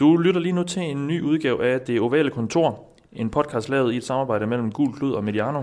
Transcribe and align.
Du 0.00 0.16
lytter 0.16 0.40
lige 0.40 0.52
nu 0.52 0.62
til 0.62 0.82
en 0.82 1.06
ny 1.06 1.22
udgave 1.22 1.64
af 1.64 1.80
Det 1.80 2.00
Ovale 2.00 2.30
Kontor, 2.30 2.84
en 3.12 3.30
podcast 3.30 3.68
lavet 3.68 3.92
i 3.92 3.96
et 3.96 4.04
samarbejde 4.04 4.46
mellem 4.46 4.72
Gul 4.72 4.94
Klud 4.94 5.12
og 5.12 5.24
Mediano. 5.24 5.62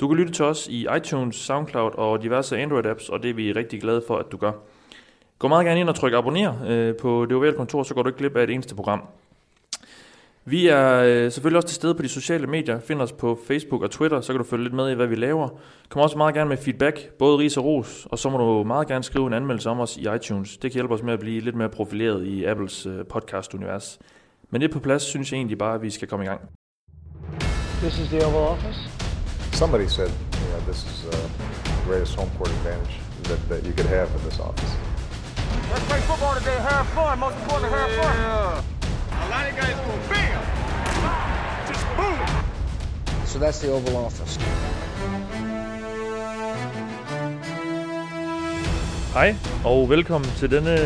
Du 0.00 0.08
kan 0.08 0.16
lytte 0.16 0.32
til 0.32 0.44
os 0.44 0.68
i 0.68 0.86
iTunes, 0.96 1.36
SoundCloud 1.36 1.90
og 1.94 2.22
diverse 2.22 2.62
Android-apps, 2.62 3.12
og 3.12 3.22
det 3.22 3.30
er 3.30 3.34
vi 3.34 3.52
rigtig 3.52 3.80
glade 3.80 4.02
for, 4.06 4.16
at 4.16 4.32
du 4.32 4.36
gør. 4.36 4.52
Gå 5.38 5.48
meget 5.48 5.66
gerne 5.66 5.80
ind 5.80 5.88
og 5.88 5.94
tryk 5.94 6.12
abonner 6.12 6.54
øh, 6.66 6.94
på 6.96 7.26
Det 7.28 7.36
Ovale 7.36 7.56
Kontor, 7.56 7.82
så 7.82 7.94
går 7.94 8.02
du 8.02 8.08
ikke 8.08 8.18
glip 8.18 8.36
af 8.36 8.42
et 8.42 8.50
eneste 8.50 8.74
program. 8.74 9.02
Vi 10.48 10.68
er 10.68 11.02
øh, 11.04 11.32
selvfølgelig 11.32 11.56
også 11.56 11.68
til 11.68 11.74
stede 11.74 11.94
på 11.94 12.02
de 12.02 12.08
sociale 12.08 12.46
medier. 12.46 12.80
Find 12.80 13.00
os 13.00 13.12
på 13.12 13.38
Facebook 13.48 13.82
og 13.82 13.90
Twitter, 13.90 14.20
så 14.20 14.32
kan 14.32 14.38
du 14.38 14.44
følge 14.44 14.64
lidt 14.64 14.74
med 14.74 14.90
i, 14.90 14.94
hvad 14.94 15.06
vi 15.06 15.14
laver. 15.14 15.48
Kom 15.88 16.02
også 16.02 16.16
meget 16.16 16.34
gerne 16.34 16.48
med 16.48 16.56
feedback, 16.56 17.12
både 17.18 17.38
ris 17.38 17.56
og 17.56 17.64
ros, 17.64 18.06
og 18.10 18.18
så 18.18 18.30
må 18.30 18.38
du 18.38 18.64
meget 18.64 18.88
gerne 18.88 19.04
skrive 19.04 19.26
en 19.26 19.32
anmeldelse 19.32 19.70
om 19.70 19.80
os 19.80 19.96
i 19.96 20.06
iTunes. 20.16 20.56
Det 20.56 20.70
kan 20.70 20.72
hjælpe 20.72 20.94
os 20.94 21.02
med 21.02 21.12
at 21.12 21.20
blive 21.20 21.40
lidt 21.40 21.56
mere 21.56 21.68
profileret 21.68 22.26
i 22.26 22.44
Apples 22.44 22.86
øh, 22.86 23.04
podcast-univers. 23.12 23.98
Men 24.50 24.60
det 24.60 24.70
på 24.70 24.80
plads, 24.80 25.02
synes 25.02 25.32
jeg 25.32 25.38
egentlig 25.38 25.58
bare, 25.58 25.74
at 25.74 25.82
vi 25.82 25.90
skal 25.90 26.08
komme 26.08 26.24
i 26.24 26.28
gang. 26.28 26.40
This 27.82 27.98
is 27.98 28.08
the 28.08 28.26
Oval 28.26 28.48
Office. 28.54 28.78
Somebody 29.52 29.86
said, 29.86 30.10
you 30.40 30.48
know, 30.50 30.60
this 30.70 30.80
is 30.90 31.04
uh, 31.04 31.12
the 31.64 31.88
greatest 31.88 32.16
home 32.18 32.30
court 32.36 32.50
advantage 32.50 32.94
that, 33.24 33.40
that 33.50 33.60
you 33.66 33.72
could 33.76 33.90
have 33.96 34.08
in 34.16 34.20
this 34.28 34.38
office. 34.40 34.72
Let's 35.72 35.86
play 35.90 36.00
football 36.10 36.34
today. 36.40 36.58
Have 36.70 36.86
fun. 36.94 37.18
Most 37.18 37.36
important, 37.42 37.72
have 37.72 37.90
fun. 38.00 38.75
A 39.26 39.28
lot 39.28 39.50
of 39.50 39.56
guys 39.56 39.74
go 39.86 39.92
bam, 40.10 40.40
just 41.68 41.84
boom. 41.96 42.18
So 43.24 43.38
that's 43.38 43.58
the 43.58 43.72
Oval 43.72 43.96
Office. 43.96 44.40
Hej, 49.14 49.34
og 49.64 49.90
velkommen 49.90 50.30
til 50.30 50.50
denne 50.50 50.76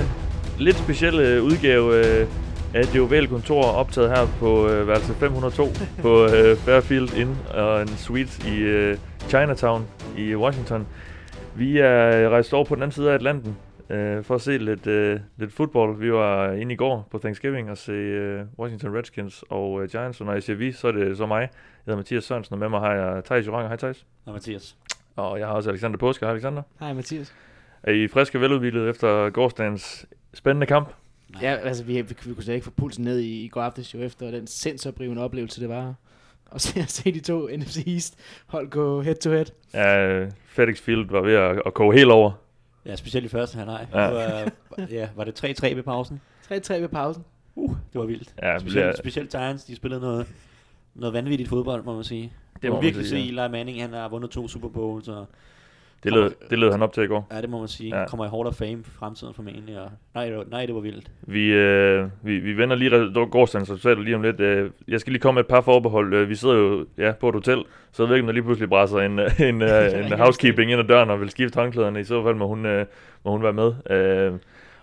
lidt 0.59 0.77
specielle 0.77 1.43
udgave 1.43 2.07
øh, 2.07 2.27
af 2.75 2.87
det 2.87 3.01
ovale 3.01 3.27
kontor, 3.27 3.63
optaget 3.63 4.11
her 4.11 4.27
på 4.39 4.69
øh, 4.69 4.89
værelse 4.89 5.15
502 5.15 5.69
på 6.03 6.25
øh, 6.25 6.57
Fairfield 6.57 7.15
Inn 7.15 7.39
og 7.55 7.83
en 7.83 7.89
suite 7.89 8.49
i 8.49 8.57
øh, 8.57 8.99
Chinatown 9.29 9.87
i 10.17 10.35
Washington. 10.37 10.87
Vi 11.55 11.79
er 11.79 12.29
rejst 12.29 12.55
over 12.55 12.65
på 12.65 12.75
den 12.75 12.83
anden 12.83 12.95
side 12.95 13.11
af 13.11 13.15
Atlanten 13.15 13.57
øh, 13.91 14.25
for 14.25 14.35
at 14.35 14.41
se 14.41 14.59
lidt, 14.59 14.87
øh, 14.87 15.21
lidt 15.37 15.53
fodbold. 15.53 15.99
Vi 15.99 16.13
var 16.13 16.53
inde 16.53 16.73
i 16.73 16.77
går 16.77 17.09
på 17.11 17.19
Thanksgiving 17.19 17.71
og 17.71 17.79
se 17.79 17.93
øh, 17.93 18.45
Washington 18.59 18.97
Redskins 18.97 19.45
og 19.49 19.83
øh, 19.83 19.89
Giants, 19.89 20.21
og 20.21 20.27
når 20.27 20.33
jeg 20.33 20.43
siger 20.43 20.57
vi, 20.57 20.73
så 20.73 20.89
er 20.89 20.93
det 20.93 21.17
så 21.17 21.27
mig. 21.27 21.41
Jeg 21.41 21.49
hedder 21.85 21.97
Mathias 21.97 22.25
Sørensen, 22.25 22.53
og 22.53 22.59
med 22.59 22.69
mig 22.69 22.81
har 22.81 22.95
jeg 22.95 23.25
Thijs 23.25 23.47
Joranger. 23.47 23.69
Hej 23.69 23.77
Thijs. 23.77 24.07
Og 24.27 24.33
Mathias. 24.33 24.77
Og 25.17 25.39
jeg 25.39 25.47
har 25.47 25.55
også 25.55 25.71
Alexander 25.71 25.99
Påske. 25.99 26.25
Hej 26.25 26.33
Alexander. 26.33 26.63
Hej 26.81 26.93
Mathias. 26.93 27.35
Er 27.83 27.93
I 27.93 28.09
friske 28.09 28.39
og 28.39 28.43
veludvildet 28.43 28.89
efter 28.89 29.31
gårdsdagens 29.31 30.07
spændende 30.35 30.67
kamp? 30.67 30.93
Ja, 31.43 31.55
altså 31.55 31.85
vi, 31.85 31.93
vi, 31.93 32.15
vi 32.25 32.35
kunne 32.35 32.43
slet 32.43 32.55
ikke 32.55 32.65
få 32.65 32.71
pulsen 32.71 33.05
ned 33.05 33.19
i, 33.19 33.45
i 33.45 33.49
går 33.49 33.63
aftes 33.63 33.95
jo 33.95 33.99
efter 33.99 34.31
den 34.31 34.47
sindsoprivende 34.47 35.23
oplevelse, 35.23 35.61
det 35.61 35.69
var. 35.69 35.95
Og 36.51 36.61
så 36.61 36.85
se 36.89 37.13
de 37.13 37.21
to 37.21 37.49
NFC 37.57 37.85
East 37.87 38.19
hold 38.47 38.71
gå 38.71 39.01
head 39.03 39.15
to 39.15 39.31
head. 39.31 39.45
Ja, 39.75 40.27
FedEx 40.47 40.81
Field 40.81 41.11
var 41.11 41.21
ved 41.21 41.35
at, 41.35 41.63
at 41.67 41.75
koge 41.75 41.95
helt 41.95 42.11
over. 42.11 42.33
Ja, 42.91 42.97
specielt 42.97 43.25
i 43.27 43.29
første 43.29 43.57
halvleg. 43.57 43.87
Ja. 43.95 44.01
Ja. 44.09 44.43
Var, 44.79 44.87
ja, 44.91 45.09
var 45.17 45.25
det 45.25 45.45
3-3 45.45 45.75
ved 45.75 45.83
pausen? 45.83 46.21
3-3 46.53 46.75
ved 46.75 46.89
pausen. 46.89 47.25
Uh, 47.55 47.77
det 47.93 48.01
var 48.01 48.07
vildt. 48.07 48.35
Ja, 48.43 48.59
specielt, 48.59 48.75
bliver- 48.85 48.97
specielt 48.97 49.31
Giants, 49.31 49.65
de 49.65 49.77
spillede 49.77 50.01
noget, 50.01 50.27
noget 50.95 51.13
vanvittigt 51.15 51.49
fodbold, 51.49 51.85
må 51.85 51.95
man 51.95 52.05
sige. 52.05 52.33
Det 52.63 52.71
må 52.71 52.77
man 52.77 52.85
virkelig 52.85 53.07
se, 53.07 53.11
sige, 53.11 53.29
Eli 53.29 53.49
Manning, 53.51 53.81
han 53.83 53.93
har 53.93 54.09
vundet 54.09 54.31
to 54.31 54.49
Super 54.49 54.69
Bowls, 54.69 55.09
og 55.09 55.27
Det 56.05 56.13
led, 56.13 56.31
det 56.51 56.59
led 56.59 56.71
han 56.73 56.83
op 56.83 56.93
til 56.93 57.03
i 57.03 57.07
går. 57.07 57.27
ja, 57.33 57.41
det 57.41 57.51
må 57.51 57.59
man 57.59 57.69
sige, 57.69 57.99
Ja. 58.01 58.07
kommer 58.07 58.27
i 58.27 58.29
Hall 58.29 58.47
of 58.47 58.55
Fame 58.55 58.71
i 58.73 58.85
fremtiden 58.99 59.35
formentlig, 59.35 59.81
og 59.81 59.91
nej, 60.15 60.27
det 60.27 60.37
var, 60.37 60.45
nej, 60.51 60.67
det 60.67 60.75
var 60.75 60.81
vildt. 60.81 61.11
Vi, 61.23 61.53
øh, 61.53 62.07
vi, 62.23 62.39
vi 62.39 62.57
vender 62.57 62.77
lige 62.77 63.13
gårdsdagens 63.31 63.71
resultater 63.71 64.03
lige 64.03 64.17
om 64.17 64.23
lidt. 64.23 64.41
Øh, 64.41 64.71
jeg 64.89 65.01
skal 65.01 65.13
lige 65.13 65.21
komme 65.21 65.39
med 65.39 65.45
et 65.45 65.49
par 65.49 65.61
forbehold. 65.61 66.15
Øh, 66.15 66.29
vi 66.29 66.35
sidder 66.35 66.55
jo 66.55 66.87
ja, 66.99 67.13
på 67.21 67.29
et 67.29 67.35
hotel, 67.35 67.63
så 67.93 68.03
jeg 68.03 68.09
ved 68.09 68.17
ikke, 68.17 68.23
om 68.23 68.27
der 68.27 68.33
lige 68.33 68.43
pludselig 68.45 68.69
brænder 68.69 68.99
en, 68.99 69.19
øh, 69.19 69.41
en, 69.41 69.63
øh, 69.63 70.07
en 70.13 70.19
housekeeping 70.19 70.71
ind 70.71 70.81
ad 70.81 70.87
døren 70.87 71.11
og 71.11 71.21
vil 71.21 71.31
skifte 71.31 71.61
håndklæderne. 71.61 72.01
I 72.01 72.05
så 72.05 72.23
fald 72.25 72.35
må 72.35 72.47
hun, 72.47 72.67
øh, 72.67 72.87
må 73.25 73.31
hun 73.31 73.43
være 73.43 73.53
med. 73.53 73.73
Øh, 73.91 74.33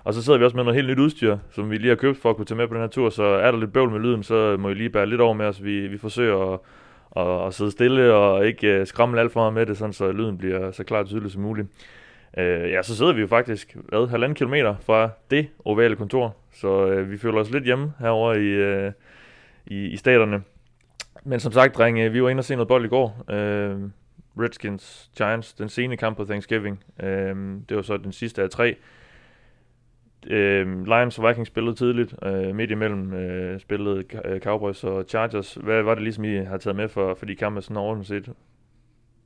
og 0.04 0.14
så 0.14 0.24
sidder 0.24 0.40
vi 0.40 0.46
også 0.46 0.58
med 0.58 0.64
noget 0.64 0.76
helt 0.76 0.90
nyt 0.90 1.00
udstyr, 1.00 1.38
som 1.52 1.70
vi 1.72 1.78
lige 1.78 1.90
har 1.90 1.96
købt 1.96 2.18
for 2.22 2.30
at 2.30 2.36
kunne 2.36 2.46
tage 2.46 2.58
med 2.58 2.68
på 2.68 2.74
den 2.74 2.82
her 2.82 2.88
tur. 2.90 3.10
Så 3.10 3.24
er 3.24 3.52
der 3.52 3.60
lidt 3.60 3.74
bøvl 3.74 3.90
med 3.92 4.00
lyden, 4.00 4.24
så 4.24 4.58
må 4.60 4.70
I 4.70 4.74
lige 4.74 4.90
bære 4.90 5.06
lidt 5.06 5.22
over 5.22 5.34
med 5.34 5.46
os. 5.46 5.64
Vi, 5.64 5.88
vi 5.88 5.98
forsøger 5.98 6.54
at, 6.54 6.60
og, 7.18 7.44
og 7.44 7.54
sidde 7.54 7.72
stille 7.72 8.14
og 8.14 8.48
ikke 8.48 8.68
øh, 8.68 8.88
skræmme 8.88 9.20
alt 9.20 9.32
for 9.32 9.40
meget 9.40 9.54
med 9.54 9.66
det, 9.66 9.78
sådan 9.78 9.94
så 9.94 10.12
lyden 10.12 10.38
bliver 10.38 10.72
så 10.72 10.84
klart 10.84 11.04
og 11.04 11.10
tydelig 11.10 11.32
som 11.32 11.42
muligt. 11.42 11.68
Øh, 12.38 12.72
ja, 12.72 12.84
så 12.84 12.96
sidder 12.96 13.14
vi 13.14 13.22
jo 13.22 13.28
faktisk 13.28 13.78
hvad, 13.90 14.08
halvanden 14.08 14.36
kilometer 14.36 14.76
fra 14.86 15.10
det 15.32 15.48
ovale 15.66 15.96
kontor, 15.96 16.36
så 16.54 16.88
øh, 16.88 17.12
vi 17.12 17.18
føler 17.18 17.40
os 17.40 17.52
lidt 17.52 17.64
hjemme 17.64 17.94
herover 18.00 18.34
i, 18.34 18.48
øh, 18.48 18.92
i, 19.68 19.86
i 19.86 19.98
staterne. 19.98 20.44
Men 21.24 21.40
som 21.40 21.52
sagt, 21.52 21.76
drenge, 21.76 22.12
vi 22.12 22.24
var 22.24 22.30
inde 22.30 22.42
og 22.42 22.46
se 22.46 22.56
noget 22.56 22.68
bold 22.68 22.86
i 22.86 22.88
går. 22.88 23.26
Øh, 23.30 23.76
Redskins, 24.40 25.10
Giants, 25.18 25.54
den 25.54 25.70
sene 25.70 25.98
kamp 25.98 26.18
på 26.18 26.26
Thanksgiving. 26.26 26.84
Øh, 27.04 27.36
det 27.70 27.78
var 27.78 27.82
så 27.82 27.98
den 27.98 28.12
sidste 28.12 28.44
af 28.44 28.50
tre. 28.50 28.76
Øh, 30.28 30.86
Lions 30.86 31.20
og 31.20 31.28
Vikings 31.30 31.48
spillede 31.48 31.76
tidligt. 31.76 32.16
Øh, 32.24 32.56
midt 32.56 32.72
imellem 32.72 33.14
øh, 33.14 33.60
spillede 33.60 34.04
øh, 34.26 34.42
Cowboys 34.42 34.84
og 34.84 35.06
Chargers. 35.08 35.54
Hvad 35.54 35.84
var 35.84 35.94
det 35.94 36.04
ligesom, 36.04 36.24
I 36.24 36.36
har 36.38 36.58
taget 36.58 36.76
med 36.76 36.90
for, 36.90 37.16
for 37.16 37.26
de 37.26 37.36
kampe 37.36 37.62
sådan 37.62 37.78
overordnet 37.78 38.08
set? 38.08 38.30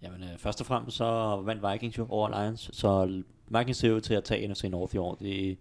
Jamen, 0.03 0.23
øh, 0.23 0.37
først 0.37 0.61
og 0.61 0.67
fremmest 0.67 0.97
så 0.97 1.41
vandt 1.45 1.63
Vikings 1.71 1.97
jo 1.97 2.05
over 2.09 2.41
Lions, 2.41 2.69
så 2.73 3.21
Vikings 3.47 3.77
ser 3.77 3.93
ud 3.93 4.01
til 4.01 4.13
at 4.13 4.23
tage 4.23 4.47
NFC 4.47 4.63
North 4.63 4.95
i 4.95 4.97
år. 4.97 5.15
Det, 5.15 5.57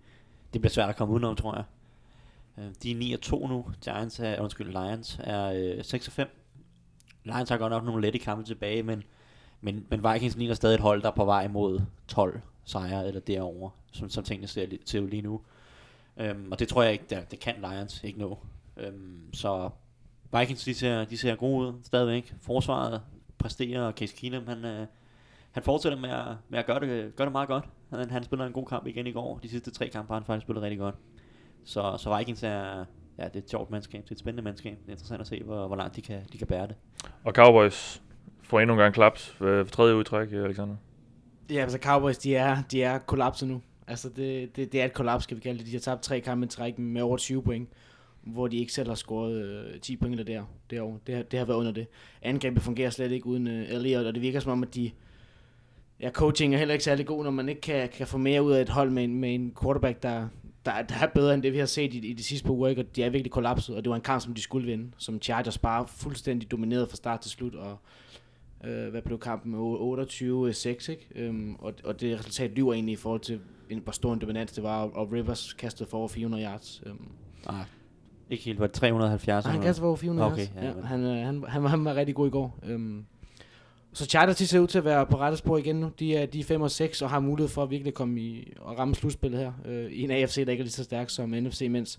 det 0.52 0.60
bliver 0.60 0.70
svært 0.70 0.88
at 0.88 0.96
komme 0.96 1.14
udenom, 1.14 1.36
tror 1.36 1.54
jeg. 1.54 1.64
Øh, 2.58 2.70
De 2.82 2.90
er 2.90 2.96
9 2.96 3.12
og 3.12 3.20
2 3.20 3.46
nu. 3.46 3.66
Giants 3.84 4.20
er, 4.20 4.40
undskyld, 4.40 4.68
Lions 4.68 5.20
er 5.24 5.74
øh, 5.76 5.84
6 5.84 6.06
og 6.06 6.12
5. 6.12 6.28
Lions 7.24 7.48
har 7.50 7.56
godt 7.56 7.70
nok 7.70 7.84
nogle 7.84 8.02
lette 8.02 8.18
kampe 8.18 8.44
tilbage, 8.44 8.82
men, 8.82 9.02
men, 9.60 9.86
men 9.90 10.04
Vikings 10.12 10.36
ligner 10.36 10.54
stadig 10.54 10.74
et 10.74 10.80
hold, 10.80 11.02
der 11.02 11.08
er 11.08 11.14
på 11.14 11.24
vej 11.24 11.48
mod 11.48 11.80
12 12.08 12.40
sejre 12.70 13.06
eller 13.06 13.20
derover, 13.20 13.70
som, 13.92 14.10
som 14.10 14.24
tingene 14.24 14.46
ser 14.46 14.66
til 14.86 15.02
lige 15.02 15.22
nu. 15.22 15.40
Øhm, 16.16 16.52
og 16.52 16.58
det 16.58 16.68
tror 16.68 16.82
jeg 16.82 16.92
ikke, 16.92 17.04
der, 17.10 17.24
det 17.24 17.40
kan 17.40 17.54
Lions 17.58 18.04
ikke 18.04 18.18
nå. 18.18 18.38
Øhm, 18.76 19.34
så 19.34 19.70
Vikings, 20.38 20.64
de 20.64 20.74
ser, 20.74 21.04
de 21.04 21.18
ser 21.18 21.34
gode 21.34 21.68
ud 21.68 21.72
stadigvæk. 21.82 22.34
Forsvaret 22.40 23.02
præsterer, 23.38 23.82
og 23.82 23.92
Case 23.92 24.16
Keenum, 24.16 24.46
han, 24.46 24.64
øh, 24.64 24.86
han 25.50 25.62
fortsætter 25.62 25.98
med 25.98 26.10
at, 26.10 26.26
med 26.48 26.58
at 26.58 26.66
gøre, 26.66 26.80
det, 26.80 27.16
gøre 27.16 27.24
det 27.24 27.32
meget 27.32 27.48
godt. 27.48 27.64
Han, 27.90 28.10
han 28.10 28.24
spiller 28.24 28.46
en 28.46 28.52
god 28.52 28.66
kamp 28.66 28.86
igen 28.86 29.06
i 29.06 29.12
går. 29.12 29.38
De 29.42 29.48
sidste 29.48 29.70
tre 29.70 29.88
kampe 29.88 30.08
har 30.08 30.14
han 30.14 30.24
faktisk 30.24 30.44
spillet 30.44 30.62
rigtig 30.62 30.78
godt. 30.78 30.94
Så, 31.64 31.96
så 31.98 32.16
Vikings 32.18 32.42
er, 32.42 32.84
ja, 33.18 33.24
det 33.24 33.36
er 33.36 33.38
et 33.38 33.50
sjovt 33.50 33.70
mandskab. 33.70 34.02
Det 34.02 34.10
er 34.10 34.14
et 34.14 34.18
spændende 34.18 34.42
mandskab. 34.42 34.78
Det 34.78 34.88
er 34.88 34.92
interessant 34.92 35.20
at 35.20 35.26
se, 35.26 35.42
hvor, 35.42 35.66
hvor 35.66 35.76
langt 35.76 35.96
de 35.96 36.02
kan, 36.02 36.20
de 36.32 36.38
kan 36.38 36.46
bære 36.46 36.66
det. 36.66 36.76
Og 37.24 37.32
Cowboys 37.32 38.02
får 38.42 38.60
endnu 38.60 38.74
en 38.74 38.78
gang 38.78 38.94
klaps 38.94 39.36
øh, 39.40 39.66
for 39.66 39.72
tredje 39.72 39.96
udtræk, 39.96 40.32
Alexander. 40.32 40.76
Ja, 41.50 41.62
altså 41.62 41.78
Cowboys, 41.82 42.18
de 42.18 42.34
er, 42.36 42.62
de 42.70 42.82
er 42.82 42.98
kollapset 42.98 43.48
nu. 43.48 43.62
Altså 43.86 44.08
det, 44.08 44.56
det, 44.56 44.72
det 44.72 44.80
er 44.80 44.84
et 44.84 44.92
kollaps, 44.92 45.24
skal 45.24 45.36
vi 45.36 45.42
kalde 45.42 45.58
det. 45.58 45.66
De 45.66 45.72
har 45.72 45.78
tabt 45.80 46.02
tre 46.02 46.20
kampe 46.20 46.46
i 46.46 46.48
træk 46.48 46.78
med 46.78 47.02
over 47.02 47.16
20 47.16 47.42
point, 47.42 47.68
hvor 48.22 48.48
de 48.48 48.56
ikke 48.56 48.72
selv 48.72 48.88
har 48.88 48.94
scoret 48.94 49.32
øh, 49.44 49.80
10 49.80 49.96
point 49.96 50.20
eller 50.20 50.24
der, 50.34 50.44
derovre. 50.70 50.98
Det, 51.06 51.14
har- 51.14 51.22
det 51.22 51.38
har 51.38 51.46
været 51.46 51.56
under 51.58 51.72
det. 51.72 51.86
Angrebet 52.22 52.62
fungerer 52.62 52.90
slet 52.90 53.12
ikke 53.12 53.26
uden 53.26 53.46
øh, 53.46 53.68
Elliot, 53.70 54.06
og 54.06 54.14
det 54.14 54.22
virker 54.22 54.40
som 54.40 54.52
om, 54.52 54.62
at 54.62 54.74
de... 54.74 54.90
Ja, 56.00 56.10
coaching 56.10 56.54
er 56.54 56.58
heller 56.58 56.72
ikke 56.74 56.84
særlig 56.84 57.06
god, 57.06 57.24
når 57.24 57.30
man 57.30 57.48
ikke 57.48 57.60
kan, 57.60 57.88
kan 57.88 58.06
få 58.06 58.18
mere 58.18 58.42
ud 58.42 58.52
af 58.52 58.60
et 58.62 58.68
hold 58.68 58.90
med 58.90 59.04
en, 59.04 59.14
med 59.14 59.34
en 59.34 59.52
quarterback, 59.62 60.02
der, 60.02 60.28
der, 60.64 60.82
der 60.82 60.94
er 61.02 61.06
bedre 61.06 61.34
end 61.34 61.42
det, 61.42 61.52
vi 61.52 61.58
har 61.58 61.66
set 61.66 61.94
i, 61.94 61.98
i 62.08 62.12
de 62.12 62.22
sidste 62.22 62.44
par 62.46 62.52
uger, 62.52 62.68
ikke? 62.68 62.82
og 62.82 62.96
de 62.96 63.02
er 63.02 63.10
virkelig 63.10 63.32
kollapset, 63.32 63.76
og 63.76 63.84
det 63.84 63.90
var 63.90 63.96
en 63.96 64.02
kamp, 64.02 64.22
som 64.22 64.34
de 64.34 64.42
skulle 64.42 64.66
vinde, 64.66 64.90
som 64.98 65.22
Chargers 65.22 65.58
bare 65.58 65.86
fuldstændig 65.88 66.50
dominerede 66.50 66.86
fra 66.86 66.96
start 66.96 67.20
til 67.20 67.30
slut, 67.30 67.54
og 67.54 67.78
øh, 68.64 68.88
hvad 68.90 69.02
blev 69.02 69.18
kampen, 69.18 69.54
28-6, 69.54 70.68
ikke? 70.68 71.06
Øhm, 71.14 71.54
og, 71.58 71.72
og 71.84 72.00
det 72.00 72.18
resultat 72.18 72.50
lyver 72.50 72.74
egentlig 72.74 72.92
i 72.92 72.96
forhold 72.96 73.20
til, 73.20 73.40
en- 73.70 73.78
hvor 73.84 73.92
stor 73.92 74.12
en 74.12 74.18
dominans 74.18 74.52
det 74.52 74.62
var, 74.64 74.82
og, 74.82 74.96
og 74.96 75.12
Rivers 75.12 75.52
kastede 75.52 75.88
for 75.90 75.98
over 75.98 76.08
400 76.08 76.44
yards. 76.44 76.82
Øhm, 76.86 77.08
Nej, 77.46 77.62
ikke 78.30 78.44
helt. 78.44 78.60
Var 78.60 78.66
det 78.66 78.74
370? 78.74 79.44
og 79.44 79.50
han 79.52 79.60
kastede 79.62 79.82
for 79.82 79.86
over 79.88 79.96
400 79.96 80.32
Okay, 80.32 80.40
yards. 80.46 80.52
ja, 80.56 80.66
Ja, 80.66 80.72
han, 80.86 81.00
øh, 81.04 81.26
han, 81.26 81.44
han, 81.48 81.62
var, 81.62 81.68
han 81.68 81.84
var 81.84 81.94
rigtig 81.94 82.14
god 82.14 82.26
i 82.26 82.30
går. 82.30 82.58
Øhm, 82.66 83.04
så 83.92 84.06
Chargers 84.06 84.36
de 84.36 84.46
ser 84.46 84.58
ud 84.60 84.66
til 84.66 84.78
at 84.78 84.84
være 84.84 85.06
på 85.06 85.16
rette 85.18 85.36
spor 85.36 85.58
igen 85.58 85.76
nu. 85.76 85.90
De 85.98 86.16
er, 86.16 86.26
de 86.26 86.40
er 86.40 86.44
5 86.44 86.60
og 86.62 86.70
6 86.70 87.02
og 87.02 87.10
har 87.10 87.20
mulighed 87.20 87.48
for 87.48 87.62
at 87.62 87.70
virkelig 87.70 87.94
komme 87.94 88.20
i 88.20 88.52
og 88.60 88.78
ramme 88.78 88.94
slutspillet 88.94 89.40
her. 89.40 89.52
Øh, 89.64 89.92
I 89.92 90.02
en 90.02 90.10
AFC, 90.10 90.34
der 90.44 90.50
ikke 90.52 90.60
er 90.60 90.64
lige 90.64 90.70
så 90.72 90.84
stærk 90.84 91.10
som 91.10 91.30
NFC, 91.30 91.66
mens 91.70 91.98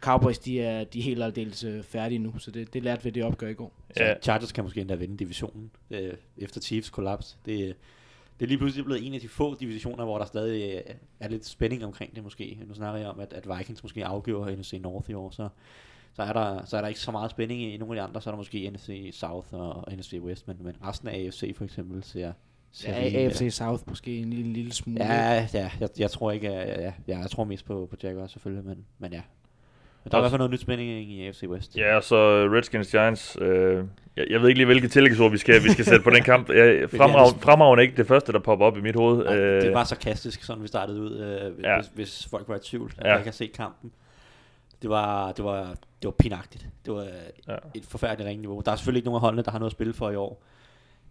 Cowboys 0.00 0.38
de 0.38 0.60
er, 0.60 0.84
de 0.84 0.98
er 0.98 1.02
helt 1.02 1.22
aldeles 1.22 1.64
øh, 1.64 1.82
færdige 1.82 2.18
nu. 2.18 2.38
Så 2.38 2.50
det, 2.50 2.74
det 2.74 2.82
lærte 2.82 3.04
vi 3.04 3.10
det 3.10 3.24
opgør 3.24 3.48
i 3.48 3.54
går. 3.54 3.72
Så 3.96 4.04
Ja. 4.04 4.14
Chargers 4.22 4.52
kan 4.52 4.64
måske 4.64 4.80
endda 4.80 4.94
vinde 4.94 5.16
divisionen 5.16 5.70
øh, 5.90 6.12
efter 6.38 6.60
Chiefs 6.60 6.90
kollaps. 6.90 7.38
Det, 7.46 7.76
det 8.40 8.46
er 8.46 8.48
lige 8.48 8.58
pludselig 8.58 8.84
blevet 8.84 9.06
en 9.06 9.14
af 9.14 9.20
de 9.20 9.28
få 9.28 9.54
divisioner, 9.54 10.04
hvor 10.04 10.18
der 10.18 10.24
stadig 10.24 10.74
øh, 10.74 10.94
er 11.20 11.28
lidt 11.28 11.46
spænding 11.46 11.84
omkring 11.84 12.14
det 12.14 12.22
måske. 12.24 12.58
Nu 12.66 12.74
snakker 12.74 13.00
jeg 13.00 13.08
om, 13.08 13.20
at, 13.20 13.32
at 13.32 13.58
Vikings 13.58 13.82
måske 13.82 14.06
afgiver 14.06 14.56
NFC 14.56 14.78
North 14.80 15.10
i 15.10 15.14
år, 15.14 15.30
så, 15.30 15.48
så, 16.12 16.22
er 16.22 16.32
der, 16.32 16.64
så 16.64 16.76
er 16.76 16.80
der 16.80 16.88
ikke 16.88 17.00
så 17.00 17.10
meget 17.10 17.30
spænding 17.30 17.62
i 17.62 17.76
nogle 17.76 17.94
af 17.94 18.02
de 18.02 18.08
andre. 18.08 18.20
Så 18.20 18.30
er 18.30 18.32
der 18.32 18.36
måske 18.36 18.70
NFC 18.70 19.10
South 19.12 19.54
og, 19.54 19.72
og 19.72 19.92
NFC 19.92 20.18
West, 20.22 20.48
men, 20.48 20.56
men 20.60 20.76
resten 20.82 21.08
af 21.08 21.24
AFC 21.24 21.56
for 21.56 21.64
eksempel 21.64 22.04
ser... 22.04 22.32
ser 22.72 22.90
Ja, 22.90 23.24
AFC 23.24 23.48
South 23.50 23.82
måske 23.86 24.18
en 24.18 24.30
lille, 24.30 24.44
en 24.44 24.52
lille 24.52 24.72
smule. 24.72 25.04
Ja, 25.04 25.48
ja 25.54 25.70
jeg, 25.80 25.88
jeg 25.98 26.10
tror 26.10 26.30
ikke, 26.30 26.52
jeg, 26.52 26.68
jeg, 26.68 26.94
jeg, 27.06 27.18
jeg 27.18 27.30
tror 27.30 27.44
mest 27.44 27.64
på, 27.64 27.86
på 27.90 27.96
Jaguars 28.02 28.32
selvfølgelig, 28.32 28.64
men, 28.64 28.86
men 28.98 29.12
ja. 29.12 29.22
Der 30.04 30.14
er 30.14 30.18
i 30.18 30.22
hvert 30.22 30.30
fald 30.30 30.38
noget 30.38 30.50
nyt 30.50 30.60
spænding 30.60 30.90
i 31.12 31.26
AFC 31.26 31.42
West. 31.48 31.76
Ja, 31.76 31.96
og 31.96 32.02
så 32.04 32.16
Redskins 32.52 32.90
Giants. 32.90 33.36
Øh, 33.40 33.84
jeg, 34.16 34.26
jeg 34.30 34.40
ved 34.40 34.48
ikke 34.48 34.58
lige, 34.58 34.66
hvilke 34.66 34.88
tillægsord 34.88 35.30
vi 35.30 35.38
skal, 35.38 35.64
vi 35.64 35.68
skal 35.68 35.84
sætte 35.84 36.04
på 36.04 36.10
den 36.10 36.22
kamp. 36.22 36.48
Jeg, 36.50 36.88
fremrag, 36.98 37.40
fremragende 37.40 37.82
ikke 37.82 37.96
det 37.96 38.06
første, 38.06 38.32
der 38.32 38.38
popper 38.38 38.66
op 38.66 38.76
i 38.76 38.80
mit 38.80 38.96
hoved. 38.96 39.24
Nej, 39.24 39.36
Øh, 39.36 39.62
det 39.62 39.72
var 39.74 39.84
sarkastisk, 39.84 40.42
sådan 40.44 40.62
vi 40.62 40.68
startede 40.68 41.00
ud, 41.00 41.18
øh, 41.18 41.64
Ja. 41.64 41.76
hvis, 41.76 41.90
hvis 41.94 42.26
folk 42.30 42.48
var 42.48 42.56
i 42.56 42.58
tvivl, 42.58 42.92
Ja. 43.04 43.16
ikke 43.16 43.24
har 43.24 43.32
set 43.32 43.52
kampen. 43.52 43.92
Det 44.82 44.90
var, 44.90 45.32
det 45.32 45.44
var, 45.44 45.62
det 45.68 46.04
var 46.04 46.10
pinagtigt. 46.10 46.66
Det 46.86 46.94
var 46.94 47.02
Ja. 47.02 47.52
ja. 47.52 47.56
et 47.74 47.84
forfærdeligt 47.88 48.28
ringniveau. 48.28 48.62
Der 48.64 48.72
er 48.72 48.76
selvfølgelig 48.76 48.98
ikke 48.98 49.06
nogen 49.08 49.16
af 49.16 49.20
holdene, 49.20 49.42
der 49.42 49.50
har 49.50 49.58
noget 49.58 49.70
at 49.70 49.76
spille 49.76 49.92
for 49.92 50.10
i 50.10 50.16
år. 50.16 50.42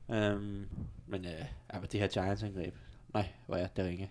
Um, 0.07 0.65
men 1.07 1.25
øh, 1.25 1.45
ja, 1.74 1.77
det 1.92 2.00
her 2.00 2.07
Giants-angreb, 2.07 2.74
nej, 3.13 3.25
hvor 3.47 3.56
er 3.56 3.68
det 3.77 3.85
ringe. 3.85 4.09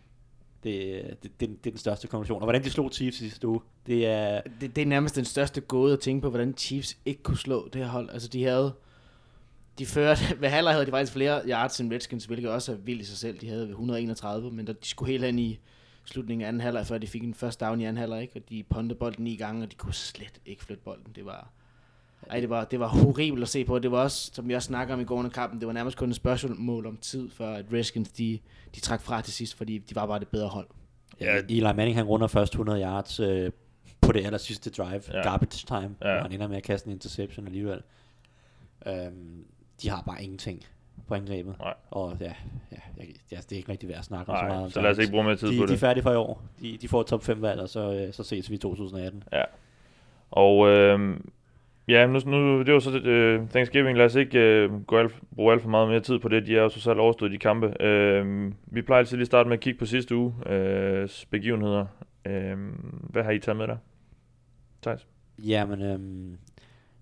Det, 0.65 1.03
det, 1.23 1.41
det, 1.41 1.41
det, 1.41 1.67
er 1.67 1.71
den 1.71 1.79
største 1.79 2.09
konklusion. 2.09 2.43
Og 2.43 2.45
hvordan 2.45 2.65
de 2.65 2.71
slog 2.71 2.91
Chiefs 2.93 3.19
sidste 3.19 3.49
uge, 3.49 3.61
det 3.87 4.07
er... 4.07 4.41
Det, 4.61 4.77
det 4.77 4.83
er 4.83 4.87
nærmest 4.87 5.17
den 5.17 5.25
største 5.25 5.61
gåde 5.61 5.93
at 5.93 6.01
tænke 6.01 6.23
på, 6.23 6.29
hvordan 6.29 6.55
Chiefs 6.57 6.99
ikke 7.05 7.23
kunne 7.23 7.37
slå 7.37 7.69
det 7.73 7.83
her 7.83 7.89
hold. 7.89 8.11
Altså, 8.11 8.29
de 8.29 8.45
havde... 8.45 8.75
De 9.79 9.87
førte, 9.87 10.21
ved 10.41 10.49
halvleg 10.49 10.75
havde 10.75 10.87
de 10.87 10.91
faktisk 10.91 11.13
flere 11.13 11.43
yards 11.49 11.81
end 11.81 11.93
Redskins, 11.93 12.25
hvilket 12.25 12.51
også 12.51 12.73
er 12.73 12.77
vildt 12.77 13.03
i 13.03 13.05
sig 13.05 13.19
selv. 13.19 13.39
De 13.39 13.49
havde 13.49 13.63
ved 13.63 13.71
131, 13.71 14.51
men 14.51 14.67
der, 14.67 14.73
de 14.73 14.89
skulle 14.89 15.13
helt 15.13 15.25
ind 15.25 15.41
i 15.41 15.61
slutningen 16.05 16.45
af 16.45 16.49
anden 16.49 16.61
halvleg, 16.61 16.87
før 16.87 16.99
de 16.99 17.07
fik 17.07 17.23
en 17.23 17.35
første 17.35 17.65
down 17.65 17.81
i 17.81 17.85
anden 17.85 18.01
halvleg, 18.01 18.23
ikke? 18.23 18.37
og 18.37 18.51
de 18.51 18.65
pontede 18.71 18.99
bolden 18.99 19.25
ni 19.25 19.37
gange, 19.37 19.63
og 19.63 19.71
de 19.71 19.77
kunne 19.77 19.95
slet 19.95 20.41
ikke 20.47 20.65
flytte 20.65 20.83
bolden. 20.85 21.13
Det 21.15 21.25
var, 21.25 21.53
ej, 22.31 22.41
det 22.41 22.51
var, 22.51 22.65
det 22.65 22.81
var 22.81 22.89
horribelt 22.89 23.43
at 23.43 23.49
se 23.49 23.65
på. 23.65 23.79
Det 23.79 23.91
var 23.91 24.03
også, 24.03 24.31
som 24.35 24.49
vi 24.49 24.55
også 24.55 24.67
snakker 24.67 24.95
om 24.95 25.01
i 25.01 25.05
går 25.05 25.17
under 25.17 25.31
kampen, 25.31 25.59
det 25.61 25.67
var 25.67 25.73
nærmest 25.73 25.97
kun 25.97 26.11
et 26.11 26.17
spørgsmål 26.17 26.87
om 26.87 26.97
tid, 26.97 27.31
før 27.31 27.49
at 27.55 27.65
Redskins 27.73 28.09
de, 28.09 28.39
de 28.75 28.81
trak 28.81 29.01
fra 29.01 29.21
til 29.21 29.33
sidst, 29.33 29.55
fordi 29.57 29.79
de 29.79 29.95
var 29.97 30.07
bare 30.07 30.19
det 30.19 30.29
bedre 30.29 30.49
hold. 30.49 30.67
Ja. 31.21 31.35
Ja. 31.37 31.43
Eli 31.49 31.61
Manning, 31.63 31.97
han 31.97 32.05
runder 32.07 32.27
først 32.27 32.53
100 32.53 32.83
yards 32.83 33.21
øh, 33.21 33.51
på 34.01 34.13
det 34.13 34.25
aller 34.25 34.39
sidste 34.39 34.71
drive, 34.71 35.03
Ja. 35.09 35.17
ja. 35.17 35.23
garbage 35.23 35.67
time, 35.67 35.95
Ja. 36.03 36.09
ja. 36.09 36.15
hvor 36.15 36.23
han 36.23 36.33
ender 36.33 36.49
med 36.49 36.57
at 36.57 36.63
kaste 36.63 36.87
en 36.87 36.93
interception 36.93 37.47
alligevel. 37.47 37.83
Øhm, 38.87 39.45
de 39.83 39.89
har 39.91 40.03
bare 40.07 40.23
ingenting 40.23 40.65
på 41.07 41.15
angrebet. 41.15 41.55
Nej. 41.59 41.75
Og 41.91 42.17
ja, 42.21 42.25
ja, 42.73 42.77
jeg, 42.97 43.07
ja, 43.33 43.37
det 43.37 43.53
er 43.53 43.57
ikke 43.57 43.73
rigtig 43.73 43.89
værd 43.89 43.99
at 43.99 44.05
snakke 44.05 44.33
om 44.33 44.39
så 44.39 44.45
meget 44.49 44.73
så 44.73 44.81
lad 44.81 44.91
os 44.91 44.99
ikke 44.99 45.11
bruge 45.11 45.25
mere 45.25 45.37
tid 45.37 45.49
de, 45.49 45.57
på 45.59 45.63
de 45.63 45.63
er 45.63 45.67
det. 45.67 45.81
færdige 45.81 46.03
for 46.03 46.13
i 46.13 46.17
år. 46.17 46.43
De, 46.61 46.79
de 46.81 46.89
får 46.89 47.01
et 47.01 47.07
top 47.07 47.25
5 47.25 47.43
valg, 47.43 47.61
og 47.61 47.69
så, 47.69 47.93
øh, 47.93 48.13
så 48.13 48.23
ses 48.25 48.51
vi 48.51 48.55
i 48.55 48.59
2018. 48.59 49.23
Og 50.31 50.69
øh, 50.69 51.17
ja, 51.89 52.07
nu, 52.07 52.21
nu 52.27 52.63
det 52.63 52.75
var 52.75 52.81
så 52.81 52.99
øh, 52.99 53.49
Thanksgiving. 53.51 53.99
Lad 53.99 54.07
os 54.07 54.15
ikke 54.15 54.39
øh, 54.39 54.85
gå 54.85 54.99
alt, 54.99 55.15
bruge 55.35 55.53
alt 55.53 55.63
for 55.63 55.69
meget 55.69 55.89
mere 55.89 56.01
tid 56.01 56.19
på 56.19 56.29
det. 56.29 56.47
De 56.47 56.57
er 56.57 56.63
jo 56.63 56.69
så 56.69 56.81
selv 56.81 57.01
overstået 57.01 57.33
de 57.33 57.39
kampe. 57.39 57.83
Øh, 57.83 58.53
vi 58.67 58.83
plejer 58.83 58.99
altid 58.99 59.17
lige 59.17 59.23
at 59.23 59.27
starte 59.27 59.49
med 59.49 59.57
at 59.57 59.61
kigge 59.61 59.79
på 59.79 59.87
sidste 59.87 60.17
uge 60.17 60.35
øh, 60.47 61.09
begivenheder. 61.31 61.87
Øh, 62.27 62.57
hvad 63.11 63.23
har 63.23 63.31
I 63.31 63.39
taget 63.39 63.57
med 63.57 63.67
der? 63.67 63.77
Thijs? 64.83 65.07
Jamen, 65.39 65.83
øh, 65.83 66.31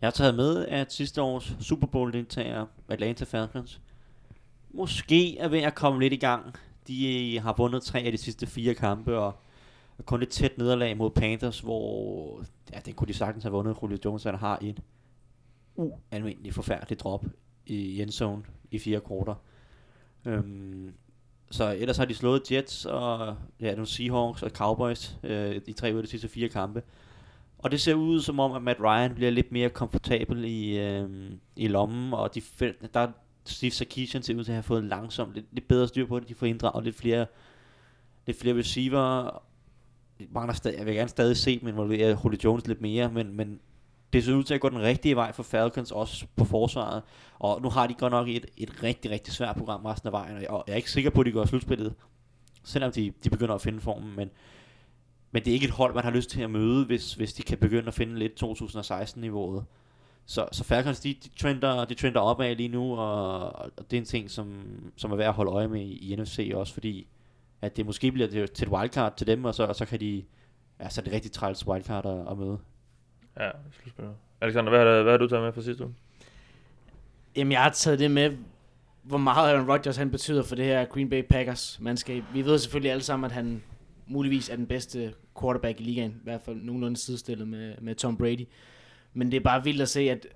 jeg 0.00 0.06
har 0.06 0.10
taget 0.10 0.34
med, 0.34 0.66
at 0.66 0.92
sidste 0.92 1.22
års 1.22 1.56
Super 1.60 1.86
Bowl 1.86 2.12
deltager 2.12 2.66
Atlanta 2.88 3.24
Falcons 3.24 3.80
måske 4.76 5.38
er 5.38 5.48
ved 5.48 5.58
at 5.58 5.74
komme 5.74 6.00
lidt 6.00 6.12
i 6.12 6.16
gang. 6.16 6.54
De 6.88 7.40
har 7.40 7.54
vundet 7.58 7.82
tre 7.82 7.98
af 7.98 8.12
de 8.12 8.18
sidste 8.18 8.46
fire 8.46 8.74
kampe, 8.74 9.18
og 9.18 9.34
kun 10.04 10.22
et 10.22 10.28
tæt 10.28 10.58
nederlag 10.58 10.96
mod 10.96 11.10
Panthers, 11.10 11.60
hvor 11.60 12.44
ja, 12.72 12.78
det 12.78 12.96
kunne 12.96 13.08
de 13.08 13.14
sagtens 13.14 13.44
have 13.44 13.52
vundet. 13.52 13.76
Julio 13.82 13.98
Jones 14.04 14.24
han 14.24 14.34
har 14.34 14.58
et 14.62 14.82
ualmindeligt 15.76 16.54
forfærdeligt 16.54 17.00
drop 17.00 17.24
i 17.66 18.02
endzone 18.02 18.42
i 18.70 18.78
fire 18.78 19.00
kvarter. 19.00 19.34
Øhm, 20.24 20.92
så 21.50 21.76
ellers 21.78 21.96
har 21.96 22.04
de 22.04 22.14
slået 22.14 22.52
Jets 22.52 22.84
og 22.84 23.36
ja, 23.60 23.70
nogle 23.70 23.86
Seahawks 23.86 24.42
og 24.42 24.50
Cowboys 24.50 25.16
øh, 25.22 25.60
i 25.66 25.72
tre 25.72 25.92
ud 25.92 25.96
af 25.96 26.04
de 26.04 26.10
sidste 26.10 26.28
fire 26.28 26.48
kampe. 26.48 26.82
Og 27.58 27.70
det 27.70 27.80
ser 27.80 27.94
ud 27.94 28.20
som 28.20 28.40
om, 28.40 28.52
at 28.52 28.62
Matt 28.62 28.80
Ryan 28.80 29.14
bliver 29.14 29.30
lidt 29.30 29.52
mere 29.52 29.70
komfortabel 29.70 30.44
i, 30.44 30.78
øh, 30.78 31.30
i 31.56 31.68
lommen, 31.68 32.14
og 32.14 32.34
de, 32.34 32.42
der 32.94 33.08
Steve 33.44 33.70
Sarkisian 33.70 34.22
ser 34.22 34.34
ud 34.34 34.44
til 34.44 34.52
at 34.52 34.56
have 34.56 34.62
fået 34.62 34.84
langsomt 34.84 35.34
lidt, 35.34 35.46
lidt 35.52 35.68
bedre 35.68 35.88
styr 35.88 36.06
på 36.06 36.20
det. 36.20 36.28
De 36.28 36.34
får 36.34 36.46
inddraget 36.46 36.84
lidt 36.84 36.96
flere, 36.96 37.26
lidt 38.26 38.38
flere 38.40 38.58
receiver. 38.58 39.42
Mangler 40.30 40.54
stadig, 40.54 40.78
jeg 40.78 40.86
vil 40.86 40.94
gerne 40.94 41.08
stadig 41.08 41.36
se 41.36 41.60
dem 41.60 41.68
involvere 41.68 42.18
Julio 42.24 42.38
Jones 42.44 42.66
lidt 42.66 42.80
mere, 42.80 43.10
men, 43.10 43.36
men 43.36 43.60
det 44.12 44.24
ser 44.24 44.34
ud 44.34 44.44
til 44.44 44.54
at 44.54 44.60
gå 44.60 44.68
den 44.68 44.80
rigtige 44.80 45.16
vej 45.16 45.32
for 45.32 45.42
Falcons, 45.42 45.92
også 45.92 46.26
på 46.36 46.44
forsvaret. 46.44 47.02
Og 47.38 47.62
nu 47.62 47.70
har 47.70 47.86
de 47.86 47.94
godt 47.94 48.10
nok 48.10 48.28
et, 48.28 48.46
et 48.56 48.82
rigtig, 48.82 49.10
rigtig 49.10 49.32
svært 49.34 49.56
program 49.56 49.84
resten 49.84 50.06
af 50.06 50.12
vejen, 50.12 50.36
og 50.36 50.42
jeg, 50.42 50.50
og 50.50 50.64
jeg 50.66 50.72
er 50.72 50.76
ikke 50.76 50.90
sikker 50.90 51.10
på, 51.10 51.20
at 51.20 51.26
de 51.26 51.32
går 51.32 51.44
slutspillet, 51.44 51.94
selvom 52.64 52.92
de, 52.92 53.12
de 53.24 53.30
begynder 53.30 53.54
at 53.54 53.60
finde 53.60 53.80
formen, 53.80 54.16
men 54.16 54.30
men 55.36 55.44
det 55.44 55.50
er 55.50 55.54
ikke 55.54 55.66
et 55.66 55.72
hold, 55.72 55.94
man 55.94 56.04
har 56.04 56.10
lyst 56.10 56.30
til 56.30 56.42
at 56.42 56.50
møde, 56.50 56.84
hvis, 56.84 57.14
hvis 57.14 57.32
de 57.32 57.42
kan 57.42 57.58
begynde 57.58 57.88
at 57.88 57.94
finde 57.94 58.18
lidt 58.18 58.42
2016-niveauet. 58.42 59.64
Så, 60.26 60.48
så 60.52 60.64
Falcons, 60.64 61.00
de, 61.00 61.14
de, 61.24 61.28
trender, 61.28 61.84
de 61.84 61.94
trender 61.94 62.20
opad 62.20 62.56
lige 62.56 62.68
nu, 62.68 62.96
og, 62.96 63.52
og 63.58 63.90
det 63.90 63.96
er 63.96 64.00
en 64.00 64.06
ting, 64.06 64.30
som, 64.30 64.64
som 64.96 65.12
er 65.12 65.16
værd 65.16 65.28
at 65.28 65.34
holde 65.34 65.50
øje 65.50 65.68
med 65.68 65.80
i, 65.80 66.12
i 66.12 66.16
NFC 66.16 66.50
også, 66.54 66.74
fordi 66.74 67.06
at 67.62 67.76
det 67.76 67.86
måske 67.86 68.12
bliver 68.12 68.28
til, 68.28 68.48
til 68.48 68.66
et 68.66 68.72
wildcard 68.72 69.16
til 69.16 69.26
dem, 69.26 69.44
og 69.44 69.54
så, 69.54 69.64
og 69.64 69.76
så 69.76 69.84
kan 69.84 70.00
de, 70.00 70.24
ja, 70.80 70.88
så 70.88 71.00
er 71.00 71.04
det 71.04 71.12
rigtig 71.12 71.32
træls 71.32 71.66
wildcard 71.66 72.06
at, 72.06 72.32
at 72.32 72.38
møde. 72.38 72.58
Ja, 73.40 73.50
slutspiller. 73.80 74.12
Alexander, 74.40 74.70
hvad 74.70 74.80
har, 74.80 75.02
hvad 75.02 75.12
har 75.12 75.18
du 75.18 75.28
taget 75.28 75.44
med 75.44 75.52
fra 75.52 75.62
sidste 75.62 75.84
uge? 75.84 75.94
Jamen, 77.36 77.52
jeg 77.52 77.62
har 77.62 77.70
taget 77.70 77.98
det 77.98 78.10
med, 78.10 78.36
hvor 79.02 79.18
meget 79.18 79.52
Aaron 79.52 79.70
Rodgers 79.70 79.96
han 79.96 80.10
betyder 80.10 80.42
for 80.42 80.54
det 80.54 80.64
her 80.64 80.84
Green 80.84 81.10
Bay 81.10 81.22
Packers 81.22 81.78
mandskab. 81.80 82.22
Vi 82.32 82.44
ved 82.44 82.58
selvfølgelig 82.58 82.90
alle 82.90 83.02
sammen, 83.02 83.24
at 83.24 83.32
han 83.32 83.62
muligvis 84.06 84.48
er 84.48 84.56
den 84.56 84.66
bedste 84.66 85.14
quarterback 85.40 85.80
i 85.80 85.82
ligaen. 85.82 86.10
I 86.10 86.24
hvert 86.24 86.40
fald 86.40 86.56
nogenlunde 86.56 86.96
sidestillet 86.96 87.48
med, 87.48 87.74
med 87.80 87.94
Tom 87.94 88.16
Brady. 88.16 88.48
Men 89.14 89.30
det 89.30 89.36
er 89.36 89.44
bare 89.44 89.64
vildt 89.64 89.82
at 89.82 89.88
se, 89.88 90.00
at 90.00 90.26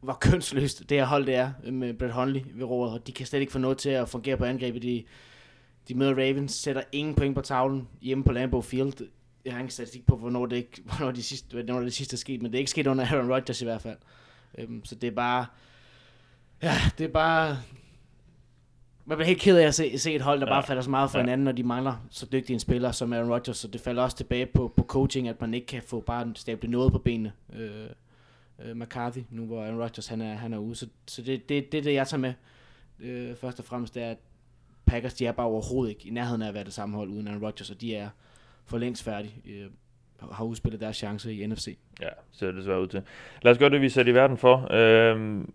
hvor 0.00 0.18
kønsløst 0.20 0.88
det 0.88 0.98
her 0.98 1.04
hold 1.04 1.26
det 1.26 1.34
er 1.34 1.52
med 1.70 1.94
Brett 1.94 2.14
Hundley 2.14 2.40
ved 2.54 2.64
roret. 2.64 2.92
Og 2.92 3.06
de 3.06 3.12
kan 3.12 3.26
slet 3.26 3.40
ikke 3.40 3.52
få 3.52 3.58
noget 3.58 3.78
til 3.78 3.90
at 3.90 4.08
fungere 4.08 4.36
på 4.36 4.44
angrebet. 4.44 4.82
De, 4.82 5.04
de 5.88 5.94
møder 5.94 6.14
Ravens, 6.14 6.52
sætter 6.52 6.82
ingen 6.92 7.14
point 7.14 7.34
på 7.34 7.40
tavlen 7.40 7.88
hjemme 8.00 8.24
på 8.24 8.32
Lambeau 8.32 8.62
Field. 8.62 9.08
Jeg 9.44 9.52
har 9.52 9.60
ingen 9.60 9.70
statistik 9.70 10.06
på, 10.06 10.16
hvornår 10.16 10.46
det, 10.46 10.56
ikke, 10.56 10.82
hvornår 10.84 11.12
de 11.12 11.22
sidste, 11.22 11.52
hvornår 11.54 11.80
det 11.80 11.92
sidste 11.94 12.14
er 12.14 12.18
sket, 12.18 12.42
men 12.42 12.50
det 12.52 12.58
er 12.58 12.60
ikke 12.60 12.70
sket 12.70 12.86
under 12.86 13.06
Aaron 13.06 13.32
Rodgers 13.32 13.62
i 13.62 13.64
hvert 13.64 13.80
fald. 13.82 13.96
Øhm, 14.58 14.84
så 14.84 14.94
det 14.94 15.06
er 15.06 15.10
bare... 15.14 15.46
Ja, 16.62 16.74
det 16.98 17.04
er 17.04 17.08
bare... 17.12 17.56
Man 19.06 19.16
bliver 19.18 19.26
helt 19.26 19.40
ked 19.40 19.56
af 19.58 19.66
at 19.66 19.74
se, 19.74 19.98
se 19.98 20.14
et 20.14 20.22
hold, 20.22 20.40
der 20.40 20.46
Ja. 20.46 20.52
bare 20.52 20.62
falder 20.62 20.82
så 20.82 20.90
meget 20.90 21.10
for 21.10 21.18
Ja. 21.18 21.22
hinanden, 21.24 21.44
når 21.44 21.52
de 21.52 21.62
mangler 21.62 22.06
så 22.10 22.26
dygtig 22.32 22.54
en 22.54 22.60
spiller 22.60 22.92
som 22.92 23.12
Aaron 23.12 23.30
Rodgers, 23.32 23.56
så 23.56 23.68
det 23.68 23.80
falder 23.80 24.02
også 24.02 24.16
tilbage 24.16 24.46
på, 24.46 24.72
på 24.76 24.82
coaching, 24.84 25.28
at 25.28 25.40
man 25.40 25.54
ikke 25.54 25.66
kan 25.66 25.82
få 25.82 26.00
bare 26.00 26.32
stable 26.34 26.70
noget 26.70 26.92
på 26.92 26.98
benene. 26.98 27.32
Øh, 27.52 27.86
øh, 28.64 28.76
McCarthy, 28.76 29.18
nu 29.30 29.46
hvor 29.46 29.64
Aaron 29.64 29.80
Rodgers 29.82 30.06
han 30.06 30.20
er, 30.20 30.34
han 30.34 30.52
er 30.52 30.58
ude. 30.58 30.74
Så, 30.74 30.86
så 31.06 31.22
det, 31.22 31.48
det, 31.48 31.72
det 31.72 31.78
er 31.78 31.82
det, 31.82 31.94
jeg 31.94 32.08
tager 32.08 32.20
med. 32.20 32.32
Øh, 33.00 33.36
først 33.36 33.58
og 33.58 33.64
fremmest 33.64 33.94
det 33.94 34.02
er, 34.02 34.10
at 34.10 34.18
Packers, 34.86 35.14
de 35.14 35.26
er 35.26 35.32
bare 35.32 35.46
overhovedet 35.46 35.90
ikke 35.90 36.08
i 36.08 36.10
nærheden 36.10 36.42
af 36.42 36.48
at 36.48 36.54
være 36.54 36.64
det 36.64 36.72
samme 36.72 36.96
hold 36.96 37.10
uden 37.10 37.28
Aaron 37.28 37.42
Rodgers, 37.42 37.70
og 37.70 37.80
de 37.80 37.96
er 37.96 38.08
for 38.66 38.78
længst 38.78 39.04
færdige. 39.04 39.34
Øh, 39.46 39.70
har 40.32 40.44
udspillet 40.44 40.80
deres 40.80 40.96
chance 40.96 41.34
i 41.34 41.46
NFC. 41.46 41.78
Ja, 42.00 42.08
ser 42.32 42.46
det 42.46 42.56
desværre 42.56 42.82
ud 42.82 42.86
til. 42.86 43.02
Lad 43.42 43.52
os 43.52 43.58
gøre 43.58 43.70
det, 43.70 43.80
vi 43.80 43.86
er 43.86 43.90
sat 43.90 44.08
i 44.08 44.14
verden 44.14 44.36
for. 44.36 44.68
Øhm, 44.74 45.54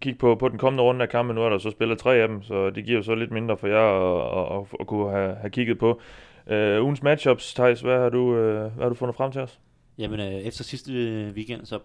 kig 0.00 0.18
på, 0.18 0.34
på 0.34 0.48
den 0.48 0.58
kommende 0.58 0.82
runde 0.82 1.02
af 1.02 1.08
kampen. 1.08 1.34
Nu 1.34 1.42
er 1.42 1.48
der 1.48 1.58
så 1.58 1.70
spillet 1.70 1.98
tre 1.98 2.16
af 2.16 2.28
dem, 2.28 2.42
så 2.42 2.70
det 2.70 2.84
giver 2.84 2.96
jo 2.96 3.02
så 3.02 3.14
lidt 3.14 3.30
mindre 3.30 3.56
for 3.56 3.66
jer 3.66 3.78
at, 3.78 4.38
at, 4.38 4.60
at, 4.60 4.80
at 4.80 4.86
kunne 4.86 5.10
have, 5.10 5.34
have 5.34 5.50
kigget 5.50 5.78
på. 5.78 6.00
Øh, 6.46 6.82
ugens 6.82 7.02
matchups, 7.02 7.54
Thijs, 7.54 7.80
hvad 7.80 7.98
har, 7.98 8.08
du, 8.08 8.36
øh, 8.36 8.72
hvad 8.72 8.82
har 8.82 8.88
du 8.88 8.94
fundet 8.94 9.16
frem 9.16 9.32
til 9.32 9.40
os? 9.40 9.60
Jamen, 9.98 10.20
øh, 10.20 10.26
efter 10.26 10.64
sidste 10.64 10.92
øh, 10.92 11.34
weekend, 11.34 11.64
så 11.66 11.78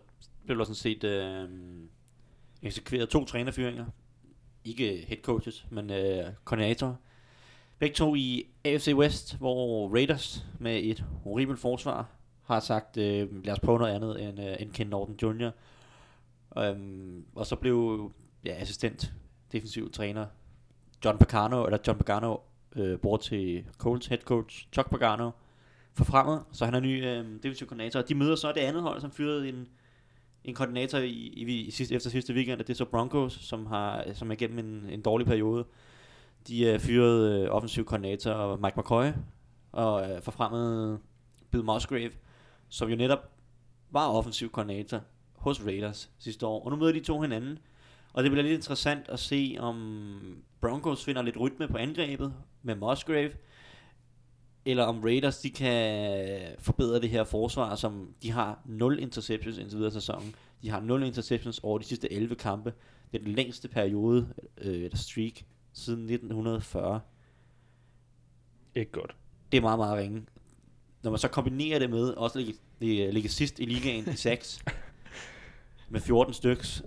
blev 0.45 0.57
der 0.57 0.63
sådan 0.63 0.75
set 0.75 1.03
øh, 1.03 1.49
eksekveret 2.63 3.09
to 3.09 3.25
trænerfyringer. 3.25 3.85
Ikke 4.65 5.05
head 5.07 5.21
coaches, 5.21 5.67
men 5.69 5.89
øh, 5.89 6.25
koordinatorer. 6.43 6.95
Begge 7.79 7.95
to 7.95 8.15
i 8.15 8.45
AFC 8.65 8.93
West, 8.95 9.37
hvor 9.37 9.89
Raiders 9.93 10.45
med 10.59 10.79
et 10.83 11.05
horribelt 11.23 11.59
forsvar 11.59 12.09
har 12.43 12.59
sagt, 12.59 12.97
øh, 12.97 13.45
lad 13.45 13.53
os 13.53 13.59
prøve 13.59 13.79
noget 13.79 13.93
andet 13.93 14.29
end, 14.29 14.39
øh, 14.39 14.55
end 14.59 14.71
Ken 14.71 14.87
Norton 14.87 15.15
Jr. 15.21 15.51
Øhm, 16.57 17.25
og 17.35 17.45
så 17.45 17.55
blev 17.55 18.11
ja, 18.45 18.53
assistent, 18.61 19.13
defensiv 19.51 19.91
træner 19.91 20.25
John 21.05 21.17
Pagano, 21.17 21.65
eller 21.65 21.77
John 21.87 21.97
Pagano, 21.97 22.37
øh, 22.75 22.99
bor 22.99 23.17
til 23.17 23.65
Colts 23.77 24.07
head 24.07 24.19
coach 24.19 24.67
Chuck 24.73 24.89
Pagano, 24.89 25.31
fremad, 25.93 26.39
så 26.51 26.65
han 26.65 26.73
er 26.73 26.79
ny 26.79 27.05
øh, 27.05 27.25
defensiv 27.43 27.67
koordinator. 27.67 28.01
De 28.01 28.15
møder 28.15 28.35
så 28.35 28.51
det 28.51 28.61
andet 28.61 28.81
hold, 28.81 29.01
som 29.01 29.11
fyrede 29.11 29.49
en, 29.49 29.67
en 30.43 30.55
koordinator 30.55 30.97
i, 30.97 31.09
i, 31.09 31.65
i 31.65 31.71
sidste, 31.71 31.95
efter 31.95 32.09
sidste 32.09 32.33
weekend, 32.33 32.59
og 32.59 32.67
det 32.67 32.73
er 32.73 32.77
så 32.77 32.85
Broncos, 32.85 33.33
som, 33.33 33.65
har, 33.65 34.13
som 34.13 34.31
er 34.31 34.35
igennem 34.35 34.59
en, 34.59 34.89
en 34.89 35.01
dårlig 35.01 35.27
periode. 35.27 35.65
De 36.47 36.65
øh, 36.65 36.79
fyrede 36.79 37.41
øh, 37.41 37.49
offensiv 37.49 37.85
koordinator 37.85 38.55
Mike 38.55 38.79
McCoy, 38.79 39.05
og 39.71 40.11
øh, 40.11 40.21
forfremmet 40.21 40.99
Bill 41.51 41.63
Musgrave, 41.63 42.11
som 42.69 42.89
jo 42.89 42.95
netop 42.95 43.31
var 43.91 44.07
offensiv 44.07 44.49
koordinator 44.49 45.01
hos 45.35 45.65
Raiders 45.65 46.09
sidste 46.19 46.45
år. 46.45 46.65
Og 46.65 46.71
nu 46.71 46.77
møder 46.77 46.93
de 46.93 46.99
to 46.99 47.21
hinanden, 47.21 47.59
og 48.13 48.23
det 48.23 48.31
bliver 48.31 48.43
lidt 48.43 48.55
interessant 48.55 49.09
at 49.09 49.19
se, 49.19 49.55
om 49.59 50.43
Broncos 50.61 51.05
finder 51.05 51.21
lidt 51.21 51.39
rytme 51.39 51.67
på 51.67 51.77
angrebet 51.77 52.33
med 52.63 52.75
Musgrave, 52.75 53.31
eller 54.69 54.83
om 54.83 55.03
Raiders 55.03 55.37
de 55.37 55.49
kan 55.49 56.55
forbedre 56.59 57.01
det 57.01 57.09
her 57.09 57.23
forsvar, 57.23 57.75
som 57.75 58.13
de 58.23 58.31
har 58.31 58.59
0 58.65 58.99
interceptions 58.99 59.57
indtil 59.57 59.77
videre 59.77 59.91
sæsonen. 59.91 60.35
De 60.61 60.69
har 60.69 60.79
0 60.79 61.03
interceptions 61.03 61.59
over 61.59 61.77
de 61.77 61.83
sidste 61.83 62.13
11 62.13 62.35
kampe. 62.35 62.73
Det 63.11 63.19
er 63.19 63.23
den 63.23 63.33
længste 63.33 63.67
periode, 63.67 64.33
øh, 64.57 64.83
eller 64.83 64.97
streak, 64.97 65.33
siden 65.73 66.09
1940. 66.09 66.99
Ikke 68.75 68.91
godt. 68.91 69.15
Det 69.51 69.57
er 69.57 69.61
meget, 69.61 69.79
meget 69.79 69.97
ringe. 69.97 70.25
Når 71.03 71.11
man 71.11 71.19
så 71.19 71.27
kombinerer 71.27 71.79
det 71.79 71.89
med 71.89 72.09
også 72.09 72.39
ligge, 72.39 73.11
ligge, 73.11 73.29
sidst 73.29 73.59
i 73.59 73.65
ligaen 73.65 74.09
i 74.09 74.15
6, 74.15 74.59
med 75.89 76.01
14 76.01 76.33
styks, 76.33 76.83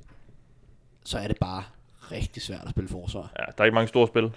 så 1.05 1.19
er 1.19 1.29
det 1.29 1.37
bare 1.41 1.65
rigtig 2.13 2.43
svært 2.43 2.65
at 2.65 2.71
spille 2.71 2.89
forsvar. 2.89 3.33
Ja, 3.39 3.45
der 3.45 3.63
er 3.63 3.65
ikke 3.65 3.75
mange 3.75 3.89
store 3.89 4.09
spil. 4.09 4.33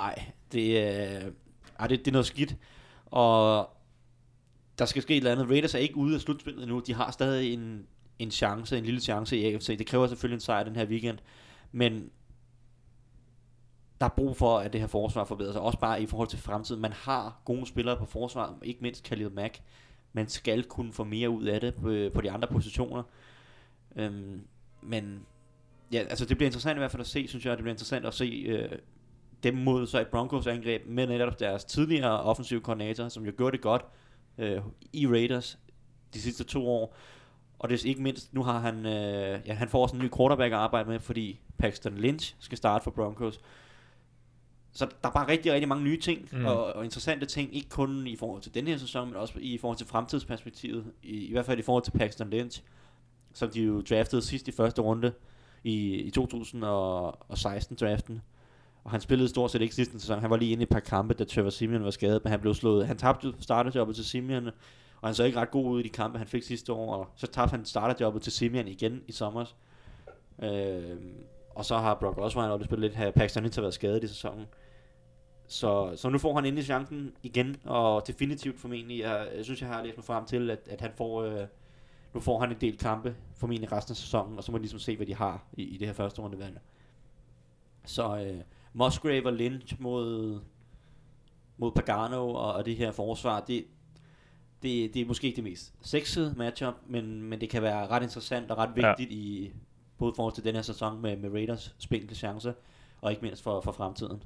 Ej, 0.00 0.24
det, 0.52 0.80
er, 0.80 1.30
ej, 1.78 1.86
det, 1.86 1.98
det 1.98 2.08
er 2.08 2.12
noget 2.12 2.26
skidt. 2.26 2.56
Og 3.14 3.70
der 4.78 4.84
skal 4.84 5.02
ske 5.02 5.14
et 5.14 5.16
eller 5.16 5.32
andet. 5.32 5.48
Raiders 5.48 5.74
er 5.74 5.78
ikke 5.78 5.96
ude 5.96 6.14
af 6.14 6.20
slutspillet 6.20 6.62
endnu. 6.62 6.80
De 6.80 6.94
har 6.94 7.10
stadig 7.10 7.52
en, 7.54 7.86
en 8.18 8.30
chance, 8.30 8.78
en 8.78 8.84
lille 8.84 9.00
chance 9.00 9.36
i 9.36 9.54
AFC. 9.54 9.78
Det 9.78 9.86
kræver 9.86 10.06
selvfølgelig 10.06 10.36
en 10.36 10.40
sejr 10.40 10.64
den 10.64 10.76
her 10.76 10.86
weekend. 10.86 11.18
Men 11.72 12.10
der 14.00 14.06
er 14.06 14.10
brug 14.16 14.36
for, 14.36 14.58
at 14.58 14.72
det 14.72 14.80
her 14.80 14.88
forsvar 14.88 15.24
forbedrer 15.24 15.52
sig. 15.52 15.60
Også 15.60 15.78
bare 15.78 16.02
i 16.02 16.06
forhold 16.06 16.28
til 16.28 16.38
fremtiden. 16.38 16.82
Man 16.82 16.92
har 16.92 17.40
gode 17.44 17.66
spillere 17.66 17.96
på 17.96 18.04
forsvar. 18.04 18.58
Ikke 18.62 18.80
mindst 18.82 19.04
Khalil 19.04 19.32
Mack. 19.32 19.60
Man 20.12 20.28
skal 20.28 20.64
kunne 20.64 20.92
få 20.92 21.04
mere 21.04 21.30
ud 21.30 21.44
af 21.44 21.60
det 21.60 21.74
på, 21.74 22.10
på 22.14 22.20
de 22.20 22.30
andre 22.30 22.48
positioner. 22.48 23.02
Øhm, 23.96 24.40
men 24.82 25.26
ja, 25.92 25.98
altså 25.98 26.24
det 26.24 26.36
bliver 26.36 26.48
interessant 26.48 26.76
i 26.76 26.78
hvert 26.80 26.90
fald 26.90 27.00
at 27.00 27.06
se, 27.06 27.28
synes 27.28 27.46
jeg. 27.46 27.56
Det 27.56 27.62
bliver 27.62 27.74
interessant 27.74 28.06
at 28.06 28.14
se 28.14 28.44
øh, 28.46 28.78
dem 29.44 29.54
mod 29.54 29.86
så 29.86 30.00
et 30.00 30.08
Broncos 30.08 30.46
angreb 30.46 30.82
med 30.86 31.06
netop 31.06 31.40
deres 31.40 31.64
tidligere 31.64 32.20
offensive 32.20 32.60
koordinator, 32.60 33.08
som 33.08 33.26
jo 33.26 33.32
gjorde 33.36 33.52
det 33.52 33.60
godt 33.60 33.82
øh, 34.38 34.60
i 34.92 35.06
Raiders 35.06 35.58
de 36.14 36.20
sidste 36.20 36.44
to 36.44 36.68
år. 36.68 36.96
Og 37.58 37.68
det 37.68 37.84
er 37.84 37.88
ikke 37.88 38.02
mindst, 38.02 38.34
nu 38.34 38.42
har 38.42 38.58
han, 38.58 38.86
øh, 38.86 39.40
ja, 39.46 39.54
han 39.54 39.68
får 39.68 39.82
også 39.82 39.96
en 39.96 40.02
ny 40.02 40.10
quarterback 40.16 40.52
at 40.52 40.58
arbejde 40.58 40.88
med, 40.88 41.00
fordi 41.00 41.40
Paxton 41.58 41.94
Lynch 41.94 42.34
skal 42.38 42.58
starte 42.58 42.84
for 42.84 42.90
Broncos. 42.90 43.40
Så 44.72 44.86
der 45.02 45.08
er 45.08 45.12
bare 45.12 45.28
rigtig, 45.28 45.52
rigtig 45.52 45.68
mange 45.68 45.84
nye 45.84 46.00
ting, 46.00 46.28
mm. 46.32 46.46
og, 46.46 46.72
og 46.72 46.84
interessante 46.84 47.26
ting, 47.26 47.56
ikke 47.56 47.68
kun 47.68 48.06
i 48.06 48.16
forhold 48.16 48.42
til 48.42 48.54
den 48.54 48.66
her 48.66 48.76
sæson, 48.76 49.08
men 49.08 49.16
også 49.16 49.34
i 49.40 49.58
forhold 49.58 49.78
til 49.78 49.86
fremtidsperspektivet, 49.86 50.84
i, 51.02 51.26
i 51.26 51.32
hvert 51.32 51.46
fald 51.46 51.58
i 51.58 51.62
forhold 51.62 51.84
til 51.84 51.90
Paxton 51.90 52.30
Lynch, 52.30 52.62
som 53.32 53.50
de 53.50 53.62
jo 53.62 53.80
draftede 53.80 54.22
sidst 54.22 54.48
i 54.48 54.52
første 54.52 54.82
runde 54.82 55.12
i, 55.64 55.94
i 55.94 56.12
2016-draften. 56.18 58.20
Og 58.84 58.90
han 58.90 59.00
spillede 59.00 59.28
stort 59.28 59.50
set 59.50 59.62
ikke 59.62 59.74
sidste 59.74 60.00
sæson. 60.00 60.20
Han 60.20 60.30
var 60.30 60.36
lige 60.36 60.52
inde 60.52 60.60
i 60.60 60.62
et 60.62 60.68
par 60.68 60.80
kampe, 60.80 61.14
da 61.14 61.24
Trevor 61.24 61.50
Simeon 61.50 61.84
var 61.84 61.90
skadet, 61.90 62.24
men 62.24 62.30
han 62.30 62.40
blev 62.40 62.54
slået. 62.54 62.86
Han 62.86 62.96
tabte 62.96 63.34
starterjobbet 63.40 63.96
til 63.96 64.04
Simeon, 64.04 64.46
og 65.00 65.08
han 65.08 65.14
så 65.14 65.24
ikke 65.24 65.40
ret 65.40 65.50
god 65.50 65.64
ud 65.66 65.80
i 65.80 65.82
de 65.82 65.88
kampe, 65.88 66.18
han 66.18 66.26
fik 66.26 66.42
sidste 66.42 66.72
år. 66.72 66.94
Og 66.94 67.08
så 67.16 67.26
tabte 67.26 67.50
han 67.50 67.64
starterjobbet 67.64 68.22
til 68.22 68.32
Simeon 68.32 68.68
igen 68.68 69.02
i 69.08 69.12
sommer. 69.12 69.44
Øh, 70.42 70.96
og 71.54 71.64
så 71.64 71.76
har 71.76 71.94
Brock 71.94 72.18
Osweiler 72.18 72.52
også 72.52 72.64
spillet 72.64 72.90
lidt 72.90 72.94
her. 72.94 73.10
Paxton 73.10 73.42
Lynch 73.42 73.56
har 73.56 73.62
været 73.62 73.74
skadet 73.74 74.04
i 74.04 74.08
sæsonen. 74.08 74.46
Så, 75.46 75.92
så 75.96 76.08
nu 76.08 76.18
får 76.18 76.34
han 76.34 76.44
endelig 76.44 76.64
chancen 76.64 77.12
igen, 77.22 77.56
og 77.64 78.06
definitivt 78.06 78.60
formentlig, 78.60 79.00
jeg, 79.00 79.28
jeg 79.36 79.44
synes, 79.44 79.60
jeg 79.60 79.68
har 79.68 79.82
læst 79.82 79.96
mig 79.96 80.04
frem 80.04 80.24
til, 80.24 80.50
at, 80.50 80.68
at 80.70 80.80
han 80.80 80.90
får, 80.96 81.22
øh, 81.22 81.46
nu 82.14 82.20
får 82.20 82.40
han 82.40 82.50
en 82.50 82.56
del 82.60 82.78
kampe, 82.78 83.16
formentlig 83.36 83.72
resten 83.72 83.92
af 83.92 83.96
sæsonen, 83.96 84.38
og 84.38 84.44
så 84.44 84.52
må 84.52 84.58
de 84.58 84.62
ligesom 84.62 84.78
se, 84.78 84.96
hvad 84.96 85.06
de 85.06 85.14
har 85.14 85.44
i, 85.52 85.62
i 85.62 85.76
det 85.76 85.86
her 85.86 85.94
første 85.94 86.22
rundevalg. 86.22 86.60
Så 87.84 88.18
øh, 88.18 88.40
Musgrave 88.74 89.26
og 89.26 89.32
Lynch 89.32 89.74
mod, 89.78 90.40
mod 91.56 91.72
Pagano 91.72 92.28
og, 92.28 92.52
og 92.52 92.66
det 92.66 92.76
her 92.76 92.90
forsvar, 92.92 93.40
det, 93.40 93.64
det, 94.62 94.94
det 94.94 95.02
er 95.02 95.06
måske 95.06 95.26
ikke 95.26 95.36
det 95.36 95.44
mest 95.44 95.74
sexede 95.82 96.34
matchup, 96.36 96.74
men, 96.86 97.22
men 97.22 97.40
det 97.40 97.48
kan 97.48 97.62
være 97.62 97.86
ret 97.86 98.02
interessant 98.02 98.50
og 98.50 98.58
ret 98.58 98.70
vigtigt 98.74 99.10
ja. 99.10 99.16
i 99.16 99.52
både 99.98 100.12
forhold 100.16 100.34
til 100.34 100.44
den 100.44 100.54
her 100.54 100.62
sæson 100.62 101.02
med, 101.02 101.16
med 101.16 101.32
Raiders 101.32 101.74
spinkle 101.78 102.16
chance, 102.16 102.54
og 103.00 103.10
ikke 103.10 103.22
mindst 103.22 103.42
for, 103.42 103.60
for 103.60 103.72
fremtiden. 103.72 104.22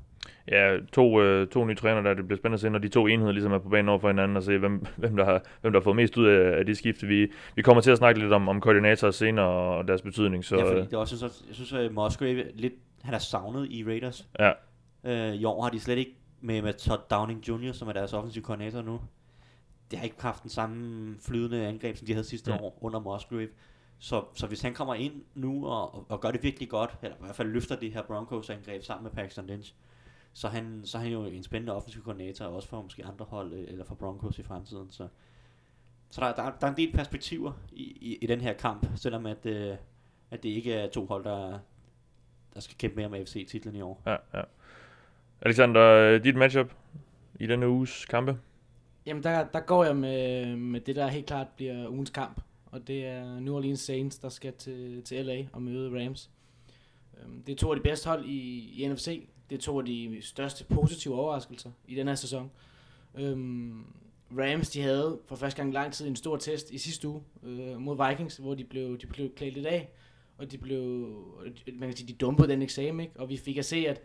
Ja, 0.48 0.76
to, 0.92 1.20
øh, 1.20 1.48
to 1.48 1.64
nye 1.64 1.74
træner 1.74 2.02
der, 2.02 2.14
det 2.14 2.26
bliver 2.26 2.38
spændende 2.38 2.54
at 2.54 2.60
se, 2.60 2.70
når 2.70 2.78
de 2.78 2.88
to 2.88 3.06
enheder 3.06 3.32
ligesom 3.32 3.52
er 3.52 3.58
på 3.58 3.68
banen 3.68 3.88
over 3.88 3.98
for 3.98 4.08
hinanden, 4.08 4.36
og 4.36 4.42
se, 4.42 4.58
hvem, 4.58 4.86
hvem, 4.96 5.16
der, 5.16 5.24
har, 5.24 5.42
hvem 5.60 5.72
der 5.72 5.80
har 5.80 5.84
fået 5.84 5.96
mest 5.96 6.16
ud 6.16 6.26
af, 6.26 6.58
af 6.58 6.66
de 6.66 6.74
skifte. 6.74 7.06
Vi, 7.06 7.32
vi 7.54 7.62
kommer 7.62 7.80
til 7.80 7.90
at 7.90 7.98
snakke 7.98 8.20
lidt 8.20 8.32
om, 8.32 8.48
om 8.48 8.60
koordinatorer 8.60 9.10
senere 9.10 9.46
og 9.46 9.88
deres 9.88 10.02
betydning. 10.02 10.44
Så, 10.44 10.56
ja, 10.56 10.70
fordi 10.70 10.80
det 10.80 10.92
er 10.92 10.98
også, 10.98 11.14
jeg 11.14 11.18
synes, 11.18 11.44
jeg 11.48 11.54
synes 11.54 11.72
at 11.72 11.92
Musgrave 11.92 12.44
lidt, 12.54 12.74
han 13.02 13.14
er 13.14 13.18
savnet 13.18 13.70
i 13.70 13.84
Raiders. 13.84 14.28
Ja. 14.38 14.52
Øh, 15.04 15.34
I 15.34 15.44
år 15.44 15.62
har 15.62 15.70
de 15.70 15.80
slet 15.80 15.98
ikke 15.98 16.16
med, 16.40 16.62
med 16.62 16.72
Todd 16.72 17.00
Downing 17.10 17.48
Jr., 17.48 17.72
som 17.72 17.88
er 17.88 17.92
deres 17.92 18.12
offensive 18.12 18.44
koordinator 18.44 18.82
nu. 18.82 19.00
Det 19.90 19.98
har 19.98 20.04
ikke 20.04 20.22
haft 20.22 20.42
den 20.42 20.50
samme 20.50 21.16
flydende 21.20 21.66
angreb, 21.66 21.96
som 21.96 22.06
de 22.06 22.12
havde 22.12 22.24
sidste 22.24 22.50
mm. 22.50 22.58
år 22.60 22.78
under 22.80 23.00
Musgrave. 23.00 23.48
Så, 23.98 24.24
så 24.34 24.46
hvis 24.46 24.62
han 24.62 24.74
kommer 24.74 24.94
ind 24.94 25.22
nu 25.34 25.66
og, 25.66 25.94
og, 25.94 26.06
og 26.08 26.20
gør 26.20 26.30
det 26.30 26.42
virkelig 26.42 26.68
godt, 26.68 26.98
eller 27.02 27.16
i 27.16 27.20
hvert 27.20 27.36
fald 27.36 27.48
løfter 27.48 27.76
det 27.76 27.92
her 27.92 28.02
Broncos 28.02 28.50
angreb 28.50 28.82
sammen 28.82 29.02
med 29.02 29.10
Paxton 29.10 29.46
Lynch, 29.46 29.74
så 30.32 30.48
han, 30.48 30.80
så 30.84 30.98
er 30.98 31.02
han 31.02 31.12
jo 31.12 31.24
en 31.24 31.42
spændende 31.42 31.72
offensiv 31.72 32.02
koordinator, 32.02 32.44
også 32.44 32.68
for 32.68 32.82
måske 32.82 33.04
andre 33.04 33.24
hold, 33.24 33.52
øh, 33.52 33.64
eller 33.68 33.84
for 33.84 33.94
Broncos 33.94 34.38
i 34.38 34.42
fremtiden. 34.42 34.90
Så, 34.90 35.08
så 36.10 36.20
der, 36.20 36.34
der, 36.34 36.52
der 36.60 36.66
er 36.66 36.70
en 36.70 36.76
del 36.76 36.92
perspektiver 36.92 37.52
i, 37.72 37.82
i, 37.82 38.18
i 38.22 38.26
den 38.26 38.40
her 38.40 38.52
kamp, 38.52 38.86
selvom 38.96 39.26
at, 39.26 39.46
øh, 39.46 39.76
at 40.30 40.42
det 40.42 40.48
ikke 40.48 40.72
er 40.72 40.90
to 40.90 41.06
hold, 41.06 41.24
der, 41.24 41.58
der 42.58 42.62
skal 42.62 42.76
kæmpe 42.78 42.96
mere 42.96 43.08
med 43.08 43.26
FC-titlen 43.26 43.76
i 43.76 43.80
år. 43.80 44.02
Ja, 44.06 44.16
ja. 44.34 44.42
Alexander, 45.42 46.18
dit 46.18 46.36
matchup 46.36 46.72
i 47.40 47.46
denne 47.46 47.68
uges 47.68 48.04
kampe? 48.04 48.38
Jamen, 49.06 49.22
der, 49.22 49.44
der 49.44 49.60
går 49.60 49.84
jeg 49.84 49.96
med, 49.96 50.56
med 50.56 50.80
det, 50.80 50.96
der 50.96 51.06
helt 51.06 51.26
klart 51.26 51.46
bliver 51.56 51.88
ugens 51.88 52.10
kamp. 52.10 52.40
Og 52.66 52.86
det 52.86 53.06
er 53.06 53.40
New 53.40 53.54
Orleans 53.54 53.80
Saints, 53.80 54.18
der 54.18 54.28
skal 54.28 54.52
til, 54.52 55.02
til 55.02 55.26
LA 55.26 55.46
og 55.52 55.62
møde 55.62 56.04
Rams. 56.04 56.30
Øhm, 57.20 57.42
det 57.42 57.52
er 57.52 57.56
to 57.56 57.70
af 57.70 57.76
de 57.76 57.82
bedste 57.82 58.08
hold 58.08 58.24
i, 58.24 58.70
i 58.82 58.88
NFC. 58.88 59.28
Det 59.50 59.56
er 59.56 59.62
to 59.62 59.78
af 59.78 59.84
de 59.86 60.18
største 60.20 60.64
positive 60.64 61.14
overraskelser 61.14 61.70
i 61.86 61.94
den 61.94 62.08
her 62.08 62.14
sæson. 62.14 62.50
Øhm, 63.14 63.84
Rams, 64.38 64.70
de 64.70 64.82
havde 64.82 65.18
for 65.26 65.36
første 65.36 65.56
gang 65.56 65.70
i 65.70 65.74
lang 65.74 65.92
tid 65.92 66.08
en 66.08 66.16
stor 66.16 66.36
test 66.36 66.70
i 66.70 66.78
sidste 66.78 67.08
uge 67.08 67.22
øh, 67.42 67.80
mod 67.80 68.08
Vikings, 68.08 68.36
hvor 68.36 68.54
de 68.54 68.64
blev, 68.64 68.98
de 68.98 69.06
blev 69.06 69.34
klædt 69.34 69.54
lidt 69.54 69.66
af, 69.66 69.88
og 70.38 70.52
de 70.52 70.58
blev, 70.58 71.08
man 71.74 71.88
kan 71.88 71.96
sige, 71.96 72.08
de 72.08 72.12
dumpede 72.12 72.48
den 72.48 72.62
eksamen, 72.62 73.00
ikke? 73.00 73.20
og 73.20 73.28
vi 73.28 73.36
fik 73.36 73.56
at 73.56 73.64
se, 73.64 73.76
at, 73.76 74.00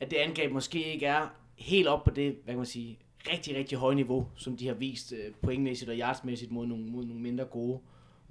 at 0.00 0.10
det 0.10 0.16
angreb 0.16 0.52
måske 0.52 0.92
ikke 0.92 1.06
er 1.06 1.34
helt 1.56 1.88
op 1.88 2.04
på 2.04 2.10
det, 2.10 2.36
hvad 2.44 2.52
kan 2.52 2.56
man 2.56 2.66
sige, 2.66 2.98
rigtig, 3.32 3.56
rigtig 3.56 3.78
høje 3.78 3.94
niveau, 3.94 4.26
som 4.36 4.56
de 4.56 4.66
har 4.66 4.74
vist 4.74 5.12
øh, 5.12 5.34
pointmæssigt 5.42 5.90
og 5.90 5.96
yardsmæssigt 5.96 6.52
mod 6.52 6.66
nogle, 6.66 6.84
mod 6.84 7.04
nogle 7.04 7.22
mindre 7.22 7.44
gode 7.44 7.78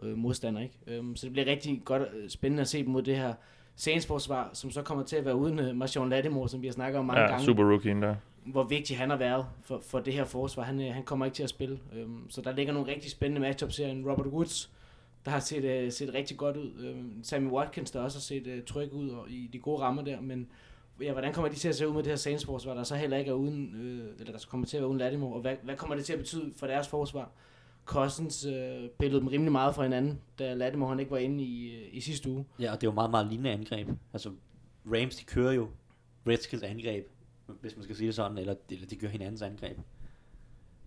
øh, 0.04 0.18
modstandere. 0.18 0.64
Ikke? 0.64 0.76
Øhm, 0.88 1.16
så 1.16 1.26
det 1.26 1.34
bliver 1.34 1.46
rigtig 1.46 1.82
godt 1.86 2.04
øh, 2.14 2.30
spændende 2.30 2.62
at 2.62 2.68
se 2.68 2.84
dem 2.84 2.90
mod 2.90 3.02
det 3.02 3.18
her 3.18 3.34
Saints 3.76 4.06
forsvar, 4.06 4.50
som 4.54 4.72
så 4.72 4.82
kommer 4.82 5.04
til 5.04 5.16
at 5.16 5.26
være 5.26 5.36
uden 5.36 5.60
uh, 5.60 5.76
Marshawn 5.76 6.10
Lattimore, 6.10 6.50
som 6.50 6.62
vi 6.62 6.68
har 6.68 6.74
snakket 6.74 7.00
om 7.00 7.06
mange 7.06 7.22
ja, 7.22 7.28
gange. 7.28 7.46
super 7.46 7.64
rookie 7.64 8.02
der. 8.02 8.16
Hvor 8.46 8.64
vigtig 8.64 8.98
han 8.98 9.10
har 9.10 9.18
været 9.18 9.46
for, 9.62 9.82
for 9.90 10.00
det 10.00 10.14
her 10.14 10.26
forsvar. 10.26 10.64
Han, 10.64 10.80
uh, 10.80 10.86
han 10.86 11.04
kommer 11.04 11.26
ikke 11.26 11.36
til 11.36 11.44
at 11.44 11.50
spille. 11.50 11.80
Um, 12.04 12.26
så 12.30 12.42
der 12.42 12.52
ligger 12.52 12.74
nogle 12.74 12.92
rigtig 12.92 13.12
spændende 13.12 13.42
matchups 13.42 13.78
her. 13.78 13.88
En 13.88 14.10
Robert 14.10 14.28
Woods, 14.28 14.72
der 15.26 15.32
har 15.32 15.40
set, 15.40 15.64
øh, 15.64 15.92
set 15.92 16.14
rigtig 16.14 16.38
godt 16.38 16.58
ud. 16.58 16.72
Øh, 16.80 17.04
Sammy 17.24 17.50
Watkins, 17.50 17.92
der 17.92 18.02
også 18.02 18.18
har 18.18 18.22
set 18.22 18.48
øh, 18.48 18.64
tryg 18.64 18.94
ud 18.94 19.10
og, 19.10 19.30
i 19.30 19.50
de 19.54 19.60
gode 19.60 19.82
rammer 19.82 20.02
der. 20.02 20.22
Men 20.22 20.48
ja, 21.02 21.12
hvordan 21.12 21.34
kommer 21.34 21.50
de 21.50 21.56
til 21.56 21.70
at 21.70 21.76
se 21.76 21.88
ud 21.88 21.94
med 21.94 22.04
det 22.04 22.12
her 22.12 22.18
Saints 22.18 22.46
forsvar, 22.46 22.74
der 22.74 22.84
så 22.84 22.96
heller 22.96 23.18
ikke 23.18 23.30
er 23.30 23.36
uden, 23.36 23.76
øh, 23.76 24.20
eller 24.20 24.34
der 24.34 24.46
kommer 24.50 24.68
til 24.68 24.78
at 24.78 24.82
være 24.82 24.88
uden 24.88 25.00
Lattimore? 25.00 25.36
Og 25.36 25.42
hvad, 25.42 25.56
hvad 25.64 25.76
kommer 25.76 25.96
det 25.96 26.06
til 26.06 26.14
at 26.14 26.20
betyde 26.20 26.54
for 26.56 26.68
deres 26.68 26.88
forsvar? 26.88 27.32
Cousins 27.86 28.46
øh, 28.46 28.90
pillede 29.00 29.20
dem 29.20 29.28
rimelig 29.28 29.52
meget 29.52 29.76
fra 29.76 29.84
hinanden, 29.84 30.22
da 30.40 30.54
Lattimore 30.54 30.90
han 30.90 31.00
ikke 31.00 31.12
var 31.12 31.18
inde 31.18 31.44
i, 31.44 31.76
øh, 31.76 31.88
i 31.92 32.00
sidste 32.02 32.30
uge. 32.30 32.46
Ja, 32.60 32.72
og 32.72 32.82
det 32.82 32.88
er 32.88 32.92
jo 32.92 32.96
meget, 32.96 33.12
meget 33.12 33.28
lignende 33.28 33.52
angreb. 33.52 33.90
Altså, 34.14 34.32
Rams, 34.86 35.16
de 35.16 35.26
kører 35.26 35.52
jo 35.52 35.68
Redskins 36.28 36.64
angreb, 36.64 37.08
hvis 37.62 37.76
man 37.76 37.84
skal 37.84 37.96
sige 37.96 38.08
det 38.08 38.16
sådan, 38.16 38.38
eller, 38.38 38.56
eller 38.70 38.88
de 38.88 38.96
kører 38.96 39.12
hinandens 39.12 39.42
angreb. 39.42 39.78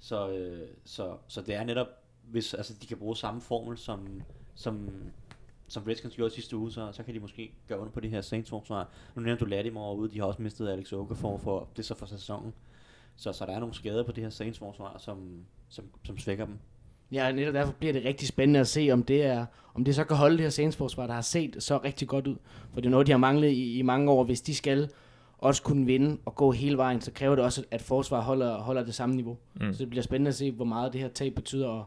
Så, 0.00 0.30
øh, 0.30 0.68
så, 0.84 1.16
så 1.28 1.42
det 1.42 1.54
er 1.54 1.64
netop, 1.64 1.86
hvis 2.30 2.54
altså, 2.54 2.74
de 2.82 2.86
kan 2.86 2.96
bruge 2.96 3.16
samme 3.16 3.40
formel, 3.40 3.78
som, 3.78 4.22
som, 4.54 4.88
som 5.68 5.82
Redskins 5.82 6.14
gjorde 6.14 6.34
sidste 6.34 6.56
uge, 6.56 6.72
så, 6.72 6.92
så 6.92 7.02
kan 7.02 7.14
de 7.14 7.20
måske 7.20 7.52
gøre 7.68 7.78
under 7.78 7.92
på 7.92 8.00
det 8.00 8.10
her 8.10 8.20
Saints 8.20 8.50
forsvar. 8.50 8.88
Nu 9.14 9.22
nævner 9.22 9.38
du 9.38 9.44
Lattimore 9.44 9.96
ude, 9.96 10.10
de 10.10 10.18
har 10.18 10.26
også 10.26 10.42
mistet 10.42 10.68
Alex 10.68 10.92
Okafor 10.92 11.38
for, 11.38 11.68
det 11.76 11.84
så 11.84 11.94
for 11.94 12.06
sæsonen. 12.06 12.54
Så, 13.16 13.32
så 13.32 13.46
der 13.46 13.52
er 13.52 13.58
nogle 13.58 13.74
skader 13.74 14.02
på 14.02 14.12
det 14.12 14.22
her 14.22 14.30
Saints 14.30 14.58
forsvar, 14.58 14.96
som, 14.98 15.44
som, 15.68 15.84
som 16.04 16.18
svækker 16.18 16.46
dem. 16.46 16.58
Ja, 17.12 17.32
netop 17.32 17.54
derfor 17.54 17.72
bliver 17.72 17.92
det 17.92 18.04
rigtig 18.04 18.28
spændende 18.28 18.60
at 18.60 18.68
se, 18.68 18.90
om 18.92 19.02
det 19.02 19.22
er, 19.22 19.46
om 19.74 19.84
det 19.84 19.94
så 19.94 20.04
kan 20.04 20.16
holde 20.16 20.36
det 20.36 20.42
her 20.42 20.50
Saints-forsvar, 20.50 21.06
der 21.06 21.14
har 21.14 21.20
set 21.20 21.56
så 21.62 21.78
rigtig 21.78 22.08
godt 22.08 22.26
ud. 22.26 22.36
For 22.72 22.80
det 22.80 22.86
er 22.86 22.90
noget, 22.90 23.06
de 23.06 23.12
har 23.12 23.18
manglet 23.18 23.50
i, 23.50 23.78
i 23.78 23.82
mange 23.82 24.10
år. 24.10 24.24
Hvis 24.24 24.40
de 24.40 24.54
skal 24.54 24.90
også 25.38 25.62
kunne 25.62 25.86
vinde 25.86 26.18
og 26.24 26.34
gå 26.34 26.52
hele 26.52 26.76
vejen, 26.76 27.00
så 27.00 27.12
kræver 27.12 27.34
det 27.34 27.44
også, 27.44 27.64
at 27.70 27.82
forsvar 27.82 28.20
holder, 28.20 28.58
holder 28.58 28.84
det 28.84 28.94
samme 28.94 29.14
niveau. 29.14 29.36
Mm. 29.60 29.72
Så 29.72 29.78
det 29.78 29.90
bliver 29.90 30.02
spændende 30.02 30.28
at 30.28 30.34
se, 30.34 30.52
hvor 30.52 30.64
meget 30.64 30.92
det 30.92 31.00
her 31.00 31.08
tab 31.08 31.34
betyder. 31.34 31.68
Og 31.68 31.84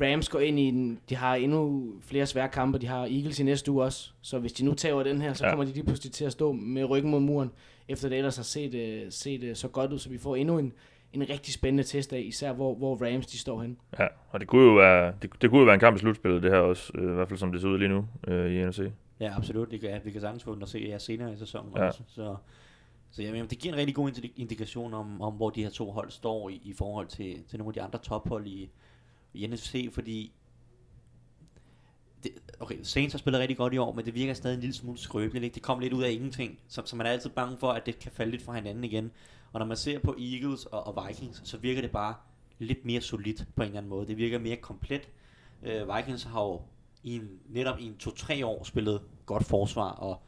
Rams 0.00 0.28
går 0.28 0.38
ind 0.40 0.58
i 0.58 0.62
en, 0.62 1.00
de 1.08 1.16
har 1.16 1.34
endnu 1.34 1.92
flere 2.00 2.26
svære 2.26 2.48
kampe, 2.48 2.78
de 2.78 2.86
har 2.86 3.00
Eagles 3.00 3.40
i 3.40 3.42
næste 3.42 3.72
uge 3.72 3.84
også. 3.84 4.10
Så 4.20 4.38
hvis 4.38 4.52
de 4.52 4.64
nu 4.64 4.74
tager 4.74 5.02
den 5.02 5.20
her, 5.22 5.32
så 5.32 5.44
ja. 5.44 5.50
kommer 5.50 5.64
de 5.64 5.72
lige 5.72 5.84
pludselig 5.84 6.12
til 6.12 6.24
at 6.24 6.32
stå 6.32 6.52
med 6.52 6.84
ryggen 6.84 7.10
mod 7.10 7.20
muren, 7.20 7.50
efter 7.88 8.08
det 8.08 8.18
ellers 8.18 8.36
har 8.36 8.42
set, 8.42 8.74
uh, 8.74 9.06
set 9.10 9.44
uh, 9.50 9.54
så 9.54 9.68
godt 9.68 9.92
ud, 9.92 9.98
så 9.98 10.08
vi 10.08 10.18
får 10.18 10.36
endnu 10.36 10.58
en, 10.58 10.72
en 11.12 11.28
rigtig 11.30 11.54
spændende 11.54 11.82
test 11.82 12.12
af, 12.12 12.20
især 12.20 12.52
hvor, 12.52 12.74
hvor 12.74 13.06
Rams 13.06 13.26
de 13.26 13.38
står 13.38 13.62
hen. 13.62 13.76
Ja, 13.98 14.06
og 14.30 14.40
det 14.40 14.48
kunne 14.48 14.64
jo 14.64 14.74
være, 14.74 15.14
det, 15.22 15.30
det 15.42 15.50
kunne 15.50 15.58
jo 15.58 15.64
være 15.64 15.74
en 15.74 15.80
kamp 15.80 15.96
i 15.96 15.98
slutspillet, 16.00 16.42
det 16.42 16.50
her 16.50 16.58
også, 16.58 16.92
øh, 16.94 17.10
i 17.10 17.14
hvert 17.14 17.28
fald 17.28 17.38
som 17.38 17.52
det 17.52 17.60
ser 17.60 17.68
ud 17.68 17.78
lige 17.78 17.88
nu 17.88 18.06
øh, 18.28 18.54
i 18.54 18.66
NFC. 18.66 18.80
Ja, 19.20 19.36
absolut. 19.36 19.70
Det 19.70 19.80
kan, 19.80 20.00
vi 20.04 20.10
kan 20.10 20.20
sagtens 20.20 20.44
få 20.44 20.54
den 20.54 20.62
at 20.62 20.68
se 20.68 20.86
jer 20.88 20.98
senere 20.98 21.32
i 21.32 21.36
sæsonen 21.36 21.72
Ja. 21.76 21.86
også. 21.86 22.02
Så, 22.06 22.36
så 23.10 23.22
jeg 23.22 23.32
mener, 23.32 23.46
det 23.46 23.58
giver 23.58 23.74
en 23.74 23.78
rigtig 23.78 23.94
god 23.94 24.10
indi- 24.10 24.32
indikation 24.36 24.94
om, 24.94 25.20
om 25.20 25.32
hvor 25.32 25.50
de 25.50 25.62
her 25.62 25.70
to 25.70 25.90
hold 25.90 26.10
står 26.10 26.48
i, 26.48 26.60
i 26.64 26.72
forhold 26.72 27.06
til, 27.06 27.36
til 27.48 27.58
nogle 27.58 27.70
af 27.70 27.74
de 27.74 27.82
andre 27.82 27.98
tophold 27.98 28.46
i, 28.46 28.70
i 29.34 29.46
NFC, 29.46 29.88
fordi 29.92 30.32
det, 32.22 32.32
okay, 32.60 32.78
Saints 32.82 33.12
har 33.12 33.18
spillet 33.18 33.40
rigtig 33.40 33.56
godt 33.56 33.74
i 33.74 33.78
år, 33.78 33.92
men 33.92 34.04
det 34.04 34.14
virker 34.14 34.34
stadig 34.34 34.54
en 34.54 34.60
lille 34.60 34.74
smule 34.74 34.98
skrøbeligt. 34.98 35.44
Ikke? 35.44 35.54
Det 35.54 35.62
kom 35.62 35.80
lidt 35.80 35.92
ud 35.92 36.02
af 36.02 36.10
ingenting, 36.10 36.58
så, 36.68 36.82
så 36.84 36.96
man 36.96 37.06
er 37.06 37.10
altid 37.10 37.30
bange 37.30 37.56
for, 37.56 37.70
at 37.72 37.86
det 37.86 37.98
kan 37.98 38.12
falde 38.12 38.30
lidt 38.30 38.42
fra 38.42 38.54
hinanden 38.54 38.84
igen. 38.84 39.10
Og 39.52 39.58
når 39.58 39.66
man 39.66 39.76
ser 39.76 39.98
på 39.98 40.14
Eagles 40.18 40.66
og, 40.66 40.86
og 40.86 41.06
Vikings, 41.08 41.40
så 41.44 41.58
virker 41.58 41.80
det 41.80 41.90
bare 41.90 42.14
lidt 42.58 42.84
mere 42.84 43.00
solidt 43.00 43.46
på 43.56 43.62
en 43.62 43.66
eller 43.66 43.78
anden 43.78 43.90
måde. 43.90 44.06
Det 44.06 44.16
virker 44.16 44.38
mere 44.38 44.56
komplet. 44.56 45.08
Øh, 45.62 45.96
Vikings 45.96 46.22
har 46.22 46.42
jo 46.42 46.62
i 47.02 47.16
en, 47.16 47.30
netop 47.48 47.78
i 47.80 47.86
en 47.86 47.96
2-3 48.02 48.44
år 48.44 48.64
spillet 48.64 49.02
godt 49.26 49.44
forsvar, 49.44 49.90
og 49.90 50.22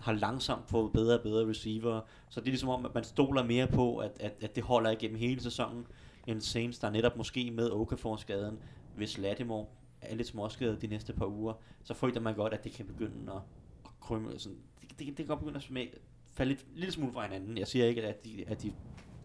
har 0.00 0.12
langsomt 0.12 0.68
fået 0.68 0.92
bedre 0.92 1.18
og 1.18 1.22
bedre 1.22 1.48
receiver. 1.48 2.00
Så 2.28 2.40
det 2.40 2.46
er 2.46 2.50
ligesom 2.50 2.68
om, 2.68 2.84
at 2.84 2.94
man 2.94 3.04
stoler 3.04 3.44
mere 3.44 3.66
på, 3.66 3.96
at, 3.96 4.10
at, 4.20 4.32
at 4.40 4.56
det 4.56 4.64
holder 4.64 4.90
igennem 4.90 5.18
hele 5.18 5.42
sæsonen, 5.42 5.86
end 6.28 6.40
Saints, 6.40 6.78
der 6.78 6.90
netop 6.90 7.16
måske 7.16 7.50
med 7.50 7.70
Okafor-skaden, 7.70 8.58
hvis 8.96 9.18
Latimore 9.18 9.66
er 10.00 10.14
lidt 10.14 10.28
småskadet 10.28 10.82
de 10.82 10.86
næste 10.86 11.12
par 11.12 11.26
uger, 11.26 11.54
så 11.82 11.94
frygter 11.94 12.20
man 12.20 12.34
godt, 12.34 12.54
at 12.54 12.64
det 12.64 12.72
kan 12.72 12.86
begynde 12.86 13.32
at, 13.32 13.40
at 13.84 13.90
krymme. 14.00 14.38
Sådan, 14.38 14.58
det, 14.80 14.90
det, 14.90 15.06
det 15.06 15.16
kan 15.16 15.26
godt 15.26 15.38
begynde 15.38 15.56
at 15.56 15.62
smage, 15.62 15.90
falde 16.32 16.52
lidt, 16.52 16.66
lidt 16.74 16.92
smule 16.92 17.12
fra 17.12 17.22
hinanden. 17.22 17.58
Jeg 17.58 17.66
siger 17.66 17.86
ikke, 17.86 18.02
at 18.02 18.24
de, 18.24 18.44
at 18.46 18.62
de 18.62 18.72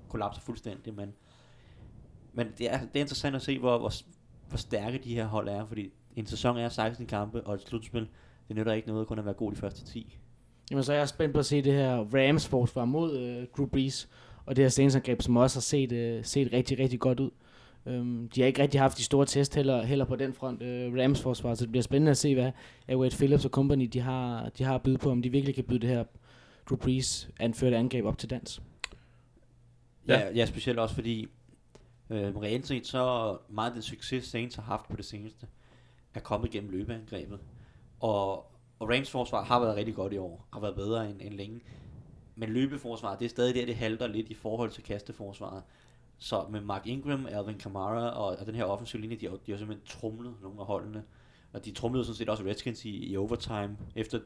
kollapser 0.10 0.42
fuldstændig, 0.42 0.94
men, 0.94 1.14
men 2.34 2.48
det, 2.58 2.74
er, 2.74 2.80
det 2.80 2.96
er 2.96 3.00
interessant 3.00 3.36
at 3.36 3.42
se, 3.42 3.60
hvor, 3.60 3.78
hvor, 3.78 3.92
hvor 4.48 4.58
stærke 4.58 4.98
de 4.98 5.16
her 5.16 5.26
hold 5.26 5.48
er, 5.48 5.66
fordi 5.66 5.92
en 6.16 6.26
sæson 6.26 6.58
er 6.58 6.70
16 6.70 7.06
kampe, 7.06 7.44
og 7.48 7.54
et 7.54 7.62
slutspil, 7.62 8.08
det 8.48 8.56
nytter 8.56 8.74
ikke 8.74 8.88
noget 8.88 9.08
kun 9.08 9.20
at 9.20 9.26
være 9.26 9.34
god 9.34 9.52
de 9.52 9.56
første 9.58 9.86
10. 9.86 10.20
Jamen, 10.72 10.84
så 10.84 10.94
er 10.94 10.98
jeg 10.98 11.10
spændt 11.10 11.34
på 11.34 11.40
at 11.40 11.46
se 11.46 11.62
det 11.62 11.74
her 11.74 11.98
Rams 11.98 12.48
forsvar 12.48 12.86
mod 12.86 13.18
øh, 13.18 13.48
Drew 13.58 13.66
Brees, 13.66 14.10
og 14.46 14.56
det 14.56 14.64
her 14.64 14.70
Saints 14.70 14.96
angreb, 14.96 15.22
som 15.22 15.38
også 15.38 15.58
har 15.58 15.62
set, 15.62 15.92
øh, 15.92 16.26
set 16.26 16.54
rigtig, 16.54 16.80
rigtig 16.80 17.00
godt 17.00 17.20
ud. 17.20 17.30
Um, 17.86 18.30
de 18.36 18.42
har 18.42 18.48
ikke 18.48 18.62
rigtig 18.62 18.82
haft 18.82 18.98
de 18.98 19.04
store 19.04 19.26
test 19.26 19.56
heller, 19.56 19.84
heller 19.84 20.06
på 20.06 20.16
den 20.16 20.34
front, 20.34 20.62
øh, 20.62 20.94
Rams 20.94 21.22
forsvar, 21.22 21.56
så 21.56 21.64
det 21.64 21.72
bliver 21.72 21.84
spændende 21.84 22.12
at 22.12 22.18
se, 22.18 22.36
hvad 22.36 22.52
Wade 22.90 23.16
Phillips 23.16 23.46
og 23.46 23.52
company, 23.52 23.86
de 23.94 24.00
har, 24.00 24.50
de 24.58 24.64
har 24.64 24.76
at 24.76 24.82
byde 24.84 24.98
på, 24.98 25.12
om 25.12 25.22
de 25.22 25.30
virkelig 25.30 25.56
kan 25.56 25.64
byde 25.64 25.80
det 25.80 25.90
her 25.90 26.04
Drew 26.70 26.78
Brees 26.78 27.30
anførte 27.40 27.78
angreb 27.78 28.06
op 28.06 28.18
til 28.18 28.30
dans. 28.30 28.62
Ja, 30.08 30.20
Ja. 30.20 30.26
ja, 30.26 30.32
ja 30.36 30.46
specielt 30.46 30.80
også 30.80 30.96
fordi, 30.96 31.28
øh, 32.10 32.36
reelt 32.38 32.68
set 32.68 32.88
så 32.88 33.38
meget 33.50 33.70
af 33.70 33.74
den 33.74 33.82
succes 33.82 34.26
Saints 34.26 34.56
har 34.56 34.64
haft 34.64 34.88
på 34.90 34.96
det 34.96 35.06
seneste, 35.06 35.48
er 36.14 36.20
kommet 36.20 36.52
gennem 36.52 36.72
løbeangrebet. 36.72 37.40
Og, 38.00 38.34
og 38.80 38.90
Rams 38.90 39.10
forsvar 39.10 39.44
har 39.44 39.60
været 39.60 39.76
rigtig 39.76 39.96
godt 39.96 40.14
i 40.14 40.18
år, 40.18 40.48
har 40.54 40.60
været 40.60 40.76
bedre 40.76 41.10
end, 41.10 41.22
end 41.22 41.34
længe. 41.34 41.62
Men 42.36 42.50
løbeforsvaret, 42.50 43.20
det 43.20 43.26
er 43.26 43.30
stadig 43.30 43.56
der, 43.56 43.66
det 43.66 43.76
halter 43.76 44.08
lidt 44.08 44.30
i 44.30 44.34
forhold 44.34 44.72
til 44.72 44.84
kasteforsvaret. 44.84 45.64
Så 46.18 46.46
med 46.50 46.62
Mark 46.62 46.88
Ingram, 46.88 47.28
Alvin 47.30 47.58
Kamara 47.58 48.10
og, 48.10 48.38
og 48.40 48.46
den 48.46 48.56
her 48.56 48.64
offensive 48.64 49.02
linje, 49.02 49.16
de 49.16 49.30
har, 49.30 49.38
de 49.46 49.52
har 49.52 49.58
simpelthen 49.58 49.88
trumlet 49.88 50.34
nogle 50.42 50.60
af 50.60 50.66
holdene. 50.66 51.04
Og 51.54 51.66
de 51.66 51.72
trumlede 51.72 52.06
sådan 52.06 52.16
set 52.16 52.30
også 52.30 52.44
Redskins 52.44 52.86
i, 52.86 53.12
i 53.12 53.18
overtime, 53.18 53.78
efter 53.96 54.20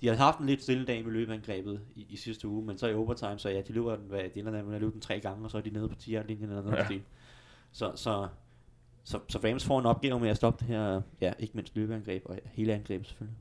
de 0.00 0.08
har 0.08 0.16
haft 0.16 0.38
en 0.38 0.46
lidt 0.46 0.62
stille 0.62 0.86
dag 0.86 1.04
med 1.04 1.12
løbeangrebet 1.12 1.80
i, 1.96 2.06
i 2.08 2.16
sidste 2.16 2.48
uge, 2.48 2.64
men 2.64 2.78
så 2.78 2.86
i 2.86 2.94
overtime, 2.94 3.38
så 3.38 3.48
ja, 3.48 3.60
de 3.60 3.72
løber 3.72 3.96
den, 3.96 4.06
hvad, 4.06 4.20
de 4.34 4.40
ender 4.40 4.62
med 4.62 4.74
at 4.74 4.80
løbe 4.80 4.92
den 4.92 5.00
tre 5.00 5.20
gange, 5.20 5.44
og 5.44 5.50
så 5.50 5.58
er 5.58 5.62
de 5.62 5.70
nede 5.70 5.88
på 5.88 5.94
10 5.94 6.10
linjen 6.10 6.48
eller 6.48 6.62
noget 6.62 6.76
Ja. 6.76 6.94
ja. 6.94 7.00
Så, 7.72 7.92
så, 7.94 8.28
så, 9.04 9.20
så 9.28 9.38
Rams 9.44 9.64
får 9.64 9.80
en 9.80 9.86
opgave 9.86 10.20
med 10.20 10.28
at 10.28 10.36
stoppe 10.36 10.58
det 10.60 10.68
her, 10.68 11.02
ja, 11.20 11.32
ikke 11.38 11.54
mindst 11.54 11.76
løbeangreb, 11.76 12.22
og 12.26 12.38
hele 12.44 12.74
angrebet 12.74 13.06
selvfølgelig. 13.06 13.38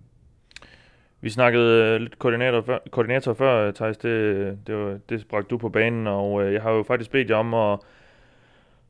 Vi 1.23 1.29
snakkede 1.29 1.83
øh, 1.83 2.01
lidt 2.01 2.19
koordinator 2.19 2.61
før, 2.61 2.79
koordinator 2.91 3.33
før 3.33 3.67
øh, 3.67 3.73
Thijs, 3.73 3.97
det, 3.97 4.57
det, 4.67 4.75
var, 4.75 4.99
det 5.09 5.25
bragte 5.29 5.49
du 5.49 5.57
på 5.57 5.69
banen, 5.69 6.07
og 6.07 6.43
øh, 6.43 6.53
jeg 6.53 6.61
har 6.61 6.71
jo 6.71 6.83
faktisk 6.83 7.11
bedt 7.11 7.29
jer 7.29 7.35
om 7.35 7.53
at, 7.53 7.79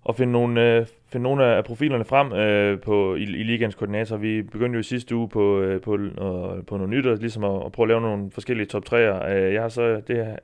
at 0.10 0.16
finde, 0.16 0.34
nogle, 0.34 0.76
øh, 0.76 0.86
finde 1.08 1.24
nogle 1.24 1.46
af 1.46 1.64
profilerne 1.64 2.06
frem 2.06 2.34
øh, 2.34 2.80
på, 2.82 3.16
i, 3.16 3.22
i 3.22 3.44
ligens 3.44 3.76
koordinator. 3.76 4.18
Vi 4.18 4.42
begyndte 4.42 4.76
jo 4.76 4.80
i 4.80 4.84
sidste 4.84 5.16
uge 5.16 5.30
på, 5.30 5.60
øh, 5.62 5.82
på, 5.82 5.96
øh, 5.98 6.66
på 6.68 6.78
noget 6.78 6.90
nyt, 6.90 7.06
og 7.06 7.18
ligesom 7.18 7.44
at, 7.44 7.66
at 7.66 7.72
prøve 7.72 7.86
at 7.86 7.88
lave 7.88 8.02
nogle 8.02 8.32
forskellige 8.32 8.68
top 8.68 8.84
3'er. 8.90 9.30
Øh, 9.30 9.54
jeg 9.54 9.62
har 9.62 9.70
så, 9.70 10.02
det 10.08 10.38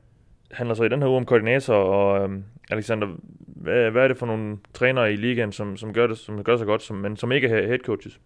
handler 0.52 0.75
så 0.75 0.84
i 0.84 0.89
den 0.89 1.02
her 1.02 1.10
uge 1.10 1.17
om 1.17 1.25
koordinator, 1.25 1.75
og 1.75 2.30
øh, 2.30 2.39
Alexander, 2.71 3.08
hvad, 3.47 3.91
hvad 3.91 4.04
er 4.04 4.08
det 4.08 4.17
for 4.17 4.25
nogle 4.25 4.58
trænere 4.73 5.13
i 5.13 5.15
ligaen, 5.15 5.52
som, 5.52 5.78
som, 5.78 5.93
gør 5.93 6.08
det, 6.08 6.17
som 6.17 6.43
gør 6.43 6.58
så 6.58 6.65
godt, 6.65 6.84
som, 6.84 6.97
men 6.97 7.17
som 7.17 7.32
ikke 7.32 7.47
er 7.47 7.67
head 7.67 7.80
coaches? 7.80 8.19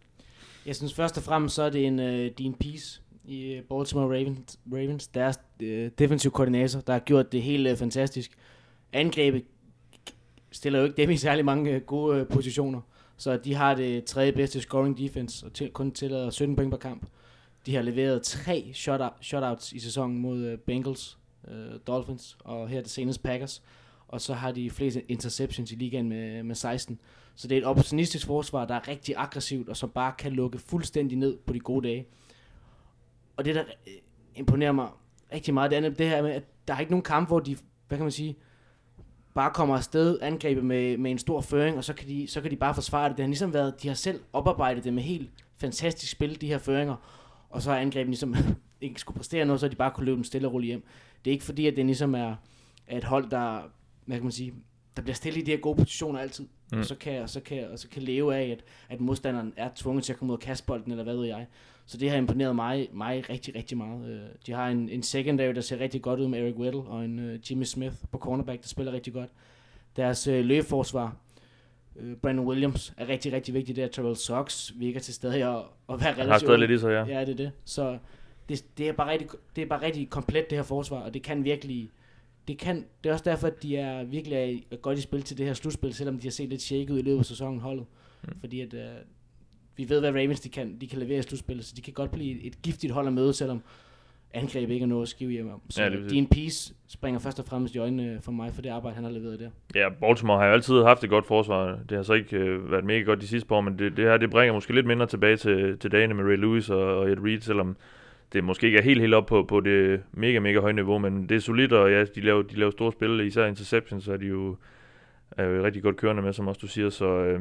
Jeg 0.66 0.76
synes 0.76 0.94
først 0.94 1.18
og 1.18 1.24
fremmest, 1.24 1.56
så 1.56 1.64
er 1.64 1.70
det 1.70 1.86
en 1.86 2.00
øh, 2.00 2.26
uh, 2.26 2.32
Dean 2.38 2.54
Peace 2.54 3.03
i 3.26 3.54
øh, 3.54 3.64
Baltimore 3.64 4.08
Ravens, 4.08 4.60
Ravens 4.74 5.08
deres 5.08 5.40
øh, 5.60 5.92
defensive 6.00 6.32
koordinator, 6.32 6.80
der 6.80 6.94
har 6.94 7.00
gjort 7.00 7.32
det 7.32 7.42
helt 7.42 7.68
øh, 7.68 7.78
fantastisk. 7.78 8.32
Angrebet 8.94 9.44
stiller 10.52 10.80
jo 10.80 10.86
ikke 10.86 10.98
dem 10.98 11.10
i 11.10 11.18
særlig 11.18 11.46
mange 11.46 11.72
øh, 11.72 11.82
gode 11.82 12.20
øh, 12.20 12.28
positioner, 12.28 12.82
så 13.18 13.38
de 13.38 13.54
har 13.54 13.76
det 13.76 14.04
tredje 14.04 14.32
bedste 14.32 14.62
scoring 14.62 14.98
defense, 14.98 15.46
og 15.46 15.54
til, 15.54 15.72
kun 15.72 15.92
tillader 15.92 16.30
17 16.30 16.56
point 16.56 16.72
per 16.72 16.78
kamp. 16.78 17.06
De 17.66 17.76
har 17.76 17.82
leveret 17.82 18.22
tre 18.22 18.72
shutout, 18.74 19.14
shutouts 19.22 19.74
i 19.74 19.80
sæsonen 19.80 20.18
mod 20.18 20.40
øh, 20.40 20.58
Bengals, 20.58 21.18
øh, 21.48 21.80
Dolphins 21.88 22.38
og 22.40 22.68
her 22.70 22.82
det 22.82 22.92
seneste 22.92 23.24
Packers. 23.24 23.62
Og 24.08 24.22
så 24.22 24.34
har 24.34 24.52
de 24.52 24.70
flest 24.70 24.98
interceptions 25.08 25.72
i 25.72 25.76
ligaen 25.76 26.10
med, 26.10 26.44
med 26.44 26.56
16. 26.56 27.00
Så 27.36 27.48
det 27.48 27.56
er 27.56 27.62
et 27.62 27.68
opportunistisk 27.68 28.28
forsvar, 28.28 28.66
der 28.66 28.76
er 28.76 28.88
rigtig 28.88 29.16
aggressivt, 29.18 29.70
og 29.70 29.78
som 29.78 29.90
bare 29.90 30.14
kan 30.18 30.32
lukke 30.32 30.60
fuldstændig 30.60 31.18
ned 31.18 31.38
på 31.46 31.54
de 31.54 31.60
gode 31.60 31.88
dage. 31.88 32.06
Og 33.38 33.46
det, 33.46 33.56
der 33.56 33.64
øh, 33.88 33.94
imponerer 34.36 34.72
mig 34.72 34.90
rigtig 35.34 35.54
meget, 35.54 35.72
det 35.72 35.86
er 35.86 35.90
det 35.90 36.10
her 36.10 36.22
med, 36.22 36.32
at 36.32 36.44
der 36.68 36.74
er 36.74 36.80
ikke 36.80 36.92
nogen 36.92 37.04
kamp, 37.04 37.28
hvor 37.28 37.40
de, 37.40 37.58
hvad 37.88 37.98
kan 37.98 38.06
man 38.06 38.12
sige, 38.12 38.36
bare 39.34 39.52
kommer 39.54 39.76
afsted 39.76 40.20
angrebet 40.22 40.66
med, 40.66 40.98
med 40.98 41.12
en 41.12 41.18
stor 41.18 41.42
føring, 41.42 41.78
og 41.78 41.84
så 41.84 41.94
kan, 41.94 42.08
de, 42.08 42.28
så 42.28 42.42
kan 42.42 42.52
de 42.52 42.56
bare 42.56 42.74
forsvare 42.74 43.10
det. 43.10 43.18
Det 43.18 43.24
har 43.24 43.28
ligesom 43.28 43.54
været, 43.54 43.84
de 43.84 43.88
har 43.88 43.96
selv 43.96 44.20
oparbejdet 44.34 44.84
det 44.84 44.94
med 44.94 45.04
helt 45.04 45.30
fantastisk 45.58 46.12
spil, 46.12 46.42
de 46.42 46.48
her 46.48 46.58
føringer, 46.58 46.96
og 47.50 47.62
så 47.62 47.72
har 47.72 47.78
angrebet 47.78 48.10
ligesom 48.10 48.36
ikke 48.82 49.00
skulle 49.00 49.18
præstere 49.18 49.46
noget, 49.46 49.60
så 49.60 49.68
de 49.68 49.76
bare 49.76 49.92
kunne 49.92 50.06
løbe 50.06 50.16
dem 50.16 50.24
stille 50.24 50.48
og 50.48 50.54
roligt 50.54 50.68
hjem. 50.68 50.84
Det 51.26 51.32
er 51.32 51.34
ikke 51.34 51.46
fordi, 51.46 51.68
at 51.68 51.76
det 51.76 51.86
ligesom 51.86 52.16
er, 52.16 52.36
er 52.88 52.98
et 52.98 53.04
hold, 53.04 53.30
der, 53.30 53.62
hvad 54.06 54.18
kan 54.18 54.24
man 54.24 54.32
sige, 54.32 54.54
der 54.96 55.02
bliver 55.02 55.16
stillet 55.16 55.42
i 55.42 55.46
de 55.46 55.52
her 55.52 55.58
gode 55.58 55.76
positioner 55.76 56.20
altid, 56.20 56.48
mm. 56.74 56.80
og, 56.80 56.86
så 56.86 56.96
kan, 56.96 57.22
og, 57.22 57.30
så 57.30 57.40
kan, 57.40 57.70
og 57.72 57.80
så 57.80 57.90
kan 57.90 58.02
leve 58.02 58.36
af, 58.36 58.50
at, 58.50 58.64
at 58.90 59.02
modstanderen 59.02 59.54
er 59.58 59.70
tvunget 59.76 60.04
til 60.04 60.14
at 60.14 60.20
komme 60.20 60.34
ud 60.34 60.38
og 60.38 60.42
kaste 60.42 60.66
bolden, 60.66 60.92
eller 60.92 61.04
hvad 61.04 61.16
ved 61.16 61.26
jeg. 61.26 61.48
Så 61.86 61.98
det 61.98 62.10
har 62.10 62.18
imponeret 62.18 62.56
mig, 62.56 62.90
mig 62.94 63.30
rigtig, 63.30 63.56
rigtig 63.56 63.78
meget. 63.78 64.10
Øh, 64.10 64.20
De 64.46 64.52
har 64.52 64.68
en, 64.68 64.90
en 64.90 65.04
secondary, 65.04 65.54
der 65.56 65.62
ser 65.62 65.80
rigtig 65.80 66.02
godt 66.02 66.20
ud 66.20 66.28
med 66.28 66.40
Eric 66.40 66.56
Weddle, 66.56 66.82
og 66.82 67.06
en 67.06 67.20
uh, 67.20 67.52
Jimmy 67.52 67.64
Smith 67.64 67.96
på 68.12 68.18
cornerback, 68.18 68.62
der 68.62 68.68
spiller 68.68 68.92
rigtig 68.92 69.14
godt. 69.14 69.30
Deres 69.96 70.28
uh, 70.28 70.34
løbeforsvar, 70.34 71.16
uh, 71.96 72.14
Brandon 72.22 72.48
Williams, 72.48 72.94
er 72.98 73.08
rigtig, 73.08 73.34
rigtig 73.34 73.54
vigtig 73.54 73.76
der. 73.76 73.88
Terrell 73.88 74.16
Sox 74.16 74.72
virker 74.76 75.00
til 75.00 75.14
stadig 75.14 75.44
at, 75.44 75.56
at 75.58 75.64
være 75.90 76.00
Han 76.00 76.14
har 76.14 76.22
relativt 76.22 76.40
stadig 76.40 76.60
lidt 76.60 76.72
i 76.72 76.78
sig, 76.78 76.90
ja. 76.90 77.06
Ja, 77.06 77.26
det 77.26 77.30
er 77.30 77.36
det. 77.36 77.52
Så 77.66 77.98
det, 78.50 78.66
det, 78.78 78.90
er 78.90 78.94
bare 78.94 79.12
rigtig, 79.12 79.28
det 79.56 79.62
er 79.62 79.66
bare 79.66 79.82
rigtig 79.82 80.10
komplet, 80.10 80.50
det 80.50 80.58
her 80.58 80.64
forsvar, 80.64 81.00
og 81.00 81.14
det 81.14 81.24
kan 81.24 81.44
virkelig... 81.44 81.90
Det, 82.48 82.58
kan, 82.58 82.86
det 83.04 83.10
er 83.10 83.14
også 83.14 83.26
derfor, 83.26 83.48
at 83.48 83.64
de 83.64 83.78
er 83.78 84.04
virkelig 84.04 84.64
er, 84.72 84.76
godt 84.76 84.98
i 84.98 85.02
spil 85.02 85.22
til 85.24 85.38
det 85.38 85.46
her 85.46 85.54
slutspil, 85.54 85.94
selvom 85.94 86.20
de 86.20 86.28
har 86.28 86.32
set 86.32 86.50
lidt 86.50 86.62
shaky 86.62 86.90
ud 86.90 87.00
i 87.00 87.02
løbet 87.02 87.20
af 87.20 87.26
sæsonen 87.26 87.60
holdet. 87.60 87.86
Mm. 88.24 88.40
Fordi 88.40 88.62
at, 88.62 88.74
uh, 88.74 88.80
vi 89.76 89.90
ved, 89.90 90.00
hvad 90.00 90.12
Ravens 90.12 90.40
de 90.40 90.50
kan, 90.50 90.78
de 90.82 90.88
kan 90.88 91.00
levere 91.00 91.20
i 91.20 91.22
slutspillet, 91.22 91.66
så 91.66 91.74
de 91.76 91.82
kan 91.82 91.94
godt 91.94 92.12
blive 92.12 92.42
et, 92.42 92.62
giftigt 92.62 92.94
hold 92.94 93.08
at 93.08 93.14
møde, 93.14 93.34
selvom 93.34 93.62
angreb 94.34 94.70
ikke 94.70 94.84
er 94.84 94.88
noget 94.88 95.02
at 95.02 95.08
skrive 95.08 95.32
hjem 95.32 95.50
om. 95.50 95.62
Så 95.70 95.84
Ja, 95.84 95.90
det 95.90 96.06
er. 96.06 96.08
Dean 96.08 96.28
Peace 96.28 96.74
springer 96.88 97.20
først 97.20 97.40
og 97.40 97.46
fremmest 97.46 97.76
i 97.76 97.78
øjnene 97.78 98.20
for 98.22 98.32
mig 98.32 98.54
for 98.54 98.62
det 98.62 98.70
arbejde, 98.70 98.96
han 98.96 99.04
har 99.04 99.12
leveret 99.12 99.40
der. 99.40 99.50
Ja, 99.76 99.90
Baltimore 99.90 100.40
har 100.40 100.46
jo 100.46 100.54
altid 100.54 100.84
haft 100.84 101.04
et 101.04 101.10
godt 101.10 101.26
forsvar. 101.26 101.80
Det 101.90 101.98
har 101.98 102.04
så 102.04 102.14
ikke 102.14 102.38
øh, 102.38 102.72
været 102.72 102.86
mega 102.86 103.00
godt 103.00 103.22
de 103.22 103.28
sidste 103.28 103.48
par 103.48 103.56
år, 103.56 103.62
men 103.62 103.80
det, 103.80 103.98
det 103.98 104.06
her 104.06 104.18
det 104.18 104.30
bringer 104.30 104.54
måske 104.54 104.74
lidt 104.74 104.86
mindre 104.86 105.08
tilbage 105.08 105.38
til, 105.38 105.78
til 105.80 105.92
dagene 105.92 106.14
med 106.14 106.24
Ray 106.24 106.38
Lewis 106.38 106.70
og, 106.70 106.98
og 106.98 107.12
Ed 107.12 107.18
Reed, 107.20 107.42
selvom 107.42 107.78
det 108.34 108.44
måske 108.44 108.66
ikke 108.68 108.78
er 108.80 108.84
helt 108.84 109.02
helt 109.02 109.14
op 109.14 109.26
på, 109.26 109.44
på 109.44 109.60
det 109.60 110.02
mega, 110.12 110.40
mega 110.40 110.60
høje 110.60 110.74
niveau, 110.74 110.98
men 110.98 111.30
det 111.30 111.36
er 111.36 111.40
solidt, 111.40 111.74
og 111.74 111.92
ja, 111.92 112.04
de 112.06 112.22
laver, 112.22 112.42
de 112.42 112.56
laver 112.56 112.72
store 112.72 112.92
spil, 112.92 113.20
især 113.20 113.46
interceptions, 113.46 114.04
så 114.04 114.14
er 114.14 114.18
de 114.18 114.26
jo, 114.26 114.56
er 115.38 115.44
jo 115.46 115.64
rigtig 115.64 115.84
godt 115.84 115.98
kørende 115.98 116.22
med, 116.22 116.34
som 116.34 116.48
også 116.48 116.60
du 116.62 116.68
siger, 116.68 116.90
så, 116.90 117.06
øh, 117.06 117.40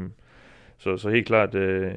så, 0.78 0.96
så 0.96 1.10
helt 1.10 1.26
klart 1.26 1.54
øh, 1.54 1.90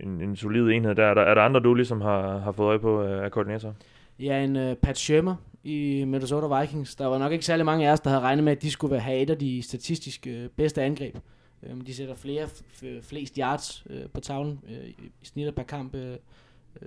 en, 0.00 0.20
en 0.22 0.36
solid 0.36 0.68
enhed 0.68 0.94
der. 0.94 1.04
Er 1.06 1.14
der, 1.14 1.22
er 1.22 1.34
der 1.34 1.42
andre, 1.42 1.60
du 1.60 1.74
ligesom 1.74 2.00
har, 2.00 2.38
har 2.38 2.52
fået 2.52 2.66
øje 2.68 2.78
på 2.78 3.02
øh, 3.02 3.24
af 3.24 3.30
koordinator? 3.30 3.74
Ja, 4.20 4.44
en 4.44 4.56
øh, 4.56 4.76
Pat 4.76 4.98
Schirmer 4.98 5.34
i 5.64 6.04
Minnesota 6.06 6.60
Vikings. 6.60 6.94
Der 6.96 7.06
var 7.06 7.18
nok 7.18 7.32
ikke 7.32 7.44
særlig 7.44 7.66
mange 7.66 7.88
af 7.88 7.92
os, 7.92 8.00
der 8.00 8.10
havde 8.10 8.22
regnet 8.22 8.44
med, 8.44 8.52
at 8.52 8.62
de 8.62 8.70
skulle 8.70 8.90
være- 8.92 9.00
have 9.00 9.18
et 9.20 9.30
af 9.30 9.38
de 9.38 9.62
statistisk 9.62 10.26
øh, 10.26 10.48
bedste 10.56 10.82
angreb. 10.82 11.16
Øh, 11.62 11.86
de 11.86 11.94
sætter 11.94 12.14
flere, 12.14 12.44
f- 12.44 13.02
flest 13.08 13.36
yards 13.36 13.84
øh, 13.90 14.00
på 14.14 14.20
tavlen 14.20 14.60
øh, 14.68 14.88
i 14.88 15.10
snitter 15.22 15.52
per 15.52 15.62
kamp 15.62 15.94
øh, 15.94 16.16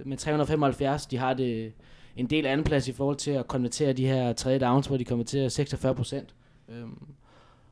med 0.06 0.18
375. 0.18 1.06
De 1.06 1.18
har 1.18 1.34
det 1.34 1.72
en 2.16 2.26
del 2.26 2.46
anden 2.46 2.64
plads 2.64 2.88
i 2.88 2.92
forhold 2.92 3.16
til 3.18 3.32
at 3.32 3.48
konvertere 3.48 3.94
de 3.94 4.08
her 4.08 4.34
tredje 4.34 4.60
downs, 4.60 4.88
hvor 4.88 4.98
de 4.98 5.06
konverterer 5.06 5.50
46 5.50 5.96
procent. 5.96 6.34
Um, 6.84 7.08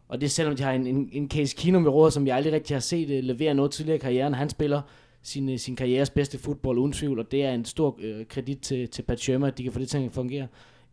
Og 0.07 0.21
det 0.21 0.25
er 0.27 0.29
selvom 0.29 0.55
de 0.55 0.63
har 0.63 0.71
en, 0.71 0.87
en, 0.87 1.09
en 1.11 1.29
Case 1.29 1.55
Keenum 1.55 1.83
ved 1.85 1.91
rådet, 1.91 2.13
som 2.13 2.27
jeg 2.27 2.35
aldrig 2.35 2.53
rigtig 2.53 2.75
har 2.75 2.79
set 2.81 3.05
uh, 3.19 3.23
levere 3.25 3.53
noget 3.53 3.71
tidligere 3.71 3.95
i 3.95 3.99
karrieren. 3.99 4.33
Han 4.33 4.49
spiller 4.49 4.81
sin, 5.21 5.49
uh, 5.49 5.55
sin 5.57 5.75
karrieres 5.75 6.09
bedste 6.09 6.37
fodbold 6.37 6.77
uden 6.77 6.93
tvivl, 6.93 7.19
og 7.19 7.31
det 7.31 7.43
er 7.45 7.51
en 7.51 7.65
stor 7.65 7.89
uh, 7.97 8.25
kredit 8.29 8.59
til, 8.59 8.87
til 8.87 9.01
Pat 9.01 9.19
Shermer, 9.19 9.47
at 9.47 9.57
de 9.57 9.63
kan 9.63 9.71
få 9.71 9.79
det 9.79 9.89
til 9.89 9.97
at 9.97 10.11
fungere. 10.11 10.47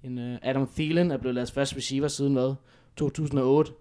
En, 0.04 0.18
uh, 0.18 0.34
Adam 0.42 0.68
Thielen 0.76 1.10
er 1.10 1.16
blevet 1.16 1.36
deres 1.36 1.52
første 1.52 1.76
receiver 1.76 2.08
siden 2.08 2.32
hvad? 2.32 2.54
2008 2.96 3.72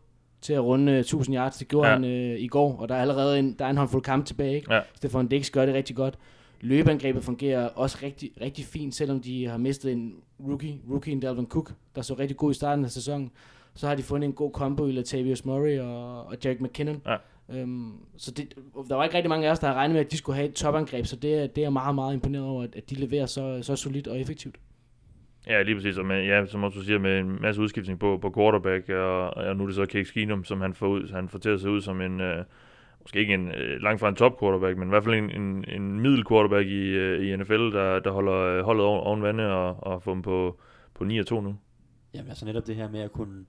til 0.42 0.54
at 0.54 0.64
runde 0.64 0.92
uh, 0.92 0.98
1000 1.00 1.36
yards. 1.36 1.58
Det 1.58 1.68
gjorde 1.68 1.88
Ja. 1.88 1.94
han 1.94 2.04
uh, 2.04 2.40
i 2.40 2.48
går, 2.48 2.78
og 2.78 2.90
der 2.90 2.96
er 2.96 3.02
allerede 3.02 3.40
en, 3.40 3.56
der 3.60 3.66
er 3.66 3.70
en 3.70 3.78
håndfuld 3.78 4.04
kamp 4.04 4.26
tilbage. 4.26 4.56
Ikke? 4.56 4.74
Ja. 4.74 4.82
Stefan 4.96 5.28
Dix 5.28 5.52
gør 5.52 5.66
det 5.66 5.76
rigtig 5.76 5.96
godt. 5.96 6.18
Løbeangrebet 6.66 7.24
fungerer 7.24 7.68
også 7.68 7.98
rigtig, 8.04 8.32
rigtig 8.42 8.66
fint, 8.66 8.96
selvom 8.96 9.20
de 9.22 9.48
har 9.48 9.58
mistet 9.58 9.92
en 9.92 10.16
rookie, 10.48 10.80
rookie 10.90 11.20
Dalvin 11.20 11.46
Cook, 11.48 11.72
der 11.96 12.02
så 12.02 12.14
rigtig 12.14 12.38
god 12.38 12.52
i 12.52 12.54
starten 12.54 12.86
af 12.86 12.92
sæsonen. 12.92 13.32
Så 13.76 13.88
har 13.88 13.96
de 13.96 14.04
fundet 14.04 14.28
en 14.28 14.34
god 14.34 14.52
combo 14.52 14.88
i 14.88 14.92
Latavius 14.92 15.46
Murray 15.46 15.80
og, 15.80 16.26
og 16.26 16.36
Jerick 16.46 16.62
McKinnon. 16.62 17.02
Ja. 17.06 17.16
Øhm, 17.60 17.92
så 18.18 18.32
det, 18.32 18.54
der 18.90 18.96
var 18.96 19.04
ikke 19.04 19.16
rigtig 19.16 19.30
mange 19.30 19.48
af 19.48 19.52
os, 19.52 19.60
der 19.60 19.68
havde 19.68 19.78
regnet 19.78 19.94
med, 19.96 20.06
at 20.06 20.12
de 20.12 20.18
skulle 20.18 20.36
have 20.36 20.48
et 20.50 20.54
topangreb, 20.54 21.06
så 21.06 21.16
det, 21.16 21.34
er- 21.40 21.48
det 21.48 21.58
er 21.58 21.62
jeg 21.62 21.74
meget, 21.74 21.96
meget 21.96 22.14
imponeret 22.14 22.46
over, 22.46 22.64
at, 22.64 22.76
at 22.76 22.90
de 22.90 22.96
leverer 22.96 23.26
så, 23.26 23.60
så 23.62 23.76
solidt 23.76 24.08
og 24.08 24.20
effektivt. 24.20 24.56
Ja, 25.48 25.62
lige 25.62 25.76
præcis. 25.76 25.98
Og 25.98 26.06
med, 26.06 26.24
ja, 26.26 26.46
som 26.46 26.64
også 26.64 26.80
du 26.80 26.84
siger, 26.86 27.00
med 27.00 27.20
en 27.20 27.42
masse 27.42 27.62
udskiftning 27.62 28.00
på, 28.00 28.18
på 28.22 28.34
quarterback, 28.38 28.90
og, 28.90 29.30
og 29.38 29.56
nu 29.56 29.64
er 29.64 29.68
det 29.68 29.76
så 29.76 29.86
Case 29.86 30.14
Keenum, 30.14 30.44
som 30.44 30.62
han 30.62 30.74
får, 30.74 30.88
ud, 30.88 31.12
han 31.14 31.30
får 31.30 31.40
til 31.40 31.50
at 31.50 31.62
se 31.62 31.70
ud 31.70 31.82
som 31.82 32.02
en, 32.02 32.22
øh, 32.22 32.44
måske 33.06 33.20
ikke 33.20 33.34
en 33.34 33.52
øh, 33.52 33.82
langt 33.82 34.00
fra 34.00 34.10
en 34.10 34.16
top 34.16 34.40
quarterback, 34.40 34.78
men 34.78 34.88
i 34.88 34.90
hvert 34.90 35.04
fald 35.04 35.16
en, 35.16 35.42
en, 35.42 35.66
en 35.68 36.00
middel 36.00 36.28
quarterback 36.28 36.68
i, 36.68 36.86
øh, 36.86 37.28
i 37.28 37.36
NFL, 37.36 37.72
der, 37.72 38.00
der 38.00 38.12
holder 38.12 38.34
øh, 38.34 38.64
holdet 38.64 38.86
oven, 38.86 39.00
oven 39.00 39.22
vande 39.22 39.54
og, 39.54 39.84
og 39.84 40.04
får 40.04 40.14
dem 40.14 40.22
på, 40.22 40.60
på 40.94 41.04
9 41.04 41.20
og 41.20 41.28
2 41.28 41.42
nu. 41.42 41.56
Jamen 42.14 42.30
altså 42.30 42.46
netop 42.46 42.68
det 42.68 42.76
her 42.76 42.90
med 42.90 43.00
at 43.00 43.12
kunne, 43.12 43.46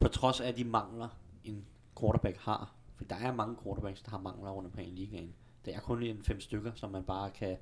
på 0.00 0.08
trods 0.08 0.40
af 0.40 0.54
de 0.54 0.64
mangler, 0.64 1.08
en 1.44 1.64
quarterback 2.00 2.36
har, 2.38 2.74
for 2.96 3.04
der 3.04 3.16
er 3.16 3.34
mange 3.34 3.56
quarterbacks, 3.64 4.02
der 4.02 4.10
har 4.10 4.20
mangler 4.20 4.50
rundt 4.50 4.66
omkring 4.66 4.88
i 4.88 5.00
ligaen. 5.00 5.34
Der 5.64 5.72
er 5.72 5.80
kun 5.80 6.02
en 6.02 6.22
fem 6.22 6.40
stykker, 6.40 6.72
som 6.74 6.90
man 6.90 7.02
bare 7.04 7.30
kan 7.30 7.56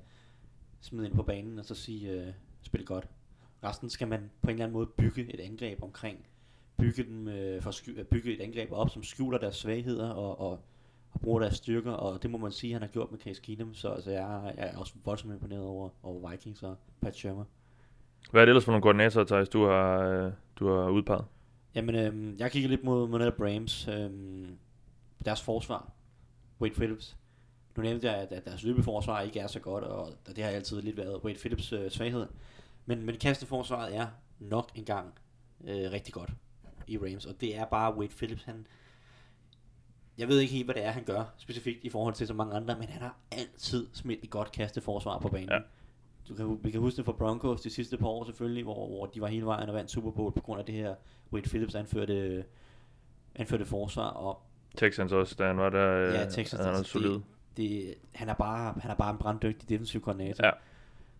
smide 0.81 1.07
ind 1.07 1.15
på 1.15 1.23
banen 1.23 1.59
og 1.59 1.65
så 1.65 1.75
sige, 1.75 2.11
øh, 2.11 2.27
spil 2.61 2.85
godt. 2.85 3.07
Resten 3.63 3.89
skal 3.89 4.07
man 4.07 4.31
på 4.41 4.47
en 4.47 4.53
eller 4.53 4.65
anden 4.65 4.73
måde 4.73 4.87
bygge 4.97 5.33
et 5.33 5.39
angreb 5.39 5.83
omkring. 5.83 6.17
Bygge, 6.77 7.03
dem, 7.03 7.27
øh, 7.27 7.61
for 7.61 7.71
sky- 7.71 7.99
øh, 7.99 8.05
bygge 8.05 8.35
et 8.37 8.41
angreb 8.41 8.71
op, 8.71 8.89
som 8.89 9.03
skjuler 9.03 9.37
deres 9.37 9.55
svagheder 9.55 10.09
og, 10.09 10.39
og, 10.39 10.65
og 11.15 11.21
bruger 11.21 11.39
deres 11.39 11.55
styrker, 11.55 11.91
og 11.91 12.23
det 12.23 12.31
må 12.31 12.37
man 12.37 12.51
sige, 12.51 12.73
han 12.73 12.81
har 12.81 12.89
gjort 12.89 13.11
med 13.11 13.19
Case 13.19 13.41
Keenum, 13.41 13.73
så 13.73 13.89
altså, 13.89 14.11
jeg, 14.11 14.53
jeg 14.57 14.69
er 14.73 14.77
også 14.77 14.93
voldsomt 15.05 15.33
imponeret 15.33 15.63
over, 15.63 15.89
over 16.03 16.29
Vikings 16.29 16.63
og 16.63 16.75
Pat 17.01 17.15
Shermer. 17.15 17.43
Hvad 18.31 18.41
er 18.41 18.45
det 18.45 18.49
ellers 18.49 18.65
for 18.65 18.71
nogle 18.71 18.81
koordinatorer, 18.81 19.25
Thijs, 19.25 19.49
du 19.49 19.65
har, 19.65 19.99
øh, 19.99 20.31
du 20.55 20.67
har 20.67 20.89
udpeget? 20.89 21.25
Jamen, 21.75 21.95
øhm, 21.95 22.35
jeg 22.39 22.51
kigger 22.51 22.69
lidt 22.69 22.83
mod, 22.83 23.07
mod 23.07 23.19
netop 23.19 23.39
Rams. 23.39 23.87
Øhm, 23.87 24.57
deres 25.25 25.41
forsvar. 25.41 25.91
Wade 26.61 26.73
Phillips. 26.73 27.17
Nu 27.77 27.83
nævnte 27.83 28.07
jeg, 28.07 28.15
at, 28.15 28.31
at 28.31 28.45
deres 28.45 28.63
løbeforsvar 28.63 29.21
ikke 29.21 29.39
er 29.39 29.47
så 29.47 29.59
godt, 29.59 29.83
og 29.83 30.13
det 30.35 30.43
har 30.43 30.51
altid 30.51 30.81
lidt 30.81 30.97
været 30.97 31.23
Wade 31.23 31.39
Phillips 31.39 31.73
øh, 31.73 31.91
svaghed. 31.91 32.27
Men, 32.85 33.05
men 33.05 33.17
kasteforsvaret 33.17 33.95
er 33.95 34.07
nok 34.39 34.69
engang 34.75 35.13
øh, 35.63 35.91
rigtig 35.91 36.13
godt 36.13 36.29
i 36.87 36.97
Rams, 36.97 37.25
og 37.25 37.41
det 37.41 37.57
er 37.57 37.65
bare 37.65 37.97
Wade 37.97 38.15
Phillips, 38.17 38.43
han... 38.43 38.67
Jeg 40.17 40.27
ved 40.27 40.39
ikke 40.39 40.53
helt, 40.53 40.65
hvad 40.65 40.75
det 40.75 40.83
er, 40.85 40.91
han 40.91 41.03
gør, 41.03 41.23
specifikt 41.37 41.83
i 41.83 41.89
forhold 41.89 42.13
til 42.13 42.27
så 42.27 42.33
mange 42.33 42.55
andre, 42.55 42.75
men 42.79 42.87
han 42.89 43.01
har 43.01 43.15
altid 43.31 43.87
smidt 43.93 44.19
et 44.23 44.29
godt 44.29 44.51
kasteforsvar 44.51 45.19
på 45.19 45.27
banen. 45.29 45.49
Ja. 45.49 45.57
Du 46.29 46.35
kan, 46.35 46.59
vi 46.63 46.71
kan 46.71 46.79
huske 46.79 46.97
det 46.97 47.05
fra 47.05 47.11
Broncos 47.11 47.61
de 47.61 47.69
sidste 47.69 47.97
par 47.97 48.07
år 48.07 48.25
selvfølgelig, 48.25 48.63
hvor, 48.63 48.87
hvor 48.87 49.05
de 49.05 49.21
var 49.21 49.27
hele 49.27 49.45
vejen 49.45 49.69
og 49.69 49.75
vandt 49.75 49.91
Super 49.91 50.11
Bowl 50.11 50.33
på 50.33 50.41
grund 50.41 50.59
af 50.59 50.65
det 50.65 50.75
her 50.75 50.95
Wade 51.33 51.49
Phillips 51.49 51.75
anførte, 51.75 52.45
anførte 53.35 53.65
forsvar, 53.65 54.07
og 54.07 54.41
Texans 54.77 55.11
også, 55.11 55.35
da 55.35 55.47
han 55.47 55.57
var 55.57 55.69
der, 55.69 56.07
øh, 56.07 56.13
Ja, 56.13 56.23
Texans, 56.29 56.51
han 56.51 56.73
er 56.73 56.77
altså, 56.77 56.91
solid. 56.91 57.09
det, 57.09 57.21
det, 57.57 57.93
han, 58.13 58.29
er 58.29 58.33
bare, 58.33 58.75
han 58.81 58.91
er 58.91 58.95
bare 58.95 59.11
en 59.11 59.17
branddygtig 59.17 59.69
defensiv 59.69 60.01
koordinator. 60.01 60.45
Ja. 60.45 60.51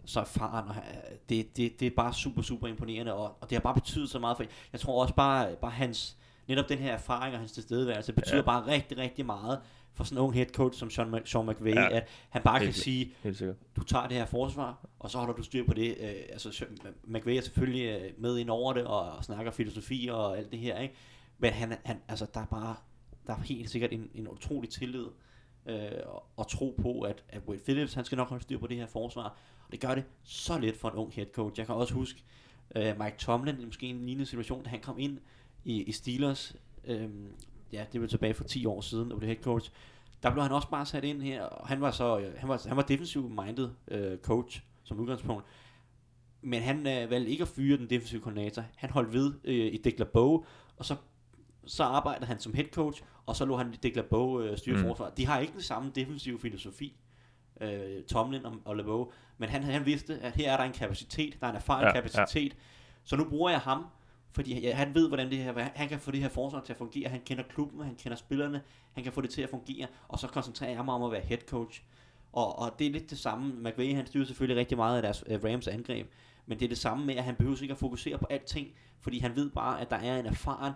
Så 0.05 0.19
erfaren, 0.19 0.67
og 0.67 0.73
han- 0.75 0.83
det, 1.29 1.57
det, 1.57 1.79
det 1.79 1.85
er 1.85 1.91
bare 1.95 2.13
super, 2.13 2.41
super 2.41 2.67
imponerende, 2.67 3.13
og, 3.13 3.37
og 3.41 3.49
det 3.49 3.51
har 3.55 3.59
bare 3.61 3.73
betydet 3.73 4.09
så 4.09 4.19
meget 4.19 4.37
for 4.37 4.43
Jeg 4.73 4.79
tror 4.79 5.01
også 5.01 5.13
bare, 5.15 5.55
bare 5.55 5.71
hans, 5.71 6.17
netop 6.47 6.69
den 6.69 6.77
her 6.77 6.93
erfaring 6.93 7.33
og 7.33 7.39
hans 7.39 7.51
tilstedeværelse, 7.51 8.13
betyder 8.13 8.35
Ja. 8.37 8.41
bare 8.41 8.67
rigtig, 8.67 8.97
rigtig 8.97 9.25
meget 9.25 9.59
for 9.93 10.03
sådan 10.03 10.17
en 10.17 10.23
ung 10.23 10.33
head 10.33 10.45
coach 10.45 10.79
som 10.79 10.89
Sean, 10.89 11.13
Mc- 11.15 11.25
Sean 11.25 11.45
McVay, 11.45 11.75
Ja. 11.75 11.89
at 11.97 12.07
han 12.29 12.41
bare 12.41 12.59
kan 12.59 12.65
Helt- 12.67 12.75
sige, 12.77 13.13
Helt 13.23 13.37
sikkert. 13.37 13.55
du 13.75 13.83
tager 13.83 14.07
det 14.07 14.17
her 14.17 14.25
forsvar, 14.25 14.85
og 14.99 15.09
så 15.11 15.17
holder 15.17 15.33
du 15.33 15.43
styr 15.43 15.65
på 15.65 15.73
det. 15.73 15.97
Øh, 15.99 16.13
altså, 16.29 16.65
McVay 17.03 17.35
er 17.37 17.41
selvfølgelig 17.41 17.85
øh, 18.01 18.11
med 18.17 18.37
ind 18.37 18.49
over 18.49 18.73
det, 18.73 18.85
og, 18.85 19.23
snakker 19.23 19.51
filosofi 19.51 20.09
og 20.11 20.37
alt 20.37 20.51
det 20.51 20.59
her, 20.59 20.79
ikke? 20.79 20.95
Men 21.37 21.53
han, 21.53 21.73
han, 21.83 22.01
altså, 22.07 22.25
der 22.33 22.39
er 22.39 22.45
bare, 22.45 22.75
der 23.27 23.33
er 23.33 23.41
helt 23.41 23.69
sikkert 23.69 23.91
en, 23.93 24.09
en 24.15 24.27
utrolig 24.27 24.69
tillid 24.69 25.05
øh, 25.65 25.77
og, 26.35 26.47
tro 26.47 26.75
på, 26.81 27.01
at, 27.01 27.23
at 27.29 27.41
Wade 27.47 27.61
Phillips, 27.63 27.93
han 27.93 28.05
skal 28.05 28.15
nok 28.15 28.29
holde 28.29 28.43
styr 28.43 28.59
på 28.59 28.67
det 28.67 28.77
her 28.77 28.87
forsvar. 28.87 29.37
Og 29.65 29.71
det 29.71 29.79
gør 29.79 29.95
det 29.95 30.03
så 30.23 30.59
let 30.59 30.75
for 30.77 30.89
en 30.89 30.95
ung 30.95 31.13
head 31.13 31.25
coach. 31.33 31.59
Jeg 31.59 31.65
kan 31.65 31.75
også 31.75 31.93
huske 31.93 32.23
øh, 32.75 32.99
Mike 32.99 33.17
Tomlin, 33.17 33.61
i 33.61 33.65
måske 33.65 33.85
en 33.87 34.05
lignende 34.05 34.25
situation, 34.25 34.63
da 34.63 34.69
han 34.69 34.79
kom 34.79 34.99
ind 34.99 35.17
i, 35.65 35.83
i 35.83 35.91
Steelers. 35.91 36.55
Øh, 36.85 37.09
ja, 37.71 37.85
det 37.93 38.01
var 38.01 38.07
tilbage 38.07 38.33
for 38.33 38.43
10 38.43 38.65
år 38.65 38.81
siden, 38.81 39.11
og 39.11 39.17
blev 39.17 39.27
head 39.27 39.43
coach. 39.43 39.71
Der 40.23 40.31
blev 40.31 40.43
han 40.43 40.51
også 40.51 40.69
bare 40.69 40.85
sat 40.85 41.03
ind 41.03 41.21
her, 41.21 41.43
og 41.43 41.67
han 41.67 41.81
var 41.81 41.91
så, 41.91 42.19
øh, 42.19 42.33
han 42.37 42.49
var, 42.49 42.61
han 42.67 42.77
var 42.77 42.83
defensive 42.83 43.29
minded 43.29 43.69
øh, 43.87 44.17
coach 44.17 44.61
som 44.83 44.99
udgangspunkt. 44.99 45.45
Men 46.41 46.61
han 46.61 46.77
øh, 46.87 47.09
valgte 47.09 47.31
ikke 47.31 47.41
at 47.41 47.47
fyre 47.47 47.77
den 47.77 47.89
defensive 47.89 48.21
koordinator. 48.21 48.63
Han 48.75 48.89
holdt 48.89 49.13
ved 49.13 49.33
øh, 49.43 49.73
i 49.73 49.77
Dick 49.83 49.99
LeBeau, 49.99 50.45
og 50.77 50.85
så, 50.85 50.95
så 51.65 51.83
arbejdede 51.83 52.25
han 52.25 52.39
som 52.39 52.53
head 52.53 52.65
coach, 52.67 53.03
og 53.25 53.35
så 53.35 53.45
lå 53.45 53.57
han 53.57 53.71
Dick 53.83 53.95
LeBeau 53.95 54.41
øh, 54.41 54.57
styre 54.57 54.77
Mm. 54.77 54.83
forsvaret. 54.83 55.17
De 55.17 55.25
har 55.25 55.39
ikke 55.39 55.53
den 55.53 55.61
samme 55.61 55.91
defensive 55.95 56.39
filosofi, 56.39 56.95
øh, 57.61 58.03
Tomlin 58.03 58.45
og, 58.45 58.53
og 58.65 58.75
LeBeau, 58.75 59.11
men 59.37 59.49
han, 59.49 59.63
han 59.63 59.85
vidste, 59.85 60.19
at 60.19 60.35
her 60.35 60.51
er 60.51 60.57
der 60.57 60.63
en 60.63 60.73
kapacitet, 60.73 61.37
der 61.41 61.47
er 61.47 61.51
en 61.51 61.55
erfaren 61.57 61.83
ja, 61.83 61.91
kapacitet, 61.93 62.53
ja. 62.53 62.57
så 63.03 63.15
nu 63.15 63.23
bruger 63.29 63.49
jeg 63.49 63.59
ham, 63.59 63.85
fordi 64.35 64.61
ja, 64.61 64.75
han 64.75 64.95
ved, 64.95 65.07
hvordan 65.07 65.29
det 65.29 65.37
her, 65.37 65.69
han- 65.75 65.89
kan 65.89 65.99
få 65.99 66.11
det 66.11 66.21
her 66.21 66.29
forsvar 66.29 66.61
til 66.61 66.73
at 66.73 66.77
fungere, 66.77 67.09
han 67.09 67.21
kender 67.25 67.43
klubben, 67.43 67.81
han 67.81 67.95
kender 67.95 68.15
spillerne, 68.15 68.61
han 68.93 69.03
kan 69.03 69.13
få 69.13 69.21
det 69.21 69.29
til 69.29 69.41
at 69.41 69.49
fungere, 69.49 69.87
og 70.07 70.19
så 70.19 70.27
koncentrerer 70.27 70.71
jeg 70.71 70.85
mig 70.85 70.93
om 70.93 71.03
at 71.03 71.11
være 71.11 71.21
head 71.21 71.39
coach. 71.49 71.83
Og, 72.33 72.59
og 72.59 72.79
det 72.79 72.87
er 72.87 72.91
lidt 72.91 73.09
det 73.09 73.17
samme, 73.17 73.69
McVay 73.69 73.95
han 73.95 74.07
styrer 74.07 74.25
selvfølgelig 74.25 74.59
rigtig 74.59 74.77
meget 74.77 74.95
af 74.95 75.01
deres 75.01 75.23
uh, 75.27 75.43
Rams 75.43 75.67
angreb, 75.67 76.07
men 76.45 76.59
det 76.59 76.65
er 76.65 76.69
det 76.69 76.77
samme 76.77 77.05
med, 77.05 77.15
at 77.15 77.23
han 77.23 77.35
behøver 77.35 77.61
ikke 77.61 77.71
at 77.71 77.77
fokusere 77.77 78.17
på 78.17 78.25
alting, 78.29 78.67
fordi 79.01 79.19
han 79.19 79.35
ved 79.35 79.49
bare, 79.49 79.81
at 79.81 79.89
der 79.89 79.97
er 79.97 80.19
en 80.19 80.25
erfaren, 80.25 80.73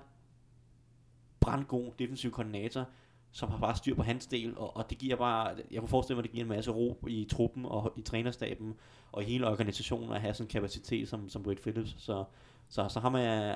brandgod 1.39 1.91
defensiv 2.00 2.32
koordinator, 2.32 2.86
som 3.32 3.50
har 3.50 3.58
bare 3.58 3.76
styr 3.76 3.95
på 3.95 4.04
hans 4.04 4.26
del, 4.28 4.58
og, 4.58 4.78
og 4.78 4.89
det 4.89 4.98
giver 4.98 5.15
bare, 5.15 5.56
jeg 5.72 5.80
kunne 5.80 5.89
forestille 5.89 6.15
mig, 6.15 6.19
at 6.19 6.24
det 6.24 6.32
giver 6.32 6.43
en 6.43 6.50
masse 6.50 6.72
ro 6.72 7.06
i 7.08 7.28
truppen 7.32 7.65
og 7.65 7.93
i 7.98 8.02
trænerstaben, 8.02 8.74
og 9.12 9.24
i 9.24 9.26
hele 9.26 9.48
organisationen 9.48 10.12
at 10.13 10.22
have 10.22 10.34
sådan 10.34 10.45
en 10.45 10.50
kapacitet 10.50 11.10
som, 11.10 11.30
som 11.30 11.43
Brett 11.43 11.62
Phillips, 11.62 11.95
så, 11.98 12.24
så, 12.69 12.86
så 12.89 12.99
ham 12.99 13.15
er, 13.15 13.55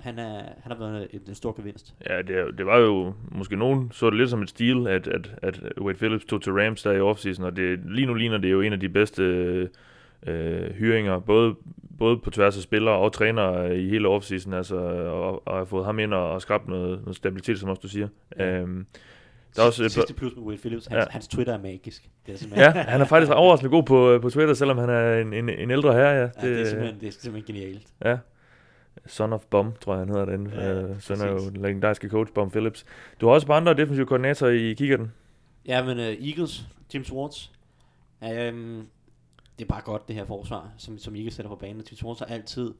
han, 0.00 0.18
er, 0.18 0.38
han 0.62 0.72
har 0.72 0.78
været 0.78 1.08
en, 1.10 1.20
en 1.28 1.34
stor 1.34 1.52
gevinst. 1.56 1.94
Ja, 2.10 2.18
det, 2.22 2.58
det 2.58 2.66
var 2.66 2.78
jo, 2.78 3.14
måske 3.28 3.56
nogen 3.56 3.90
så 3.92 4.10
det 4.10 4.18
lidt 4.18 4.30
som 4.30 4.42
et 4.42 4.50
stil, 4.50 4.86
at, 4.86 5.08
at, 5.08 5.30
at 5.42 5.60
Wade 5.80 5.98
Phillips 5.98 6.24
tog 6.24 6.42
til 6.42 6.52
Rams 6.52 6.82
der 6.82 6.92
i 6.92 7.00
offseason, 7.00 7.44
og 7.44 7.56
det, 7.56 7.80
lige 7.84 8.06
nu 8.06 8.14
ligner 8.14 8.38
det 8.38 8.50
jo 8.52 8.60
en 8.60 8.72
af 8.72 8.80
de 8.80 8.88
bedste 8.88 9.22
øh, 10.26 10.70
hyringer, 10.70 11.18
både, 11.18 11.54
både 11.98 12.18
på 12.18 12.30
tværs 12.30 12.56
af 12.56 12.62
spillere 12.62 12.94
og 12.94 13.12
trænere 13.12 13.78
i 13.78 13.88
hele 13.88 14.08
offseason, 14.08 14.52
altså, 14.52 14.76
og, 14.76 15.48
og 15.48 15.56
har 15.58 15.64
fået 15.64 15.84
ham 15.84 15.98
ind 15.98 16.14
og, 16.14 16.30
og 16.30 16.42
skabt 16.42 16.68
noget, 16.68 17.00
noget 17.02 17.16
stabilitet, 17.16 17.60
som 17.60 17.68
også 17.68 17.80
du 17.80 17.88
siger. 17.88 18.08
Ja. 18.38 18.58
Øhm, 18.60 18.86
der 19.56 19.62
er 19.62 19.66
også 19.66 19.84
et, 19.84 19.92
Sidste 19.92 20.14
plus 20.14 20.36
med 20.36 20.44
Wade 20.44 20.58
Phillips, 20.58 20.86
hans, 20.86 20.96
Ja. 20.98 21.04
hans 21.10 21.28
Twitter 21.28 21.54
er 21.54 21.62
magisk. 21.62 22.08
Det 22.26 22.32
er 22.32 22.38
simpelthen, 22.38 22.74
ja, 22.74 22.82
han 22.82 23.00
er 23.00 23.04
faktisk 23.04 23.32
overraskende 23.32 23.70
god 23.70 23.82
på, 23.82 24.18
på 24.22 24.30
Twitter, 24.30 24.54
selvom 24.54 24.78
han 24.78 24.88
er 24.88 25.18
en, 25.18 25.32
en, 25.32 25.48
en 25.48 25.70
ældre 25.70 25.92
herre, 25.92 26.10
ja. 26.10 26.20
ja, 26.20 26.48
det, 26.48 26.60
er 26.60 26.64
simpelthen, 26.64 27.00
det 27.00 27.08
er 27.08 27.12
simpelthen 27.12 27.54
genialt. 27.54 27.86
Ja. 28.04 28.16
Son 29.06 29.32
of 29.32 29.44
Bum, 29.50 29.72
tror 29.80 29.92
jeg, 29.92 29.98
han 29.98 30.08
hedder 30.08 30.24
den. 30.24 30.46
Ja, 30.46 30.72
øh, 30.72 31.00
søn 31.00 31.20
er 31.20 31.30
jo 31.30 31.38
den 31.50 31.62
legendariske 31.62 32.08
coach, 32.08 32.32
Bum 32.32 32.50
Phillips. 32.50 32.84
Du 33.20 33.26
har 33.26 33.34
også 33.34 33.46
bare 33.46 33.56
andre 33.56 33.74
defensive 33.74 34.06
koordinatorer 34.06 34.50
i 34.50 34.72
kikkerten. 34.72 35.12
Ja, 35.66 35.84
men 35.84 35.98
uh, 35.98 36.28
Eagles, 36.28 36.66
Tim 36.88 37.04
Swartz, 37.04 37.48
um, 38.22 38.88
det 39.58 39.64
er 39.64 39.68
bare 39.68 39.82
godt 39.84 40.08
det 40.08 40.16
her 40.16 40.24
forsvar, 40.24 40.72
som, 40.78 40.98
som 40.98 41.14
Eagles 41.14 41.34
sætter 41.34 41.50
på 41.50 41.56
banen. 41.56 41.82
Tim 41.82 41.96
Swartz 41.96 42.18
har 42.20 42.26
altid 42.26 42.74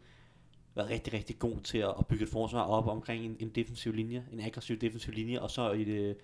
været 0.74 0.90
rigtig, 0.90 1.12
rigtig 1.12 1.38
god 1.38 1.60
til 1.60 1.78
at, 1.78 1.94
at 1.98 2.06
bygge 2.06 2.24
et 2.24 2.30
forsvar 2.30 2.62
op 2.62 2.88
omkring 2.88 3.24
en, 3.24 3.36
en 3.40 3.48
defensiv 3.48 3.92
linje, 3.92 4.24
en 4.32 4.40
aggressiv 4.40 4.76
defensiv 4.76 5.12
linje, 5.12 5.40
og 5.40 5.50
så 5.50 5.70
i 5.70 5.84
det, 5.84 6.16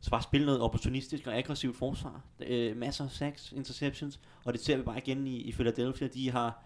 så 0.00 0.10
bare 0.10 0.22
spille 0.22 0.46
noget 0.46 0.60
opportunistisk 0.60 1.26
og 1.26 1.36
aggressivt 1.36 1.76
forsvar. 1.76 2.20
Uh, 2.40 2.76
masser 2.76 3.04
af 3.04 3.10
sacks, 3.10 3.52
interceptions, 3.52 4.20
og 4.44 4.52
det 4.52 4.60
ser 4.60 4.76
vi 4.76 4.82
bare 4.82 4.98
igen 4.98 5.26
i, 5.26 5.36
i 5.36 5.52
Philadelphia. 5.52 6.08
De 6.08 6.30
har 6.30 6.64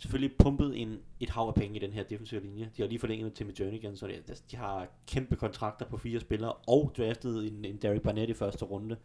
selvfølgelig 0.00 0.36
pumpet 0.38 0.80
en, 0.80 0.98
et 1.20 1.30
hav 1.30 1.42
af 1.48 1.54
penge 1.54 1.76
i 1.76 1.78
den 1.78 1.92
her 1.92 2.02
defensive 2.02 2.40
linje. 2.40 2.70
De 2.76 2.82
har 2.82 2.88
lige 2.88 2.98
forlænget 2.98 3.24
med 3.24 3.32
Timmy 3.32 3.52
Jernigan, 3.60 3.96
så 3.96 4.06
det, 4.06 4.42
de 4.50 4.56
har 4.56 4.88
kæmpe 5.06 5.36
kontrakter 5.36 5.86
på 5.86 5.96
fire 5.96 6.20
spillere, 6.20 6.52
og 6.52 6.92
draftet 6.96 7.46
en, 7.46 7.64
en 7.64 7.76
Derek 7.76 8.02
Barnett 8.02 8.30
i 8.30 8.34
første 8.34 8.64
runde. 8.64 8.96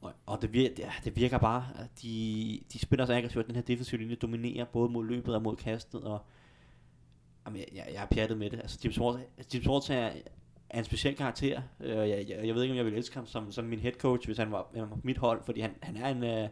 Og, 0.00 0.12
og 0.26 0.42
det, 0.42 0.52
virker, 0.52 0.74
det, 0.74 0.86
det 1.04 1.16
virker 1.16 1.38
bare, 1.38 1.66
at 1.78 2.02
de, 2.02 2.60
de 2.72 2.78
spiller 2.78 3.06
så 3.06 3.14
aggressivt, 3.14 3.42
at 3.42 3.46
den 3.46 3.54
her 3.54 3.62
defensive 3.62 4.00
linje 4.00 4.14
dominerer 4.14 4.64
både 4.64 4.88
mod 4.88 5.06
løbet 5.06 5.34
og 5.34 5.42
mod 5.42 5.56
kastet, 5.56 6.04
og 6.04 6.24
Jamen, 7.46 7.60
jeg, 7.60 7.66
jeg, 7.74 7.94
jeg 7.94 8.02
er 8.02 8.06
pjattet 8.06 8.38
med 8.38 8.50
det. 8.50 8.58
Altså, 8.58 8.78
Jim 8.84 8.92
Schwartz, 8.92 9.18
Jim 9.54 9.62
Schwartz 9.62 9.90
er, 9.90 10.10
er 10.70 10.78
en 10.78 10.84
speciel 10.84 11.16
karakter. 11.16 11.62
Øh, 11.80 11.96
jeg, 11.96 12.26
jeg, 12.28 12.46
jeg 12.46 12.54
ved 12.54 12.62
ikke, 12.62 12.72
om 12.72 12.76
jeg 12.76 12.84
ville 12.84 12.98
elske 12.98 13.16
ham 13.16 13.26
som, 13.26 13.52
som 13.52 13.64
min 13.64 13.80
head 13.80 13.92
coach, 13.92 14.28
hvis 14.28 14.38
han 14.38 14.52
var, 14.52 14.70
han 14.74 14.82
var 14.82 14.88
på 14.88 15.00
mit 15.02 15.18
hold, 15.18 15.42
fordi 15.44 15.60
han, 15.60 15.74
han 15.82 15.96
er 15.96 16.08
en... 16.08 16.24
Øh, 16.24 16.48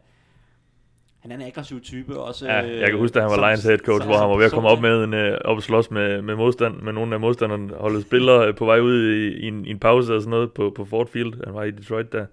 han 1.21 1.31
er 1.31 1.35
en 1.37 1.43
aggressiv 1.43 1.81
type 1.81 2.21
også. 2.21 2.47
Ja, 2.47 2.67
øh, 2.67 2.79
jeg 2.81 2.89
kan 2.91 2.99
huske, 2.99 3.15
da 3.15 3.21
han 3.21 3.31
var 3.31 3.37
som- 3.37 3.45
Lions 3.45 3.65
head 3.65 3.79
coach, 3.79 4.07
hvor 4.07 4.17
han 4.17 4.29
var 4.31 4.37
ved 4.37 4.45
at 4.45 4.53
komme 4.53 4.69
op 4.69 4.81
med 4.81 5.05
en, 5.05 5.15
øh, 5.15 5.39
op 5.45 5.57
og 5.57 5.63
slås 5.63 5.91
med, 5.91 6.23
med 6.23 6.37
modstand, 6.37 6.75
med 6.83 6.93
nogle 6.93 7.15
af 7.15 7.21
modstanderne 7.21 7.75
holdet 7.75 8.03
spillere 8.03 8.49
øh, 8.49 8.55
på 8.57 8.65
vej 8.65 8.81
ud 8.81 9.11
i, 9.11 9.29
i, 9.37 9.47
en, 9.49 9.65
i 9.67 9.71
en 9.71 9.79
pause 9.79 10.15
og 10.15 10.21
sådan 10.21 10.31
noget 10.31 10.53
på, 10.53 10.73
på 10.77 10.85
Ford 10.85 11.09
Field. 11.09 11.45
Han 11.45 11.55
var 11.55 11.63
i 11.63 11.71
Detroit 11.71 12.13
der. 12.13 12.27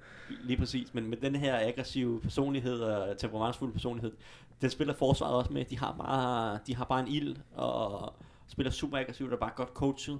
Lige 0.44 0.58
præcis, 0.58 0.94
men 0.94 1.10
med 1.10 1.18
den 1.18 1.36
her 1.36 1.68
aggressive 1.68 2.20
personlighed 2.22 2.80
og 2.80 3.18
temperamentsfulde 3.18 3.74
personlighed, 3.74 4.12
den 4.62 4.70
spiller 4.70 4.94
forsvaret 4.94 5.36
også 5.36 5.54
med. 5.54 5.66
De 5.66 5.80
har 5.80 5.96
bare, 6.00 6.60
de 6.68 6.76
har 6.76 6.86
bare 6.86 7.00
en 7.00 7.08
ild 7.08 7.36
og 7.56 8.14
spiller 8.48 8.72
super 8.72 8.98
aggressivt 8.98 9.34
og 9.34 9.40
bare 9.40 9.52
godt 9.56 9.70
coachet. 9.74 10.20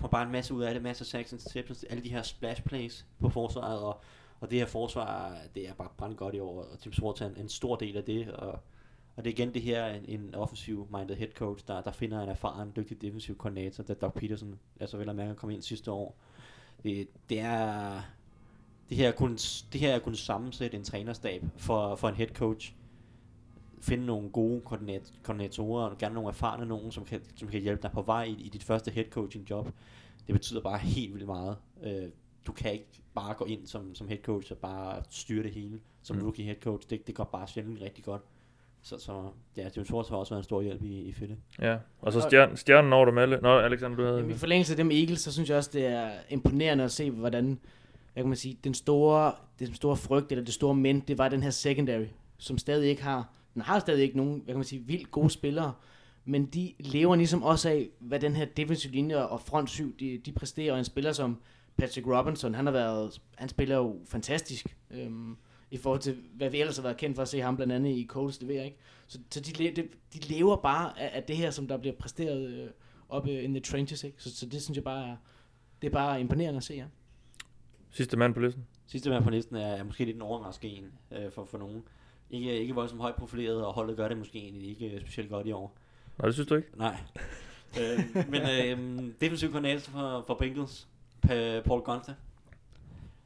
Får 0.00 0.08
bare 0.08 0.22
en 0.26 0.32
masse 0.32 0.54
ud 0.54 0.62
af 0.62 0.74
det, 0.74 0.82
masser 0.82 1.02
af 1.02 1.06
sacks 1.06 1.32
interceptions, 1.32 1.84
alle 1.90 2.04
de 2.04 2.08
her 2.08 2.22
splash 2.22 2.62
plays 2.62 3.04
på 3.20 3.28
forsvaret, 3.28 3.78
og, 3.78 4.00
og 4.40 4.50
det 4.50 4.58
her 4.58 4.66
forsvar, 4.66 5.38
det 5.54 5.68
er 5.68 5.74
bare 5.74 5.88
brændt 5.96 6.16
godt 6.16 6.34
i 6.34 6.40
år, 6.40 6.62
og 6.62 6.78
Tim 6.78 6.92
Swartz 6.92 7.20
er 7.20 7.26
en, 7.26 7.36
en 7.36 7.48
stor 7.48 7.76
del 7.76 7.96
af 7.96 8.04
det, 8.04 8.28
og, 8.32 8.58
og 9.16 9.24
det 9.24 9.26
er 9.26 9.34
igen 9.34 9.54
det 9.54 9.62
her, 9.62 9.86
en, 9.86 10.04
en 10.08 10.34
offensiv-minded 10.34 11.16
head 11.16 11.32
coach, 11.34 11.64
der, 11.66 11.82
der 11.82 11.92
finder 11.92 12.20
en 12.20 12.28
erfaren, 12.28 12.72
dygtig 12.76 13.02
defensiv 13.02 13.36
koordinator, 13.36 13.82
der 13.82 13.94
Doug 13.94 14.12
Peterson, 14.12 14.58
altså 14.80 14.96
vel 14.96 15.08
at 15.08 15.16
mærke, 15.16 15.34
kom 15.34 15.50
ind 15.50 15.62
sidste 15.62 15.90
år. 15.90 16.16
Det, 16.82 17.08
det 17.28 17.40
er, 17.40 18.00
det 18.88 18.96
her, 18.96 19.12
kunne, 19.12 19.28
kun, 19.28 19.36
det 19.72 19.80
her 19.80 19.94
er 19.94 19.98
kun 19.98 20.14
sammensætte 20.14 20.76
en 20.76 20.84
trænerstab 20.84 21.42
for, 21.56 21.96
for 21.96 22.08
en 22.08 22.14
head 22.14 22.28
coach. 22.28 22.74
Finde 23.80 24.06
nogle 24.06 24.30
gode 24.30 24.60
koordinat, 24.60 25.12
koordinatorer, 25.22 25.88
og 25.88 25.98
gerne 25.98 26.14
nogle 26.14 26.28
erfarne 26.28 26.66
nogen, 26.66 26.92
som 26.92 27.04
kan, 27.04 27.20
som 27.36 27.48
kan 27.48 27.60
hjælpe 27.60 27.82
dig 27.82 27.90
på 27.90 28.02
vej 28.02 28.24
i, 28.24 28.32
i 28.32 28.48
dit 28.48 28.64
første 28.64 28.90
head 28.90 29.04
coaching 29.10 29.50
job. 29.50 29.70
Det 30.26 30.32
betyder 30.32 30.60
bare 30.60 30.78
helt 30.78 31.14
vildt 31.14 31.26
meget. 31.26 31.56
Øh, 31.82 32.08
du 32.46 32.52
kan 32.52 32.72
ikke 32.72 32.86
bare 33.14 33.34
gå 33.34 33.44
ind 33.44 33.66
som, 33.66 33.94
som 33.94 34.08
head 34.08 34.18
coach 34.22 34.52
og 34.52 34.58
bare 34.58 35.02
styre 35.10 35.42
det 35.42 35.52
hele 35.52 35.80
som 36.02 36.16
Mm. 36.16 36.22
rookie 36.22 36.44
head 36.44 36.56
coach. 36.62 36.90
Det, 36.90 37.06
det 37.06 37.14
går 37.14 37.24
bare 37.24 37.48
sjældent 37.48 37.80
rigtig 37.80 38.04
godt. 38.04 38.22
Så, 38.82 38.98
så 38.98 39.30
ja, 39.56 39.68
Jim 39.76 39.84
Schwartz 39.84 40.08
har 40.08 40.16
også 40.16 40.34
været 40.34 40.40
en 40.40 40.44
stor 40.44 40.62
hjælp 40.62 40.82
i, 40.82 41.00
i 41.00 41.12
Fedte. 41.12 41.36
Ja, 41.60 41.76
og 42.00 42.12
så 42.12 42.20
stjernen, 42.20 42.56
stjernen 42.56 42.92
over 42.92 43.04
dem 43.04 43.18
alle. 43.18 43.38
Nå, 43.42 43.58
Alexander, 43.58 43.96
du 43.96 44.02
havde... 44.04 44.16
Jamen, 44.16 44.30
I 44.30 44.34
forlængelse 44.34 44.72
af 44.72 44.76
det 44.76 44.86
med 44.86 44.96
Eagles, 44.96 45.20
så 45.20 45.32
synes 45.32 45.48
jeg 45.48 45.58
også, 45.58 45.70
det 45.72 45.86
er 45.86 46.10
imponerende 46.28 46.84
at 46.84 46.92
se, 46.92 47.10
hvordan, 47.10 47.58
hvad 48.12 48.22
kan 48.22 48.28
man 48.28 48.36
sige, 48.36 48.58
den 48.64 48.74
store, 48.74 49.32
den 49.58 49.74
store 49.74 49.96
frygt, 49.96 50.32
eller 50.32 50.44
det 50.44 50.54
store 50.54 50.74
men, 50.74 51.00
det 51.00 51.18
var 51.18 51.28
den 51.28 51.42
her 51.42 51.50
secondary, 51.50 52.06
som 52.38 52.58
stadig 52.58 52.88
ikke 52.90 53.02
har, 53.02 53.32
den 53.54 53.62
har 53.62 53.78
stadig 53.78 54.02
ikke 54.02 54.16
nogen, 54.16 54.34
hvad 54.34 54.46
kan 54.46 54.56
man 54.56 54.64
sige, 54.64 54.82
vildt 54.82 55.10
gode 55.10 55.30
spillere, 55.30 55.72
men 56.24 56.46
de 56.46 56.72
lever 56.78 57.16
ligesom 57.16 57.42
også 57.42 57.68
af, 57.68 57.88
hvad 57.98 58.20
den 58.20 58.36
her 58.36 58.44
defensive 58.44 58.92
linje 58.92 59.26
og 59.26 59.40
front 59.40 59.70
syv, 59.70 59.98
de, 59.98 60.18
de 60.18 60.32
præsterer, 60.32 60.72
og 60.72 60.78
en 60.78 60.84
spiller 60.84 61.12
som 61.12 61.40
Patrick 61.76 62.06
Robinson, 62.06 62.54
han 62.54 62.66
har 62.66 62.72
været, 62.72 63.20
han 63.34 63.48
spiller 63.48 63.76
jo 63.76 64.00
fantastisk, 64.04 64.76
øhm, 64.90 65.36
i 65.70 65.76
forhold 65.76 66.00
til, 66.00 66.16
hvad 66.34 66.50
vi 66.50 66.60
ellers 66.60 66.76
har 66.76 66.82
været 66.82 66.96
kendt 66.96 67.16
for 67.16 67.22
at 67.22 67.28
se 67.28 67.40
ham 67.40 67.56
blandt 67.56 67.72
andet 67.72 67.90
i 67.90 68.06
Colts, 68.06 68.38
det 68.38 68.48
ved 68.48 68.54
jeg 68.54 68.64
ikke. 68.64 68.78
Så, 69.06 69.18
så 69.30 69.40
de, 69.40 69.52
de, 69.52 69.88
de 70.14 70.18
lever 70.18 70.56
bare 70.56 71.00
af, 71.00 71.10
af 71.16 71.22
det 71.22 71.36
her, 71.36 71.50
som 71.50 71.68
der 71.68 71.76
bliver 71.76 71.94
præsteret 71.96 72.46
øh, 72.46 72.68
oppe 73.08 73.42
in 73.42 73.54
the 73.54 73.60
trenches, 73.60 74.04
ikke? 74.04 74.22
Så, 74.22 74.36
så 74.36 74.46
det 74.46 74.62
synes 74.62 74.76
jeg 74.76 74.84
bare 74.84 75.08
er, 75.08 75.16
det 75.82 75.88
er 75.88 75.92
bare 75.92 76.20
imponerende 76.20 76.56
at 76.56 76.64
se, 76.64 76.74
ja. 76.74 76.84
Sidste 77.90 78.16
mand 78.16 78.34
på 78.34 78.40
listen. 78.40 78.66
Sidste 78.86 79.10
mand 79.10 79.24
på 79.24 79.30
listen 79.30 79.56
er, 79.56 79.66
er 79.66 79.84
måske 79.84 80.04
lidt 80.04 80.16
en 80.16 80.22
overraskende 80.22 80.76
en 80.76 80.92
øh, 81.18 81.32
for, 81.32 81.44
for 81.44 81.58
nogen. 81.58 81.82
Ikke, 82.30 82.60
ikke 82.60 82.74
voldsomt 82.74 83.00
højt 83.00 83.14
profileret, 83.14 83.64
og 83.64 83.72
holdet 83.72 83.96
gør 83.96 84.08
det 84.08 84.18
måske 84.18 84.38
egentlig 84.38 84.68
ikke 84.68 85.00
specielt 85.00 85.30
godt 85.30 85.46
i 85.46 85.52
år. 85.52 85.76
Nej, 86.18 86.26
det 86.26 86.34
synes 86.34 86.48
du 86.48 86.54
ikke? 86.54 86.68
Nej. 86.76 86.96
øh, 87.80 88.30
men 88.30 88.42
øh, 88.42 89.04
defensiv 89.20 89.50
koordinator 89.50 89.92
for, 89.92 90.24
for 90.26 90.34
Bengals, 90.34 90.88
Paul 91.64 91.80
Gunther, 91.82 92.14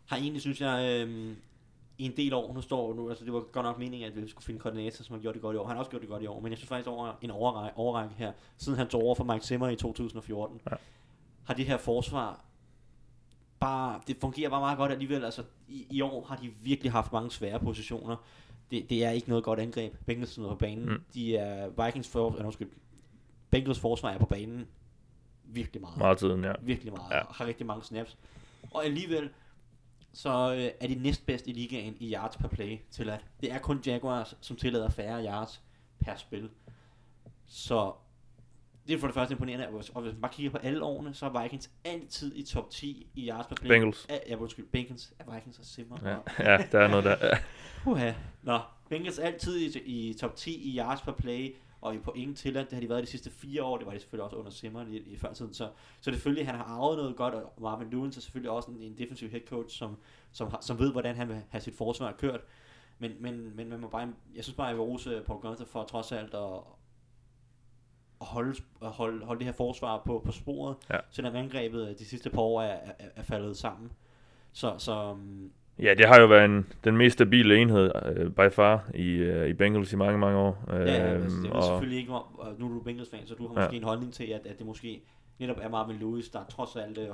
har 0.07 0.17
egentlig, 0.17 0.41
synes 0.43 0.61
jeg, 0.61 1.05
øh, 1.09 1.37
i 1.99 2.05
en 2.05 2.17
del 2.17 2.35
år, 2.35 2.55
nu 2.55 2.61
står 2.61 2.95
nu, 2.95 3.09
altså 3.09 3.25
det 3.25 3.33
var 3.33 3.41
godt 3.41 3.65
nok 3.67 3.79
meningen, 3.79 4.09
at 4.13 4.23
vi 4.23 4.29
skulle 4.29 4.45
finde 4.45 4.61
koordinator, 4.61 5.05
som 5.05 5.15
har 5.15 5.21
gjort 5.23 5.35
det 5.35 5.43
godt 5.43 5.55
i 5.57 5.59
år. 5.59 5.67
Han 5.67 5.77
har 5.77 5.79
også 5.79 5.91
gjort 5.91 6.03
det 6.03 6.11
godt 6.11 6.23
i 6.23 6.27
år, 6.27 6.41
men 6.41 6.51
jeg 6.51 6.59
synes 6.59 6.69
faktisk 6.69 6.89
over 6.89 7.13
en 7.23 7.31
overrække, 7.31 7.79
overrække 7.79 8.15
her, 8.19 8.33
siden 8.57 8.79
han 8.79 8.89
tog 8.89 9.03
over 9.03 9.15
for 9.15 9.25
Mike 9.25 9.47
Zimmer 9.47 9.69
i 9.69 9.77
2014, 9.77 10.61
Ja. 10.71 10.77
har 11.45 11.55
det 11.55 11.65
her 11.65 11.77
forsvar 11.77 12.45
bare, 13.61 14.01
det 14.07 14.17
fungerer 14.21 14.51
bare 14.51 14.61
meget 14.61 14.79
godt 14.79 14.93
alligevel. 14.93 15.25
Altså, 15.25 15.43
i, 15.69 15.87
i 15.91 16.01
år 16.01 16.25
har 16.25 16.37
de 16.37 16.51
virkelig 16.63 16.93
haft 16.93 17.13
mange 17.13 17.31
svære 17.31 17.61
positioner. 17.61 18.17
Det, 18.71 18.91
det 18.91 19.05
er 19.05 19.11
ikke 19.11 19.29
noget 19.29 19.45
godt 19.45 19.61
angreb. 19.61 19.95
Bengals 20.07 20.39
er 20.39 20.43
på 20.49 20.55
banen. 20.55 20.85
Mm. 20.85 20.91
Mm. 20.93 21.03
De 21.15 21.37
er 21.37 21.85
Vikings 21.85 22.09
for, 22.09 22.31
eller 22.31 22.45
undskyld, 22.45 22.71
Bengals 23.51 23.79
forsvar 23.79 24.11
er 24.11 24.19
på 24.19 24.27
banen 24.27 24.67
virkelig 25.49 25.81
meget. 25.81 25.99
Meget 25.99 26.19
tiden, 26.19 26.45
ja. 26.45 26.53
Virkelig 26.63 26.93
meget. 26.93 27.15
Ja. 27.15 27.23
Har 27.31 27.47
rigtig 27.47 27.67
mange 27.67 27.85
snaps. 27.85 28.17
Og 28.71 28.85
alligevel, 28.85 29.31
så 30.13 30.55
øh, 30.55 30.71
er 30.81 30.87
de 30.89 30.95
næstbedst 30.95 31.47
i 31.47 31.53
ligaen 31.53 31.97
i 32.01 32.15
yards 32.15 32.37
per 32.37 32.49
play 32.49 32.79
tilladt. 32.91 33.25
Det 33.41 33.53
er 33.53 33.59
kun 33.59 33.81
Jaguars, 33.87 34.37
som 34.41 34.57
tillader 34.57 34.91
færre 34.91 35.25
yards 35.25 35.63
per 36.01 36.17
spil. 36.17 36.51
Så 37.47 37.93
det 38.89 38.95
er 38.95 38.99
for 38.99 39.07
det 39.07 39.15
første 39.15 39.33
imponerende, 39.33 39.67
og 39.69 39.75
hvis, 39.75 39.89
og 39.89 40.03
hvis 40.03 40.13
man 40.13 40.21
bare 40.21 40.33
kigger 40.33 40.51
på 40.51 40.59
alle 40.59 40.83
årene, 40.83 41.15
så 41.15 41.27
er 41.27 41.43
Vikings 41.43 41.71
altid 41.85 42.37
i 42.37 42.43
top 42.43 42.71
10 42.71 43.11
i 43.15 43.29
yards 43.29 43.47
per 43.47 43.57
play. 43.57 43.69
Bengals. 43.69 44.07
Ja, 44.09 44.19
ja 44.29 44.37
undskyld, 44.37 44.67
Bengals 44.67 45.13
er 45.19 45.35
Vikings 45.35 45.59
og 45.59 45.65
Simmer. 45.65 45.99
Ja, 46.05 46.17
ja 46.53 46.65
der 46.73 46.81
er 46.81 46.89
noget 46.89 47.05
der. 47.05 47.37
Uha. 47.91 48.13
Nå, 48.43 48.59
Bengals 48.89 49.19
altid 49.19 49.57
i, 49.57 49.79
i 49.79 50.15
top 50.15 50.37
10 50.37 50.73
i 50.73 50.79
yards 50.79 51.03
per 51.03 51.13
play, 51.13 51.55
og 51.81 51.95
i 51.95 51.99
point 51.99 52.39
tilladt, 52.39 52.67
det 52.71 52.73
har 52.77 52.81
de 52.81 52.89
været 52.89 53.03
de 53.03 53.07
sidste 53.09 53.31
fire 53.31 53.65
år, 53.65 53.77
det 53.77 53.87
var 53.87 53.93
de 53.93 53.99
selvfølgelig 54.01 54.25
også 54.25 54.37
under 54.37 54.51
Simmer 54.51 54.87
i, 54.87 54.97
i 54.97 55.17
førtiden, 55.17 55.55
så, 55.55 55.69
så 56.01 56.11
selvfølgelig, 56.11 56.47
han 56.47 56.55
har 56.55 56.65
arvet 56.65 56.97
noget 56.97 57.17
godt, 57.17 57.35
og 57.35 57.53
Marvin 57.61 57.91
Lewis 57.91 58.17
er 58.17 58.21
selvfølgelig 58.21 58.51
også 58.51 58.71
en, 58.71 58.83
en 58.83 58.99
defensiv 58.99 59.29
head 59.31 59.41
coach, 59.49 59.79
som, 59.79 59.97
som, 60.33 60.51
har, 60.51 60.59
som 60.61 60.79
ved, 60.79 60.93
hvordan 60.93 61.17
han 61.17 61.29
vil 61.29 61.43
have 61.49 61.61
sit 61.61 61.75
forsvar 61.77 62.13
kørt, 62.13 62.41
men, 62.99 63.13
men, 63.21 63.57
men 63.57 63.69
man 63.69 63.81
må 63.81 63.89
bare, 63.89 64.13
jeg 64.35 64.45
synes 64.45 64.57
bare, 64.57 64.67
jeg 64.67 64.77
vil 64.77 64.83
rose 64.83 65.23
Paul 65.27 65.41
Gunther 65.41 65.67
for 65.67 65.85
trods 65.85 66.13
alt 66.13 66.35
at, 66.35 66.61
at 68.21 68.27
holde, 68.27 68.55
at 68.83 68.91
holde, 68.91 69.25
holde 69.25 69.39
det 69.39 69.47
her 69.47 69.53
forsvar 69.53 70.03
på, 70.07 70.23
på 70.25 70.33
sporet, 70.33 70.77
Ja. 70.91 70.99
selvom 71.11 71.37
angrebet 71.37 71.99
de 71.99 72.05
sidste 72.05 72.31
par 72.31 72.41
år 72.41 72.63
er, 72.63 72.81
er, 72.99 73.09
er 73.17 73.23
faldet 73.23 73.57
sammen. 73.57 73.93
Så, 74.53 74.75
så 74.79 75.11
um, 75.11 75.53
ja, 75.83 75.95
det 75.95 76.07
har 76.07 76.21
jo 76.21 76.27
været 76.27 76.45
en, 76.45 76.67
den 76.85 76.97
mest 76.97 77.15
stabile 77.15 77.57
enhed 77.57 77.91
uh, 78.27 78.33
by 78.33 78.53
far 78.53 78.91
i, 78.95 79.29
uh, 79.31 79.47
i 79.47 79.53
Bengals 79.53 79.93
i 79.93 79.97
mange, 79.97 80.19
mange 80.19 80.39
år. 80.39 80.65
Ja, 80.71 80.77
ja 80.83 81.15
Øhm, 81.15 81.23
altså, 81.23 81.39
det 81.43 81.49
er 81.51 81.53
og- 81.55 81.63
selvfølgelig 81.65 81.99
ikke, 82.01 82.13
og 82.13 82.55
nu 82.59 82.67
er 82.67 82.71
du 82.71 82.81
Bengals 82.81 83.11
fan, 83.11 83.27
så 83.27 83.35
du 83.35 83.47
har 83.49 83.55
Ja. 83.61 83.67
måske 83.67 83.77
en 83.77 83.85
holdning 83.85 84.13
til, 84.15 84.25
at, 84.25 84.41
at 84.51 84.59
det 84.59 84.67
måske 84.67 85.01
netop 85.39 85.57
er 85.63 85.69
Marvin 85.69 85.97
Lewis, 86.01 86.29
der 86.29 86.39
trods 86.51 86.77
alt 86.77 86.99
øh, 86.99 87.07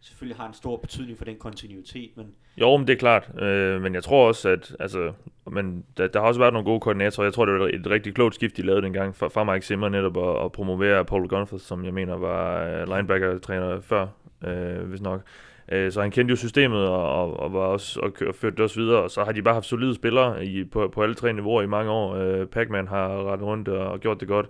selvfølgelig 0.00 0.36
har 0.36 0.48
en 0.48 0.54
stor 0.54 0.76
betydning 0.76 1.18
for 1.18 1.24
den 1.24 1.36
kontinuitet, 1.36 2.10
men 2.16 2.26
Jo, 2.56 2.76
men 2.76 2.86
det 2.86 2.92
er 2.92 2.98
klart. 2.98 3.30
Øh, 3.42 3.82
men 3.82 3.94
jeg 3.94 4.02
tror 4.04 4.28
også, 4.28 4.48
at 4.48 4.76
altså, 4.80 5.12
men 5.50 5.84
der, 5.96 6.06
der 6.06 6.20
har 6.20 6.26
også 6.26 6.40
været 6.40 6.52
nogle 6.52 6.64
gode 6.66 6.80
koordinatorer. 6.80 7.26
Jeg 7.26 7.34
tror, 7.34 7.44
det 7.44 7.60
var 7.60 7.70
et 7.72 7.86
rigtig 7.90 8.14
klogt 8.14 8.34
skift, 8.34 8.56
de 8.56 8.62
lavede 8.62 8.82
dengang 8.82 9.16
fra, 9.16 9.28
fra 9.28 9.44
Mike 9.52 9.66
Zimmer 9.66 9.88
netop 9.88 10.16
at, 10.16 10.44
at 10.44 10.52
promovere 10.52 11.04
Paul 11.04 11.28
Gunther, 11.28 11.58
som 11.58 11.84
jeg 11.84 11.94
mener 11.94 12.16
var 12.16 12.64
øh, 12.64 12.88
linebacker-træner 12.96 13.80
før, 13.80 14.06
øh, 14.46 14.78
hvis 14.88 15.00
nok. 15.00 15.22
Øh, 15.72 15.92
så 15.92 16.00
han 16.00 16.10
kendte 16.10 16.32
jo 16.32 16.36
systemet 16.36 16.88
og, 16.88 17.08
og, 17.08 17.40
og 17.40 17.52
var 17.52 17.60
også 17.60 18.00
og, 18.00 18.14
kør, 18.14 18.32
førte 18.32 18.56
det 18.56 18.64
også 18.64 18.80
videre. 18.80 19.02
Og 19.02 19.10
så 19.10 19.24
har 19.24 19.32
de 19.32 19.42
bare 19.42 19.54
haft 19.54 19.66
solide 19.66 19.94
spillere 19.94 20.44
i, 20.46 20.64
på, 20.64 20.88
på 20.88 21.02
alle 21.02 21.14
tre 21.14 21.32
niveauer 21.32 21.62
i 21.62 21.66
mange 21.66 21.90
år. 21.90 22.14
Øh, 22.14 22.46
Pac-Man 22.46 22.88
har 22.88 23.32
rettet 23.32 23.46
rundt 23.46 23.68
og, 23.68 23.92
og 23.92 24.00
gjort 24.00 24.20
det 24.20 24.28
godt. 24.28 24.46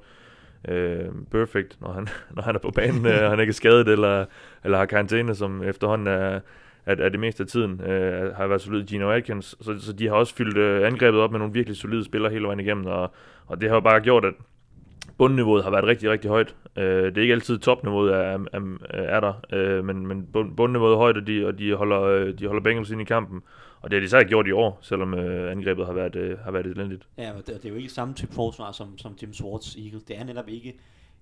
Øh, 0.68 1.04
perfect, 1.30 1.80
når 1.80 1.92
han, 1.92 2.08
når 2.36 2.42
han 2.42 2.54
er 2.54 2.58
på 2.58 2.70
banen, 2.70 3.06
øh, 3.06 3.22
og 3.24 3.30
han 3.30 3.40
ikke 3.40 3.50
er 3.50 3.54
skadet 3.54 3.88
eller, 3.88 4.24
eller 4.64 4.78
har 4.78 4.86
karantæne, 4.86 5.34
som 5.34 5.62
efterhånden 5.62 6.06
er, 6.06 6.40
at, 6.86 7.00
at 7.00 7.12
det 7.12 7.20
meste 7.20 7.42
af 7.42 7.46
tiden 7.46 7.80
øh, 7.80 8.34
har 8.36 8.46
været 8.46 8.60
solid 8.60 8.84
Gino 8.84 9.10
Atkins, 9.10 9.56
så, 9.60 9.74
så 9.78 9.92
de 9.92 10.06
har 10.06 10.14
også 10.14 10.34
fyldt 10.34 10.56
øh, 10.56 10.86
angrebet 10.86 11.20
op 11.20 11.30
med 11.30 11.38
nogle 11.38 11.54
virkelig 11.54 11.76
solide 11.76 12.04
spillere 12.04 12.32
hele 12.32 12.44
vejen 12.44 12.60
igennem, 12.60 12.86
og, 12.86 13.14
og 13.46 13.60
det 13.60 13.68
har 13.68 13.76
jo 13.76 13.80
bare 13.80 14.00
gjort, 14.00 14.24
at 14.24 14.34
bundniveauet 15.18 15.64
har 15.64 15.70
været 15.70 15.84
rigtig, 15.84 16.10
rigtig 16.10 16.28
højt. 16.30 16.54
Øh, 16.76 17.04
det 17.04 17.18
er 17.18 17.22
ikke 17.22 17.34
altid 17.34 17.58
topniveauet 17.58 18.12
er, 18.12 18.16
er, 18.18 18.38
er, 18.52 18.76
er 18.90 19.20
der, 19.20 19.32
øh, 19.52 19.84
men, 19.84 20.06
men 20.06 20.26
bund, 20.26 20.56
bundniveauet 20.56 20.92
er 20.92 20.96
højt, 20.98 21.16
og 21.16 21.26
de, 21.26 21.46
og 21.46 21.58
de 21.58 21.74
holder, 21.74 22.02
øh, 22.02 22.38
de 22.38 22.46
holder 22.46 22.62
Bengals 22.62 22.90
ind 22.90 23.00
i 23.00 23.04
kampen, 23.04 23.42
og 23.80 23.90
det 23.90 23.96
har 23.96 24.00
de 24.00 24.08
så 24.08 24.24
gjort 24.24 24.46
i 24.46 24.52
år, 24.52 24.78
selvom 24.82 25.14
øh, 25.14 25.50
angrebet 25.50 25.86
har 25.86 25.92
været, 25.92 26.16
øh, 26.16 26.38
har 26.38 26.50
været 26.50 26.66
elendigt. 26.66 27.08
ja, 27.18 27.30
og 27.32 27.46
det, 27.46 27.46
det 27.46 27.64
er 27.64 27.68
jo 27.68 27.74
ikke 27.74 27.88
samme 27.88 28.14
type 28.14 28.32
forsvar 28.32 28.72
som, 28.72 28.98
som 28.98 29.16
Jim 29.22 29.32
Swartz 29.32 29.76
Eagles. 29.76 30.02
Det 30.02 30.18
er 30.18 30.24
netop 30.24 30.48
ikke, 30.48 30.76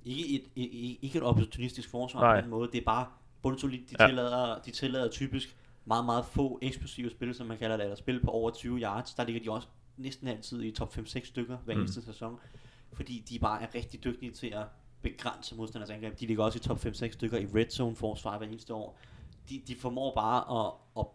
ikke, 0.05 0.35
et, 0.35 0.43
ikke, 0.57 0.99
ikke 1.03 1.19
et 1.19 1.25
opportunistisk 1.25 1.91
forsvar 1.91 2.21
Nej. 2.21 2.37
på 2.37 2.43
den 2.43 2.51
måde. 2.51 2.69
Det 2.73 2.79
er 2.81 2.85
bare 2.87 3.07
bundsolidt. 3.43 3.91
De, 3.91 3.97
ja. 4.01 4.07
tillader, 4.07 4.59
de 4.67 4.71
tillader 4.71 5.09
typisk 5.09 5.57
meget, 5.85 6.05
meget 6.05 6.25
få 6.25 6.59
eksplosive 6.63 7.11
spil, 7.11 7.35
som 7.35 7.47
man 7.47 7.57
kalder 7.59 7.77
det, 7.77 7.85
eller 7.85 7.97
spil 7.97 8.21
på 8.25 8.31
over 8.31 8.51
20 8.51 8.79
yards. 8.79 9.15
Der 9.15 9.25
ligger 9.25 9.43
de 9.43 9.51
også 9.51 9.69
næsten 9.97 10.29
altid 10.29 10.63
i 10.63 10.71
top 10.71 10.97
5-6 10.99 11.27
stykker 11.27 11.57
hver 11.65 11.75
Mm. 11.75 11.81
eneste 11.81 12.03
sæson, 12.05 12.37
fordi 12.93 13.25
de 13.29 13.39
bare 13.39 13.63
er 13.63 13.75
rigtig 13.75 14.05
dygtige 14.05 14.33
til 14.33 14.47
at 14.47 14.67
begrænse 15.03 15.57
modstanders 15.57 15.91
angreb. 15.91 16.21
De 16.21 16.27
ligger 16.27 16.45
også 16.45 16.59
i 16.59 16.61
top 16.61 16.87
5-6 16.87 17.13
stykker 17.13 17.39
i 17.39 17.47
red 17.47 17.71
zone 17.71 17.97
forsvar 17.97 18.39
hver 18.39 18.47
eneste 18.47 18.75
år. 18.75 18.99
De, 19.49 19.63
de 19.67 19.77
formår 19.77 20.15
bare 20.15 20.67
at, 20.67 20.73
at 20.99 21.07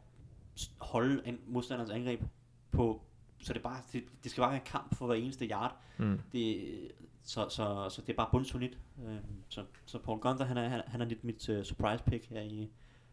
holde 0.77 1.21
en 1.27 1.39
modstanders 1.47 1.89
angreb 1.89 2.21
på, 2.71 3.01
så 3.41 3.53
det, 3.53 3.61
bare, 3.61 3.81
det, 3.93 4.03
det 4.23 4.31
skal 4.31 4.41
bare 4.41 4.51
være 4.51 4.61
en 4.61 4.65
kamp 4.65 4.95
for 4.95 5.05
hver 5.05 5.15
eneste 5.15 5.45
yard. 5.45 5.75
Mm. 5.97 6.19
Det, 6.31 6.65
så, 7.23 7.49
så, 7.49 7.89
så 7.89 8.01
det 8.01 8.09
er 8.09 8.17
bare 8.17 8.29
bundsolidt. 8.31 8.77
Øh, 9.05 9.17
så, 9.49 9.63
så 9.85 9.99
Paul 9.99 10.19
Gunther, 10.19 10.45
han 10.45 10.57
er, 10.57 10.67
han, 10.67 10.81
han 10.88 11.01
er 11.01 11.05
lidt 11.05 11.23
mit 11.23 11.49
uh, 11.49 11.63
surprise 11.63 12.03
pick 12.03 12.25
her 12.25 12.41
i, 12.41 12.69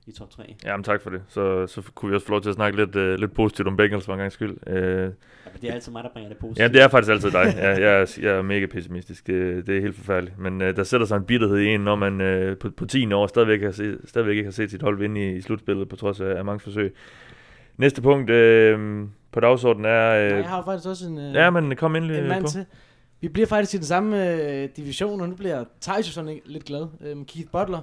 i 0.07 0.13
top 0.13 0.31
3. 0.31 0.55
Jamen 0.65 0.85
tak 0.85 1.03
for 1.03 1.11
det. 1.11 1.23
Så, 1.29 1.67
så 1.67 1.83
kunne 1.95 2.09
vi 2.09 2.15
også 2.15 2.27
få 2.27 2.31
lov 2.33 2.41
til 2.43 2.49
at 2.49 2.55
snakke 2.55 2.85
lidt, 2.85 2.97
uh, 2.97 3.15
lidt 3.15 3.35
positivt 3.35 3.69
om 3.69 3.77
Bengals 3.77 4.05
for 4.05 4.13
en 4.13 4.19
gang 4.19 4.33
skyld. 4.33 4.51
Uh, 4.67 4.75
Ja, 4.75 5.51
det 5.61 5.71
er 5.71 5.75
altid 5.75 5.93
mig, 5.93 6.05
der 6.05 6.11
bringer 6.13 6.29
det 6.29 6.39
positivt. 6.39 6.59
ja, 6.59 6.69
det 6.69 6.83
er 6.83 6.89
faktisk 6.89 7.11
altid 7.13 7.31
dig. 7.31 7.55
Ja, 7.57 7.69
jeg, 7.69 8.01
er, 8.01 8.19
jeg 8.23 8.31
er 8.31 8.43
mega 8.43 8.67
pessimistisk. 8.67 9.27
Det, 9.27 9.67
det 9.67 9.77
er 9.77 9.81
helt 9.81 9.97
forfærdeligt. 9.97 10.39
Men 10.39 10.61
uh, 10.63 10.69
der 10.69 10.85
sætter 10.85 11.07
sig 11.07 11.17
en 11.17 11.25
bitterhed 11.25 11.59
i 11.59 11.67
en, 11.67 11.81
når 11.81 11.97
man 11.97 12.21
uh, 12.51 12.57
på, 12.59 12.71
på 12.71 12.87
10 12.87 13.13
år 13.13 13.27
stadigvæk, 13.27 13.63
har 13.63 13.71
se, 13.71 13.97
stadigvæk 14.05 14.37
ikke 14.37 14.47
har 14.47 14.53
set 14.53 14.71
sit 14.71 14.83
hold 14.83 14.99
vinde 14.99 15.21
i, 15.21 15.37
i 15.37 15.41
slutspillet, 15.41 15.89
på 15.89 15.97
trods 15.97 16.21
af, 16.21 16.37
af 16.39 16.45
mange 16.45 16.61
forsøg. 16.61 16.95
Næste 17.77 18.03
punkt 18.03 18.31
uh, 18.31 19.09
på 19.33 19.41
dagsordenen 19.41 19.85
er... 19.87 20.29
Nej, 20.29 20.33
Uh, 20.33 20.39
jeg 20.39 20.49
har 20.49 20.65
faktisk 20.65 20.89
også 20.89 21.07
en, 21.07 21.19
øh, 21.19 21.35
ja, 21.35 21.51
men 21.51 21.77
kom 21.77 21.97
endelig 21.97 22.19
en 22.19 22.29
mand 22.29 22.45
på. 22.45 22.51
til. 22.51 22.67
Vi 23.21 23.29
bliver 23.29 23.47
faktisk 23.47 23.75
i 23.75 23.77
den 23.77 23.85
samme 23.87 24.35
øh, 24.43 24.69
division, 24.77 25.21
og 25.21 25.29
nu 25.29 25.35
bliver 25.35 25.65
ikke 26.29 26.43
lidt 26.45 26.65
glad. 26.65 26.87
Øhm, 27.07 27.25
Keith 27.25 27.51
Butler, 27.51 27.83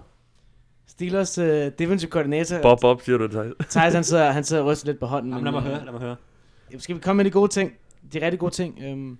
Steelers 0.89 1.37
øh, 1.37 1.71
defensive 1.79 2.11
coordinator. 2.11 2.61
Bob, 2.61 2.81
Bob, 2.81 3.01
siger 3.01 3.17
du 3.17 3.25
det, 3.25 3.53
Thijs, 3.69 3.93
han 3.93 4.03
sidder, 4.03 4.31
han 4.31 4.43
sidder 4.43 4.63
og 4.63 4.69
ryster 4.69 4.87
lidt 4.87 4.99
på 4.99 5.05
hånden. 5.05 5.31
Jamen, 5.31 5.43
lad 5.43 5.51
mig 5.51 5.59
øh, 5.59 5.67
høre, 5.67 5.85
lad 5.85 5.91
mig 5.91 6.01
høre. 6.01 6.15
Skal 6.77 6.95
vi 6.95 6.99
komme 7.01 7.17
med 7.17 7.25
de 7.25 7.31
gode 7.31 7.51
ting? 7.51 7.73
De 8.13 8.21
rigtig 8.21 8.39
gode 8.39 8.53
ting. 8.53 8.79
Øhm, 8.81 9.17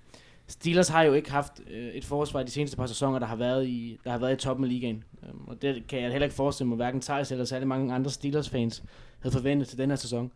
Steelers 0.48 0.88
har 0.88 1.04
jo 1.04 1.14
ikke 1.14 1.32
haft 1.32 1.62
øh, 1.72 1.88
et 1.88 2.06
forsvar 2.06 2.44
de 2.44 2.52
seneste 2.52 2.78
par 2.78 2.86
sæsoner, 2.86 3.20
der 3.20 3.26
har 3.26 3.36
været 3.36 3.68
i, 3.68 4.00
der 4.04 4.12
har 4.12 4.18
været 4.18 4.34
i 4.34 4.36
toppen 4.36 4.64
af 4.64 4.70
ligaen. 4.70 5.04
Øhm, 5.24 5.48
og 5.48 5.62
det 5.62 5.88
kan 5.88 6.02
jeg 6.02 6.12
heller 6.12 6.26
ikke 6.26 6.36
forestille 6.36 6.68
mig, 6.68 6.76
hverken 6.76 7.02
Thijs 7.02 7.32
eller 7.32 7.46
særlig 7.46 7.68
mange 7.68 7.94
andre 7.94 8.12
Steelers-fans 8.12 8.84
havde 9.20 9.34
forventet 9.34 9.68
til 9.68 9.78
den 9.78 9.90
her 9.90 9.98
sæson. 9.98 10.32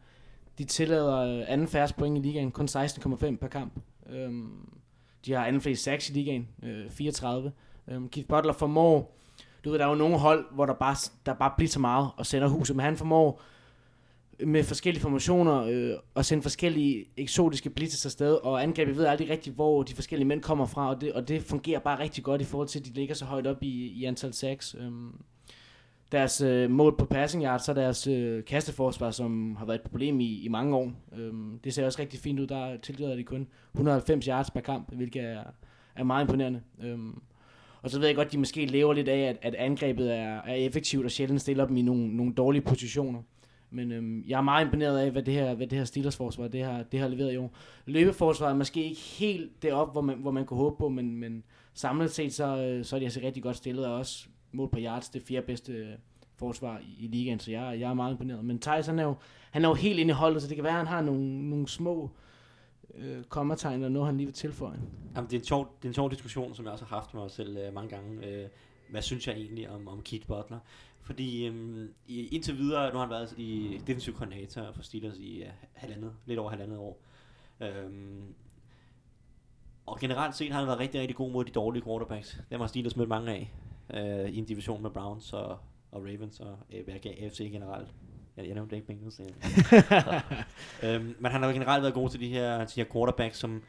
De 0.58 0.64
tillader 0.64 1.18
øh, 1.18 1.44
anden 1.48 1.68
færreste 1.68 1.98
point 1.98 2.18
i 2.18 2.22
ligaen, 2.22 2.52
kun 2.52 2.66
16,5 2.66 3.36
per 3.36 3.48
kamp. 3.48 3.74
Øhm, 4.10 4.50
de 5.26 5.34
har 5.34 5.46
anden 5.46 5.62
flest 5.62 5.84
sacks 5.84 6.10
i 6.10 6.14
ligaen, 6.14 6.48
øh, 6.64 6.90
34. 6.90 7.52
Øhm, 7.88 8.10
Keith 8.10 8.28
Butler 8.28 8.54
formår, 8.54 9.18
du 9.66 9.70
ved, 9.70 9.80
der 9.80 9.86
er 9.86 9.90
jo 9.90 9.96
nogle 9.96 10.18
hold, 10.18 10.46
hvor 10.52 10.66
der 10.66 10.74
bare, 10.74 10.96
der 11.26 11.34
bare 11.34 11.54
bliver 11.58 11.70
så 11.70 11.80
meget 11.80 12.10
og 12.18 12.26
sender 12.26 12.48
huset, 12.48 12.76
men 12.76 12.84
han 12.84 12.98
formår 12.98 13.42
med 14.40 14.64
forskellige 14.64 15.02
formationer 15.02 15.64
øh, 15.64 15.94
og 16.16 16.26
sende 16.26 16.42
forskellige 16.42 17.06
eksotiske 17.18 17.70
blitzes 17.70 18.06
afsted, 18.06 18.34
og 18.34 18.64
angrebet 18.64 18.98
ved 18.98 19.06
aldrig 19.06 19.30
rigtigt, 19.30 19.56
hvor 19.56 19.84
de 19.84 19.96
forskellige 19.96 20.28
mænd 20.28 20.42
kommer 20.42 20.66
fra, 20.66 20.90
og 20.90 21.02
det, 21.02 21.14
og 21.14 21.28
det 21.28 21.42
fungerer 21.42 21.80
bare 21.80 22.00
rigtig 22.00 22.24
godt 22.24 22.42
i 22.42 22.46
forhold 22.46 22.68
til, 22.68 22.80
at 22.80 22.86
de 22.86 22.92
ligger 22.94 23.16
så 23.16 23.26
højt 23.26 23.48
op 23.48 23.64
i, 23.64 23.88
i 23.88 24.06
antal 24.06 24.34
sacks. 24.34 24.76
Øhm, 24.80 25.22
deres 26.12 26.42
øh, 26.42 26.70
mål 26.70 26.98
på 26.98 27.06
passing 27.06 27.44
yard, 27.44 27.60
så 27.60 27.74
deres 27.74 28.08
øh, 28.08 28.46
kasteforsvar, 28.46 29.12
som 29.12 29.56
har 29.56 29.66
været 29.66 29.80
et 29.80 29.90
problem 29.90 30.20
i, 30.20 30.42
i 30.42 30.48
mange 30.48 30.76
år. 30.76 30.92
Øhm, 31.18 31.60
det 31.64 31.74
ser 31.74 31.86
også 31.86 32.02
rigtig 32.02 32.20
fint 32.20 32.40
ud. 32.40 32.48
Der 32.48 32.78
tilgiver 32.78 33.16
de 33.16 33.24
kun 33.24 33.48
190 33.74 34.26
yards 34.26 34.52
per 34.52 34.62
kamp, 34.62 34.96
hvilket 34.96 35.24
er, 35.24 35.44
er 35.96 36.04
meget 36.04 36.24
imponerende. 36.24 36.62
Øhm, 36.82 37.22
og 37.84 37.90
så 37.90 38.00
ved 38.00 38.08
jeg 38.08 38.16
godt, 38.16 38.26
at 38.26 38.32
de 38.32 38.38
måske 38.38 38.66
lever 38.66 38.94
lidt 38.94 39.08
af, 39.08 39.20
at, 39.20 39.38
at 39.42 39.56
angrebet 39.56 40.14
er, 40.14 40.42
er 40.42 40.54
effektivt 40.54 41.06
og 41.06 41.12
sjældent 41.12 41.42
stiller 41.42 41.66
dem 41.66 41.78
i 41.78 41.82
nogle, 41.82 42.18
nogle 42.18 42.34
dårlige 42.34 42.62
positioner. 42.62 43.22
Men 43.72 43.92
øhm, 43.92 44.24
jeg 44.28 44.38
er 44.38 44.42
meget 44.42 44.66
imponeret 44.66 45.00
af, 45.00 45.12
hvad 45.12 45.24
det 45.24 45.34
her, 45.34 45.54
hvad 45.54 45.68
det 45.68 45.78
her 45.78 45.86
Steelers 45.86 46.18
forsvar 46.18 46.48
det 46.48 46.64
har, 46.64 46.84
det 46.84 47.00
har 47.00 47.08
leveret 47.08 47.34
i 47.34 47.38
år. 47.38 47.54
Løbeforsvaret 47.86 48.52
er 48.52 48.58
måske 48.58 48.84
ikke 48.84 49.02
helt 49.02 49.64
derop, 49.64 49.92
hvor 49.92 50.02
man, 50.02 50.18
hvor 50.18 50.32
man 50.32 50.46
kunne 50.46 50.58
håbe 50.58 50.76
på, 50.80 50.90
men, 50.90 51.18
men 51.18 51.44
samlet 51.74 52.12
set, 52.12 52.34
så, 52.34 52.58
øh, 52.58 52.86
så 52.86 52.96
er 52.96 53.00
de 53.00 53.06
altså 53.06 53.20
rigtig 53.24 53.44
godt 53.44 53.56
stillet, 53.56 53.86
og 53.86 53.94
også 53.94 54.28
mål 54.52 54.70
på 54.70 54.80
yards, 54.80 55.10
det 55.10 55.22
fjerde 55.22 55.46
bedste 55.46 55.74
øh, 55.74 55.88
forsvar 56.36 56.80
i, 56.80 57.06
i 57.06 57.08
ligaen, 57.08 57.40
så 57.40 57.52
jeg, 57.52 57.80
jeg 57.80 57.90
er 57.90 57.94
meget 57.94 58.12
imponeret. 58.12 58.46
Men 58.46 58.60
Thijs, 58.60 58.86
han 58.86 59.00
er 59.00 59.04
jo, 59.04 59.16
han 59.52 59.66
er 59.66 59.70
jo 59.70 59.74
helt 59.74 60.00
inde 60.00 60.12
i 60.12 60.14
holdet, 60.14 60.42
så 60.42 60.48
det 60.48 60.56
kan 60.56 60.64
være, 60.64 60.74
at 60.74 60.78
han 60.78 60.88
har 60.88 61.02
nogle, 61.02 61.50
nogle 61.50 61.68
små 61.68 62.10
øh, 62.98 63.24
kommategn, 63.24 63.74
eller 63.74 63.90
noget, 63.90 64.06
han 64.06 64.18
lige 64.18 64.28
vil 64.28 64.34
tilføje. 64.34 64.80
Jamen, 65.16 65.30
det, 65.30 65.36
er 65.36 65.40
en 65.40 65.46
sjov, 65.46 65.78
det 65.78 65.86
er 65.86 65.90
en 65.90 65.94
sjov 65.94 66.12
diskussion, 66.12 66.56
som 66.56 66.66
jeg 66.66 66.72
også 66.72 66.86
har 66.86 66.96
haft 66.96 67.14
med 67.14 67.22
mig 67.22 67.32
selv 67.32 67.58
øh, 67.58 67.74
mange 67.74 67.90
gange. 67.90 68.28
Øh, 68.28 68.50
hvad 68.90 69.02
synes 69.02 69.28
jeg 69.28 69.36
egentlig 69.36 69.70
om, 69.70 69.88
om 69.88 70.02
Keith 70.02 70.28
Butler? 70.28 70.60
Fordi 71.02 71.46
øhm, 71.46 71.94
i, 72.08 72.28
indtil 72.28 72.58
videre, 72.58 72.92
nu 72.92 72.94
har 72.94 73.06
han 73.06 73.10
været 73.10 73.34
i 73.38 73.82
defensive 73.88 74.16
coordinator 74.16 74.72
for 74.72 74.84
Steelers 74.84 75.18
i 75.18 75.44
øh, 75.44 75.50
halvandet, 75.74 76.14
lidt 76.26 76.40
over 76.40 76.50
halvandet 76.50 76.78
år. 76.78 77.02
Øhm, 77.62 78.34
og 79.86 80.00
generelt 80.00 80.36
set 80.36 80.52
har 80.52 80.60
han 80.60 80.68
været 80.68 80.80
rigtig, 80.80 81.02
rigtig 81.02 81.16
god 81.16 81.32
mod 81.32 81.46
de 81.46 81.52
dårlige 81.52 81.84
quarterbacks. 81.84 82.42
Dem 82.50 82.60
har 82.60 82.68
Steelers 82.68 82.96
mødt 82.96 83.10
mange 83.10 83.32
af 83.32 83.54
øh, 83.94 84.30
i 84.30 84.38
en 84.38 84.46
division 84.46 84.82
med 84.82 84.90
Browns 84.90 85.34
og, 85.34 85.58
og 85.92 86.02
Ravens 86.02 86.40
og 86.40 86.58
øh, 86.74 86.96
AFC 87.06 87.50
generelt. 87.52 87.94
Jeg, 88.38 88.46
jeg 88.46 88.54
nævnte 88.54 88.76
ikke 88.76 88.88
Bengals. 88.88 89.20
Øh. 90.84 90.96
øhm, 90.96 91.16
men 91.20 91.32
han 91.32 91.44
har 91.44 91.52
generelt 91.52 91.82
været 91.82 91.94
god 91.94 92.10
til 92.10 92.20
de 92.20 92.28
her, 92.28 92.66
de 92.66 92.74
her 92.76 92.86
quarterbacks, 92.94 93.38
som 93.38 93.64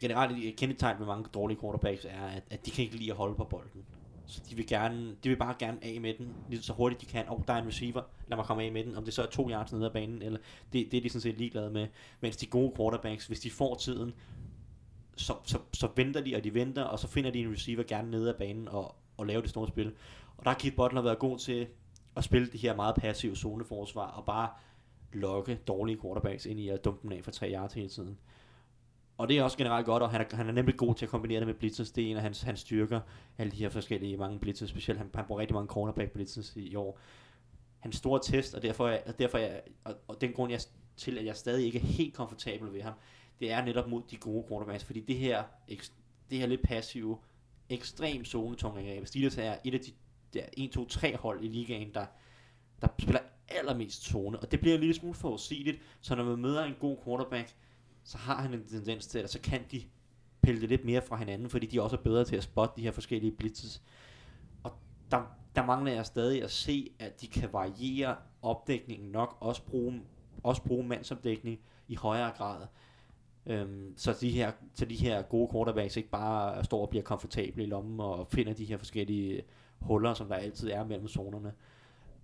generelt 0.00 0.44
et 0.44 0.56
kendetegn 0.56 0.98
med 0.98 1.06
mange 1.06 1.28
dårlige 1.34 1.60
quarterbacks 1.60 2.04
er, 2.04 2.26
at, 2.26 2.42
at 2.50 2.66
de 2.66 2.70
kan 2.70 2.84
ikke 2.84 2.96
lide 2.96 3.10
at 3.10 3.16
holde 3.16 3.34
på 3.34 3.44
bolden. 3.44 3.84
Så 4.26 4.40
de 4.50 4.56
vil, 4.56 4.66
gerne, 4.66 5.16
de 5.24 5.28
vil 5.28 5.36
bare 5.36 5.54
gerne 5.58 5.78
af 5.82 6.00
med 6.00 6.14
den, 6.18 6.34
lige 6.48 6.62
så 6.62 6.72
hurtigt 6.72 7.00
de 7.00 7.06
kan. 7.06 7.28
Og 7.28 7.44
der 7.48 7.54
er 7.54 7.62
en 7.62 7.68
receiver, 7.68 8.02
lad 8.28 8.36
mig 8.36 8.46
komme 8.46 8.62
af 8.62 8.72
med 8.72 8.84
den. 8.84 8.96
Om 8.96 9.04
det 9.04 9.14
så 9.14 9.22
er 9.22 9.26
to 9.26 9.50
yards 9.50 9.72
nede 9.72 9.86
af 9.86 9.92
banen, 9.92 10.22
eller 10.22 10.38
det, 10.72 10.88
det 10.90 10.98
er 10.98 11.02
de 11.02 11.08
sådan 11.08 11.20
set 11.20 11.38
ligeglade 11.38 11.70
med. 11.70 11.86
Mens 12.20 12.36
de 12.36 12.46
gode 12.46 12.72
quarterbacks, 12.76 13.26
hvis 13.26 13.40
de 13.40 13.50
får 13.50 13.74
tiden, 13.74 14.14
så, 15.16 15.34
så, 15.44 15.58
så 15.72 15.88
venter 15.96 16.20
de, 16.20 16.36
og 16.36 16.44
de 16.44 16.54
venter, 16.54 16.82
og 16.82 16.98
så 16.98 17.08
finder 17.08 17.30
de 17.30 17.38
en 17.38 17.52
receiver 17.52 17.82
gerne 17.82 18.10
nede 18.10 18.28
af 18.28 18.36
banen 18.36 18.68
og, 18.68 18.94
og 19.16 19.26
lave 19.26 19.42
det 19.42 19.50
store 19.50 19.68
spil. 19.68 19.92
Og 20.36 20.44
der 20.44 20.50
har 20.50 20.58
Keith 20.58 20.76
Butler 20.76 21.02
været 21.02 21.18
god 21.18 21.38
til 21.38 21.66
at 22.16 22.24
spille 22.24 22.46
det 22.46 22.60
her 22.60 22.76
meget 22.76 22.94
passive 22.94 23.36
zoneforsvar, 23.36 24.10
og 24.10 24.24
bare 24.24 24.48
lokke 25.12 25.60
dårlige 25.66 26.00
quarterbacks 26.00 26.46
ind 26.46 26.60
i 26.60 26.68
at 26.68 26.84
dumpe 26.84 27.02
dem 27.02 27.12
af 27.12 27.24
for 27.24 27.30
tre 27.30 27.52
yards 27.52 27.72
hele 27.72 27.88
tiden. 27.88 28.18
Og 29.18 29.28
det 29.28 29.38
er 29.38 29.42
også 29.42 29.58
generelt 29.58 29.86
godt, 29.86 30.02
og 30.02 30.10
han 30.10 30.20
er, 30.20 30.36
han 30.36 30.48
er 30.48 30.52
nemlig 30.52 30.76
god 30.76 30.94
til 30.94 31.06
at 31.06 31.10
kombinere 31.10 31.40
det 31.40 31.46
med 31.46 31.54
blitzes. 31.54 31.90
Det 31.90 32.04
er 32.04 32.10
en 32.10 32.16
af 32.16 32.22
hans, 32.22 32.42
hans 32.42 32.60
styrker, 32.60 33.00
alle 33.38 33.50
de 33.50 33.56
her 33.56 33.68
forskellige 33.68 34.16
mange 34.16 34.38
blitzes, 34.38 34.70
specielt 34.70 34.98
han, 34.98 35.10
han 35.14 35.24
bruger 35.24 35.40
rigtig 35.40 35.54
mange 35.54 35.68
cornerback 35.68 36.10
blitzes 36.10 36.56
i, 36.56 36.68
i 36.68 36.74
år. 36.74 36.98
Hans 37.78 37.96
store 37.96 38.20
test, 38.22 38.54
og 38.54 38.62
derfor, 38.62 38.88
er, 38.88 38.98
og 39.06 39.18
derfor 39.18 39.38
er, 39.38 39.60
og, 39.84 39.94
og 40.08 40.20
den 40.20 40.32
grund 40.32 40.50
jeg, 40.50 40.60
til, 40.96 41.18
at 41.18 41.24
jeg 41.24 41.36
stadig 41.36 41.66
ikke 41.66 41.78
er 41.78 41.82
helt 41.82 42.14
komfortabel 42.14 42.72
ved 42.72 42.82
ham, 42.82 42.92
det 43.40 43.52
er 43.52 43.64
netop 43.64 43.88
mod 43.88 44.02
de 44.10 44.16
gode 44.16 44.44
quarterbacks, 44.48 44.84
fordi 44.84 45.00
det 45.00 45.16
her, 45.16 45.44
det 46.30 46.38
her 46.38 46.46
lidt 46.46 46.62
passive, 46.62 47.18
ekstrem 47.68 48.24
zonetung 48.24 48.78
angreb. 48.78 49.06
Steelers 49.06 49.38
er 49.38 49.56
et 49.64 49.74
af 49.74 49.80
de 49.80 49.92
der 50.36 50.44
1, 50.56 50.70
2, 50.70 50.88
3 50.88 51.16
hold 51.16 51.44
i 51.44 51.48
ligaen, 51.48 51.94
der, 51.94 52.06
der 52.82 52.88
spiller 53.00 53.20
allermest 53.48 54.04
zone, 54.04 54.38
og 54.38 54.52
det 54.52 54.60
bliver 54.60 54.74
en 54.74 54.80
lille 54.80 54.94
smule 54.94 55.14
forudsigeligt, 55.14 55.80
så 56.00 56.14
når 56.14 56.24
man 56.24 56.38
møder 56.38 56.64
en 56.64 56.74
god 56.80 56.96
quarterback, 57.04 57.54
så 58.04 58.18
har 58.18 58.42
han 58.42 58.54
en 58.54 58.64
tendens 58.68 59.06
til, 59.06 59.18
at 59.18 59.30
så 59.30 59.40
kan 59.40 59.60
de 59.72 59.82
pille 60.42 60.60
det 60.60 60.68
lidt 60.68 60.84
mere 60.84 61.02
fra 61.02 61.16
hinanden, 61.16 61.50
fordi 61.50 61.66
de 61.66 61.82
også 61.82 61.96
er 61.96 62.00
bedre 62.00 62.24
til 62.24 62.36
at 62.36 62.42
spotte 62.42 62.76
de 62.76 62.82
her 62.82 62.90
forskellige 62.90 63.32
blitzes. 63.32 63.82
Og 64.62 64.72
der, 65.10 65.22
der 65.56 65.66
mangler 65.66 65.92
jeg 65.92 66.06
stadig 66.06 66.42
at 66.42 66.50
se, 66.50 66.90
at 66.98 67.20
de 67.20 67.26
kan 67.26 67.52
variere 67.52 68.16
opdækningen 68.42 69.12
nok, 69.12 69.36
også 69.40 69.62
bruge, 69.62 70.02
også 70.42 70.62
bruge 70.62 70.86
mandsopdækning 70.86 71.60
i 71.88 71.94
højere 71.94 72.32
grad. 72.36 72.66
Øhm, 73.46 73.94
så, 73.96 74.16
de 74.20 74.30
her, 74.30 74.52
så 74.74 74.84
de 74.84 74.94
her 74.94 75.22
gode 75.22 75.48
quarterbacks 75.52 75.96
ikke 75.96 76.08
bare 76.08 76.64
står 76.64 76.82
og 76.82 76.90
bliver 76.90 77.02
komfortable 77.02 77.62
i 77.62 77.66
lommen 77.66 78.00
og 78.00 78.26
finder 78.28 78.54
de 78.54 78.64
her 78.64 78.76
forskellige 78.76 79.42
huller, 79.80 80.14
som 80.14 80.28
der 80.28 80.34
altid 80.34 80.70
er 80.70 80.84
mellem 80.84 81.08
zonerne. 81.08 81.52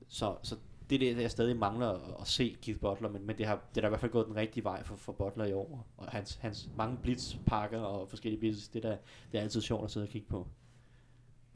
Så, 0.09 0.37
så 0.43 0.57
det 0.91 0.95
er 1.03 1.15
det, 1.15 1.23
jeg 1.23 1.31
stadig 1.31 1.57
mangler 1.57 1.89
at, 1.89 2.01
at 2.21 2.27
se 2.27 2.57
Keith 2.63 2.81
Butler, 2.81 3.09
men, 3.09 3.27
men 3.27 3.39
det, 3.39 3.47
har, 3.47 3.61
det 3.75 3.77
er 3.77 3.81
da 3.81 3.87
i 3.87 3.89
hvert 3.89 4.01
fald 4.01 4.13
gået 4.13 4.27
den 4.27 4.37
rigtige 4.37 4.65
vej 4.65 4.85
for, 4.85 4.97
for 4.97 5.13
Butler 5.13 5.45
i 5.45 5.53
år. 5.53 5.87
Og 5.97 6.07
hans, 6.09 6.39
hans 6.43 6.69
mange 6.77 6.99
blitzpakker 7.03 7.81
og 7.81 8.09
forskellige 8.09 8.41
blitzes, 8.41 8.69
det 8.69 8.85
er, 8.85 8.89
da, 8.89 8.97
det 9.33 9.39
er 9.39 9.43
altid 9.43 9.61
sjovt 9.61 9.85
at 9.85 9.91
sidde 9.91 10.05
og 10.05 10.11
kigge 10.11 10.29
på. 10.31 10.47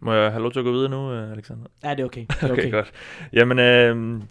Må 0.01 0.13
jeg 0.13 0.31
have 0.31 0.43
lov 0.43 0.53
til 0.53 0.59
at 0.59 0.65
gå 0.65 0.73
videre 0.73 0.89
nu, 0.89 1.13
øh, 1.13 1.33
Alexander? 1.33 1.67
Ja, 1.83 1.91
det 1.91 2.01
er 2.01 2.05
okay. 2.05 2.27
Det 2.29 2.43
er 2.43 2.47
Okay, 2.53 2.63
okay 2.63 2.71
godt. 2.71 2.93
Jamen, 3.33 3.59
øh, 3.59 4.23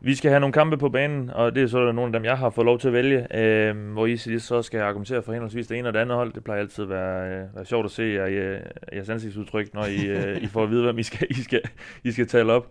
vi 0.00 0.14
skal 0.14 0.30
have 0.30 0.40
nogle 0.40 0.52
kampe 0.52 0.78
på 0.78 0.88
banen, 0.88 1.30
og 1.30 1.54
det 1.54 1.62
er 1.62 1.66
så 1.66 1.92
nogle 1.92 2.08
af 2.08 2.12
dem, 2.12 2.24
jeg 2.24 2.38
har 2.38 2.50
fået 2.50 2.64
lov 2.64 2.78
til 2.78 2.88
at 2.88 2.94
vælge, 2.94 3.36
øh, 3.36 3.92
hvor 3.92 4.06
I 4.06 4.16
så 4.38 4.62
skal 4.62 4.80
argumentere 4.80 5.22
for 5.22 5.32
henholdsvis 5.32 5.66
det 5.66 5.78
ene 5.78 5.88
og 5.88 5.94
det 5.94 6.00
andet 6.00 6.16
hold. 6.16 6.32
Det 6.32 6.44
plejer 6.44 6.60
altid 6.60 6.84
at 6.84 6.90
være, 6.90 7.30
øh, 7.30 7.54
være 7.54 7.64
sjovt 7.64 7.84
at 7.84 7.90
se 7.90 8.02
jer, 8.02 8.26
øh, 8.26 8.60
jeres 8.92 9.08
ansigtsudtryk, 9.08 9.74
når 9.74 9.84
I, 9.84 10.06
øh, 10.06 10.36
I 10.44 10.46
får 10.46 10.62
at 10.62 10.70
vide, 10.70 10.82
hvem 10.82 10.98
I 10.98 11.02
skal, 11.02 11.26
I 11.30 11.34
skal, 11.42 11.62
I 12.04 12.12
skal 12.12 12.26
tale 12.28 12.52
op. 12.52 12.66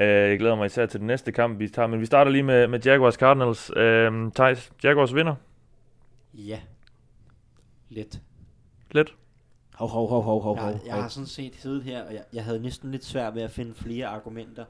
Øh, 0.00 0.08
jeg 0.08 0.38
glæder 0.38 0.54
mig 0.54 0.66
især 0.66 0.86
til 0.86 1.00
den 1.00 1.06
næste 1.06 1.32
kamp, 1.32 1.58
vi 1.58 1.68
tager, 1.68 1.86
men 1.86 2.00
vi 2.00 2.06
starter 2.06 2.30
lige 2.30 2.42
med, 2.42 2.68
med 2.68 2.80
Jaguars 2.84 3.14
Cardinals. 3.14 3.70
Øh, 3.76 4.32
Thijs, 4.34 4.72
Jaguars 4.84 5.14
vinder. 5.14 5.34
Ja. 6.34 6.58
Let. 7.88 8.20
Lidt. 8.90 9.14
Hov, 9.74 9.88
hov, 9.88 10.08
hov, 10.08 10.22
hov, 10.22 10.42
hov, 10.42 10.56
Jeg, 10.56 10.64
hov. 10.64 10.80
jeg 10.86 10.94
har 10.94 11.08
sådan 11.08 11.26
set 11.26 11.54
siddet 11.54 11.82
her, 11.82 12.02
og 12.02 12.14
jeg, 12.14 12.22
jeg 12.32 12.44
havde 12.44 12.62
næsten 12.62 12.90
lidt 12.90 13.04
svært 13.04 13.34
ved 13.34 13.42
at 13.42 13.50
finde 13.50 13.74
flere 13.74 14.06
argumenter, 14.06 14.64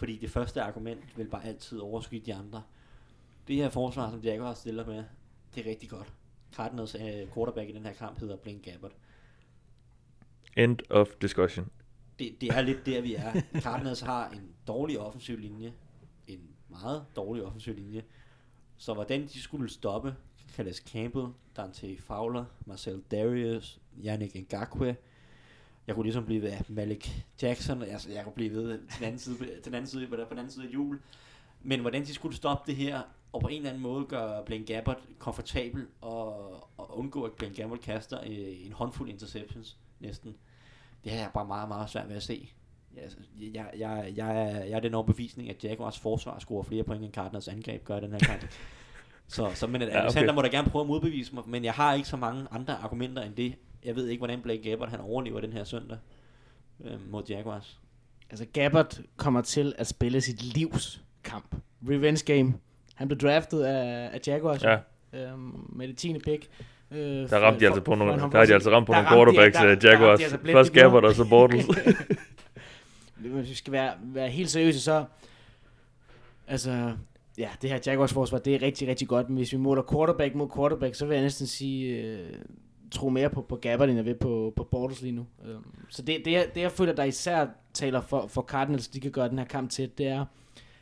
fordi 0.00 0.16
det 0.16 0.30
første 0.30 0.62
argument 0.62 1.16
vil 1.16 1.28
bare 1.28 1.44
altid 1.44 1.78
overskygge 1.78 2.26
de 2.26 2.34
andre. 2.34 2.62
Det 3.48 3.56
her 3.56 3.68
forsvar, 3.68 4.10
som 4.10 4.20
Jaguars 4.20 4.58
stiller 4.58 4.86
med, 4.86 5.04
det 5.54 5.66
er 5.66 5.70
rigtig 5.70 5.88
godt. 5.88 6.12
Cardinals 6.52 6.94
uh, 6.94 7.34
quarterback 7.34 7.70
i 7.70 7.72
den 7.72 7.86
her 7.86 7.92
kamp 7.92 8.18
hedder 8.18 8.36
Blaine 8.36 8.60
Gabbert. 8.60 8.92
End 10.56 10.78
of 10.90 11.06
discussion. 11.22 11.70
Det, 12.18 12.36
det 12.40 12.48
er 12.48 12.60
lidt 12.60 12.86
der, 12.86 13.00
vi 13.00 13.14
er. 13.14 13.40
Cardinals 13.60 14.00
har 14.00 14.30
en 14.30 14.54
dårlig 14.66 14.98
offensiv 14.98 15.38
linje. 15.38 15.72
En 16.26 16.40
meget 16.68 17.04
dårlig 17.16 17.44
offensiv 17.44 17.74
linje. 17.74 18.02
Så 18.76 18.94
hvordan 18.94 19.22
de 19.22 19.40
skulle 19.40 19.70
stoppe 19.70 20.14
Calais 20.56 20.76
Campbell, 20.76 21.26
Dante 21.56 21.96
Fowler, 21.96 22.44
Marcel 22.66 23.02
Darius, 23.10 23.80
Yannick 24.04 24.34
Ngakwe. 24.34 24.96
Jeg 25.86 25.94
kunne 25.94 26.04
ligesom 26.04 26.24
blive 26.24 26.42
ved 26.42 26.52
Malik 26.68 27.24
Jackson, 27.42 27.82
altså 27.82 28.10
jeg 28.10 28.24
kunne 28.24 28.32
blive 28.32 28.52
ved 28.52 28.78
til 28.78 28.98
den 28.98 29.04
anden 29.04 29.18
side, 29.18 29.36
til 29.36 29.48
den 29.64 29.74
anden 29.74 29.86
side, 29.86 30.06
på 30.06 30.16
den 30.16 30.38
anden 30.38 30.50
side 30.50 30.66
af 30.66 30.74
jul. 30.74 31.00
Men 31.62 31.80
hvordan 31.80 32.02
de 32.02 32.14
skulle 32.14 32.36
stoppe 32.36 32.70
det 32.70 32.76
her, 32.76 33.02
og 33.32 33.40
på 33.40 33.48
en 33.48 33.56
eller 33.56 33.70
anden 33.70 33.82
måde 33.82 34.04
gøre 34.04 34.44
Blaine 34.44 34.66
Gabbert 34.66 34.98
komfortabel, 35.18 35.86
og, 36.00 36.52
og 36.78 36.98
undgå 36.98 37.22
at 37.22 37.32
Blaine 37.32 37.54
Gabbert 37.54 37.80
kaster 37.80 38.20
øh, 38.20 38.66
en 38.66 38.72
håndfuld 38.72 39.08
interceptions 39.08 39.76
næsten. 40.00 40.36
Det 41.04 41.12
har 41.12 41.18
jeg 41.18 41.30
bare 41.34 41.46
meget, 41.46 41.68
meget 41.68 41.90
svært 41.90 42.08
ved 42.08 42.16
at 42.16 42.22
se. 42.22 42.52
Jeg, 42.96 43.04
jeg, 43.54 43.70
jeg, 43.78 44.12
jeg, 44.16 44.42
er, 44.42 44.64
jeg 44.64 44.76
er 44.76 44.80
den 44.80 44.94
overbevisning, 44.94 45.50
at 45.50 45.64
Jaguars 45.64 45.98
forsvar 45.98 46.38
scorer 46.38 46.62
flere 46.62 46.84
point, 46.84 47.04
end 47.04 47.12
Cardinals 47.12 47.48
angreb 47.48 47.84
gør 47.84 47.96
i 47.96 48.00
den 48.00 48.12
her 48.12 48.18
kamp. 48.18 48.46
så, 49.28 49.50
så 49.54 49.66
men 49.66 49.82
Ja, 49.82 49.86
ja, 49.86 49.92
okay. 49.92 50.04
Alexander 50.04 50.32
må 50.32 50.42
da 50.42 50.48
gerne 50.48 50.70
prøve 50.70 50.82
at 50.82 50.88
modbevise 50.88 51.34
mig, 51.34 51.44
men 51.46 51.64
jeg 51.64 51.72
har 51.72 51.94
ikke 51.94 52.08
så 52.08 52.16
mange 52.16 52.46
andre 52.50 52.74
argumenter 52.74 53.22
end 53.22 53.34
det. 53.34 53.54
Jeg 53.84 53.96
ved 53.96 54.06
ikke, 54.08 54.20
hvordan 54.20 54.40
Blake 54.42 54.70
Gabbert 54.70 54.88
han 54.88 55.00
overlever 55.00 55.40
den 55.40 55.52
her 55.52 55.64
søndag 55.64 55.98
øh, 56.84 57.10
mod 57.10 57.22
Jaguars. 57.28 57.80
Altså 58.30 58.46
Gabbert 58.52 59.00
kommer 59.16 59.40
til 59.42 59.74
at 59.78 59.86
spille 59.86 60.20
sit 60.20 60.42
livs 60.54 61.02
kamp. 61.24 61.54
Revenge 61.88 62.34
game. 62.34 62.54
Han 62.94 63.08
blev 63.08 63.18
draftet 63.18 63.62
af, 63.62 64.10
af 64.12 64.20
Jaguars 64.26 64.62
Ja. 64.64 64.76
øhm, 65.12 65.66
med 65.68 65.88
det 65.88 65.96
10. 65.96 66.18
pick. 66.18 66.48
Øh, 66.90 66.98
Der 67.30 67.38
ramte 67.38 67.60
de 67.60 67.66
altså 67.66 67.80
på 67.80 67.94
nogle, 67.94 68.12
der 68.12 68.18
har 68.38 68.44
de 68.44 68.54
altså 68.54 68.70
ramt 68.70 68.86
på 68.86 68.92
nogle 68.92 69.08
quarterbacks, 69.08 69.62
øh, 69.64 69.82
de 69.82 69.88
Jaguars. 69.90 70.20
altså 70.20 70.38
Først. 70.52 70.72
Gabbert 70.72 71.04
og 71.04 71.14
så 71.14 71.28
Bortles. 71.28 71.66
Hvis 73.16 73.50
vi 73.50 73.54
skal 73.54 73.72
være, 73.72 73.92
være 74.02 74.28
helt 74.28 74.50
seriøse, 74.50 74.80
så... 74.80 75.04
Altså, 76.48 76.92
ja, 77.38 77.48
det 77.62 77.70
her 77.70 77.78
Jaguars 77.86 78.12
forsvar, 78.12 78.38
det 78.38 78.54
er 78.54 78.62
rigtig, 78.62 78.88
rigtig 78.88 79.08
godt, 79.08 79.28
men 79.28 79.36
hvis 79.36 79.52
vi 79.52 79.56
måler 79.58 79.82
quarterback 79.92 80.34
mod 80.34 80.48
quarterback, 80.56 80.94
så 80.94 81.06
vil 81.06 81.14
jeg 81.14 81.22
næsten 81.22 81.46
sige, 81.46 82.02
øh, 82.02 82.32
tro 82.90 83.08
mere 83.08 83.30
på, 83.30 83.42
på 83.42 83.56
Gabbert, 83.56 83.88
end 83.88 83.96
jeg 83.96 84.04
vil 84.04 84.14
på, 84.14 84.52
på 84.56 84.64
Bortles 84.64 85.02
lige 85.02 85.12
nu. 85.12 85.26
Um, 85.54 85.66
så 85.88 86.02
det, 86.02 86.22
det, 86.24 86.32
jeg, 86.32 86.46
det, 86.54 86.60
jeg 86.60 86.72
føler, 86.72 86.92
der 86.92 87.04
især 87.04 87.46
taler 87.74 88.00
for, 88.00 88.26
for 88.26 88.42
Cardinals, 88.42 88.88
de 88.88 89.00
kan 89.00 89.10
gøre 89.10 89.28
den 89.28 89.38
her 89.38 89.44
kamp 89.44 89.70
til, 89.70 89.90
det 89.98 90.06
er, 90.06 90.24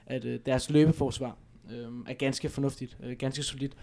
at 0.07 0.25
øh, 0.25 0.41
deres 0.47 0.71
løbeforsvar 0.71 1.37
øh, 1.73 1.87
er 2.07 2.15
ganske 2.15 2.49
fornuftigt, 2.49 2.97
øh, 3.03 3.17
ganske 3.17 3.43
solidt. 3.43 3.77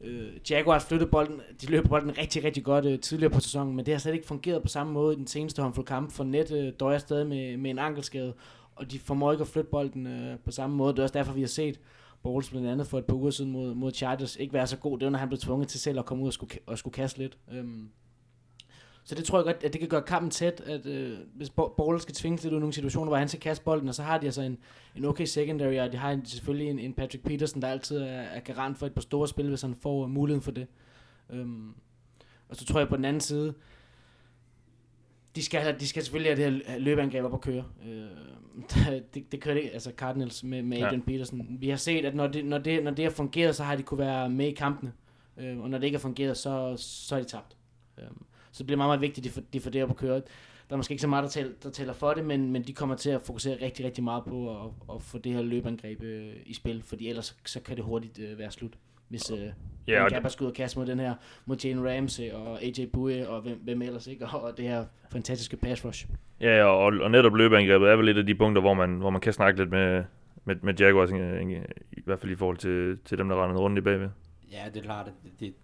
Øh, 0.00 0.28
Jaguars 0.50 0.84
flyttede 0.84 1.10
bolden, 1.10 1.40
de 1.60 1.66
løb 1.66 1.88
bolden 1.88 2.18
rigtig, 2.18 2.44
rigtig 2.44 2.64
godt 2.64 2.84
øh, 2.84 3.00
tidligere 3.00 3.32
på 3.32 3.40
sæsonen, 3.40 3.76
men 3.76 3.86
det 3.86 3.94
har 3.94 3.98
slet 3.98 4.14
ikke 4.14 4.26
fungeret 4.26 4.62
på 4.62 4.68
samme 4.68 4.92
måde 4.92 5.14
i 5.14 5.16
den 5.16 5.26
seneste 5.26 5.62
håndfuld 5.62 5.86
kamp, 5.86 6.12
for 6.12 6.24
net 6.24 6.52
øh, 6.52 6.72
døjer 6.80 6.98
stadig 6.98 7.26
med, 7.26 7.56
med 7.56 7.70
en 7.70 7.78
ankelskade, 7.78 8.34
og 8.76 8.90
de 8.90 8.98
formår 8.98 9.32
ikke 9.32 9.42
at 9.42 9.48
flytte 9.48 9.70
bolden 9.70 10.06
øh, 10.06 10.38
på 10.44 10.50
samme 10.50 10.76
måde. 10.76 10.92
Det 10.92 10.98
er 10.98 11.02
også 11.02 11.18
derfor, 11.18 11.32
vi 11.32 11.40
har 11.40 11.48
set 11.48 11.80
Bowles 12.22 12.50
blandt 12.50 12.68
andet 12.68 12.86
for 12.86 12.98
et 12.98 13.04
par 13.04 13.14
uger 13.14 13.30
siden 13.30 13.50
mod, 13.50 13.74
mod 13.74 13.92
Chargers 13.92 14.36
ikke 14.36 14.52
være 14.52 14.66
så 14.66 14.76
god. 14.76 14.98
Det 14.98 15.04
var, 15.04 15.10
når 15.10 15.18
han 15.18 15.28
blev 15.28 15.38
tvunget 15.38 15.68
til 15.68 15.80
selv 15.80 15.98
at 15.98 16.06
komme 16.06 16.22
ud 16.22 16.28
og 16.28 16.32
skulle, 16.32 16.58
og 16.66 16.78
skulle 16.78 16.94
kaste 16.94 17.18
lidt. 17.18 17.38
Øhm, 17.52 17.90
så 19.04 19.14
det 19.14 19.24
tror 19.24 19.38
jeg 19.38 19.44
godt, 19.44 19.64
at 19.64 19.72
det 19.72 19.80
kan 19.80 19.88
gøre 19.88 20.02
kampen 20.02 20.30
tæt, 20.30 20.60
at 20.60 20.86
øh, 20.86 21.18
hvis 21.34 21.50
Bowles 21.50 22.02
skal 22.02 22.14
tvinges 22.14 22.42
lidt 22.42 22.52
ud 22.52 22.58
i 22.58 22.60
nogle 22.60 22.72
situationer, 22.72 23.08
hvor 23.08 23.16
han 23.16 23.28
skal 23.28 23.40
kaste 23.40 23.64
bolden, 23.64 23.88
og 23.88 23.94
så 23.94 24.02
har 24.02 24.18
de 24.18 24.26
altså 24.26 24.42
en, 24.42 24.58
en 24.96 25.04
okay 25.04 25.24
secondary, 25.24 25.78
og 25.78 25.92
de 25.92 25.96
har 25.96 26.10
en, 26.10 26.26
selvfølgelig 26.26 26.70
en, 26.70 26.78
en 26.78 26.94
Patrick 26.94 27.24
Peterson, 27.24 27.62
der 27.62 27.68
altid 27.68 27.98
er, 27.98 28.20
er 28.20 28.40
garant 28.40 28.78
for 28.78 28.86
et 28.86 28.94
par 28.94 29.00
store 29.00 29.28
spil, 29.28 29.48
hvis 29.48 29.62
han 29.62 29.74
får 29.74 30.04
øh, 30.04 30.10
muligheden 30.10 30.42
for 30.42 30.50
det. 30.50 30.66
Øhm, 31.30 31.74
og 32.48 32.56
så 32.56 32.64
tror 32.64 32.80
jeg 32.80 32.88
på 32.88 32.96
den 32.96 33.04
anden 33.04 33.20
side, 33.20 33.54
de 35.40 35.44
skal, 35.44 35.80
de 35.80 35.88
skal 35.88 36.02
selvfølgelig 36.02 36.36
have 36.36 36.54
det 36.54 36.62
her 36.66 36.78
løbeangreb 36.78 37.24
op 37.24 37.34
at 37.34 37.40
køre. 37.40 37.64
Øh, 37.86 38.06
det, 39.14 39.32
det 39.32 39.40
kører 39.40 39.54
det, 39.54 39.70
altså 39.72 39.92
Cardinals 39.96 40.44
med, 40.44 40.62
med. 40.62 40.76
Adrian 40.76 41.00
ja. 41.00 41.12
Peterson. 41.12 41.56
Vi 41.60 41.68
har 41.68 41.76
set, 41.76 42.04
at 42.04 42.14
når 42.14 42.26
det, 42.26 42.44
når, 42.44 42.58
det, 42.58 42.84
når 42.84 42.90
det 42.90 43.04
har 43.04 43.12
fungeret, 43.12 43.56
så 43.56 43.64
har 43.64 43.76
de 43.76 43.82
kunne 43.82 43.98
være 43.98 44.30
med 44.30 44.46
i 44.46 44.54
kampene. 44.54 44.92
Øh, 45.36 45.60
og 45.60 45.70
når 45.70 45.78
det 45.78 45.84
ikke 45.84 45.98
har 45.98 46.00
fungeret, 46.00 46.36
så, 46.36 46.74
så 46.76 47.16
er 47.16 47.20
de 47.20 47.28
tabt. 47.28 47.56
Øh, 47.98 48.04
så 48.52 48.58
det 48.58 48.66
bliver 48.66 48.76
meget, 48.76 48.88
meget 48.88 49.00
vigtigt, 49.00 49.26
at 49.26 49.30
de 49.30 49.34
får, 49.34 49.42
de 49.52 49.60
får 49.60 49.70
det 49.70 49.82
op 49.82 49.90
at 49.90 49.96
køre. 49.96 50.14
Der 50.14 50.74
er 50.74 50.76
måske 50.76 50.92
ikke 50.92 51.02
så 51.02 51.08
meget, 51.08 51.22
der 51.22 51.28
tæller, 51.28 51.52
der 51.62 51.70
tæller 51.70 51.92
for 51.92 52.14
det, 52.14 52.24
men, 52.24 52.52
men 52.52 52.62
de 52.62 52.72
kommer 52.72 52.96
til 52.96 53.10
at 53.10 53.22
fokusere 53.22 53.58
rigtig, 53.60 53.86
rigtig 53.86 54.04
meget 54.04 54.24
på 54.24 54.64
at, 54.64 54.70
at 54.94 55.02
få 55.02 55.18
det 55.18 55.32
her 55.32 55.42
løbeangreb 55.42 56.02
øh, 56.02 56.32
i 56.46 56.54
spil, 56.54 56.82
fordi 56.82 57.08
ellers 57.08 57.26
så, 57.26 57.34
så 57.44 57.60
kan 57.60 57.76
det 57.76 57.84
hurtigt 57.84 58.18
øh, 58.18 58.38
være 58.38 58.50
slut. 58.50 58.72
Hvis 59.10 59.30
øh, 59.30 59.48
Ja, 59.88 60.08
Gabber 60.08 60.28
skal 60.28 60.44
ud 60.44 60.50
og 60.50 60.54
kaste 60.54 60.78
mod 60.78 60.86
den 60.86 61.00
her, 61.00 61.14
mod 61.46 61.56
Jane 61.56 61.96
Ramsey 61.96 62.30
og 62.30 62.62
AJ 62.62 62.86
Bouye 62.92 63.28
og 63.28 63.40
hvem, 63.40 63.58
hvem 63.58 63.82
ellers, 63.82 64.06
ikke? 64.06 64.26
Og, 64.26 64.56
det 64.56 64.68
her 64.68 64.84
fantastiske 65.10 65.56
pass 65.56 65.84
rush. 65.84 66.06
Ja, 66.40 66.64
og, 66.64 66.92
og 67.02 67.10
netop 67.10 67.34
løbeangrebet 67.34 67.88
er 67.88 67.96
vel 67.96 68.08
et 68.08 68.16
af 68.16 68.26
de 68.26 68.34
punkter, 68.34 68.62
hvor 68.62 68.74
man, 68.74 68.98
hvor 68.98 69.10
man 69.10 69.20
kan 69.20 69.32
snakke 69.32 69.60
lidt 69.60 69.70
med, 69.70 70.04
med, 70.44 70.56
med 70.62 70.74
Jaguars, 70.74 71.10
i, 71.10 71.54
i 71.92 72.02
hvert 72.04 72.20
fald 72.20 72.32
i 72.32 72.34
forhold 72.34 72.56
til, 72.56 72.98
til 73.04 73.18
dem, 73.18 73.28
der 73.28 73.44
render 73.44 73.60
rundt 73.60 73.78
i 73.78 73.80
bagved. 73.80 74.08
Ja, 74.52 74.64
det 74.74 74.76
er 74.76 74.84
klart, 74.84 75.06
at 75.06 75.12
det, 75.24 75.40
det, 75.40 75.54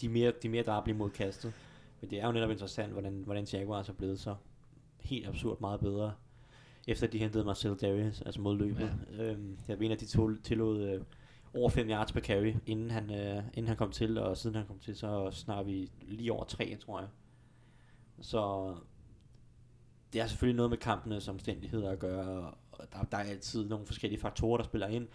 de, 0.00 0.06
er 0.06 0.10
mere, 0.10 0.32
de 0.42 0.46
er 0.46 0.50
mere 0.50 0.62
drablige 0.62 0.96
mod 0.96 1.10
kastet. 1.10 1.52
Men 2.00 2.10
det 2.10 2.20
er 2.20 2.26
jo 2.26 2.32
netop 2.32 2.50
interessant, 2.50 2.92
hvordan, 2.92 3.22
hvordan 3.24 3.44
Jaguars 3.52 3.88
er 3.88 3.92
blevet 3.92 4.20
så 4.20 4.34
helt 5.00 5.28
absurd 5.28 5.60
meget 5.60 5.80
bedre, 5.80 6.12
efter 6.88 7.06
de 7.06 7.18
hentede 7.18 7.44
Marcel 7.44 7.74
Darius, 7.74 8.22
altså 8.22 8.40
mod 8.40 8.58
løbet. 8.58 8.90
Ja. 9.18 9.24
Øhm, 9.24 9.58
jeg 9.68 9.76
mener, 9.78 9.96
de 9.96 10.06
tillod 10.42 10.88
øh, 10.88 11.00
over 11.54 11.68
5 11.70 11.88
yards 11.90 12.12
per 12.12 12.20
carry, 12.20 12.54
inden 12.66 12.90
han, 12.90 13.10
øh, 13.10 13.36
inden 13.54 13.68
han 13.68 13.76
kom 13.76 13.90
til, 13.92 14.18
og 14.18 14.36
siden 14.36 14.56
han 14.56 14.66
kom 14.66 14.78
til, 14.78 14.96
så 14.96 15.30
snakker 15.30 15.64
vi 15.64 15.90
lige 16.02 16.32
over 16.32 16.44
3, 16.44 16.76
tror 16.76 17.00
jeg. 17.00 17.08
Så 18.20 18.74
det 20.12 20.20
er 20.20 20.26
selvfølgelig 20.26 20.56
noget 20.56 20.70
med 20.70 20.78
kampenes 20.78 21.28
omstændigheder 21.28 21.90
at 21.90 21.98
gøre, 21.98 22.54
og 22.72 22.92
der, 22.92 23.02
der 23.04 23.16
er 23.18 23.22
altid 23.22 23.68
nogle 23.68 23.86
forskellige 23.86 24.20
faktorer, 24.20 24.56
der 24.56 24.64
spiller 24.64 24.86
ind. 24.86 25.08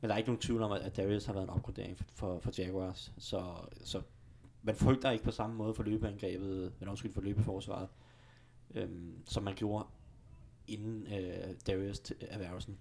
Men 0.00 0.08
der 0.08 0.14
er 0.14 0.18
ikke 0.18 0.30
nogen 0.30 0.40
tvivl 0.40 0.62
om, 0.62 0.72
at- 0.72 0.96
Darius 0.96 1.24
har 1.26 1.32
været 1.32 1.44
en 1.44 1.50
opgradering 1.50 1.98
for, 1.98 2.04
for, 2.14 2.38
for 2.40 2.52
Jaguars. 2.58 3.12
Så, 3.18 3.54
så 3.84 4.02
man 4.62 4.74
frygter 4.74 5.10
ikke 5.10 5.24
på 5.24 5.30
samme 5.30 5.56
måde 5.56 5.74
for 5.74 5.82
løbeangrebet, 5.82 6.72
men 6.80 6.88
undskyld 6.88 7.12
for 7.12 7.20
løbeforsvaret, 7.20 7.88
øhm, 8.74 9.22
som 9.26 9.42
man 9.42 9.54
gjorde 9.54 9.86
inden 10.66 11.06
øh, 11.12 11.54
Darius 11.66 11.98
til 12.00 12.16
erhvervelsen. 12.20 12.78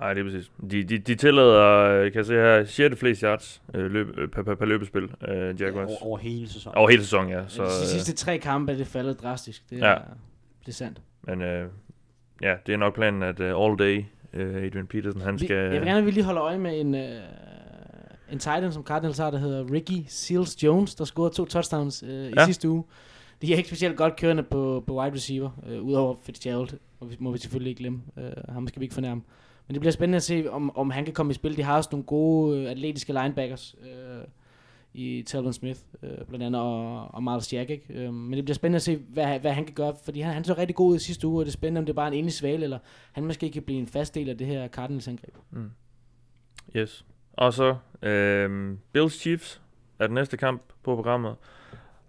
Nej, 0.00 0.14
det 0.14 0.20
er 0.20 0.24
præcis. 0.24 0.50
De, 0.70 0.84
de, 0.84 0.98
de 0.98 1.14
tillader, 1.14 1.90
øh, 1.90 2.12
kan 2.12 2.18
jeg 2.18 2.26
se 2.26 2.32
her, 2.34 2.64
6. 2.64 2.98
flest 3.00 3.20
yards 3.20 3.62
øh, 3.74 3.90
løb, 3.90 4.18
øh, 4.18 4.28
per, 4.28 4.42
per, 4.42 4.54
per 4.54 4.64
løbespil, 4.66 5.02
øh, 5.28 5.60
Jaguars. 5.60 5.88
Over, 5.88 6.02
over 6.06 6.18
hele 6.18 6.48
sæsonen. 6.48 6.78
Over 6.78 6.90
hele 6.90 7.02
sæsonen, 7.02 7.30
ja. 7.30 7.42
Så, 7.48 7.62
de 7.62 7.68
øh, 7.68 7.72
sidste 7.72 8.12
tre 8.14 8.38
kampe 8.38 8.72
er 8.72 8.76
det 8.76 8.86
faldet 8.86 9.22
drastisk. 9.22 9.70
Det 9.70 9.78
Ja. 9.78 9.86
er, 9.86 9.98
det 10.60 10.68
er 10.68 10.72
sandt. 10.72 11.00
men 11.22 11.42
øh, 11.42 11.68
ja, 12.42 12.54
det 12.66 12.72
er 12.72 12.76
nok 12.76 12.94
planen, 12.94 13.22
at 13.22 13.40
uh, 13.40 13.64
all 13.64 13.78
day 13.78 14.04
øh, 14.32 14.56
Adrian 14.64 14.86
Peterson, 14.86 15.20
han 15.20 15.40
Vi, 15.40 15.44
skal... 15.44 15.56
jeg 15.56 15.70
vil 15.70 15.80
gerne, 15.80 15.98
at 15.98 16.06
vi 16.06 16.10
lige 16.10 16.24
holder 16.24 16.42
øje 16.42 16.58
med 16.58 16.80
en, 16.80 16.94
øh, 16.94 17.20
en 18.32 18.38
tight 18.38 18.64
end, 18.64 18.72
som 18.72 18.84
Cardinals 18.84 19.18
har, 19.18 19.30
der 19.30 19.38
hedder 19.38 19.72
Ricky 19.72 20.04
Seals 20.08 20.62
Jones, 20.62 20.94
der 20.94 21.04
scorede 21.04 21.34
to 21.34 21.44
touchdowns 21.44 22.02
øh, 22.02 22.26
i 22.26 22.32
Ja. 22.36 22.44
sidste 22.44 22.68
uge. 22.68 22.84
De 23.42 23.52
er 23.52 23.56
ikke 23.56 23.68
specielt 23.68 23.96
godt 23.96 24.16
kørende 24.16 24.42
på, 24.42 24.84
på 24.86 25.00
wide 25.00 25.14
receiver, 25.14 25.50
øh, 25.68 25.82
udover 25.82 26.16
Fitzgerald, 26.26 26.68
og 27.00 27.10
vi 27.10 27.16
må 27.20 27.32
vi 27.32 27.38
selvfølgelig 27.38 27.70
ikke 27.70 27.78
glemme. 27.78 28.02
Øh, 28.18 28.24
ham 28.48 28.68
skal 28.68 28.80
vi 28.80 28.84
ikke 28.84 28.94
fornærme. 28.94 29.22
Men 29.66 29.74
det 29.74 29.80
bliver 29.80 29.92
spændende 29.92 30.16
at 30.16 30.22
se, 30.22 30.50
om, 30.50 30.76
om 30.76 30.90
han 30.90 31.04
kan 31.04 31.14
komme 31.14 31.30
i 31.30 31.34
spil. 31.34 31.56
De 31.56 31.62
har 31.62 31.76
også 31.76 31.88
nogle 31.92 32.04
gode 32.04 32.60
øh, 32.60 32.70
atletiske 32.70 33.12
linebackers 33.12 33.76
øh, 33.82 34.24
i 34.94 35.22
Talvin 35.22 35.52
Smith, 35.52 35.80
øh, 36.02 36.24
blandt 36.28 36.44
andet, 36.44 36.60
og, 36.60 37.14
og 37.14 37.22
Miles 37.22 37.52
Jack. 37.52 37.70
Ikke? 37.70 37.94
Øh, 37.94 38.14
men 38.14 38.32
det 38.32 38.44
bliver 38.44 38.54
spændende 38.54 38.76
at 38.76 38.82
se, 38.82 38.96
hvad, 38.96 39.38
hvad 39.38 39.52
han 39.52 39.64
kan 39.64 39.74
gøre, 39.74 39.94
fordi 40.04 40.20
han, 40.20 40.34
han 40.34 40.44
så 40.44 40.54
rigtig 40.54 40.76
god 40.76 40.90
ud 40.90 40.96
i 40.96 40.98
sidste 40.98 41.26
uge, 41.26 41.40
og 41.40 41.46
det 41.46 41.50
er 41.50 41.52
spændende, 41.52 41.78
om 41.78 41.86
det 41.86 41.92
er 41.92 41.96
bare 41.96 42.08
en 42.08 42.14
enlig 42.14 42.32
svale, 42.32 42.64
eller 42.64 42.78
han 43.12 43.24
måske 43.24 43.50
kan 43.50 43.62
blive 43.62 43.78
en 43.78 43.86
fast 43.86 44.14
del 44.14 44.28
af 44.28 44.38
det 44.38 44.46
her 44.46 44.68
Cardinals-angreb. 44.68 45.34
Mm. 45.50 45.70
Yes. 46.76 47.04
Og 47.32 47.52
så 47.52 47.76
øh, 48.02 48.76
Bills 48.92 49.20
Chiefs 49.20 49.62
er 49.98 50.06
den 50.06 50.14
næste 50.14 50.36
kamp 50.36 50.62
på 50.82 50.94
programmet. 50.94 51.36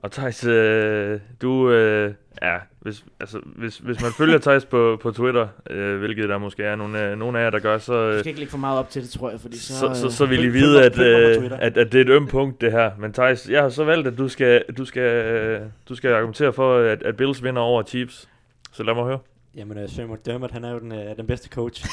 Og 0.01 0.11
Thijs, 0.11 0.45
øh, 0.45 1.19
du, 1.41 1.69
øh, 1.71 2.13
ja, 2.41 2.55
hvis, 2.79 3.03
altså, 3.19 3.39
hvis, 3.45 3.77
hvis 3.77 4.01
man 4.01 4.11
følger 4.11 4.37
Thijs 4.37 4.65
på, 4.65 4.99
på 5.01 5.11
Twitter, 5.11 5.47
øh, 5.69 5.97
hvilket 5.99 6.29
der 6.29 6.37
måske 6.37 6.63
er 6.63 6.75
nogle, 6.75 6.99
af- 6.99 7.17
nogle 7.17 7.39
af 7.39 7.43
jer, 7.43 7.49
der 7.49 7.59
gør, 7.59 7.77
så, 7.77 7.93
Du 7.93 7.99
øh, 8.13 8.19
skal 8.19 8.27
ikke 8.27 8.39
lægge 8.39 8.51
for 8.51 8.57
meget 8.57 8.79
op 8.79 8.89
til 8.89 9.01
det, 9.01 9.09
tror 9.09 9.29
jeg, 9.29 9.39
fordi 9.39 9.57
så... 9.57 9.73
så, 9.79 9.91
så, 9.93 10.05
øh, 10.05 10.11
så 10.11 10.25
vil 10.25 10.39
I 10.39 10.41
følg- 10.41 10.53
vide, 10.53 10.83
at, 10.85 10.99
øh, 10.99 11.51
at, 11.59 11.77
at 11.77 11.91
det 11.91 11.97
er 11.97 12.01
et 12.01 12.09
ømt 12.09 12.29
punkt, 12.29 12.61
det 12.61 12.71
her. 12.71 12.91
Men 12.99 13.13
Thijs, 13.13 13.49
jeg 13.49 13.61
har 13.61 13.69
så 13.69 13.83
valgt, 13.83 14.07
at 14.07 14.17
du 14.17 14.27
skal, 14.29 14.63
du 14.77 14.85
skal, 14.85 15.01
øh, 15.25 15.61
du 15.89 15.95
skal 15.95 16.13
argumentere 16.13 16.53
for, 16.53 16.77
at, 16.79 17.03
at 17.03 17.17
Bills 17.17 17.43
vinder 17.43 17.61
over 17.61 17.83
Chiefs. 17.83 18.29
Så 18.73 18.83
lad 18.83 18.93
mig 18.95 19.03
høre. 19.05 19.19
Jamen, 19.55 19.83
uh, 19.83 19.89
Sean 19.89 20.11
McDermott, 20.13 20.51
han 20.53 20.63
er 20.63 20.71
jo 20.71 20.79
den, 20.79 20.91
uh, 20.91 20.97
den 21.17 21.27
bedste 21.27 21.49
coach 21.49 21.85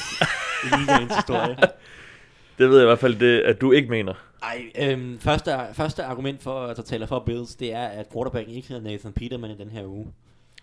i 0.65 0.67
ligaens 0.81 1.15
historie. 1.17 1.57
Det 2.59 2.69
ved 2.69 2.77
jeg 2.77 2.85
i 2.85 2.87
hvert 2.87 2.99
fald, 2.99 3.15
det, 3.15 3.41
at 3.41 3.61
du 3.61 3.73
ikke 3.73 3.91
mener. 3.91 4.15
Ej, 4.45 4.73
øhm, 4.79 5.19
første, 5.19 5.59
første 5.73 6.05
argument 6.05 6.43
for, 6.43 6.67
der 6.67 6.83
taler 6.83 7.07
for 7.07 7.19
Bills, 7.19 7.55
det 7.55 7.73
er, 7.73 7.87
at 7.87 8.13
quarterbacken 8.13 8.55
ikke 8.55 8.69
hedder 8.69 8.83
Nathan 8.83 9.13
Peterman 9.13 9.51
i 9.51 9.57
den 9.57 9.71
her 9.71 9.87
uge. 9.87 10.13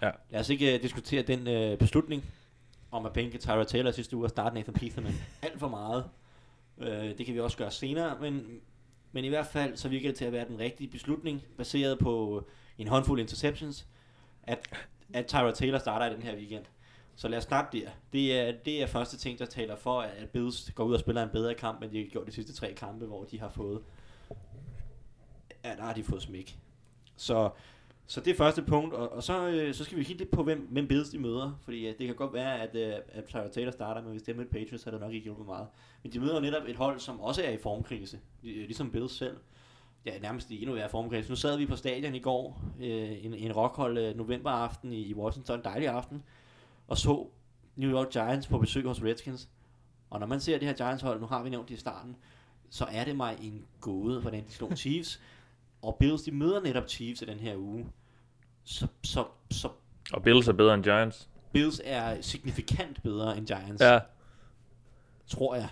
Ja. 0.01 0.09
Lad 0.29 0.39
os 0.39 0.49
ikke 0.49 0.75
uh, 0.75 0.81
diskutere 0.81 1.21
den 1.21 1.71
uh, 1.71 1.77
beslutning 1.77 2.23
om 2.91 3.05
at 3.05 3.13
bænke 3.13 3.37
Tyra 3.37 3.63
Taylor 3.63 3.91
sidste 3.91 4.15
uge 4.15 4.25
og 4.25 4.29
starte 4.29 4.55
Nathan 4.55 4.73
Peterman 4.73 5.13
alt 5.43 5.59
for 5.59 5.67
meget. 5.67 6.05
Uh, 6.77 6.87
det 6.87 7.25
kan 7.25 7.33
vi 7.33 7.39
også 7.39 7.57
gøre 7.57 7.71
senere, 7.71 8.17
men, 8.21 8.45
men 9.11 9.25
i 9.25 9.29
hvert 9.29 9.47
fald 9.47 9.77
så 9.77 9.89
virker 9.89 10.09
det 10.09 10.17
til 10.17 10.25
at 10.25 10.31
være 10.31 10.47
den 10.47 10.59
rigtige 10.59 10.89
beslutning, 10.89 11.41
baseret 11.57 11.99
på 11.99 12.43
en 12.77 12.87
håndfuld 12.87 13.19
interceptions, 13.19 13.85
at, 14.43 14.67
at 15.13 15.25
Tyra 15.25 15.51
Taylor 15.51 15.79
starter 15.79 16.05
i 16.05 16.13
den 16.13 16.23
her 16.23 16.35
weekend. 16.35 16.65
Så 17.21 17.27
lad 17.27 17.37
os 17.37 17.43
starte 17.43 17.79
der. 17.79 17.89
Det 18.13 18.39
er, 18.39 18.51
det 18.65 18.81
er 18.81 18.87
første 18.87 19.17
ting, 19.17 19.39
der 19.39 19.45
taler 19.45 19.75
for, 19.75 19.99
at 19.99 20.29
Bills 20.29 20.71
går 20.75 20.83
ud 20.83 20.93
og 20.93 20.99
spiller 20.99 21.23
en 21.23 21.29
bedre 21.29 21.53
kamp, 21.53 21.83
end 21.83 21.91
de 21.91 21.97
har 21.97 22.09
gjort 22.09 22.27
de 22.27 22.31
sidste 22.31 22.53
tre 22.53 22.73
kampe, 22.73 23.05
hvor 23.05 23.23
de 23.23 23.39
har 23.39 23.49
fået... 23.49 23.81
Ja, 25.63 25.75
der 25.75 25.83
har 25.83 25.93
de 25.93 26.03
fået 26.03 26.21
smæk. 26.21 26.59
Så, 27.15 27.49
Så 28.07 28.21
det 28.21 28.31
er 28.31 28.37
første 28.37 28.61
punkt, 28.61 28.93
og, 28.93 29.11
og 29.11 29.23
så, 29.23 29.47
øh, 29.47 29.73
så 29.73 29.83
skal 29.83 29.97
vi 29.97 30.03
kigge 30.03 30.19
lidt 30.19 30.31
på, 30.31 30.43
hvem, 30.43 30.67
hvem 30.71 30.87
Bills 30.87 31.09
de 31.09 31.19
møder. 31.19 31.59
Fordi 31.63 31.87
øh, 31.87 31.97
det 31.97 32.07
kan 32.07 32.15
godt 32.15 32.33
være, 32.33 32.59
at, 32.61 32.75
øh, 32.75 32.93
at 33.11 33.25
Tyler 33.25 33.49
Taylor 33.49 33.71
starter, 33.71 34.01
men 34.01 34.11
hvis 34.11 34.23
det 34.23 34.31
er 34.31 34.37
med 34.37 34.45
Patriots, 34.45 34.83
så 34.83 34.89
er 34.89 34.91
det 34.91 35.01
nok 35.01 35.13
ikke 35.13 35.23
hjulpet 35.23 35.45
meget. 35.45 35.67
Men 36.03 36.13
de 36.13 36.19
møder 36.19 36.35
jo 36.35 36.41
netop 36.41 36.63
et 36.67 36.75
hold, 36.75 36.99
som 36.99 37.19
også 37.19 37.43
er 37.43 37.49
i 37.49 37.57
formkrise, 37.57 38.19
øh, 38.43 38.55
ligesom 38.55 38.91
Bills 38.91 39.11
selv. 39.17 39.37
Ja, 40.05 40.19
nærmest 40.19 40.51
i 40.51 40.61
endnu 40.61 40.75
værre 40.75 40.89
formkrise. 40.89 41.29
Nu 41.29 41.35
sad 41.35 41.57
vi 41.57 41.65
på 41.65 41.75
stadion 41.75 42.15
i 42.15 42.19
går, 42.19 42.61
øh, 42.79 43.25
en, 43.25 43.33
en 43.33 43.51
rockhold 43.51 43.97
øh, 43.97 44.17
novemberaften 44.17 44.93
i, 44.93 45.01
i 45.01 45.13
Washington, 45.13 45.59
en 45.59 45.63
dejlig 45.63 45.87
aften, 45.87 46.23
og 46.91 46.97
så 46.97 47.27
New 47.75 47.91
York 47.91 48.09
Giants 48.11 48.47
på 48.47 48.57
besøg 48.57 48.83
hos 48.85 49.03
Redskins. 49.03 49.49
Og 50.09 50.19
når 50.19 50.27
man 50.27 50.39
ser 50.39 50.57
det 50.57 50.67
her 50.67 50.75
Giants 50.75 51.03
hold, 51.03 51.19
nu 51.21 51.25
har 51.27 51.43
vi 51.43 51.49
nævnt 51.49 51.69
det 51.69 51.75
i 51.75 51.79
starten, 51.79 52.15
så 52.69 52.85
er 52.91 53.03
det 53.03 53.15
mig 53.15 53.37
en 53.41 53.65
gåde, 53.81 54.21
hvordan 54.21 54.43
de 54.47 54.51
slog 54.51 54.77
Chiefs. 54.77 55.21
Og 55.81 55.95
Bills, 55.99 56.21
de 56.21 56.31
møder 56.31 56.61
netop 56.61 56.89
Chiefs 56.89 57.21
i 57.21 57.25
den 57.25 57.39
her 57.39 57.55
uge. 57.57 57.85
Så, 58.63 58.87
så, 59.03 59.25
så 59.51 59.69
Og 60.13 60.23
Bills 60.23 60.47
er 60.47 60.53
bedre 60.53 60.73
end 60.73 60.83
Giants. 60.83 61.29
Bills 61.53 61.81
er 61.85 62.21
signifikant 62.21 63.03
bedre 63.03 63.37
end 63.37 63.47
Giants, 63.47 63.81
Ja. 63.81 63.99
tror 65.27 65.55
jeg. 65.55 65.69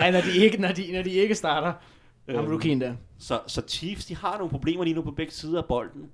ja, 0.00 0.10
når 0.12 0.20
de 0.20 0.36
ikke, 0.36 0.60
når 0.60 0.72
de, 0.72 0.92
når 0.92 1.02
de 1.02 1.10
ikke 1.10 1.34
starter. 1.34 1.72
Øhm, 2.28 2.52
rookien 2.52 2.80
der. 2.80 2.94
Så, 3.18 3.40
så 3.46 3.62
Chiefs, 3.68 4.06
de 4.06 4.16
har 4.16 4.36
nogle 4.36 4.50
problemer 4.50 4.84
lige 4.84 4.94
nu 4.94 5.02
på 5.02 5.10
begge 5.10 5.32
sider 5.32 5.62
af 5.62 5.68
bolden. 5.68 6.10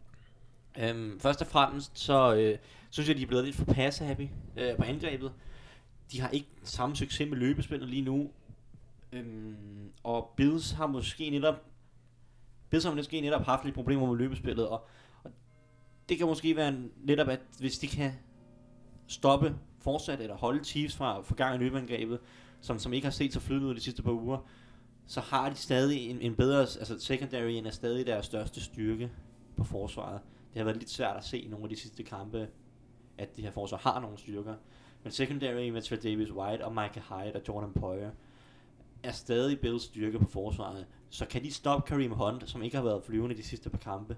Øhm, 0.78 1.20
først 1.20 1.40
og 1.40 1.46
fremmest, 1.46 1.98
så 1.98 2.34
øh, 2.34 2.58
synes 2.92 3.08
jeg, 3.08 3.16
de 3.16 3.22
er 3.22 3.26
blevet 3.26 3.44
lidt 3.44 3.56
for 3.56 3.64
pass-happy 3.64 4.28
øh, 4.56 4.76
på 4.76 4.82
angrebet. 4.82 5.32
De 6.12 6.20
har 6.20 6.28
ikke 6.28 6.48
samme 6.62 6.96
succes 6.96 7.28
med 7.28 7.38
løbespillet 7.38 7.88
lige 7.88 8.02
nu. 8.02 8.30
Øhm, 9.12 9.92
og 10.02 10.32
Bills 10.36 10.70
har 10.70 10.86
måske 10.86 11.30
netop 11.30 11.54
Bills 12.70 12.84
har 12.84 12.94
måske 12.94 13.20
netop 13.20 13.44
haft 13.44 13.64
lidt 13.64 13.74
problemer 13.74 14.06
med 14.06 14.16
løbespillet, 14.16 14.68
og, 14.68 14.86
og 15.24 15.30
det 16.08 16.18
kan 16.18 16.26
måske 16.26 16.56
være 16.56 16.68
en, 16.68 16.90
netop, 17.04 17.28
at 17.28 17.40
hvis 17.58 17.78
de 17.78 17.86
kan 17.86 18.12
stoppe 19.06 19.56
fortsat, 19.80 20.20
eller 20.20 20.36
holde 20.36 20.64
Chiefs 20.64 20.96
fra, 20.96 21.20
fra 21.20 21.34
gang 21.34 21.54
i 21.54 21.58
løbeangrebet, 21.58 22.18
som, 22.60 22.78
som 22.78 22.92
ikke 22.92 23.06
har 23.06 23.12
set 23.12 23.32
så 23.32 23.40
flydende 23.40 23.68
ud 23.68 23.74
de 23.74 23.80
sidste 23.80 24.02
par 24.02 24.12
uger, 24.12 24.38
så 25.06 25.20
har 25.20 25.50
de 25.50 25.56
stadig 25.56 26.10
en, 26.10 26.20
en 26.20 26.34
bedre, 26.34 26.60
altså 26.60 26.98
secondary 26.98 27.50
er 27.66 27.70
stadig 27.70 28.06
deres 28.06 28.26
største 28.26 28.60
styrke 28.60 29.10
på 29.56 29.64
forsvaret. 29.64 30.20
Det 30.52 30.58
har 30.58 30.64
været 30.64 30.76
lidt 30.76 30.90
svært 30.90 31.16
at 31.16 31.24
se 31.24 31.38
i 31.38 31.48
nogle 31.48 31.64
af 31.64 31.68
de 31.68 31.76
sidste 31.76 32.02
kampe, 32.02 32.48
at 33.18 33.36
det 33.36 33.44
her 33.44 33.50
forsvar 33.50 33.78
har 33.78 34.00
nogle 34.00 34.18
styrker. 34.18 34.54
Men 35.02 35.12
secondary 35.12 35.68
med 35.68 35.82
Trey 35.82 35.98
Davis 36.02 36.32
White 36.32 36.64
og 36.64 36.72
Micah 36.72 37.02
Hyde 37.08 37.36
og 37.36 37.42
Jordan 37.48 37.72
Poyer 37.72 38.10
er 39.02 39.12
stadig 39.12 39.60
Bills 39.60 39.82
styrke 39.82 40.18
på 40.18 40.28
forsvaret. 40.28 40.86
Så 41.10 41.26
kan 41.26 41.44
de 41.44 41.52
stoppe 41.52 41.88
Kareem 41.88 42.12
Hunt, 42.12 42.50
som 42.50 42.62
ikke 42.62 42.76
har 42.76 42.84
været 42.84 43.04
flyvende 43.04 43.36
de 43.36 43.42
sidste 43.42 43.70
par 43.70 43.78
kampe, 43.78 44.16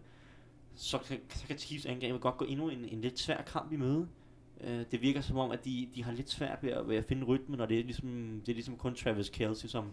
så 0.74 0.98
kan, 0.98 1.20
så 1.28 1.46
kan 1.46 1.58
Chiefs 1.58 1.86
angrebet 1.86 2.20
godt 2.20 2.36
gå 2.36 2.44
endnu 2.44 2.68
en, 2.68 2.84
en 2.84 3.00
lidt 3.00 3.18
svær 3.18 3.42
kamp 3.42 3.72
i 3.72 3.76
møde. 3.76 4.08
Øh, 4.60 4.84
det 4.90 5.02
virker 5.02 5.20
som 5.20 5.38
om, 5.38 5.50
at 5.50 5.64
de, 5.64 5.88
de 5.94 6.04
har 6.04 6.12
lidt 6.12 6.30
svært 6.30 6.58
ved 6.62 6.70
at, 6.70 6.88
ved 6.88 6.96
at 6.96 7.04
finde 7.04 7.24
rytmen, 7.24 7.60
og 7.60 7.68
det 7.68 7.80
er 7.80 7.84
ligesom, 7.84 8.40
det 8.46 8.48
er 8.48 8.54
ligesom 8.54 8.76
kun 8.76 8.94
Travis 8.94 9.28
Kelsey, 9.28 9.68
som, 9.68 9.92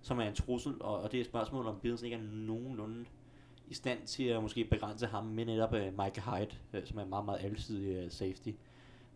som 0.00 0.18
er 0.18 0.24
en 0.24 0.34
trussel, 0.34 0.74
og, 0.80 1.00
og 1.00 1.12
det 1.12 1.18
er 1.18 1.20
et 1.20 1.26
spørgsmål, 1.26 1.66
om 1.66 1.78
Bills 1.82 2.02
ikke 2.02 2.16
er 2.16 2.22
nogenlunde 2.22 3.04
i 3.72 3.74
stand 3.74 4.06
til 4.06 4.24
at 4.24 4.42
måske 4.42 4.64
begrænse 4.64 5.06
ham 5.06 5.24
med 5.24 5.44
netop 5.44 5.74
øh, 5.74 5.86
uh, 5.86 6.04
Mike 6.04 6.20
Hyde, 6.20 6.48
uh, 6.72 6.84
som 6.84 6.98
er 6.98 7.02
en 7.02 7.08
meget, 7.08 7.24
meget 7.24 7.44
alsidig 7.44 8.04
uh, 8.04 8.10
safety. 8.10 8.50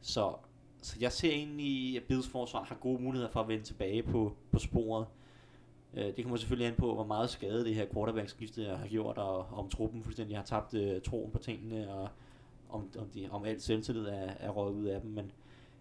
Så, 0.00 0.34
så 0.82 0.96
jeg 1.00 1.12
ser 1.12 1.30
egentlig, 1.30 1.96
at 1.96 2.02
Bills 2.02 2.28
forsvar 2.28 2.64
har 2.64 2.74
gode 2.74 3.02
muligheder 3.02 3.30
for 3.30 3.40
at 3.40 3.48
vende 3.48 3.64
tilbage 3.64 4.02
på, 4.02 4.32
på 4.50 4.58
sporet. 4.58 5.06
Uh, 5.92 6.02
det 6.02 6.22
kommer 6.22 6.36
selvfølgelig 6.36 6.68
an 6.68 6.74
på, 6.78 6.94
hvor 6.94 7.04
meget 7.04 7.30
skade 7.30 7.64
det 7.64 7.74
her 7.74 7.86
quarterback-skifte 7.92 8.64
har 8.64 8.88
gjort, 8.88 9.18
og 9.18 9.46
om 9.52 9.68
truppen 9.68 10.02
fuldstændig 10.02 10.36
har 10.36 10.44
tabt 10.44 10.74
uh, 10.74 11.02
troen 11.02 11.30
på 11.30 11.38
tingene, 11.38 11.92
og 11.92 12.08
om, 12.68 12.90
om, 12.98 13.06
de, 13.14 13.28
om 13.30 13.44
alt 13.44 13.62
selvtillid 13.62 14.06
er, 14.06 14.30
er 14.40 14.50
røget 14.50 14.74
ud 14.74 14.86
af 14.86 15.00
dem. 15.00 15.10
Men, 15.10 15.32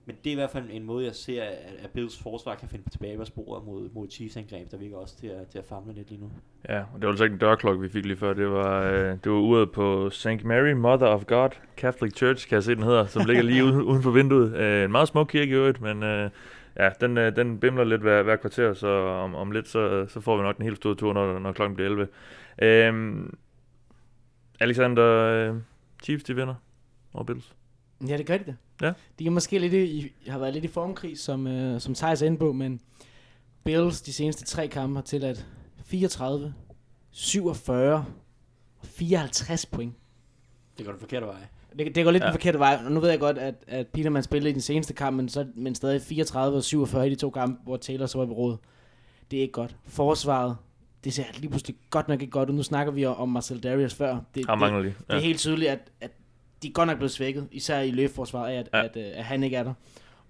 men 0.06 0.16
det 0.24 0.30
er 0.30 0.32
i 0.32 0.36
hvert 0.36 0.49
fald 0.49 0.66
en 0.72 0.84
måde, 0.84 1.06
jeg 1.06 1.16
ser, 1.16 1.43
at, 1.43 1.76
at 1.84 1.89
Bills 1.89 2.20
forsvar 2.20 2.56
kan 2.56 2.70
finde 2.70 2.89
tilbage 2.89 3.18
på 3.18 3.26
sporet 3.26 3.66
mod, 3.66 3.89
mod 3.93 4.10
Chiefs 4.10 4.38
angreb, 4.38 4.72
der 4.72 4.78
virker 4.78 4.97
også 4.97 5.18
til 5.18 5.28
at, 5.28 5.47
til 5.47 5.60
at 5.60 5.66
famle 5.66 5.93
lidt 5.93 6.10
lige 6.10 6.22
nu. 6.22 6.32
Ja, 6.70 6.80
og 6.80 6.86
det 6.95 7.01
var 7.01 7.10
altså 7.10 7.24
ikke 7.24 7.34
en 7.34 7.39
dørklokke, 7.39 7.82
vi 7.82 7.89
fik 7.89 8.06
lige 8.06 8.18
før. 8.18 8.34
Det 8.34 8.49
var, 8.49 8.82
øh, 8.84 9.10
det 9.24 9.32
var 9.32 9.38
uret 9.38 9.72
på 9.72 10.10
St. 10.10 10.43
Mary, 10.43 10.72
Mother 10.72 11.08
of 11.08 11.26
God 11.26 11.49
Catholic 11.78 12.18
Church, 12.18 12.47
kan 12.47 12.56
jeg 12.56 12.64
se, 12.64 12.76
den 12.76 12.84
hedder, 12.84 13.06
som 13.06 13.26
ligger 13.26 13.43
lige 13.43 13.64
uden, 13.66 13.82
uden 13.82 14.03
for 14.03 14.12
vinduet. 14.12 14.56
Øh, 14.56 14.84
en 14.84 14.91
meget 14.91 15.08
smuk 15.08 15.28
kirke 15.28 15.51
i 15.51 15.56
øvrigt, 15.56 15.82
men 15.82 16.03
øh, 16.03 16.30
ja, 16.80 16.89
den, 17.01 17.18
øh, 17.18 17.36
den 17.36 17.60
bimler 17.60 17.84
lidt 17.84 18.01
hver, 18.01 18.24
hver 18.24 18.36
kvarter, 18.36 18.74
så 18.74 18.88
om, 19.08 19.36
om 19.36 19.51
lidt, 19.51 19.68
så, 19.68 20.06
så 20.08 20.22
får 20.22 20.38
vi 20.38 20.43
nok 20.43 20.58
den 20.58 20.66
helt 20.66 20.78
store 20.78 20.95
tur, 20.95 21.14
når, 21.14 21.39
når 21.39 21.51
klokken 21.51 21.76
bliver 21.76 21.89
11. 21.89 22.08
Øh, 22.62 23.16
Alexander, 24.60 25.06
øh, 25.06 25.56
Chiefs, 26.03 26.24
de 26.24 26.36
vinder 26.36 26.56
over 27.14 27.24
Bills. 27.24 27.56
Ja, 28.08 28.18
det 28.18 28.26
gør 28.26 28.38
de 28.38 28.43
da. 28.43 28.56
Ja. 28.82 28.92
De 29.20 29.26
er 29.26 29.30
måske 29.30 29.60
lidt 29.60 29.74
i, 29.74 30.14
har 30.28 30.40
været 30.40 30.54
lidt 30.54 30.66
i 30.66 30.68
formkrig, 30.68 31.20
som, 31.20 31.48
øh, 31.48 31.82
som 31.82 31.96
Thijs 31.96 32.22
er 32.22 32.26
inde 32.26 32.38
på, 32.38 32.54
men 32.54 32.82
Bills 33.64 34.02
de 34.02 34.14
seneste 34.14 34.46
tre 34.46 34.68
kampe 34.68 34.96
har 34.96 35.02
tilladt 35.02 35.46
34, 35.86 36.54
47 37.12 37.94
og 37.94 38.06
54 38.84 39.66
point. 39.66 39.94
Det 40.78 40.86
går 40.86 40.92
den 40.92 41.00
forkerte 41.00 41.26
vej. 41.26 41.36
Det, 41.78 41.96
det 41.96 42.04
går 42.04 42.12
lidt 42.12 42.24
ja. 42.24 42.28
Den 42.28 42.34
forkerte 42.34 42.60
vej, 42.60 42.80
og 42.86 42.92
nu 42.92 43.00
ved 43.00 43.10
jeg 43.10 43.20
godt, 43.20 43.38
at, 43.38 43.56
at 43.68 43.88
Peterman 43.88 44.24
spillede 44.24 44.50
i 44.50 44.54
den 44.54 44.62
seneste 44.62 44.94
kamp, 44.94 45.18
men, 45.18 45.30
så, 45.30 45.48
men 45.56 45.76
stadig 45.76 46.02
34 46.02 46.58
og 46.58 46.64
47 46.64 47.08
i 47.08 47.10
de 47.10 47.16
to 47.16 47.30
kampe, 47.30 47.60
hvor 47.64 47.78
Taylor 47.78 48.06
så 48.06 48.18
var 48.18 48.26
ved 48.26 48.34
råd. 48.36 48.58
Det 49.32 49.38
er 49.38 49.42
ikke 49.42 49.52
godt. 49.52 49.76
Forsvaret, 49.88 50.58
det 51.04 51.14
ser 51.14 51.24
lige 51.38 51.50
pludselig 51.50 51.76
godt 51.90 52.08
nok 52.08 52.22
ikke 52.22 52.32
godt 52.32 52.50
ud. 52.50 52.56
Nu 52.56 52.64
snakker 52.64 52.94
vi 52.94 53.06
om 53.06 53.30
Marcel 53.30 53.64
Darius 53.64 53.94
før. 53.94 54.18
Det, 54.36 54.46
Har 54.46 54.56
det, 54.56 54.82
lige. 54.84 54.96
det 55.08 55.16
er 55.16 55.20
helt 55.20 55.40
tydeligt, 55.40 55.72
at, 55.72 55.92
at 56.02 56.12
de 56.64 56.68
er 56.68 56.72
godt 56.72 56.88
nok 56.88 56.97
blevet 56.97 57.12
svækket, 57.12 57.47
især 57.51 57.80
i 57.80 57.91
løbeforsvaret, 57.91 58.53
af, 58.53 58.60
at, 58.60 58.70
ja. 58.74 58.84
At, 58.84 58.97
at, 58.97 59.12
at 59.12 59.24
han 59.24 59.43
ikke 59.43 59.58
er 59.58 59.64
der. 59.64 59.74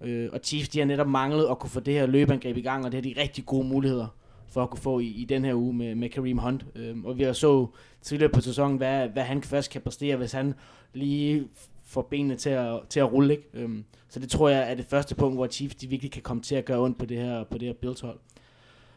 Øh, 0.00 0.28
og 0.32 0.40
Chiefs, 0.44 0.68
de 0.68 0.78
har 0.78 0.86
netop 0.86 1.08
manglet 1.08 1.46
at 1.50 1.58
kunne 1.58 1.70
få 1.70 1.80
det 1.80 1.94
her 1.94 2.06
løbeangreb 2.06 2.56
i 2.56 2.60
gang, 2.60 2.84
og 2.84 2.92
det 2.92 3.04
har 3.04 3.14
de 3.14 3.20
rigtig 3.20 3.46
gode 3.46 3.68
muligheder 3.68 4.06
for 4.48 4.62
at 4.62 4.70
kunne 4.70 4.80
få 4.80 4.98
i, 4.98 5.06
i 5.06 5.24
den 5.24 5.44
her 5.44 5.54
uge 5.54 5.74
med, 5.74 5.94
med 5.94 6.08
Kareem 6.08 6.38
Hunt. 6.38 6.66
Øh, 6.74 7.04
og 7.04 7.18
vi 7.18 7.22
har 7.22 7.32
så 7.32 7.66
tidligere 8.02 8.32
på 8.32 8.40
sæsonen, 8.40 8.76
hvad, 8.76 9.08
hvad 9.08 9.22
han 9.22 9.42
først 9.42 9.70
kan 9.70 9.80
præstere, 9.80 10.16
hvis 10.16 10.32
han 10.32 10.54
lige 10.92 11.48
får 11.84 12.02
benene 12.02 12.36
til 12.36 12.50
at, 12.50 12.80
til 12.88 13.00
at 13.00 13.12
rulle. 13.12 13.34
Ikke? 13.34 13.48
Øhm, 13.54 13.84
så 14.08 14.20
det 14.20 14.30
tror 14.30 14.48
jeg 14.48 14.70
er 14.70 14.74
det 14.74 14.86
første 14.86 15.14
punkt, 15.14 15.36
hvor 15.36 15.46
Chiefs 15.46 15.74
de 15.74 15.86
virkelig 15.86 16.12
kan 16.12 16.22
komme 16.22 16.42
til 16.42 16.54
at 16.54 16.64
gøre 16.64 16.80
ondt 16.80 16.98
på 16.98 17.06
det 17.06 17.16
her, 17.16 17.44
på 17.44 17.58
det 17.58 17.68
her 17.68 17.74
Bills 17.74 18.00
hold. 18.00 18.18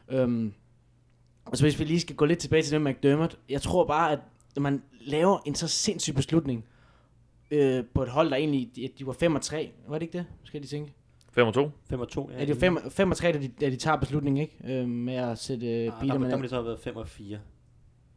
Øhm, 0.10 0.54
og 1.46 1.58
så 1.58 1.64
hvis 1.64 1.80
vi 1.80 1.84
lige 1.84 2.00
skal 2.00 2.16
gå 2.16 2.26
lidt 2.26 2.40
tilbage 2.40 2.64
til 2.64 2.72
det 2.72 2.82
med 2.82 2.94
McDermott, 2.94 3.38
jeg 3.50 3.62
tror 3.62 3.86
bare, 3.86 4.12
at 4.12 4.20
når 4.56 4.62
man 4.62 4.82
laver 5.02 5.40
en 5.46 5.56
så 5.56 5.68
sindssyg 5.68 6.16
beslutning 6.16 6.66
øh, 7.52 7.84
på 7.94 8.04
et 8.04 8.10
hold, 8.10 8.30
der 8.30 8.36
egentlig, 8.36 8.70
de, 8.76 8.90
de 9.00 9.08
var 9.08 9.14
5 9.14 9.36
og 9.36 9.42
3, 9.42 9.72
var 9.88 9.98
det 9.98 10.02
ikke 10.02 10.18
det, 10.18 10.26
skal 10.44 10.62
de 10.64 10.68
tænke? 10.68 10.94
5 11.32 11.48
og 11.48 11.54
2. 11.54 11.72
5 11.90 12.00
og 12.00 12.08
2. 12.10 12.32
Ja, 12.40 12.46
de 12.46 12.50
var 12.50 12.56
5, 12.56 12.78
5 12.92 13.12
og 13.12 13.18
3, 13.18 13.32
da 13.32 13.38
de, 13.38 13.48
da 13.48 13.70
de 13.70 13.76
tager 13.76 13.98
beslutningen, 13.98 14.42
ikke? 14.42 14.82
Øh, 14.82 14.88
med 14.88 15.14
at 15.14 15.38
sætte 15.38 15.68
øh, 15.68 15.82
Ah, 15.82 15.86
der, 15.86 16.00
Biederman 16.02 16.30
der 16.30 16.36
må 16.36 16.42
det 16.42 16.50
så 16.50 16.56
have 16.56 16.66
været 16.66 16.80
5 16.80 16.96
og 16.96 17.08
4. 17.08 17.38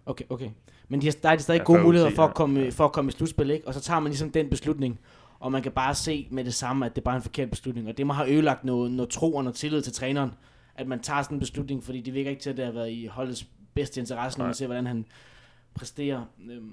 Okay, 0.06 0.24
okay. 0.28 0.50
Men 0.88 1.00
de 1.00 1.06
har, 1.06 1.16
der 1.22 1.28
er 1.28 1.36
de 1.36 1.42
stadig 1.42 1.58
Ja, 1.58 1.64
gode 1.64 1.82
muligheder 1.82 2.10
for 2.10 2.22
at, 2.22 2.28
ja. 2.28 2.32
komme, 2.32 2.72
for 2.72 2.84
at 2.84 2.92
komme 2.92 3.08
i 3.08 3.12
slutspil, 3.12 3.50
ikke? 3.50 3.68
Og 3.68 3.74
så 3.74 3.80
tager 3.80 4.00
man 4.00 4.10
ligesom 4.10 4.30
den 4.30 4.50
beslutning, 4.50 5.00
og 5.40 5.52
man 5.52 5.62
kan 5.62 5.72
bare 5.72 5.94
se 5.94 6.28
med 6.30 6.44
det 6.44 6.54
samme, 6.54 6.86
at 6.86 6.94
det 6.96 7.00
er 7.00 7.04
bare 7.04 7.16
en 7.16 7.22
forkert 7.22 7.50
beslutning. 7.50 7.88
Og 7.88 7.98
det 7.98 8.06
må 8.06 8.12
have 8.12 8.30
ødelagt 8.34 8.64
noget, 8.64 8.92
noget 8.92 9.10
tro 9.10 9.34
og 9.34 9.44
noget 9.44 9.56
tillid 9.56 9.82
til 9.82 9.92
træneren, 9.92 10.30
at 10.74 10.86
man 10.86 11.00
tager 11.00 11.22
sådan 11.22 11.36
en 11.36 11.40
beslutning, 11.40 11.84
fordi 11.84 12.00
det 12.00 12.14
virker 12.14 12.30
ikke 12.30 12.42
til, 12.42 12.50
at 12.50 12.56
det 12.56 12.64
har 12.64 12.72
været 12.72 12.90
i 12.90 13.06
holdets 13.06 13.46
bedste 13.74 14.00
interesse, 14.00 14.38
når 14.38 14.44
man 14.46 14.54
ser, 14.54 14.66
hvordan 14.66 14.86
han 14.86 15.06
præsterer. 15.74 16.24
Øhm, 16.50 16.72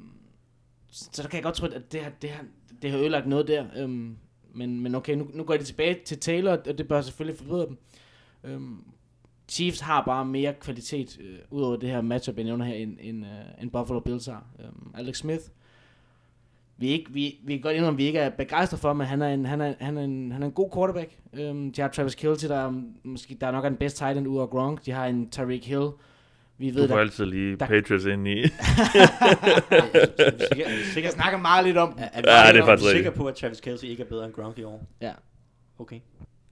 så 0.91 1.21
der 1.21 1.29
kan 1.29 1.35
jeg 1.35 1.43
godt 1.43 1.55
tro, 1.55 1.65
at 1.65 1.91
det 1.91 2.01
har, 2.01 2.11
det 2.21 2.29
har, 2.29 2.45
det 2.81 2.91
har 2.91 2.97
ødelagt 2.97 3.27
noget 3.27 3.47
der. 3.47 3.65
Øhm, 3.77 4.17
men, 4.53 4.79
men 4.79 4.95
okay, 4.95 5.15
nu, 5.15 5.29
nu 5.33 5.43
går 5.43 5.57
de 5.57 5.63
tilbage 5.63 5.97
til 6.05 6.19
Taylor, 6.19 6.51
og 6.51 6.77
det 6.77 6.87
bør 6.87 7.01
selvfølgelig 7.01 7.37
forbedre 7.37 7.65
dem. 7.65 7.77
Øhm, 8.43 8.83
Chiefs 9.47 9.79
har 9.79 10.03
bare 10.05 10.25
mere 10.25 10.53
kvalitet, 10.53 11.19
øh, 11.19 11.39
ud 11.51 11.61
over 11.61 11.75
det 11.75 11.89
her 11.89 12.01
matchup, 12.01 12.35
jeg 12.35 12.45
nævner 12.45 12.65
her, 12.65 12.75
end, 12.75 12.97
end, 13.01 13.25
øh, 13.25 13.61
end 13.61 13.71
Buffalo 13.71 13.99
Bills 13.99 14.25
har. 14.25 14.45
Øhm, 14.59 14.91
Alex 14.93 15.17
Smith, 15.17 15.43
vi 16.77 16.87
er, 16.87 16.91
ikke, 16.91 17.11
vi, 17.11 17.39
vi 17.43 17.53
kan 17.53 17.61
godt 17.61 17.75
indrømme, 17.75 17.95
at 17.95 17.97
vi 17.97 18.03
ikke 18.05 18.19
er 18.19 18.29
begejstret 18.29 18.79
for, 18.79 18.93
men 18.93 19.07
han 19.07 19.21
er 19.21 19.27
en, 19.27 19.45
han 19.45 19.61
er, 19.61 19.73
han 19.79 19.97
er 19.97 20.03
en, 20.03 20.31
han 20.31 20.41
er 20.43 20.47
en 20.47 20.53
god 20.53 20.69
quarterback. 20.73 21.17
Øhm, 21.33 21.71
de 21.73 21.81
har 21.81 21.89
Travis 21.89 22.15
Kelce, 22.15 22.47
der, 22.47 22.55
er 22.55 22.81
måske, 23.03 23.37
der 23.41 23.47
er 23.47 23.51
nok 23.51 23.65
er 23.65 23.69
den 23.69 23.77
bedste 23.77 23.99
tight 23.99 24.17
end 24.17 24.27
ud 24.27 24.39
af 24.39 24.49
Gronk. 24.49 24.85
De 24.85 24.91
har 24.91 25.05
en 25.05 25.29
Tariq 25.29 25.65
Hill. 25.65 25.89
Vi 26.59 26.69
Du 26.71 26.75
ved, 26.79 26.87
får 26.87 26.95
der, 26.95 27.01
altid 27.01 27.25
lige 27.25 27.55
der- 27.55 27.65
Patriots 27.67 28.05
ind 28.05 28.27
i. 28.27 28.41
jeg 31.03 31.11
snakker 31.11 31.37
meget 31.39 31.65
lidt 31.65 31.77
om. 31.77 31.95
Er, 31.97 32.07
er, 32.13 32.45
Ja, 32.47 32.53
det 32.53 32.59
er 32.61 32.65
faktisk 32.65 32.89
du 32.91 32.95
sikker 32.95 33.11
på, 33.11 33.25
at 33.25 33.35
Travis 33.35 33.61
Kelce 33.61 33.87
ikke 33.87 34.03
er 34.03 34.07
bedre 34.07 34.25
end 34.25 34.33
Gronk 34.33 34.57
i 34.57 34.63
år? 34.63 34.83
Ja. 35.01 35.11
Okay. 35.79 35.99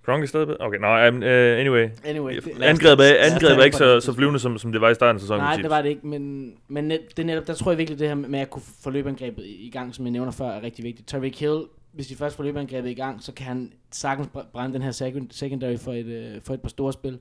Gronk 0.05 0.23
er 0.23 0.27
stadig 0.27 0.47
bedre? 0.47 0.57
Okay, 0.61 0.77
no, 0.79 0.87
um, 1.07 1.15
uh, 1.17 1.23
anyway. 1.23 1.89
Anyway, 2.05 2.35
det, 2.35 2.61
Angrebet, 2.61 3.21
er- 3.21 3.25
angrebet 3.33 3.59
er 3.59 3.63
ikke 3.63 3.77
så, 3.77 3.99
så 3.99 4.13
flyvende, 4.13 4.39
som, 4.39 4.57
som 4.57 4.71
det 4.71 4.81
var 4.81 4.89
i 4.89 4.93
starten 4.95 5.15
af 5.15 5.21
sæsonen. 5.21 5.43
Nej, 5.43 5.55
det 5.55 5.69
var 5.69 5.81
det 5.81 5.89
ikke, 5.89 6.07
men, 6.07 6.53
men 6.67 6.83
net, 6.87 7.01
det 7.17 7.23
er 7.23 7.27
netop, 7.27 7.47
der 7.47 7.53
tror 7.53 7.71
jeg 7.71 7.77
virkelig, 7.77 7.99
det 7.99 8.07
her 8.07 8.15
med 8.15 8.39
at 8.39 8.49
kunne 8.49 8.61
få 8.83 8.89
løbeangrebet 8.89 9.43
i 9.45 9.67
i 9.67 9.69
gang, 9.69 9.95
som 9.95 10.05
jeg 10.05 10.11
nævner 10.11 10.31
før, 10.31 10.45
er 10.49 10.63
rigtig 10.63 10.83
vigtigt. 10.83 11.07
Tyreek 11.07 11.39
Hill, 11.39 11.61
hvis 11.93 12.07
de 12.07 12.15
først 12.15 12.35
får 12.35 12.43
løbeangrebet 12.43 12.89
i 12.89 12.93
gang, 12.93 13.23
så 13.23 13.31
kan 13.33 13.45
han 13.45 13.71
sagtens 13.91 14.29
br- 14.37 14.51
brænde 14.51 14.73
den 14.73 14.81
her 14.81 14.91
second, 14.91 15.27
secondary 15.31 15.77
for 15.77 15.93
et, 15.93 16.05
øh, 16.05 16.41
for 16.41 16.53
et 16.53 16.61
par 16.61 16.69
store 16.69 16.93
spil. 16.93 17.19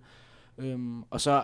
Øhm, 0.58 1.02
og 1.10 1.20
så 1.20 1.42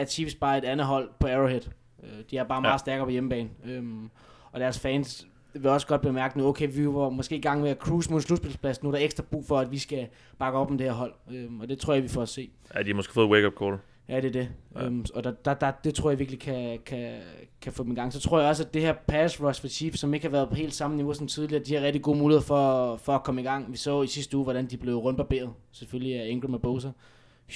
er 0.00 0.04
Chiefs 0.04 0.34
bare 0.34 0.58
et 0.58 0.64
andet 0.64 0.86
hold 0.86 1.08
på 1.20 1.26
Arrowhead. 1.26 1.60
Øh, 2.02 2.08
de 2.30 2.36
er 2.36 2.44
bare 2.44 2.60
meget 2.60 2.72
Ja. 2.72 2.78
stærkere 2.78 3.06
på 3.06 3.10
hjemmebane. 3.10 3.48
Øhm, 3.64 4.10
og 4.52 4.60
deres 4.60 4.78
fans 4.78 5.26
vil 5.54 5.66
også 5.66 5.86
godt 5.86 6.00
bemærke 6.00 6.38
nu, 6.38 6.46
okay, 6.46 6.68
vi 6.72 6.86
var 6.86 7.08
måske 7.10 7.36
i 7.36 7.40
gang 7.40 7.60
med 7.60 7.70
at 7.70 7.76
cruise 7.76 8.10
mod 8.12 8.20
slutspilsplads, 8.20 8.82
nu 8.82 8.88
er 8.88 8.92
der 8.92 9.04
ekstra 9.04 9.22
brug 9.30 9.44
for, 9.46 9.58
at 9.58 9.70
vi 9.70 9.78
skal 9.78 10.08
bakke 10.38 10.58
op 10.58 10.70
om 10.70 10.78
det 10.78 10.86
her 10.86 10.94
hold, 10.94 11.12
øhm, 11.30 11.60
og 11.60 11.68
det 11.68 11.78
tror 11.78 11.94
jeg, 11.94 12.02
vi 12.02 12.08
får 12.08 12.22
at 12.22 12.28
se. 12.28 12.50
Ja, 12.74 12.82
de 12.82 12.86
har 12.88 12.94
måske 12.94 13.12
fået 13.12 13.30
wake-up 13.30 13.52
call. 13.58 13.76
Ja, 14.08 14.16
det 14.16 14.24
er 14.24 14.30
det. 14.32 14.48
Ja. 14.74 14.84
Øhm, 14.84 15.04
og 15.14 15.24
der, 15.24 15.30
der, 15.30 15.54
der, 15.54 15.70
det 15.84 15.94
tror 15.94 16.10
jeg 16.10 16.18
virkelig 16.18 16.40
kan, 16.40 16.78
kan, 16.86 17.18
kan 17.60 17.72
få 17.72 17.82
dem 17.84 17.92
i 17.92 17.94
gang. 17.94 18.12
Så 18.12 18.20
tror 18.20 18.40
jeg 18.40 18.48
også, 18.48 18.62
at 18.64 18.74
det 18.74 18.82
her 18.82 18.92
pass 19.08 19.40
rush 19.42 19.60
for 19.60 19.68
Chiefs, 19.68 20.00
som 20.00 20.14
ikke 20.14 20.26
har 20.26 20.30
været 20.30 20.48
på 20.48 20.54
helt 20.54 20.74
samme 20.74 20.96
niveau 20.96 21.12
som 21.14 21.26
tidligere, 21.26 21.62
de 21.64 21.74
har 21.74 21.82
rigtig 21.82 22.02
gode 22.02 22.18
muligheder 22.18 22.46
for, 22.46 22.96
for 22.96 23.12
at 23.12 23.22
komme 23.22 23.40
i 23.40 23.44
gang. 23.44 23.72
Vi 23.72 23.76
så 23.76 24.02
i 24.02 24.06
sidste 24.06 24.36
uge, 24.36 24.44
hvordan 24.44 24.66
de 24.66 24.76
blev 24.76 24.96
rundbarberet. 24.96 25.50
Selvfølgelig 25.72 26.20
af 26.20 26.28
Ingram 26.28 26.54
og 26.54 26.62
Bosa. 26.62 26.88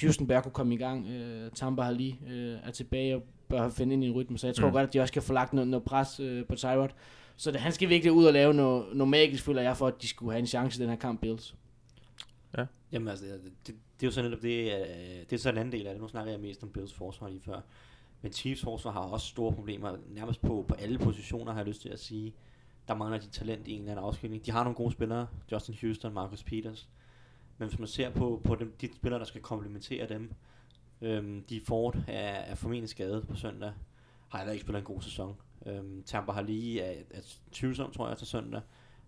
Houston 0.01 0.27
bør 0.27 0.41
kunne 0.41 0.51
komme 0.51 0.73
i 0.73 0.77
gang. 0.77 1.07
Øh, 1.07 1.51
Tampa 1.51 1.81
har 1.81 1.91
lige 1.91 2.19
øh, 2.27 2.57
er 2.63 2.71
tilbage 2.71 3.15
og 3.15 3.23
bør 3.49 3.69
finde 3.69 3.93
ind 3.93 4.03
i 4.03 4.07
en 4.07 4.13
rytme. 4.13 4.37
Så 4.37 4.47
jeg 4.47 4.55
tror 4.55 4.67
Mm. 4.67 4.73
godt, 4.73 4.87
at 4.87 4.93
de 4.93 4.99
også 4.99 5.13
kan 5.13 5.21
få 5.21 5.33
lagt 5.33 5.53
noget, 5.53 5.67
noget 5.67 5.83
pres 5.83 6.19
øh, 6.19 6.45
på 6.45 6.55
Tyrod. 6.55 6.89
Så 7.37 7.51
det, 7.51 7.59
han 7.61 7.71
skal 7.71 7.89
virkelig 7.89 8.11
ud 8.11 8.25
og 8.25 8.33
lave 8.33 8.53
noget, 8.53 8.85
noget 8.95 9.09
magisk, 9.09 9.43
føler 9.43 9.61
jeg, 9.61 9.77
for 9.77 9.87
at 9.87 10.01
de 10.01 10.07
skulle 10.07 10.31
have 10.31 10.39
en 10.39 10.47
chance 10.47 10.79
i 10.79 10.81
den 10.81 10.89
her 10.89 10.97
kamp, 10.97 11.21
Bills. 11.21 11.55
Jamen 12.91 13.07
altså, 13.07 13.25
det, 13.25 13.43
det, 13.43 13.51
det 13.67 14.03
er 14.03 14.07
jo 14.07 14.11
sådan 14.11 14.29
netop 14.31 14.41
det, 14.43 14.65
øh, 14.73 15.19
det 15.29 15.33
er 15.33 15.37
så 15.37 15.49
en 15.49 15.57
anden 15.57 15.71
del 15.71 15.87
af 15.87 15.93
det. 15.93 16.01
Nu 16.01 16.07
snakker 16.07 16.31
jeg 16.31 16.39
mest 16.41 16.63
om 16.63 16.69
Bills 16.69 16.93
forsvar 16.93 17.29
lige 17.29 17.41
før. 17.45 17.59
Men 18.21 18.31
Chiefs 18.33 18.61
forsvar 18.61 18.91
har 18.91 18.99
også 18.99 19.27
store 19.27 19.53
problemer, 19.53 19.97
nærmest 20.09 20.41
på, 20.41 20.65
på 20.67 20.73
alle 20.73 20.97
positioner, 20.99 21.51
har 21.51 21.59
jeg 21.59 21.67
lyst 21.67 21.81
til 21.81 21.89
at 21.89 21.99
sige. 21.99 22.33
Der 22.87 22.95
mangler 22.95 23.19
de 23.19 23.27
talent 23.27 23.67
i 23.67 23.71
en 23.71 23.79
eller 23.79 23.91
anden 23.91 24.05
afskilning. 24.05 24.45
De 24.45 24.51
har 24.51 24.63
nogle 24.63 24.75
gode 24.75 24.91
spillere, 24.91 25.27
Justin 25.51 25.75
Houston, 25.81 26.13
Marcus 26.13 26.43
Peters. 26.43 26.89
Men 27.57 27.67
hvis 27.67 27.79
man 27.79 27.87
ser 27.87 28.09
på, 28.09 28.41
på 28.43 28.55
dem, 28.55 28.75
de 28.81 28.95
spillere, 28.95 29.19
der 29.19 29.25
skal 29.25 29.41
komplementere 29.41 30.09
dem, 30.09 30.33
øhm, 31.01 31.43
de 31.49 31.61
Ford 31.61 31.95
er, 32.07 32.29
er 32.29 32.55
formentlig 32.55 32.89
skadet 32.89 33.27
på 33.27 33.35
søndag. 33.35 33.73
Har 34.29 34.39
heller 34.39 34.53
ikke 34.53 34.63
spillet 34.63 34.79
en 34.79 34.85
god 34.85 35.01
sæson. 35.01 35.35
Øhm, 35.65 36.03
Tampa 36.03 36.31
har 36.31 36.41
lige 36.41 36.81
er, 36.81 37.03
er 37.11 37.21
tvivlsom, 37.51 37.91
tror 37.91 38.07
jeg, 38.07 38.17
til 38.17 38.27
søndag. 38.27 38.61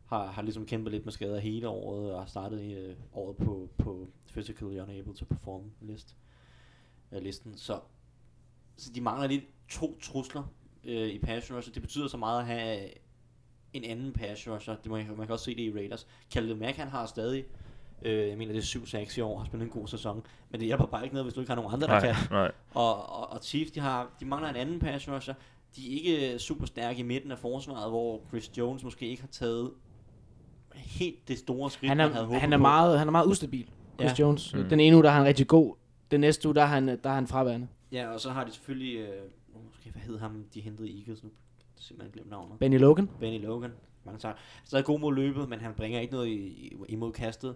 Har, 0.06 0.28
har 0.28 0.41
ligesom 0.41 0.66
kæmpet 0.66 0.91
lidt 0.91 1.06
med 1.06 1.14
skader 1.14 1.39
hele 1.39 1.68
året, 1.68 2.14
og 2.14 2.20
har 2.20 2.28
startet 2.28 2.62
i, 2.62 2.74
øh, 2.74 2.95
året 3.14 3.38
på, 3.38 3.70
på 3.78 4.08
physically 4.28 4.80
unable 4.80 5.14
to 5.14 5.26
perform 5.26 5.72
list, 5.82 6.16
øh, 7.12 7.22
listen. 7.22 7.58
Så, 7.58 7.80
så 8.76 8.91
de 8.95 9.02
mangler 9.02 9.28
lidt 9.28 9.43
to 9.70 10.00
trusler 10.00 10.54
øh, 10.84 11.08
i 11.08 11.20
pass 11.20 11.52
rusher. 11.52 11.74
det 11.74 11.82
betyder 11.82 12.08
så 12.08 12.18
meget 12.18 12.39
at 12.39 12.45
have 12.45 12.89
en 13.74 13.84
anden 13.84 14.14
pass 14.14 14.48
rusher. 14.48 14.76
Det 14.76 14.91
man, 14.91 15.08
man 15.08 15.28
kan 15.28 15.34
også 15.34 15.45
se 15.45 15.56
det 15.56 15.62
i 15.62 15.74
Raiders. 15.74 16.08
Khalil 16.32 16.58
Mack, 16.58 16.78
han 16.78 16.88
har 16.88 17.06
stadig, 17.06 17.45
øh, 18.02 18.28
jeg 18.30 18.38
mener 18.38 18.54
det 18.54 18.76
er 18.76 18.80
7-6 19.08 19.18
i 19.18 19.22
år, 19.22 19.38
har 19.38 19.45
spillet 19.45 19.66
en 19.66 19.72
god 19.72 19.88
sæson. 19.88 20.24
Men 20.50 20.60
det 20.60 20.66
hjælper 20.68 20.86
bare 20.86 21.04
ikke 21.04 21.14
noget, 21.16 21.26
hvis 21.26 21.34
du 21.34 21.39
ikke 21.39 21.50
har 21.52 21.56
nogen 21.56 21.74
andre, 21.74 21.88
der 21.88 21.93
Nej, 21.93 22.14
kan. 22.14 22.16
nej. 22.32 22.52
Og, 22.74 23.10
og, 23.10 23.32
og 23.32 23.39
Chiefs, 23.43 23.72
de, 23.72 23.80
har, 23.80 24.10
de 24.20 24.26
mangler 24.26 24.50
en 24.50 24.56
anden 24.56 24.80
pass 24.80 25.10
rusher. 25.10 25.34
De 25.76 25.88
er 25.88 25.93
ikke 26.00 26.39
super 26.39 26.66
stærke 26.66 27.00
i 27.00 27.04
midten 27.04 27.32
af 27.32 27.38
forsvaret, 27.39 27.89
hvor 27.89 28.22
Chris 28.30 28.52
Jones 28.58 28.84
måske 28.84 29.08
ikke 29.08 29.22
har 29.22 29.28
taget 29.32 29.72
helt 30.76 31.28
det 31.28 31.38
store 31.38 31.72
skridt, 31.72 31.89
Han 31.89 31.98
man 31.98 32.08
havde 32.12 32.24
er, 32.24 32.26
håbet 32.28 32.41
han 32.41 32.54
er, 32.54 32.58
på. 32.58 32.62
meget, 32.62 33.00
han 33.00 33.08
er 33.08 33.12
meget 33.12 33.28
ustabil, 33.28 33.70
Chris 34.00 34.20
Ja. 34.20 34.26
Jones. 34.26 34.54
Mm. 34.54 34.64
Den 34.70 34.80
ene 34.80 34.95
uge, 34.95 35.04
der 35.04 35.10
er 35.10 35.14
han 35.14 35.24
rigtig 35.26 35.48
god. 35.48 35.76
Den 36.12 36.20
næste 36.20 36.48
uge, 36.48 36.56
der 36.56 36.62
er 36.62 36.66
han, 36.66 36.88
der 36.88 37.10
er 37.10 37.14
han 37.14 37.28
fraværende. 37.28 37.68
Ja, 37.91 38.10
og 38.14 38.20
så 38.20 38.30
har 38.30 38.43
de 38.43 38.52
selvfølgelig, 38.52 38.95
øh, 38.95 39.08
måske, 39.66 39.91
hvad 39.91 40.02
hed 40.02 40.20
ham, 40.20 40.45
de 40.54 40.62
hentede 40.62 40.89
i 40.89 41.00
Eagles 41.02 41.24
nu, 41.24 41.30
simpelthen 41.76 42.12
glemt 42.14 42.30
navnet. 42.30 42.60
Benny 42.60 42.80
Logan. 42.80 43.10
Benny 43.20 43.45
Logan, 43.45 43.72
mange 44.06 44.20
tak. 44.20 44.38
Så 44.64 44.78
er 44.78 44.82
god 44.82 45.00
mod 45.00 45.14
løbet, 45.16 45.50
men 45.50 45.60
han 45.60 45.74
bringer 45.74 46.00
ikke 46.00 46.14
noget 46.14 46.28
i, 46.28 46.74
imod 46.89 47.12
kastet. 47.14 47.56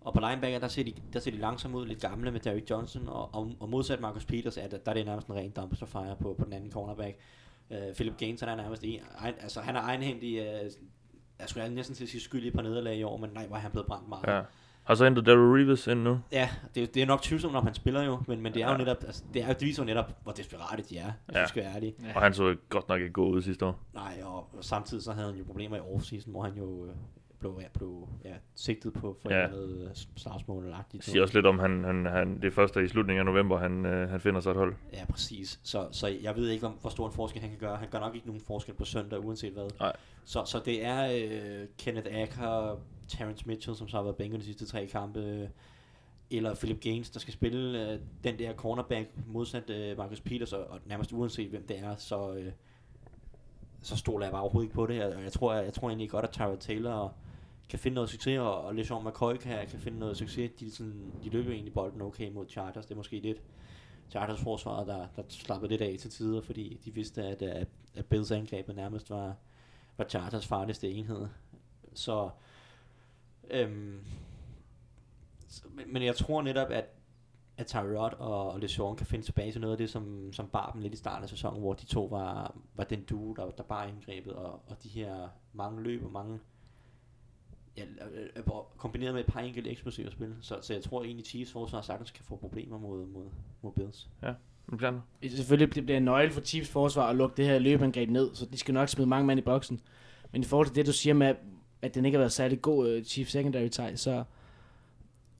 Og 0.00 0.14
på 0.14 0.20
linebacker, 0.20 0.58
der 0.58 0.68
ser 0.68 0.84
de, 0.84 0.94
der 1.12 1.20
ser 1.20 1.30
de 1.30 1.36
langsomt 1.36 1.74
ud, 1.74 1.86
lidt 1.86 2.00
gamle 2.00 2.30
med 2.30 2.40
Derrick 2.40 2.70
Johnson, 2.70 3.08
og, 3.08 3.34
og, 3.34 3.52
og 3.60 3.68
modsat 3.68 4.00
Marcus 4.00 4.24
Peters, 4.24 4.56
er 4.56 4.68
der, 4.68 4.78
der 4.78 4.90
er 4.90 4.94
det 4.94 5.06
nærmest 5.06 5.28
en 5.28 5.34
ren 5.34 5.50
dumpster 5.50 5.86
fire 5.86 6.16
på, 6.20 6.34
på 6.38 6.44
den 6.44 6.52
anden 6.52 6.72
cornerback. 6.72 7.16
Uh, 7.70 7.76
Philip 7.94 8.16
Gaines, 8.18 8.40
han 8.40 8.48
er 8.48 8.54
nærmest 8.56 8.84
en, 8.84 9.00
egen, 9.18 9.34
altså 9.40 9.60
han 9.60 9.76
er 9.76 9.80
egenhændig, 9.80 10.40
uh, 10.40 10.46
jeg 11.40 11.48
skulle 11.48 11.68
næsten 11.74 11.96
til 11.96 12.04
at 12.04 12.10
sige 12.10 12.20
skyld 12.20 12.44
i 12.44 12.48
et 12.48 12.54
par 12.54 12.62
nederlag 12.62 12.96
i 12.96 13.02
år, 13.02 13.16
men 13.16 13.30
nej, 13.34 13.46
hvor 13.46 13.56
er 13.56 13.60
han 13.60 13.70
blevet 13.70 13.86
brændt 13.86 14.08
meget. 14.08 14.26
Ja. 14.26 14.40
Har 14.84 14.94
så 14.94 15.04
hentet 15.04 15.26
Daryl 15.26 15.52
Reeves 15.62 15.86
ind 15.86 16.00
nu. 16.02 16.18
Ja, 16.32 16.48
det, 16.74 16.94
det 16.94 17.02
er 17.02 17.06
nok 17.06 17.22
tvivlsomt, 17.22 17.56
om 17.56 17.64
han 17.64 17.74
spiller 17.74 18.02
jo, 18.02 18.22
men, 18.28 18.40
men 18.40 18.54
det 18.54 18.62
er 18.62 18.66
jo 18.66 18.72
Ja. 18.72 18.78
netop, 18.78 18.96
altså, 19.04 19.24
det, 19.34 19.42
er, 19.42 19.52
det 19.52 19.66
viser 19.66 19.82
jo 19.82 19.86
netop, 19.86 20.12
hvor 20.22 20.32
desperate 20.32 20.82
de 20.82 20.98
er, 20.98 21.12
hvis 21.26 21.34
Ja. 21.34 21.38
ja. 21.38 21.44
vi 21.44 21.48
skal 21.48 21.62
være 21.64 21.74
ærlige. 21.74 21.94
Og 22.14 22.22
han 22.22 22.34
så 22.34 22.56
godt 22.68 22.88
nok 22.88 23.00
ikke 23.00 23.12
god 23.12 23.34
ud 23.34 23.42
sidste 23.42 23.66
år. 23.66 23.80
Nej, 23.94 24.20
og, 24.24 24.36
og 24.56 24.64
samtidig 24.64 25.02
så 25.04 25.12
havde 25.12 25.26
han 25.26 25.36
jo 25.38 25.44
problemer 25.44 25.76
i 25.76 25.80
offseason, 25.80 26.30
hvor 26.30 26.42
han 26.42 26.54
jo 26.56 26.86
øh, 26.86 26.92
blev, 27.40 27.58
ja, 27.62 27.66
blev 27.74 28.08
ja, 28.24 28.34
sigtet 28.54 28.92
på 28.92 29.16
for 29.22 29.30
Ja. 29.32 29.40
ja. 29.40 29.48
noget 29.48 29.88
øh, 29.88 29.96
slagsmål 30.16 30.64
eller 30.64 30.84
Det 30.92 31.04
siger 31.04 31.22
også 31.22 31.34
lidt 31.34 31.46
om, 31.46 31.58
han, 31.58 31.84
han, 31.84 32.06
han, 32.06 32.42
det 32.42 32.52
første 32.52 32.84
i 32.84 32.88
slutningen 32.88 33.20
af 33.20 33.32
november, 33.32 33.58
han, 33.58 33.86
øh, 33.86 34.10
han 34.10 34.20
finder 34.20 34.40
sig 34.40 34.50
et 34.50 34.56
hold. 34.56 34.74
Ja, 34.92 35.04
præcis. 35.04 35.60
Så, 35.62 35.88
så 35.92 36.06
jeg 36.22 36.36
ved 36.36 36.48
ikke, 36.48 36.66
om, 36.66 36.72
hvor 36.72 36.90
stor 36.90 37.06
en 37.06 37.12
forskel 37.12 37.40
han 37.40 37.50
kan 37.50 37.58
gøre. 37.58 37.76
Han 37.76 37.88
gør 37.90 38.00
nok 38.00 38.14
ikke 38.14 38.26
nogen 38.26 38.42
forskel 38.42 38.74
på 38.74 38.84
søndag, 38.84 39.24
uanset 39.24 39.52
hvad. 39.52 39.70
Nej. 39.80 39.96
Så, 40.24 40.44
så 40.44 40.62
det 40.64 40.84
er 40.84 41.10
øh, 41.12 41.66
Kenneth 41.78 42.08
Acker, 42.12 42.80
Terrence 43.08 43.48
Mitchell, 43.48 43.76
som 43.76 43.88
så 43.88 43.96
har 43.96 44.04
været 44.04 44.16
bænket 44.16 44.40
de 44.40 44.44
sidste 44.44 44.66
tre 44.66 44.86
kampe, 44.86 45.20
øh, 45.20 45.48
eller 46.30 46.54
Philip 46.54 46.80
Gaines, 46.80 47.10
der 47.10 47.20
skal 47.20 47.34
spille 47.34 47.92
øh, 47.92 47.98
den 48.24 48.38
der 48.38 48.54
cornerback 48.54 49.08
modsat 49.26 49.70
øh, 49.70 49.96
Marcus 49.98 50.20
Peters, 50.20 50.52
og, 50.52 50.64
og 50.70 50.80
nærmest 50.86 51.12
uanset 51.12 51.50
hvem 51.50 51.66
det 51.66 51.78
er, 51.78 51.96
så, 51.96 52.34
øh, 52.34 52.52
så 53.82 53.96
stoler 53.96 54.26
jeg 54.26 54.32
bare 54.32 54.42
overhovedet 54.42 54.66
ikke 54.66 54.74
på 54.74 54.86
det. 54.86 55.02
Og 55.02 55.22
jeg 55.22 55.32
tror, 55.32 55.54
jeg, 55.54 55.64
jeg 55.64 55.74
tror 55.74 55.88
egentlig 55.88 56.10
godt, 56.10 56.24
at 56.24 56.30
Tyra 56.30 56.56
Taylor 56.56 57.14
kan 57.68 57.78
finde 57.78 57.94
noget 57.94 58.10
succes, 58.10 58.38
og, 58.38 58.64
og 58.64 58.74
LeSean 58.74 59.04
McCoy 59.04 59.36
kan, 59.36 59.66
kan 59.66 59.80
finde 59.80 59.98
noget 59.98 60.16
succes. 60.16 60.50
De, 60.60 60.70
sådan, 60.70 61.12
de 61.24 61.30
løber 61.30 61.50
egentlig 61.50 61.74
bolden 61.74 62.02
okay 62.02 62.32
mod 62.32 62.46
Chargers. 62.48 62.86
Det 62.86 62.92
er 62.92 62.96
måske 62.96 63.20
lidt 63.20 63.42
Chargers 64.10 64.40
forsvaret, 64.40 64.86
der, 64.86 65.06
der 65.16 65.22
slappede 65.28 65.70
lidt 65.70 65.82
af 65.82 65.96
til 65.98 66.10
tider, 66.10 66.40
fordi 66.40 66.80
de 66.84 66.94
vidste, 66.94 67.24
at, 67.24 67.42
at, 67.42 67.68
at 67.94 68.06
Bills 68.06 68.30
angreb 68.30 68.68
nærmest 68.68 69.10
var, 69.10 69.34
var 69.96 70.04
Chargers 70.04 70.46
farligste 70.46 70.90
enhed. 70.90 71.26
Så, 71.94 72.30
øhm, 73.50 74.04
så 75.48 75.62
men, 75.70 75.92
men 75.92 76.02
jeg 76.02 76.16
tror 76.16 76.42
netop, 76.42 76.70
at 76.70 76.97
at 77.58 77.66
Tyrod 77.66 78.10
og, 78.18 78.50
og 78.50 78.60
LeSean 78.60 78.96
kan 78.96 79.06
finde 79.06 79.24
tilbage 79.24 79.52
til 79.52 79.60
noget 79.60 79.72
af 79.72 79.78
det, 79.78 79.90
som, 79.90 80.32
som 80.32 80.48
bar 80.48 80.70
dem 80.72 80.80
lidt 80.80 80.94
i 80.94 80.96
starten 80.96 81.22
af 81.22 81.28
sæsonen, 81.28 81.60
hvor 81.60 81.72
de 81.72 81.86
to 81.86 82.04
var, 82.04 82.56
var 82.74 82.84
den 82.84 83.02
duo, 83.02 83.32
der, 83.32 83.50
der 83.50 83.62
bar 83.62 83.86
indgrebet, 83.86 84.32
og, 84.32 84.52
og 84.52 84.82
de 84.82 84.88
her 84.88 85.28
mange 85.52 85.82
løb 85.82 86.04
og 86.04 86.12
mange 86.12 86.38
ja, 87.76 87.82
øh, 88.14 88.28
øh, 88.36 88.42
kombineret 88.76 89.14
med 89.14 89.20
et 89.20 89.26
par 89.26 89.40
enkelte 89.40 89.70
eksplosive 89.70 90.10
spil. 90.10 90.34
Så, 90.40 90.58
så 90.62 90.74
jeg 90.74 90.82
tror 90.82 91.04
egentlig, 91.04 91.26
Chiefs 91.26 91.52
forsvar 91.52 91.80
sagtens 91.80 92.10
kan 92.10 92.24
få 92.24 92.36
problemer 92.36 92.78
mod, 92.78 93.06
mod, 93.06 93.24
mod 93.62 93.72
Bills. 93.72 94.08
Blandt. 94.76 95.02
Selvfølgelig 95.28 95.70
bliver 95.70 95.86
det 95.86 95.96
en 95.96 96.02
nøgle 96.02 96.30
for 96.30 96.40
Chiefs 96.40 96.70
forsvar 96.70 97.08
at 97.08 97.16
lukke 97.16 97.36
det 97.36 97.44
her 97.44 97.58
løbeangreb 97.58 98.10
ned, 98.10 98.34
så 98.34 98.46
de 98.46 98.58
skal 98.58 98.74
nok 98.74 98.88
smide 98.88 99.08
mange 99.08 99.26
mand 99.26 99.38
i 99.38 99.42
boksen. 99.42 99.80
Men 100.32 100.42
i 100.42 100.44
forhold 100.44 100.66
til 100.66 100.76
det, 100.76 100.86
du 100.86 100.92
siger 100.92 101.14
med, 101.14 101.34
at 101.82 101.94
den 101.94 102.04
ikke 102.04 102.16
har 102.16 102.20
været 102.20 102.32
særlig 102.32 102.62
god 102.62 102.96
uh, 102.96 103.02
Chiefs 103.02 103.32
secondary 103.32 103.68
tie, 103.68 103.96
så, 103.96 104.24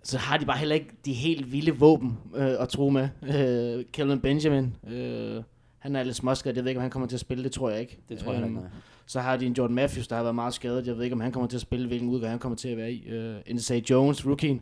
så 0.09 0.19
har 0.19 0.37
de 0.37 0.47
bare 0.47 0.59
heller 0.59 0.75
ikke 0.75 0.91
de 1.05 1.13
helt 1.13 1.53
vilde 1.53 1.77
våben 1.77 2.19
uh, 2.35 2.41
at 2.43 2.69
tro 2.69 2.91
med. 2.91 3.09
Uh, 3.23 3.85
Kellen 3.93 4.21
Benjamin, 4.21 4.75
uh, 4.83 5.43
han 5.79 5.97
er 5.97 6.03
lidt 6.03 6.17
småskadet, 6.17 6.57
jeg 6.57 6.65
ved 6.65 6.71
ikke, 6.71 6.79
om 6.79 6.83
han 6.83 6.91
kommer 6.91 7.09
til 7.09 7.17
at 7.17 7.21
spille, 7.21 7.45
det 7.45 7.53
tror 7.53 7.71
jeg 7.71 7.81
ikke. 7.81 7.99
Det 8.09 8.19
tror 8.19 8.33
jeg 8.33 8.43
Øhm, 8.43 8.51
ikke, 8.51 8.61
nej. 8.61 8.71
Så 9.07 9.21
har 9.21 9.37
de 9.37 9.47
en 9.47 9.53
Jordan 9.53 9.75
Matthews, 9.75 10.09
der 10.09 10.17
har 10.17 10.23
været 10.23 10.35
meget 10.35 10.55
skadet. 10.55 10.87
Jeg 10.87 10.97
ved 10.97 11.05
ikke, 11.05 11.15
om 11.15 11.21
han 11.21 11.33
kommer 11.33 11.49
til 11.49 11.57
at 11.57 11.61
spille, 11.61 11.87
hvilken 11.87 12.09
udgave 12.09 12.31
han 12.31 12.39
kommer 12.39 12.57
til 12.57 12.69
at 12.69 12.77
være 12.77 12.93
i. 12.93 13.19
Uh, 13.19 13.37
Insay 13.47 13.81
Jones, 13.91 14.27
rookien. 14.27 14.61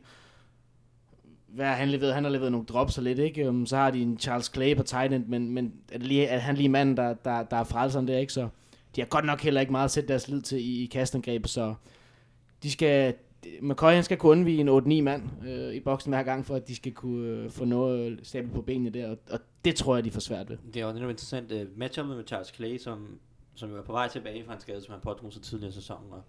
Hvad 1.49 1.67
han 1.67 1.89
leveret? 1.89 2.15
Han 2.15 2.25
har 2.25 2.31
leveret 2.31 2.53
nogle 2.53 2.67
drops 2.67 2.99
og 2.99 3.05
lidt, 3.05 3.19
ikke? 3.19 3.49
Um, 3.49 3.67
så 3.67 3.77
har 3.77 3.91
de 3.91 4.03
en 4.03 4.19
Charles 4.19 4.51
Clay 4.55 4.77
på 4.77 4.83
tight 4.83 5.13
end, 5.13 5.27
men, 5.27 5.51
men 5.51 5.73
er, 5.93 5.99
det 5.99 6.07
lige, 6.07 6.27
er 6.27 6.39
han 6.39 6.55
lige 6.55 6.69
manden, 6.69 6.97
der, 6.97 7.15
der, 7.15 7.43
der 7.43 7.57
er 7.57 7.65
frelseren 7.65 8.09
der, 8.09 8.19
ikke? 8.19 8.33
Så 8.33 8.49
de 8.97 9.01
har 9.01 9.07
godt 9.07 9.25
nok 9.25 9.41
heller 9.41 9.61
ikke 9.61 9.73
meget 9.73 9.85
at 9.85 9.91
sætte 9.91 10.09
deres 10.09 10.29
lid 10.29 10.43
til 10.43 10.59
i, 10.59 10.83
i 10.83 10.87
kastangrebet, 10.87 11.51
så 11.51 11.75
de 12.63 12.71
skal... 12.71 13.15
McCoy 13.61 13.91
han 13.91 14.05
skal 14.05 14.17
kunne 14.17 14.33
undvige 14.33 14.61
en 14.61 14.69
8-9 14.69 15.03
mand 15.03 15.23
øh, 15.47 15.75
i 15.75 15.81
boksen 15.81 16.13
hver 16.13 16.23
gang, 16.23 16.47
for 16.47 16.55
at 16.55 16.69
de 16.69 16.77
skal 16.77 16.93
kunne 16.93 17.29
øh, 17.29 17.51
få 17.51 17.65
noget 17.65 18.21
stabelt 18.23 18.55
på 18.55 18.63
benene 18.63 18.91
der, 18.91 19.11
og, 19.11 19.19
og 19.31 19.39
det 19.65 19.77
tror 19.77 19.95
jeg, 19.95 20.05
de 20.05 20.11
får 20.11 20.21
svært 20.21 20.51
ved. 20.51 20.59
Det 20.75 20.83
er 20.83 20.87
jo 20.87 20.93
netop 20.93 21.11
interessant 21.11 21.53
øh, 21.53 21.63
uh, 21.63 21.79
matchup 21.79 22.07
med 22.07 22.25
Charles 22.27 22.55
Clay, 22.55 22.77
som, 22.77 23.19
som 23.55 23.71
jo 23.71 23.77
er 23.77 23.83
på 23.83 23.93
vej 23.93 24.09
tilbage 24.09 24.45
fra 24.45 24.55
en 24.55 24.61
skade, 24.61 24.81
som 24.81 24.93
han 24.93 25.01
pådrog 25.01 25.33
sig 25.33 25.43
tidligere 25.43 25.69
i 25.69 25.73
sæsonen, 25.73 26.13
og 26.13 26.23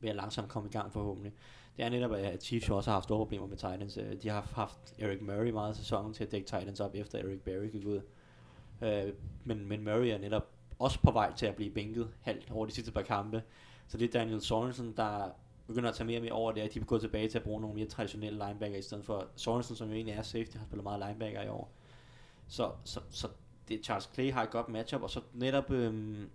ved 0.00 0.10
at 0.10 0.16
langsomt 0.16 0.48
komme 0.48 0.68
i 0.68 0.72
gang 0.72 0.92
forhåbentlig. 0.92 1.32
Det 1.76 1.84
er 1.84 1.88
netop, 1.88 2.12
at 2.12 2.44
Chiefs 2.44 2.70
også 2.70 2.90
har 2.90 2.96
haft 2.96 3.04
store 3.04 3.18
problemer 3.18 3.46
med 3.46 3.56
Titans. 3.56 3.96
Øh, 3.96 4.22
de 4.22 4.28
har 4.28 4.50
haft 4.54 4.94
Eric 4.98 5.20
Murray 5.20 5.50
meget 5.50 5.68
af 5.68 5.76
sæsonen 5.76 6.14
til 6.14 6.24
at 6.24 6.32
dække 6.32 6.46
Titans 6.46 6.80
op, 6.80 6.94
efter 6.94 7.18
Eric 7.18 7.40
Berry 7.40 7.70
gik 7.72 7.86
ud. 7.86 8.00
Øh, 8.82 9.12
men, 9.44 9.68
men 9.68 9.84
Murray 9.84 10.06
er 10.06 10.18
netop 10.18 10.46
også 10.78 10.98
på 11.02 11.10
vej 11.10 11.32
til 11.36 11.46
at 11.46 11.54
blive 11.54 11.70
bænket 11.70 12.08
halvt 12.20 12.50
over 12.50 12.66
de 12.66 12.72
sidste 12.72 12.92
par 12.92 13.02
kampe. 13.02 13.42
Så 13.88 13.98
det 13.98 14.08
er 14.08 14.18
Daniel 14.18 14.40
Sorensen, 14.40 14.94
der 14.96 15.30
begynder 15.66 15.88
at 15.88 15.96
tage 15.96 16.06
mere 16.06 16.18
og 16.18 16.22
mere 16.22 16.32
over 16.32 16.52
det, 16.52 16.60
at 16.60 16.74
de 16.74 16.80
vil 16.80 16.86
gå 16.86 16.98
tilbage 16.98 17.28
til 17.28 17.38
at 17.38 17.44
bruge 17.44 17.60
nogle 17.60 17.76
mere 17.76 17.86
traditionelle 17.86 18.44
linebacker, 18.46 18.78
i 18.78 18.82
stedet 18.82 19.04
for 19.04 19.26
Sorensen, 19.36 19.76
som 19.76 19.88
jo 19.88 19.94
egentlig 19.94 20.14
er 20.14 20.22
safety, 20.22 20.56
har 20.56 20.64
spillet 20.64 20.84
meget 20.84 21.04
linebacker 21.06 21.42
i 21.42 21.48
år. 21.48 21.72
Så, 22.48 22.70
så, 22.84 23.00
så 23.10 23.28
det, 23.68 23.84
Charles 23.84 24.10
Clay 24.14 24.32
har 24.32 24.42
et 24.42 24.50
godt 24.50 24.68
matchup, 24.68 25.02
og 25.02 25.10
så 25.10 25.20
netop 25.32 25.70
øhm, 25.70 26.30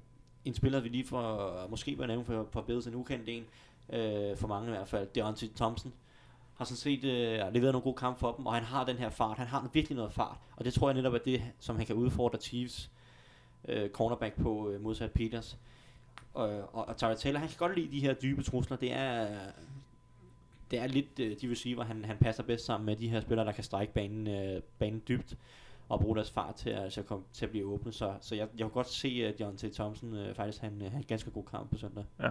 en 0.45 0.53
spiller, 0.53 0.79
vi 0.79 0.89
lige 0.89 1.05
får, 1.05 1.67
måske 1.69 1.97
var 1.97 2.05
nævnt 2.05 2.25
for, 2.25 2.47
for 2.51 2.61
Bills, 2.61 2.87
en 2.87 2.95
ukendt 2.95 3.29
en, 3.29 3.45
øh, 3.93 4.37
for 4.37 4.47
mange 4.47 4.67
i 4.67 4.71
hvert 4.71 4.87
fald, 4.87 5.07
Deontay 5.15 5.47
Thompson, 5.55 5.93
har 6.55 6.65
sådan 6.65 6.77
set 6.77 7.03
øh, 7.03 7.53
leveret 7.53 7.73
nogle 7.73 7.81
gode 7.81 7.95
kampe 7.95 8.19
for 8.19 8.31
dem, 8.31 8.45
og 8.45 8.53
han 8.53 8.63
har 8.63 8.85
den 8.85 8.97
her 8.97 9.09
fart, 9.09 9.37
han 9.37 9.47
har 9.47 9.69
virkelig 9.73 9.95
noget 9.95 10.13
fart, 10.13 10.37
og 10.55 10.65
det 10.65 10.73
tror 10.73 10.89
jeg 10.89 10.95
netop 10.95 11.13
er 11.13 11.17
det, 11.17 11.41
som 11.59 11.75
han 11.75 11.85
kan 11.85 11.95
udfordre 11.95 12.39
Chiefs 12.39 12.91
øh, 13.67 13.89
cornerback 13.89 14.41
på 14.41 14.69
øh, 14.69 14.81
modsat 14.81 15.11
Peters. 15.11 15.57
Og, 16.33 16.49
og, 16.75 16.87
og 16.87 16.97
Tyler 16.97 17.15
Taylor, 17.15 17.39
han 17.39 17.49
kan 17.49 17.57
godt 17.57 17.75
lide 17.75 17.91
de 17.91 17.99
her 17.99 18.13
dybe 18.13 18.43
trusler. 18.43 18.77
Det 18.77 18.93
er, 18.93 19.27
det 20.71 20.79
er 20.79 20.87
lidt 20.87 21.19
øh, 21.19 21.41
de 21.41 21.51
receiver, 21.51 21.83
han, 21.83 22.05
han 22.05 22.17
passer 22.17 22.43
bedst 22.43 22.65
sammen 22.65 22.85
med 22.85 22.95
de 22.95 23.09
her 23.09 23.21
spillere, 23.21 23.45
der 23.45 23.51
kan 23.51 23.63
strække 23.63 23.93
banen, 23.93 24.27
øh, 24.27 24.61
banen 24.79 25.01
dybt 25.07 25.37
og 25.89 25.99
bruge 25.99 26.15
deres 26.15 26.31
fart 26.31 26.55
til 26.55 26.69
at, 26.69 27.05
komme, 27.05 27.25
til 27.33 27.45
at 27.45 27.51
blive 27.51 27.65
åbne. 27.65 27.91
Så, 27.91 28.13
så 28.21 28.35
jeg, 28.35 28.47
jeg 28.51 28.65
kan 28.65 28.69
godt 28.69 28.89
se, 28.89 29.07
at 29.07 29.39
John 29.39 29.57
T. 29.57 29.73
Thompson 29.73 30.15
øh, 30.15 30.35
faktisk 30.35 30.61
han, 30.61 30.73
øh, 30.73 30.81
han 30.81 30.91
har 30.91 30.97
en 30.97 31.05
ganske 31.07 31.31
god 31.31 31.43
kamp 31.43 31.71
på 31.71 31.77
søndag. 31.77 32.03
Ja. 32.19 32.29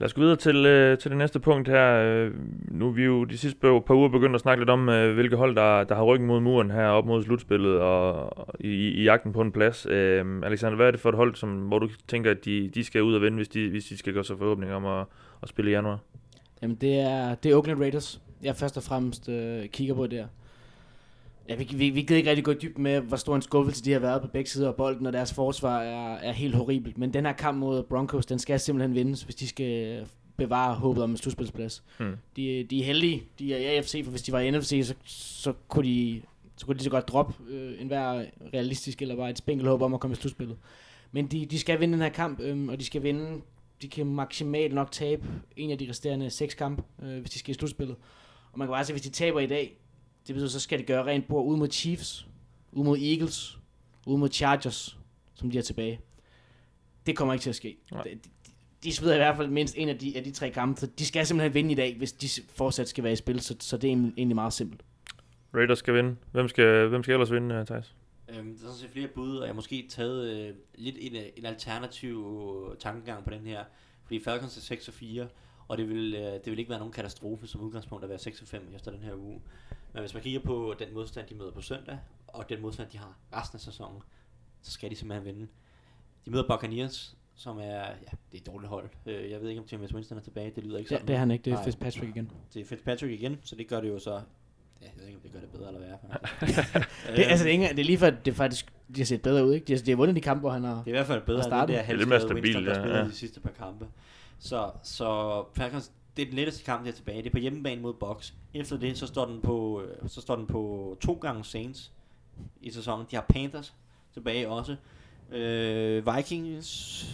Lad 0.00 0.06
os 0.06 0.14
gå 0.14 0.20
videre 0.20 0.36
til, 0.36 0.66
øh, 0.66 0.98
til 0.98 1.10
det 1.10 1.18
næste 1.18 1.40
punkt 1.40 1.68
her. 1.68 1.94
Øh, 1.94 2.34
nu 2.70 2.88
er 2.88 2.92
vi 2.92 3.04
jo 3.04 3.24
de 3.24 3.38
sidste 3.38 3.58
par, 3.60 3.94
uger 3.94 4.08
begyndt 4.08 4.34
at 4.34 4.40
snakke 4.40 4.60
lidt 4.60 4.70
om, 4.70 4.88
øh, 4.88 5.14
hvilke 5.14 5.36
hold, 5.36 5.56
der, 5.56 5.84
der 5.84 5.94
har 5.94 6.02
ryggen 6.02 6.26
mod 6.26 6.40
muren 6.40 6.70
her 6.70 6.86
op 6.86 7.06
mod 7.06 7.22
slutspillet 7.22 7.80
og, 7.80 8.38
og 8.38 8.54
i, 8.60 8.88
i 8.88 9.02
jagten 9.02 9.32
på 9.32 9.40
en 9.40 9.52
plads. 9.52 9.86
Øh, 9.86 10.24
Alexander, 10.44 10.76
hvad 10.76 10.86
er 10.86 10.90
det 10.90 11.00
for 11.00 11.08
et 11.08 11.14
hold, 11.14 11.34
som, 11.34 11.50
hvor 11.50 11.78
du 11.78 11.88
tænker, 12.08 12.30
at 12.30 12.44
de, 12.44 12.70
de 12.74 12.84
skal 12.84 13.02
ud 13.02 13.14
og 13.14 13.22
vinde, 13.22 13.36
hvis 13.36 13.48
de, 13.48 13.68
hvis 13.68 13.84
de 13.84 13.96
skal 13.96 14.12
gøre 14.12 14.24
sig 14.24 14.38
forhåbninger 14.38 14.76
om 14.76 14.86
at, 14.86 15.06
at 15.42 15.48
spille 15.48 15.70
i 15.70 15.74
januar? 15.74 15.98
Jamen, 16.62 16.76
det 16.76 17.00
er, 17.00 17.34
det 17.34 17.52
er 17.52 17.56
Oakland 17.56 17.80
Raiders, 17.80 18.20
jeg 18.42 18.56
først 18.56 18.76
og 18.76 18.82
fremmest 18.82 19.28
øh, 19.28 19.68
kigger 19.68 19.94
på 19.94 20.06
der. 20.06 20.26
Ja, 21.50 21.54
vi, 21.54 21.68
vi, 21.74 21.90
vi 21.90 22.02
gider 22.02 22.16
ikke 22.16 22.30
rigtig 22.30 22.44
gå 22.44 22.50
i 22.50 22.58
dybden 22.62 22.82
med, 22.82 23.00
hvor 23.00 23.16
stor 23.16 23.36
en 23.36 23.42
skuffelse 23.42 23.84
de 23.84 23.92
har 23.92 23.98
været 23.98 24.22
på 24.22 24.28
begge 24.28 24.50
sider 24.50 24.68
af 24.68 24.74
bolden, 24.74 25.06
og 25.06 25.12
deres 25.12 25.34
forsvar 25.34 25.80
er, 25.80 26.16
er 26.16 26.32
helt 26.32 26.54
horribelt. 26.54 26.98
Men 26.98 27.14
den 27.14 27.26
her 27.26 27.32
kamp 27.32 27.58
mod 27.58 27.82
Broncos, 27.82 28.26
den 28.26 28.38
skal 28.38 28.60
simpelthen 28.60 28.94
vindes, 28.94 29.22
hvis 29.22 29.34
de 29.34 29.48
skal 29.48 30.06
bevare 30.36 30.74
håbet 30.74 31.02
om 31.02 31.10
en 31.10 31.16
slutspilsplads. 31.16 31.82
Hmm. 31.98 32.16
De, 32.36 32.66
de 32.70 32.80
er 32.80 32.84
heldige, 32.84 33.22
de 33.38 33.54
er 33.54 33.58
i 33.58 33.64
AFC, 33.76 34.04
for 34.04 34.10
hvis 34.10 34.22
de 34.22 34.32
var 34.32 34.40
i 34.40 34.50
NFC, 34.50 34.82
så, 34.84 34.94
så 35.04 35.52
kunne 35.68 35.88
de 35.88 36.22
så 36.56 36.66
kunne 36.66 36.78
de 36.78 36.84
så 36.84 36.90
godt 36.90 37.08
droppe 37.08 37.34
øh, 37.48 37.80
enhver 37.80 38.24
realistisk 38.54 39.02
eller 39.02 39.16
bare 39.16 39.30
et 39.30 39.38
spinkelt 39.38 39.68
håb 39.68 39.82
om 39.82 39.94
at 39.94 40.00
komme 40.00 40.12
i 40.12 40.16
slutspillet. 40.16 40.56
Men 41.12 41.26
de, 41.26 41.46
de 41.46 41.58
skal 41.58 41.80
vinde 41.80 41.92
den 41.92 42.02
her 42.02 42.08
kamp, 42.08 42.40
øh, 42.40 42.68
og 42.68 42.80
de 42.80 42.84
skal 42.84 43.02
vinde, 43.02 43.40
de 43.82 43.88
kan 43.88 44.06
maksimalt 44.06 44.74
nok 44.74 44.90
tabe 44.90 45.26
en 45.56 45.70
af 45.70 45.78
de 45.78 45.86
resterende 45.88 46.30
seks 46.30 46.54
kampe, 46.54 46.82
øh, 47.02 47.20
hvis 47.20 47.30
de 47.30 47.38
skal 47.38 47.50
i 47.50 47.58
slutspillet. 47.58 47.96
Og 48.52 48.58
man 48.58 48.68
kan 48.68 48.72
bare 48.72 48.84
se, 48.84 48.92
hvis 48.92 49.02
de 49.02 49.10
taber 49.10 49.40
i 49.40 49.46
dag, 49.46 49.76
det 50.26 50.34
betyder, 50.34 50.48
så 50.48 50.60
skal 50.60 50.78
de 50.78 50.84
gøre 50.84 51.04
rent 51.04 51.28
bord 51.28 51.46
ud 51.46 51.56
mod 51.56 51.68
Chiefs, 51.70 52.26
ud 52.72 52.84
mod 52.84 52.98
Eagles, 52.98 53.58
ud 54.06 54.18
mod 54.18 54.28
Chargers, 54.30 54.98
som 55.34 55.50
de 55.50 55.58
er 55.58 55.62
tilbage. 55.62 56.00
Det 57.06 57.16
kommer 57.16 57.34
ikke 57.34 57.42
til 57.42 57.50
at 57.50 57.56
ske. 57.56 57.76
Nej. 57.92 58.02
De, 58.02 58.10
de, 58.10 58.30
de 58.84 58.92
smider 58.92 59.14
i 59.14 59.18
hvert 59.18 59.36
fald 59.36 59.48
mindst 59.48 59.74
en 59.78 59.88
af 59.88 59.98
de, 59.98 60.16
af 60.16 60.24
de 60.24 60.30
tre 60.30 60.50
kampe, 60.50 60.80
så 60.80 60.86
de 60.86 61.06
skal 61.06 61.26
simpelthen 61.26 61.54
vinde 61.54 61.72
i 61.72 61.74
dag, 61.74 61.96
hvis 61.96 62.12
de 62.12 62.28
fortsat 62.48 62.88
skal 62.88 63.04
være 63.04 63.12
i 63.12 63.16
spil, 63.16 63.40
så, 63.40 63.56
så 63.60 63.76
det 63.76 63.92
er 63.92 63.96
egentlig 63.96 64.34
meget 64.34 64.52
simpelt. 64.52 64.82
Raiders 65.54 65.78
skal 65.78 65.94
vinde. 65.94 66.16
Hvem 66.32 66.48
skal, 66.48 66.88
hvem 66.88 67.02
skal 67.02 67.12
ellers 67.12 67.32
vinde, 67.32 67.60
uh, 67.60 67.66
Thijs? 67.66 67.94
Øhm, 68.28 68.46
der 68.46 68.52
er 68.52 68.58
sådan 68.58 68.74
set 68.74 68.90
flere 68.90 69.08
bud, 69.08 69.36
og 69.36 69.42
jeg 69.42 69.48
har 69.48 69.54
måske 69.54 69.86
taget 69.88 70.30
øh, 70.30 70.54
lidt 70.74 70.96
en, 70.98 71.22
en 71.36 71.44
alternativ 71.44 72.76
tankegang 72.80 73.24
på 73.24 73.30
den 73.30 73.46
her. 73.46 73.64
Fordi 74.04 74.24
Falcons 74.24 74.56
er 74.56 74.60
6 74.60 74.88
og 74.88 74.94
4, 74.94 75.28
og 75.70 75.78
det 75.78 75.88
vil, 75.88 76.14
øh, 76.14 76.22
det 76.22 76.46
vil 76.46 76.58
ikke 76.58 76.70
være 76.70 76.78
nogen 76.78 76.92
katastrofe 76.92 77.46
som 77.46 77.60
udgangspunkt 77.60 78.04
at 78.04 78.10
være 78.10 78.18
6 78.18 78.42
og 78.42 78.48
5 78.48 78.72
efter 78.74 78.90
den 78.90 79.02
her 79.02 79.14
uge. 79.14 79.40
Men 79.92 80.00
hvis 80.00 80.14
man 80.14 80.22
kigger 80.22 80.40
på 80.40 80.74
den 80.78 80.94
modstand, 80.94 81.26
de 81.28 81.34
møder 81.34 81.50
på 81.50 81.60
søndag, 81.60 81.98
og 82.26 82.48
den 82.48 82.60
modstand, 82.62 82.88
de 82.92 82.98
har 82.98 83.18
resten 83.36 83.56
af 83.56 83.60
sæsonen, 83.60 84.02
så 84.62 84.70
skal 84.72 84.90
de 84.90 84.96
simpelthen 84.96 85.24
vinde. 85.26 85.46
De 86.24 86.30
møder 86.30 86.44
Buccaneers, 86.48 87.16
som 87.34 87.58
er, 87.58 87.62
ja, 87.64 87.82
det 88.32 88.34
er 88.34 88.38
et 88.38 88.46
dårligt 88.46 88.68
hold. 88.68 88.88
Øh, 89.06 89.30
Jeg 89.30 89.40
ved 89.40 89.48
ikke, 89.48 89.60
om 89.60 89.66
James 89.72 89.94
Winston 89.94 90.18
er 90.18 90.22
tilbage, 90.22 90.52
det 90.56 90.64
lyder 90.64 90.78
ikke 90.78 90.88
Ja, 90.94 90.96
sådan. 90.96 91.08
det 91.08 91.14
er 91.14 91.18
han 91.18 91.30
ikke, 91.30 91.42
det 91.42 91.50
er 91.50 91.54
Nej. 91.54 91.64
Fitzpatrick 91.64 92.16
igen. 92.16 92.30
Det 92.54 92.60
er 92.62 92.64
Fitzpatrick 92.66 93.12
igen, 93.20 93.36
så 93.42 93.56
det 93.56 93.68
gør 93.68 93.80
det 93.80 93.88
jo 93.88 93.98
så, 93.98 94.10
ja, 94.12 94.20
jeg 94.82 94.92
ved 94.96 95.04
ikke, 95.06 95.16
om 95.16 95.22
det 95.22 95.32
gør 95.32 95.40
det 95.40 95.50
bedre 95.50 95.66
eller 95.68 95.80
værre. 95.80 95.98
Det, 97.16 97.24
altså, 97.24 97.44
det, 97.44 97.50
er, 97.50 97.52
ikke, 97.52 97.68
det 97.68 97.78
er 97.78 97.84
lige 97.84 97.98
før, 97.98 98.10
det 98.10 98.30
er 98.30 98.34
faktisk, 98.34 98.72
de 98.94 99.00
har 99.00 99.04
set 99.04 99.22
bedre 99.22 99.46
ud, 99.46 99.54
ikke? 99.54 99.66
De 99.66 99.72
har, 99.72 99.80
de 99.80 99.90
har 99.90 99.96
vundet 99.96 100.16
de 100.16 100.20
kampe, 100.20 100.40
hvor 100.40 100.50
han 100.50 100.64
har... 100.64 100.74
Det 100.74 100.82
er 100.84 100.88
i 100.88 100.90
hvert 100.90 101.06
fald 101.06 101.22
bedre 101.26 101.40
At 101.40 101.46
end 101.46 101.60
det 101.60 101.68
der 101.68 101.78
er 101.78 101.82
halvskadede 101.82 102.20
stabilt, 102.20 102.44
Winston, 102.56 102.64
der 102.64 102.88
ja, 102.88 102.98
ja. 102.98 103.04
de 103.04 103.12
sidste 103.12 103.40
par 103.40 103.50
kampe. 103.50 103.86
Så, 104.40 104.70
så 104.82 105.44
Falcons, 105.54 105.92
det 106.16 106.22
er 106.22 106.26
den 106.26 106.34
letteste 106.34 106.64
kamp, 106.64 106.84
der 106.84 106.90
er 106.90 106.94
tilbage. 106.94 107.18
Det 107.18 107.26
er 107.26 107.30
på 107.30 107.38
hjemmebane 107.38 107.80
mod 107.80 107.94
Bucks. 107.94 108.34
Efter 108.54 108.76
det, 108.76 108.98
så 108.98 109.06
står 109.06 109.26
den 109.26 109.40
på, 109.40 109.82
øh, 109.82 110.08
så 110.08 110.20
står 110.20 110.36
den 110.36 110.46
på 110.46 110.96
to 111.00 111.12
gange 111.12 111.44
Saints 111.44 111.92
i 112.60 112.70
sæsonen. 112.70 113.06
De 113.10 113.16
har 113.16 113.26
Panthers 113.28 113.74
tilbage 114.12 114.48
også. 114.48 114.76
Øh, 115.30 116.16
Vikings, 116.16 116.66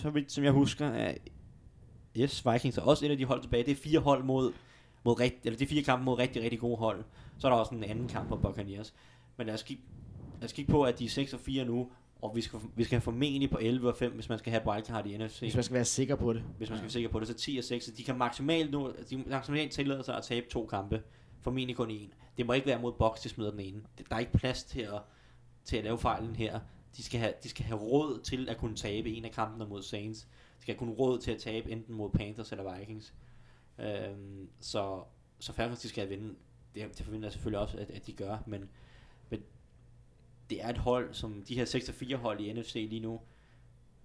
så 0.03 0.11
vidt 0.11 0.33
som 0.33 0.45
jeg 0.45 0.53
husker, 0.53 0.87
er, 0.87 1.15
yes, 2.17 2.47
Vikings 2.53 2.79
er 2.79 2.83
også 2.83 3.07
et 3.07 3.11
af 3.11 3.17
de 3.17 3.25
hold 3.25 3.43
tilbage. 3.43 3.65
Det 3.65 3.73
er 3.73 3.77
fire 3.77 4.01
hold 4.01 4.25
mod, 4.25 4.53
mod 5.05 5.21
rigt, 5.21 5.47
eller 5.47 5.59
det 5.59 5.65
er 5.65 5.69
fire 5.69 5.83
kampe 5.83 6.05
mod 6.05 6.19
rigtig, 6.19 6.43
rigtig 6.43 6.61
gode 6.61 6.77
hold. 6.77 7.05
Så 7.39 7.47
er 7.47 7.53
der 7.53 7.59
også 7.59 7.75
en 7.75 7.85
anden 7.85 8.09
kamp 8.09 8.29
på 8.29 8.37
Buccaneers. 8.37 8.95
Men 9.37 9.47
lad 9.47 9.55
os 9.55 9.63
kigge, 9.63 9.83
lad 10.41 10.45
os 10.45 10.53
kigge 10.53 10.73
på, 10.73 10.83
at 10.83 10.99
de 10.99 11.05
er 11.05 11.09
6 11.09 11.33
og 11.33 11.41
4 11.41 11.65
nu, 11.65 11.91
og 12.23 12.37
vi 12.37 12.41
skal, 12.41 12.61
vi 12.75 12.85
skal 12.85 13.01
formentlig 13.01 13.51
på 13.51 13.59
11 13.61 13.89
og 13.89 13.97
5, 13.97 14.13
hvis 14.13 14.29
man 14.29 14.39
skal 14.39 14.51
have 14.51 14.67
wildcard 14.67 15.07
i 15.07 15.17
NFC 15.17 15.41
Hvis 15.41 15.55
man 15.55 15.65
skal 15.65 15.75
være 15.75 15.85
sikker 15.85 16.17
på 16.17 16.33
det. 16.33 16.43
hvis 16.59 16.71
man 16.71 16.79
skal 16.79 16.83
være 16.85 16.93
sikker 16.93 17.09
på 17.09 17.21
det, 17.21 17.29
så 17.29 17.35
10 17.35 17.57
og 17.59 17.65
6, 17.65 17.85
så 17.85 17.91
de 17.91 18.05
kan 18.05 18.19
maksimalt 18.19 18.71
nu, 18.71 18.93
de 19.11 19.17
maksimalt 19.17 19.73
tillade 19.73 20.05
sig 20.05 20.17
at 20.17 20.23
tabe 20.23 20.47
to 20.51 20.67
kampe, 20.67 21.03
formentlig 21.41 21.77
kun 21.77 21.91
én. 21.91 22.15
Det 22.37 22.47
må 22.47 22.53
ikke 22.53 22.67
være 22.67 22.81
mod 22.81 22.93
boks, 22.93 23.21
de 23.21 23.29
smider 23.29 23.51
den 23.51 23.61
ene. 23.61 23.83
Der 24.11 24.17
er 24.17 24.21
ikke 24.21 24.33
plads 24.33 24.65
til 24.65 24.81
at, 24.81 25.01
til 25.65 25.77
at 25.77 25.85
lave 25.85 25.99
fejlen 25.99 26.37
her. 26.37 26.61
De 26.97 27.03
skal, 27.03 27.21
have, 27.21 27.33
de 27.43 27.49
skal 27.49 27.65
have 27.65 27.81
råd 27.81 28.21
til 28.21 28.49
at 28.49 28.57
kunne 28.59 28.77
tabe 28.77 29.11
en 29.11 29.25
af 29.25 29.31
kampene 29.31 29.67
mod 29.67 29.83
Saints. 29.83 30.21
De 30.57 30.63
skal 30.63 30.75
have 30.75 30.79
kun 30.79 30.91
råd 30.91 31.19
til 31.19 31.31
at 31.31 31.39
tabe 31.39 31.71
enten 31.71 31.95
mod 31.95 32.11
Panthers 32.11 32.53
eller 32.53 32.79
Vikings. 32.79 33.15
Øhm, 33.79 34.49
så, 34.61 35.03
så 35.39 35.53
Falcons, 35.53 35.81
de 35.81 35.89
skal 35.89 36.11
vinde. 36.11 36.35
Det, 36.75 36.99
det 36.99 37.05
forventer 37.05 37.27
jeg 37.27 37.33
selvfølgelig 37.33 37.59
også, 37.59 37.79
at, 37.79 37.91
at 37.91 38.07
de 38.07 38.13
gør, 38.13 38.39
men 38.47 38.69
det 40.51 40.65
er 40.65 40.69
et 40.69 40.79
hold, 40.79 41.09
som 41.15 41.43
de 41.49 41.55
her 41.55 41.65
6-4 41.65 42.17
hold 42.17 42.41
i 42.41 42.53
NFC 42.53 42.75
lige 42.75 43.01
nu, 43.01 43.21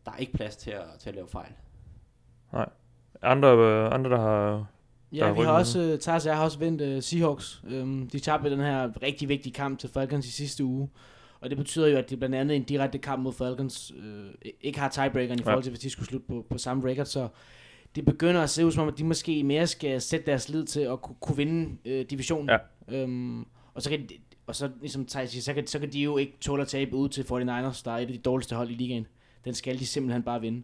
der 0.06 0.12
er 0.12 0.18
ikke 0.18 0.34
plads 0.34 0.56
til 0.56 0.72
at, 0.72 0.84
til 1.00 1.10
at 1.10 1.16
lave 1.16 1.28
fejl. 1.28 1.52
Andre, 3.22 3.48
øh, 3.58 3.94
andre 3.94 4.10
der 4.10 4.18
har... 4.20 4.52
Der 4.52 4.66
Ja, 5.18 5.28
er 5.28 5.34
vi 5.34 5.42
har 5.42 5.52
også, 5.52 5.98
Thijs 6.02 6.26
og 6.26 6.30
jeg 6.30 6.38
har 6.38 6.44
også 6.44 6.60
vendt 6.60 6.82
uh, 6.82 7.04
Seahawks. 7.04 7.64
Um, 7.82 8.10
de 8.12 8.20
tabte 8.20 8.50
den 8.52 8.60
her 8.60 9.04
rigtig 9.04 9.30
vigtige 9.30 9.54
kamp 9.54 9.80
til 9.80 9.90
Falcons 9.90 10.28
i 10.28 10.32
sidste 10.32 10.64
uge. 10.64 10.90
Og 11.42 11.50
det 11.50 11.58
betyder 11.58 11.88
jo, 11.88 11.98
at 11.98 12.10
det 12.10 12.18
blandt 12.20 12.36
andet 12.36 12.54
i 12.54 12.58
en 12.58 12.64
direkte 12.64 12.98
kamp 12.98 13.24
mod 13.24 13.34
Falcons 13.34 13.92
uh, 13.94 14.32
ikke 14.62 14.80
har 14.80 14.90
tiebreakeren 14.90 15.40
i 15.40 15.42
Ja. 15.42 15.48
forhold 15.50 15.64
til, 15.64 15.70
hvis 15.70 15.80
de 15.80 15.90
skulle 15.90 16.08
slutte 16.08 16.28
på, 16.28 16.46
på 16.50 16.58
samme 16.58 16.90
record. 16.90 17.06
Så 17.06 17.28
det 17.96 18.06
begynder 18.06 18.42
at 18.42 18.50
se 18.50 18.66
ud 18.66 18.72
som 18.72 18.82
om, 18.82 18.88
at 18.88 18.98
de 18.98 19.04
måske 19.04 19.44
mere 19.44 19.68
skal 19.68 20.02
sætte 20.02 20.26
deres 20.26 20.50
lid 20.50 20.66
til 20.66 20.82
at 20.82 21.02
kunne, 21.02 21.16
kunne 21.22 21.38
vinde 21.38 21.78
uh, 21.86 22.10
divisionen. 22.10 22.50
Ja. 22.92 23.04
Um, 23.04 23.48
og 23.74 23.82
så 23.82 23.90
kan 23.90 24.00
de, 24.10 24.18
og 24.52 24.56
så, 24.56 24.70
ligesom 24.82 25.06
Thijs 25.06 25.30
siger, 25.30 25.42
så 25.42 25.54
kan, 25.54 25.68
så 25.68 25.80
kan 25.80 25.94
de 25.94 26.00
jo 26.00 26.18
ikke 26.18 26.38
tåle 26.42 26.62
at 26.62 26.68
tabe 26.68 26.96
ud 26.96 27.10
til 27.10 27.22
49ers, 27.22 27.82
der 27.86 27.92
er 27.92 27.98
et 27.98 28.02
af 28.02 28.08
de 28.08 28.18
dårligste 28.18 28.56
hold 28.56 28.70
i 28.70 28.74
ligaen. 28.74 29.08
Den 29.46 29.54
skal 29.54 29.80
de 29.80 29.86
simpelthen 29.86 30.24
bare 30.24 30.42
vinde. 30.42 30.64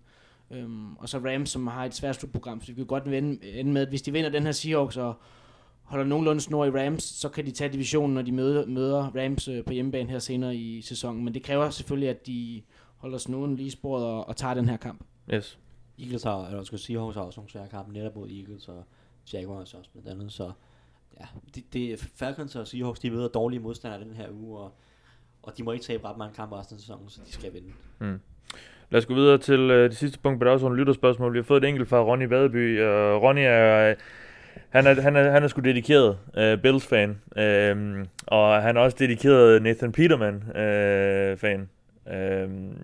Um, 0.50 0.98
og 0.98 1.10
så 1.10 1.18
Rams, 1.18 1.50
som 1.50 1.68
har 1.68 1.86
et 1.86 1.94
svært 1.94 2.16
slutprogram, 2.16 2.62
så 2.62 2.68
vi 2.68 2.74
kan 2.74 2.86
godt 2.86 3.12
vende, 3.12 3.60
ende 3.60 3.72
med, 3.72 3.82
at 3.82 3.88
hvis 3.88 4.02
de 4.02 4.12
vinder 4.12 4.30
den 4.30 4.44
her 4.44 4.52
Seahawks 4.52 4.98
og 4.98 5.14
holder 5.84 6.06
nogenlunde 6.06 6.42
snor 6.42 6.66
i 6.66 6.70
Rams, 6.70 7.04
så 7.04 7.30
kan 7.30 7.46
de 7.46 7.52
tage 7.52 7.74
divisionen, 7.74 8.14
når 8.14 8.22
de 8.22 8.32
møder, 8.32 8.66
møder 8.66 9.24
Rams 9.24 9.48
øh, 9.48 9.66
på 9.66 9.74
hjemmebane 9.74 10.10
her 10.10 10.20
senere 10.20 10.56
i 10.56 10.82
sæsonen. 10.82 11.24
Men 11.24 11.34
det 11.34 11.44
kræver 11.44 11.70
selvfølgelig, 11.70 12.10
at 12.10 12.28
de 12.28 12.62
holder 12.98 13.18
snoden 13.18 13.56
lige 13.56 13.72
sporet 13.72 14.06
og, 14.06 14.28
og 14.28 14.36
tager 14.36 14.54
den 14.54 14.70
her 14.70 14.78
kamp. 14.78 15.04
Yes. 15.34 15.60
Eagles 16.00 16.24
har, 16.24 16.48
eller 16.48 16.64
skal 16.64 16.80
Seahawks 16.80 17.16
har 17.16 17.24
også 17.24 17.40
nogle 17.40 17.52
svære 17.52 17.68
kampe 17.68 17.94
netop 17.94 18.16
mod 18.16 18.30
Eagles 18.30 18.68
og 18.68 18.84
Jaguars 19.34 19.74
også 19.74 19.90
blandt 19.92 20.10
andet, 20.10 20.32
så 20.32 20.52
ja, 21.20 21.26
det, 21.56 21.74
det 21.74 22.12
Falcons 22.16 22.56
og 22.56 22.68
Seahawks, 22.68 23.00
de 23.00 23.12
møder 23.12 23.28
dårlige 23.28 23.60
modstandere 23.60 24.04
den 24.04 24.14
her 24.14 24.28
uge, 24.32 24.60
og, 24.60 24.74
og 25.44 25.58
de 25.58 25.64
må 25.64 25.72
ikke 25.72 25.86
tabe 25.86 26.08
ret 26.08 26.18
mange 26.18 26.36
kampe 26.36 26.56
resten 26.56 26.76
af 26.76 26.80
sæsonen, 26.80 27.10
så 27.10 27.22
de 27.28 27.32
skal 27.32 27.54
vinde. 27.54 27.68
Mm. 28.00 28.20
Lad 28.90 28.98
os 29.00 29.06
gå 29.06 29.14
videre 29.14 29.38
til 29.38 29.60
øh, 29.60 29.90
det 29.90 29.98
sidste 29.98 30.20
punkt 30.20 30.40
på 30.40 30.46
dagsordenen, 30.46 30.80
lytterspørgsmål. 30.80 31.34
Vi 31.34 31.38
har 31.38 31.44
fået 31.44 31.64
et 31.64 31.68
enkelt 31.68 31.90
fra 31.90 32.04
Ronny 32.04 32.28
Vadeby. 32.28 32.82
og 32.82 33.24
Ronny 33.24 33.42
er... 33.44 33.90
Øh, 33.90 33.96
han 34.70 34.88
er, 34.88 35.02
han 35.02 35.16
er, 35.16 35.32
han 35.32 35.44
er 35.44 35.48
sgu 35.48 35.62
dedikeret 35.62 36.18
øh, 36.38 36.58
Bills-fan, 36.58 37.22
øh, 37.38 38.06
og 38.28 38.62
han 38.62 38.78
er 38.78 38.82
også 38.82 38.98
dedikeret 39.00 39.62
Nathan 39.62 39.92
Peterman-fan, 39.92 41.70
øh, 42.08 42.44
øhm, 42.44 42.78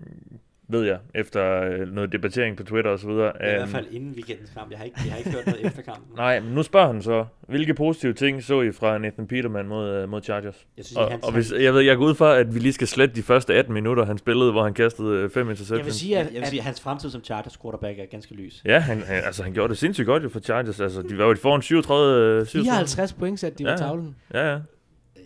ved 0.68 0.82
jeg, 0.84 0.98
efter 1.14 1.62
øh, 1.62 1.92
noget 1.94 2.12
debattering 2.12 2.56
på 2.56 2.64
Twitter 2.64 2.90
og 2.90 2.98
så 2.98 3.06
videre. 3.08 3.26
Det 3.26 3.36
er 3.40 3.52
i 3.54 3.56
hvert 3.56 3.68
fald 3.68 3.86
inden 3.90 4.12
weekendens 4.14 4.50
kamp. 4.50 4.70
Jeg 4.70 4.78
har 4.78 4.84
ikke, 4.84 5.00
jeg 5.04 5.12
har 5.12 5.18
ikke 5.18 5.30
hørt 5.30 5.46
noget 5.46 5.66
efter 5.66 5.82
kampen. 5.82 6.16
Nej, 6.16 6.40
men 6.40 6.52
nu 6.54 6.62
spørger 6.62 6.86
han 6.86 7.02
så, 7.02 7.24
hvilke 7.48 7.74
positive 7.74 8.12
ting 8.12 8.42
så 8.42 8.60
I 8.60 8.72
fra 8.72 8.98
Nathan 8.98 9.26
Peterman 9.26 9.68
mod, 9.68 9.88
øh, 9.90 10.08
mod 10.08 10.22
Chargers? 10.22 10.66
Jeg 10.76 10.84
synes, 10.84 10.96
Og, 10.96 11.10
han, 11.10 11.24
og 11.24 11.32
hvis, 11.32 11.52
jeg 11.52 11.74
ved, 11.74 11.80
jeg 11.80 11.96
går 11.96 12.04
ud 12.04 12.14
fra, 12.14 12.36
at 12.38 12.54
vi 12.54 12.58
lige 12.58 12.72
skal 12.72 12.86
slette 12.86 13.14
de 13.16 13.22
første 13.22 13.54
18 13.54 13.74
minutter, 13.74 14.04
han 14.04 14.18
spillede, 14.18 14.52
hvor 14.52 14.62
han 14.64 14.74
kastede 14.74 15.08
øh, 15.08 15.30
fem 15.30 15.50
interceptions. 15.50 15.78
Jeg 15.78 15.84
vil 15.84 15.94
sige, 15.94 16.18
at, 16.18 16.32
jeg 16.32 16.40
vil 16.40 16.48
sige, 16.48 16.60
at 16.60 16.64
hans 16.64 16.80
fremtid 16.80 17.10
som 17.10 17.24
Chargers 17.24 17.58
quarterback 17.62 17.98
er 17.98 18.04
ganske 18.10 18.34
lys. 18.34 18.62
Ja, 18.64 18.78
han, 18.78 19.02
han, 19.02 19.24
altså, 19.24 19.42
han 19.42 19.52
gjorde 19.52 19.68
det 19.68 19.78
sindssygt 19.78 20.06
godt 20.06 20.22
jo 20.22 20.28
for 20.28 20.40
Chargers. 20.40 20.80
Altså, 20.80 21.02
de 21.02 21.18
var 21.18 21.24
jo 21.26 21.36
foran 21.42 21.62
37... 21.62 22.40
øh, 22.40 22.46
37. 22.46 22.64
54 22.70 23.12
point 23.12 23.40
satte 23.40 23.58
de 23.58 23.62
Ja, 23.64 23.76
på 23.76 23.82
ja. 23.82 23.88
tavlen. 23.88 24.16
Ja, 24.34 24.50
ja. 24.52 24.58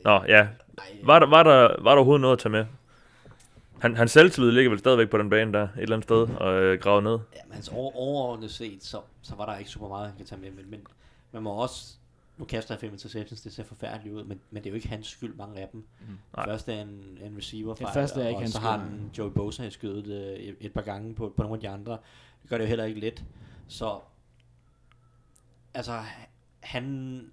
Nå, 0.04 0.20
ja. 0.28 0.46
Var 1.04 1.18
der, 1.18 1.26
var, 1.26 1.42
der, 1.42 1.60
var 1.60 1.90
der 1.90 1.96
overhovedet 1.96 2.20
noget 2.20 2.32
at 2.32 2.38
tage 2.38 2.52
med? 2.52 2.64
Han, 3.80 3.96
hans 3.96 4.10
selvtillid 4.10 4.50
ligger 4.50 4.70
vel 4.70 4.78
stadigvæk 4.78 5.10
på 5.10 5.18
den 5.18 5.30
bane 5.30 5.52
der, 5.52 5.62
et 5.62 5.70
eller 5.76 5.96
andet 5.96 6.04
sted, 6.04 6.36
og 6.36 6.62
øh, 6.62 6.80
gravet 6.80 7.04
ned. 7.04 7.12
Ja, 7.12 7.40
men 7.46 7.54
altså 7.54 7.72
over, 7.72 7.96
overordnet 7.96 8.50
set, 8.50 8.84
så, 8.84 9.00
så 9.22 9.34
var 9.34 9.46
der 9.46 9.58
ikke 9.58 9.70
super 9.70 9.88
meget, 9.88 10.08
han 10.08 10.16
kan 10.16 10.26
tage 10.26 10.40
med. 10.40 10.50
Men, 10.50 10.70
men 10.70 10.86
man 11.32 11.42
må 11.42 11.50
også 11.50 11.98
nu 12.38 12.44
kaster 12.44 12.74
jeg 12.74 12.80
fem 12.80 12.92
interceptions, 12.92 13.40
det 13.40 13.52
ser 13.52 13.64
forfærdeligt 13.64 14.14
ud, 14.14 14.24
men, 14.24 14.40
men 14.50 14.62
det 14.62 14.68
er 14.68 14.70
jo 14.70 14.76
ikke 14.76 14.88
hans 14.88 15.06
skyld, 15.06 15.34
mange 15.34 15.60
af 15.60 15.68
dem. 15.72 15.86
Mm. 16.00 16.18
Nej. 16.36 16.46
Første 16.46 16.72
er 16.72 16.82
en, 16.82 17.18
en 17.22 17.36
receiver 17.36 17.74
første 17.74 18.20
er 18.20 18.28
ikke 18.28 18.36
og 18.36 18.40
hans 18.40 18.52
så 18.52 18.58
skyld, 18.58 18.68
har 18.68 18.76
nej. 18.76 18.86
han 18.86 19.10
Joey 19.18 19.30
Bosa 19.30 19.64
i 19.64 19.70
skødet 19.70 20.06
øh, 20.06 20.38
et, 20.38 20.56
et 20.60 20.72
par 20.72 20.82
gange 20.82 21.14
på, 21.14 21.34
på 21.36 21.42
nogle 21.42 21.56
af 21.56 21.60
de 21.60 21.68
andre. 21.68 21.92
Det 22.42 22.50
gør 22.50 22.58
det 22.58 22.64
jo 22.64 22.68
heller 22.68 22.84
ikke 22.84 23.00
let. 23.00 23.24
Så, 23.68 24.00
altså, 25.74 26.00
han, 26.60 27.24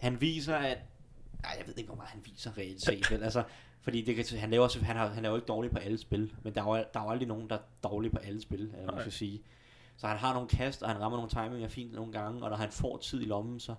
han 0.00 0.20
viser, 0.20 0.56
at, 0.56 0.78
ej, 1.44 1.56
jeg 1.58 1.66
ved 1.66 1.74
ikke, 1.76 1.88
hvor 1.88 1.96
meget 1.96 2.10
han 2.10 2.20
viser 2.24 2.58
reelt 2.58 2.84
set, 2.84 3.10
vel, 3.10 3.22
altså, 3.22 3.42
fordi 3.84 4.02
det 4.02 4.30
han, 4.30 4.50
laver, 4.50 4.84
han, 4.84 4.96
har, 4.96 5.08
han 5.08 5.22
laver 5.22 5.36
ikke 5.36 5.46
dårligt 5.46 5.72
på 5.72 5.78
alle 5.78 5.98
spil, 5.98 6.34
men 6.42 6.54
der 6.54 6.62
er 6.62 6.66
jo, 6.66 6.84
der 6.94 7.00
er 7.00 7.04
jo 7.04 7.10
aldrig 7.10 7.28
nogen, 7.28 7.50
der 7.50 7.56
er 7.56 7.60
dårlig 7.82 8.12
på 8.12 8.18
alle 8.18 8.40
spil, 8.40 8.60
eller 8.78 8.92
man 8.92 9.00
skal 9.00 9.12
sige. 9.12 9.42
Så 9.96 10.06
han 10.06 10.16
har 10.18 10.32
nogle 10.34 10.48
kast, 10.48 10.82
og 10.82 10.90
han 10.90 11.00
rammer 11.00 11.18
nogle 11.18 11.30
timinger 11.30 11.68
fint 11.68 11.92
nogle 11.92 12.12
gange, 12.12 12.42
og 12.44 12.50
når 12.50 12.56
han 12.56 12.70
får 12.70 12.96
tid 12.96 13.22
i 13.22 13.24
lommen, 13.24 13.60
så, 13.60 13.74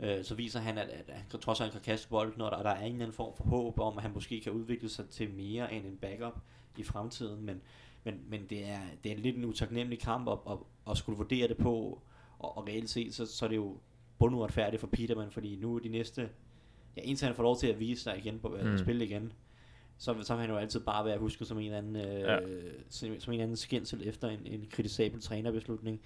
øh, 0.00 0.24
så 0.24 0.34
viser 0.34 0.60
han, 0.60 0.78
at, 0.78 0.88
at 0.88 1.14
han 1.14 1.40
trods 1.40 1.60
alt 1.60 1.72
kan 1.72 1.80
kaste 1.80 2.08
bolden, 2.08 2.40
og 2.40 2.50
der, 2.50 2.56
og 2.56 2.64
der 2.64 2.70
er 2.70 2.80
en 2.80 2.92
eller 2.92 3.04
anden 3.04 3.12
form 3.12 3.36
for 3.36 3.44
håb 3.44 3.78
om, 3.78 3.96
at 3.96 4.02
han 4.02 4.12
måske 4.14 4.40
kan 4.40 4.52
udvikle 4.52 4.88
sig 4.88 5.08
til 5.08 5.30
mere 5.30 5.72
end 5.72 5.86
en 5.86 5.96
backup 5.96 6.40
i 6.76 6.82
fremtiden, 6.82 7.46
men, 7.46 7.60
men, 8.04 8.20
men 8.28 8.46
det, 8.50 8.68
er, 8.68 8.80
det 9.04 9.12
er 9.12 9.16
lidt 9.16 9.36
en 9.36 9.44
utaknemmelig 9.44 10.00
kamp 10.00 10.28
at, 10.28 10.38
at, 10.50 10.58
at 10.90 10.96
skulle 10.96 11.16
vurdere 11.16 11.48
det 11.48 11.56
på, 11.56 12.02
og, 12.38 12.56
og 12.56 12.66
reelt 12.66 12.90
set, 12.90 13.14
så, 13.14 13.26
så 13.26 13.44
er 13.44 13.48
det 13.48 13.56
jo 13.56 13.78
bunduretfærdigt 14.18 14.80
for 14.80 14.86
Peterman, 14.86 15.30
fordi 15.30 15.56
nu 15.56 15.76
er 15.76 15.80
de 15.80 15.88
næste, 15.88 16.28
ja, 16.96 17.02
indtil 17.04 17.26
han 17.26 17.34
får 17.34 17.42
lov 17.42 17.56
til 17.58 17.66
at 17.66 17.80
vise 17.80 18.02
sig 18.02 18.18
igen 18.18 18.38
på 18.38 18.48
at 18.48 18.66
Mm. 18.66 18.78
spille 18.78 19.04
igen, 19.04 19.32
så, 19.98 20.14
så 20.22 20.34
vil 20.34 20.40
han 20.40 20.50
jo 20.50 20.56
altid 20.56 20.80
bare 20.80 21.04
være 21.04 21.18
husket 21.18 21.46
som 21.46 21.58
en 21.58 21.64
eller 21.64 21.78
anden, 21.78 21.96
øh, 21.96 22.02
Ja. 22.20 22.32
ja. 22.32 22.38
som, 22.88 23.08
som 23.20 23.32
en 23.32 23.40
anden 23.40 23.56
skændsel 23.56 24.08
efter 24.08 24.28
en, 24.28 24.40
en 24.44 24.66
kritisabel 24.70 25.20
trænerbeslutning. 25.20 26.00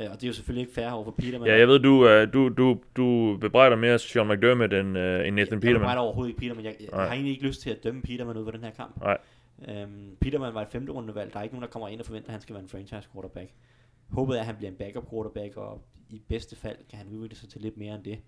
Øh, 0.00 0.06
og 0.10 0.14
det 0.16 0.22
er 0.22 0.26
jo 0.28 0.32
selvfølgelig 0.32 0.60
ikke 0.62 0.74
fair 0.74 0.90
over 0.90 1.04
for 1.04 1.10
Peterman. 1.18 1.48
Ja, 1.48 1.58
jeg 1.58 1.68
ved, 1.68 1.78
du, 1.78 1.92
uh, 2.04 2.32
du, 2.32 2.48
du, 2.48 2.78
du 2.96 3.36
bebrejder 3.40 3.76
mere 3.76 3.98
Sean 3.98 4.28
McDermott 4.28 4.72
end, 4.72 4.88
uh, 4.98 5.02
end 5.02 5.02
Nathan 5.02 5.36
Jeg, 5.36 5.38
jeg 5.38 5.60
Peterman. 5.60 5.74
bebrejder 5.74 6.00
overhovedet 6.00 6.30
ikke 6.30 6.40
Peterman. 6.40 6.64
Jeg, 6.64 6.76
jeg, 6.80 6.88
Nej. 6.92 7.00
jeg 7.00 7.08
har 7.08 7.14
egentlig 7.14 7.32
ikke 7.32 7.46
lyst 7.46 7.60
til 7.60 7.70
at 7.70 7.84
dømme 7.84 8.02
Peterman 8.02 8.36
ud 8.36 8.44
for 8.44 8.50
den 8.50 8.64
her 8.64 8.70
kamp. 8.70 9.00
Nej. 9.00 9.18
Øhm, 9.68 10.16
Peterman 10.20 10.54
var 10.54 10.62
et 10.62 10.68
femte 10.68 10.92
rundevalg. 10.92 11.32
Der 11.32 11.38
er 11.38 11.42
ikke 11.42 11.54
nogen, 11.54 11.62
der 11.62 11.68
kommer 11.68 11.88
ind 11.88 12.00
og 12.00 12.06
forventer, 12.06 12.28
at 12.28 12.32
han 12.32 12.40
skal 12.40 12.54
være 12.54 12.62
en 12.62 12.68
franchise 12.68 13.08
quarterback. 13.12 13.50
Håbet 14.10 14.36
er, 14.36 14.40
at 14.40 14.46
han 14.46 14.56
bliver 14.56 14.70
en 14.70 14.76
backup 14.76 15.10
quarterback, 15.10 15.56
og 15.56 15.82
i 16.10 16.22
bedste 16.28 16.56
fald 16.56 16.76
kan 16.90 16.98
han 16.98 17.08
udvikle 17.08 17.36
sig 17.36 17.48
til 17.48 17.60
lidt 17.60 17.76
mere 17.76 17.94
end 17.94 18.04
det. 18.04 18.18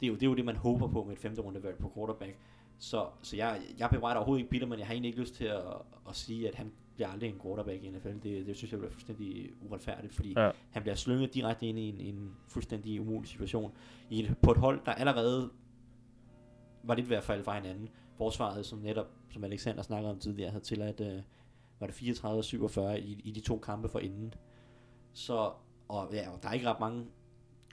Det 0.00 0.06
er 0.06 0.10
jo 0.10 0.14
det, 0.14 0.22
er 0.22 0.26
jo 0.26 0.34
det 0.34 0.44
man 0.44 0.56
håber 0.56 0.88
på 0.88 1.04
med 1.04 1.12
et 1.12 1.18
femte 1.18 1.40
rundevalg 1.42 1.78
på 1.78 1.92
quarterback. 1.94 2.36
Så, 2.78 3.06
så 3.22 3.36
jeg, 3.36 3.60
jeg 3.78 3.90
bebrejder 3.90 4.16
overhovedet 4.16 4.40
ikke 4.42 4.50
Peterman. 4.50 4.78
Jeg 4.78 4.86
har 4.86 4.94
egentlig 4.94 5.08
ikke 5.08 5.20
lyst 5.20 5.34
til 5.34 5.44
at, 5.44 5.62
at 6.08 6.16
sige, 6.16 6.48
at 6.48 6.54
han 6.54 6.72
bliver 6.94 7.08
aldrig 7.08 7.30
en 7.30 7.40
quarterback 7.42 7.82
i 7.82 7.90
NFL. 7.90 8.08
Det, 8.22 8.46
det 8.46 8.56
synes 8.56 8.72
jeg 8.72 8.80
bliver 8.80 8.92
fuldstændig 8.92 9.50
uretfærdigt, 9.62 10.14
fordi 10.14 10.34
Ja. 10.36 10.50
han 10.70 10.82
bliver 10.82 10.94
slynget 10.94 11.34
direkte 11.34 11.66
ind 11.66 11.78
i 11.78 11.88
en, 11.88 12.00
en 12.00 12.34
fuldstændig 12.48 13.00
umulig 13.00 13.28
situation. 13.28 13.72
I 14.10 14.22
et, 14.22 14.36
på 14.42 14.50
et 14.50 14.56
hold, 14.58 14.80
der 14.86 14.92
allerede 14.92 15.50
var 16.82 16.94
lidt 16.94 17.10
ved 17.10 17.16
at 17.16 17.22
falde 17.24 17.44
fra 17.44 17.54
hinanden. 17.60 17.88
Forsvaret, 18.16 18.66
som 18.66 18.78
netop, 18.78 19.06
som 19.30 19.44
Alexander 19.44 19.82
snakkede 19.82 20.12
om 20.12 20.18
tidligere, 20.18 20.50
havde 20.50 20.64
tilladt, 20.64 21.00
øh, 21.00 21.22
var 21.80 21.86
det 21.86 21.94
34 21.94 22.40
og 22.40 22.44
47 22.44 23.00
i, 23.00 23.20
i 23.24 23.30
de 23.30 23.40
to 23.40 23.58
kampe 23.58 23.88
for 23.88 23.98
inden. 23.98 24.34
Så, 25.12 25.52
og 25.88 26.08
ja, 26.12 26.30
og 26.30 26.42
der 26.42 26.48
er 26.48 26.52
ikke 26.52 26.70
ret 26.70 26.80
mange 26.80 27.04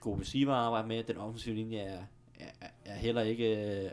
gode 0.00 0.20
receiver 0.20 0.52
at 0.52 0.58
arbejde 0.58 0.88
med. 0.88 1.02
Den 1.02 1.16
offensive 1.16 1.54
linje 1.54 1.78
er, 1.78 2.02
er, 2.40 2.66
er 2.84 2.94
heller 2.94 3.22
ikke 3.22 3.74
øh, 3.84 3.90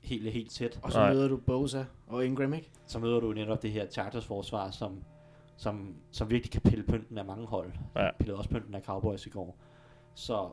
helt, 0.00 0.30
helt 0.32 0.50
tæt. 0.50 0.78
Og 0.82 0.92
så 0.92 0.98
Nej. 0.98 1.12
møder 1.12 1.28
du 1.28 1.36
Bosa 1.36 1.84
og 2.06 2.24
Ingram, 2.26 2.54
ikke? 2.54 2.70
Så 2.86 2.98
møder 2.98 3.20
du 3.20 3.32
netop 3.32 3.62
det 3.62 3.70
her 3.72 3.86
Chargers 3.86 4.24
forsvar, 4.24 4.70
som, 4.70 5.04
som, 5.56 5.94
som 6.10 6.30
virkelig 6.30 6.50
kan 6.52 6.60
pille 6.60 6.84
pynten 6.84 7.18
af 7.18 7.24
mange 7.24 7.46
hold. 7.46 7.72
Ja. 7.96 8.08
Pillede 8.18 8.38
også 8.38 8.50
pynten 8.50 8.74
af 8.74 8.82
Cowboys 8.82 9.26
i 9.26 9.30
går. 9.30 9.56
Så 10.14 10.48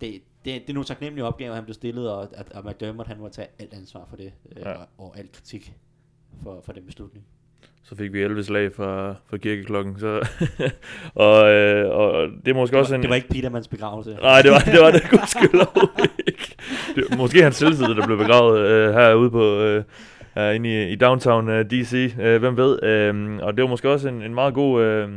det, 0.00 0.12
det, 0.44 0.62
det 0.62 0.70
er 0.70 0.74
nogle 0.74 0.86
taknemmelige 0.86 1.24
opgaver, 1.24 1.54
han 1.54 1.64
blev 1.64 1.74
stillet, 1.74 2.10
og 2.12 2.22
at, 2.22 2.52
at 2.54 2.64
McDermott 2.64 3.08
han 3.08 3.18
må 3.18 3.28
tage 3.28 3.48
alt 3.58 3.74
ansvar 3.74 4.06
for 4.08 4.16
det, 4.16 4.32
øh, 4.56 4.62
Ja. 4.62 4.72
og, 4.72 4.86
og 4.98 5.18
al 5.18 5.28
kritik 5.32 5.74
for, 6.42 6.60
for 6.64 6.72
den 6.72 6.86
beslutning. 6.86 7.24
Så 7.82 7.96
fik 7.96 8.12
vi 8.12 8.22
11 8.22 8.44
slag 8.44 8.72
fra, 8.74 9.14
fra 9.26 9.36
kirkeklokken. 9.36 9.98
Så 9.98 10.08
og, 11.14 11.50
øh, 11.50 11.90
og 11.90 12.28
det 12.44 12.50
er 12.50 12.54
måske 12.54 12.72
Det 12.72 12.80
også 12.80 12.92
var, 12.92 12.96
en... 12.96 13.02
det 13.02 13.10
var 13.10 13.16
ikke 13.16 13.28
Petermans 13.28 13.68
begravelse. 13.68 14.14
Nej, 14.22 14.42
det 14.42 14.50
var 14.50 14.58
det, 14.58 14.80
var 14.80 14.90
det 14.90 15.02
ikke. 16.26 16.29
Det, 16.96 17.18
måske 17.18 17.42
hans 17.42 17.56
selvtid, 17.56 17.84
der 17.84 18.06
blev 18.06 18.18
begravet 18.18 18.60
øh, 18.60 18.94
herude 18.94 19.30
på... 19.30 19.60
Øh, 19.60 19.84
uh, 20.36 20.54
inde 20.54 20.68
i, 20.68 20.92
i 20.92 20.94
downtown 20.96 21.48
uh, 21.48 21.54
DC, 21.54 22.14
uh, 22.18 22.36
hvem 22.36 22.56
ved. 22.56 22.72
Uh, 22.72 23.46
og 23.46 23.56
det 23.56 23.62
var 23.62 23.68
måske 23.68 23.90
også 23.90 24.08
en, 24.08 24.22
en 24.22 24.34
meget 24.34 24.54
god 24.54 25.04
uh, 25.04 25.12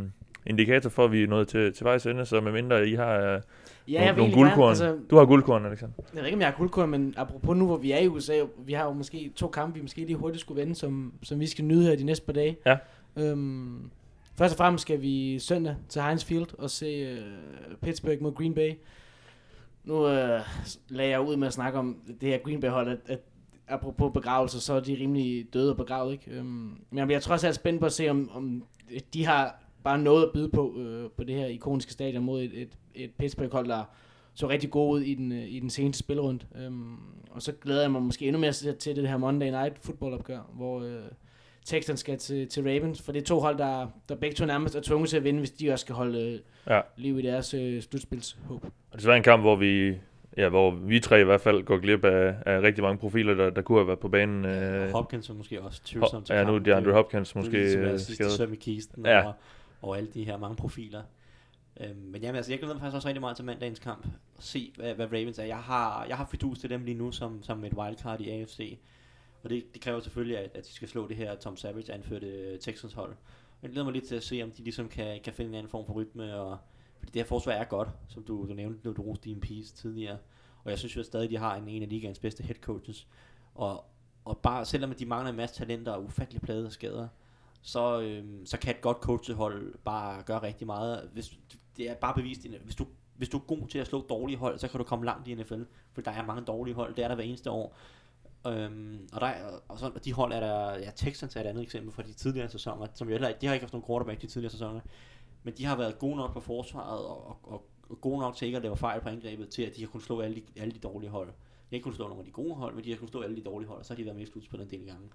indikator 0.46 0.90
for, 0.90 1.06
at 1.06 1.12
vi 1.12 1.24
er 1.24 1.28
nået 1.28 1.48
til, 1.48 1.74
til 1.74 1.84
vejs 1.84 2.06
ende, 2.06 2.26
så 2.26 2.42
medmindre 2.42 2.88
I 2.88 2.96
har 2.96 3.36
uh, 3.36 3.42
Ja, 3.88 4.06
nogle, 4.06 4.18
nogle 4.18 4.34
guldkorn. 4.34 4.58
gerne, 4.60 4.70
altså, 4.70 4.98
du 5.10 5.18
har 5.18 5.26
guldkorn, 5.26 5.66
Alexander. 5.66 5.94
jeg 6.14 6.22
ved 6.22 6.26
ikke, 6.26 6.36
om 6.36 6.42
jeg 6.42 6.48
har 6.48 6.56
guldkorn, 6.58 6.90
men 6.90 7.14
apropos 7.18 7.58
nu, 7.58 7.66
hvor 7.66 7.78
vi 7.78 7.92
er 7.92 8.00
i 8.00 8.08
USA, 8.08 8.34
vi 8.66 8.74
har 8.74 8.84
jo 8.86 8.94
måske 8.94 9.32
to 9.36 9.48
kampe, 9.48 9.76
vi 9.76 9.82
måske 9.82 10.06
lige 10.06 10.16
hurtigt 10.16 10.42
skulle 10.42 10.62
vende, 10.62 10.76
som, 10.76 11.14
som 11.24 11.40
vi 11.40 11.48
skal 11.48 11.66
nyde 11.66 11.84
her 11.84 11.96
de 11.96 12.04
næste 12.04 12.26
par 12.26 12.34
dage. 12.34 12.58
Ja. 12.66 12.78
Øhm, 13.18 13.90
først 14.38 14.54
og 14.54 14.58
fremmest 14.58 14.82
skal 14.82 15.02
vi 15.02 15.40
søndag 15.40 15.76
til 15.90 16.02
Heinz 16.02 16.26
Field 16.26 16.48
og 16.58 16.70
se 16.70 17.14
uh, 17.14 17.18
Pittsburgh 17.84 18.22
mod 18.22 18.34
Green 18.34 18.54
Bay. 18.54 18.72
Nu 19.84 20.08
øh, 20.08 20.42
lagde 20.90 21.12
jeg 21.12 21.22
ud 21.22 21.36
med 21.36 21.48
at 21.48 21.54
snakke 21.54 21.80
om 21.80 21.98
det 22.22 22.30
her 22.30 22.38
Green 22.38 22.60
Bay-hold, 22.60 22.88
at, 22.88 23.00
at 23.06 23.20
apropos 23.68 24.12
begravelser, 24.14 24.60
så 24.60 24.74
er 24.74 24.80
de 24.80 24.98
rimelig 25.00 25.54
døde 25.54 25.72
og 25.72 25.78
begravet, 25.78 26.12
ikke? 26.12 26.32
Øhm, 26.32 26.78
men 26.90 27.10
jeg 27.10 27.16
er 27.16 27.20
trods 27.20 27.44
alt 27.44 27.56
spændt 27.56 27.80
på 27.80 27.86
at 27.86 27.92
se, 27.94 28.10
om, 28.10 28.30
om 28.34 28.64
de 29.14 29.26
har 29.26 29.64
bare 29.84 29.98
noget 29.98 30.24
at 30.24 30.32
byde 30.34 30.50
på, 30.50 30.78
øh, 30.78 31.10
på 31.12 31.24
det 31.24 31.36
her 31.36 31.46
ikoniske 31.46 31.92
stadion 31.92 32.24
mod 32.24 32.42
et, 32.42 32.62
et, 32.62 32.78
et 32.96 33.12
Pittsburgh-hold, 33.12 33.68
der 33.68 33.84
så 34.34 34.50
rigtig 34.50 34.72
god 34.72 34.96
ud 34.96 35.02
i 35.02 35.14
den, 35.14 35.32
øh, 35.32 35.48
i 35.48 35.60
den 35.60 35.70
seneste 35.70 36.00
spilrunde. 36.00 36.46
Øhm, 36.56 36.98
og 37.32 37.42
så 37.42 37.52
glæder 37.52 37.82
jeg 37.82 37.92
mig 37.92 38.02
måske 38.02 38.26
endnu 38.26 38.40
mere 38.40 38.52
til, 38.52 38.96
det 38.96 39.10
her 39.10 39.18
Monday 39.18 39.50
Night 39.50 39.80
football 39.80 40.14
opgør, 40.14 40.52
hvor 40.54 40.82
øh, 40.82 41.02
Texans 41.66 42.00
skal 42.00 42.18
til, 42.18 42.48
til 42.48 42.64
Ravens, 42.64 43.02
for 43.02 43.12
det 43.12 43.22
er 43.22 43.26
to 43.26 43.40
hold, 43.40 43.58
der, 43.58 43.88
der 44.10 44.16
begge 44.16 44.36
to 44.36 44.46
nærmest 44.46 44.76
er 44.76 44.82
tvunget 44.82 45.10
til 45.10 45.18
at 45.18 45.24
vinde, 45.24 45.40
hvis 45.40 45.52
de 45.52 45.72
også 45.72 45.84
skal 45.84 45.96
holde 45.96 46.42
Ja. 46.70 46.82
liv 46.98 47.20
i 47.20 47.22
deres 47.22 47.54
øh, 47.54 47.82
slutspilshåb. 47.82 48.66
Og 48.92 48.98
det 49.00 49.06
var 49.06 49.16
en 49.16 49.24
kamp, 49.24 49.44
hvor 49.44 49.56
vi, 49.56 49.94
ja, 50.38 50.50
hvor 50.50 50.72
vi 50.72 51.00
tre 51.00 51.22
i 51.22 51.24
hvert 51.24 51.42
fald 51.42 51.64
går 51.64 51.78
glip 51.78 52.06
af, 52.06 52.36
af 52.46 52.62
rigtig 52.62 52.84
mange 52.84 52.98
profiler, 52.98 53.34
der, 53.34 53.50
der 53.50 53.62
kunne 53.62 53.78
have 53.78 53.88
været 53.88 54.00
på 54.00 54.08
banen. 54.10 54.46
Øh, 54.46 54.84
Øh, 54.84 54.92
Hopkins 54.92 55.30
er 55.30 55.34
måske 55.34 55.62
også 55.62 55.82
tvivlsom 55.86 56.24
til 56.24 56.34
ja, 56.36 56.44
nu 56.44 56.48
er 56.50 56.54
kampen. 56.54 56.66
DeAndre 56.72 56.86
Det- 56.90 56.96
Hopkins 56.96 57.30
det 57.30 57.36
er 57.36 57.40
måske 57.40 57.58
ligesom 57.58 58.14
skadet. 58.16 58.32
søm 58.34 58.54
i 58.54 58.56
kisten, 58.56 59.06
Ja. 59.06 59.26
og, 59.28 59.34
og 59.82 59.98
alle 59.98 60.10
de 60.14 60.24
her 60.24 60.38
mange 60.38 60.56
profiler. 60.56 61.02
Øhm, 61.82 61.96
men 62.12 62.22
jamen, 62.22 62.36
altså, 62.36 62.52
jeg 62.52 62.60
glæder 62.60 62.74
mig 62.74 62.82
faktisk 62.82 62.96
også 62.96 63.08
rigtig 63.08 63.22
meget 63.22 63.36
til 63.36 63.46
mandagens 63.46 63.80
kamp. 63.80 64.08
Se, 64.40 64.72
hvad, 64.76 64.94
hvad 64.96 65.06
Ravens 65.06 65.40
er. 65.40 65.44
Jeg 65.44 65.58
har, 65.58 66.06
jeg 66.10 66.18
har 66.18 66.28
fidus 66.32 66.60
til 66.60 66.70
dem 66.70 66.84
lige 66.86 66.98
nu 66.98 67.12
som, 67.12 67.44
som 67.44 67.64
et 67.64 67.74
wildcard 67.74 68.22
i 68.22 68.30
AFC. 68.30 68.78
Og 69.44 69.50
det, 69.50 69.74
det 69.74 69.82
kræver 69.82 70.00
selvfølgelig, 70.00 70.38
at, 70.38 70.52
at 70.56 70.68
de 70.68 70.72
skal 70.74 70.88
slå 70.88 71.08
det 71.08 71.18
her 71.18 71.36
Tom 71.36 71.58
Savage 71.58 71.94
anførte 71.94 72.28
øh, 72.28 72.60
Texans 72.60 72.94
hold. 72.94 73.16
Jeg 73.62 73.72
glæder 73.72 73.86
mig 73.86 73.94
lidt 73.94 74.08
til 74.08 74.16
at 74.16 74.24
se, 74.24 74.42
om 74.44 74.52
de 74.52 74.64
ligesom 74.64 74.90
kan, 74.90 75.22
kan 75.24 75.34
finde 75.34 75.50
en 75.50 75.56
anden 75.56 75.70
form 75.70 75.86
for 75.86 75.94
rytme. 75.94 76.36
Og, 76.36 76.58
fordi 77.00 77.12
det 77.12 77.22
her 77.22 77.28
forsvar 77.28 77.52
er 77.52 77.64
godt, 77.64 77.90
som 78.08 78.24
du, 78.24 78.48
du 78.48 78.54
nævnte, 78.54 78.80
når 78.84 78.94
du 78.94 79.02
roste 79.02 79.30
din 79.30 79.40
Peace 79.40 79.76
tidligere. 79.76 80.18
Og 80.64 80.70
jeg 80.70 80.80
synes 80.80 80.96
jo 80.96 81.00
at 81.00 81.06
stadig, 81.06 81.30
de 81.30 81.38
har 81.38 81.56
en, 81.56 81.68
en 81.68 81.82
af 81.84 81.90
ligaens 81.90 82.20
bedste 82.20 82.44
head 82.44 82.56
coaches. 82.56 83.08
Og, 83.56 83.86
og 84.26 84.38
bare, 84.38 84.66
selvom 84.66 84.94
de 84.94 85.06
mangler 85.06 85.30
en 85.30 85.38
masse 85.38 85.56
talenter 85.56 85.92
og 85.92 86.04
ufattelig 86.04 86.42
plade 86.42 86.66
og 86.66 86.72
skader, 86.72 87.08
så, 87.62 88.02
øhm, 88.02 88.46
så 88.46 88.58
kan 88.58 88.76
et 88.76 88.82
godt 88.82 88.98
coachhold 88.98 89.78
bare 89.78 90.24
gøre 90.24 90.42
rigtig 90.42 90.68
meget. 90.68 91.10
Hvis, 91.14 91.38
det 91.78 91.90
er 91.90 91.96
bare 91.96 92.14
bevist, 92.14 92.48
hvis 92.64 92.76
du, 92.76 92.88
hvis 93.18 93.30
du 93.30 93.38
er 93.38 93.42
god 93.42 93.68
til 93.68 93.80
at 93.80 93.88
slå 93.88 94.02
dårlige 94.02 94.38
hold, 94.38 94.60
så 94.60 94.68
kan 94.68 94.78
du 94.78 94.84
komme 94.84 95.06
langt 95.06 95.28
i 95.28 95.36
NFL, 95.36 95.62
for 95.94 96.02
der 96.02 96.12
er 96.12 96.26
mange 96.26 96.46
dårlige 96.46 96.76
hold, 96.76 96.96
det 96.96 97.04
er 97.04 97.08
der 97.08 97.16
hver 97.16 97.24
eneste 97.24 97.52
år. 97.52 97.78
Øhm, 98.48 99.10
og, 99.14 99.22
der, 99.22 99.34
og, 99.68 99.80
så, 99.80 99.92
og 99.96 100.06
de 100.06 100.14
hold 100.14 100.34
er 100.34 100.40
der, 100.40 100.78
ja, 100.78 100.92
Texans 100.96 101.36
er 101.36 101.42
et 101.42 101.46
andet 101.46 101.64
eksempel 101.64 101.92
fra 101.92 102.04
de 102.04 102.14
tidligere 102.14 102.50
sæsoner, 102.50 102.88
som 102.94 103.08
jo 103.08 103.12
heller 103.12 103.28
ikke, 103.28 103.42
de 103.42 103.48
har 103.48 103.54
ikke 103.54 103.64
haft 103.64 103.74
nogen 103.74 103.86
quarterback 103.88 104.22
de 104.22 104.28
tidligere 104.28 104.52
sæsoner, 104.52 104.80
men 105.44 105.54
de 105.58 105.66
har 105.66 105.78
været 105.78 106.00
gode 106.00 106.16
nok 106.16 106.34
på 106.34 106.40
forsvaret, 106.40 107.06
og, 107.06 107.28
og, 107.28 107.38
og, 107.44 107.66
og 107.90 108.02
gode 108.02 108.20
nok 108.20 108.36
til 108.36 108.46
ikke 108.46 108.56
at 108.56 108.64
lave 108.64 108.78
fejl 108.78 109.02
på 109.02 109.10
angrebet, 109.10 109.50
til 109.50 109.62
at 109.62 109.76
de 109.76 109.82
har 109.82 109.88
kunnet 109.88 110.04
slå 110.04 110.22
alle 110.22 110.36
de, 110.36 110.42
alle 110.62 110.74
de 110.74 110.80
dårlige 110.80 111.10
hold. 111.10 111.28
De 111.28 111.34
har 111.70 111.76
ikke 111.76 111.84
kunnet 111.84 111.96
slå 111.96 112.08
nogle 112.08 112.20
af 112.20 112.26
de 112.26 112.32
gode 112.32 112.56
hold, 112.56 112.76
men 112.76 112.84
de 112.84 112.90
har 112.90 112.98
kunnet 112.98 113.12
slå 113.12 113.22
alle 113.22 113.36
de 113.36 113.44
dårlige 113.44 113.68
hold, 113.68 113.80
og 113.80 113.86
så 113.86 113.94
har 113.94 113.98
de 113.98 114.06
været 114.06 114.16
med 114.16 114.24
i 114.24 114.32
slutspillet 114.32 114.74
en 114.74 114.80
del 114.80 114.88
gange. 114.88 115.10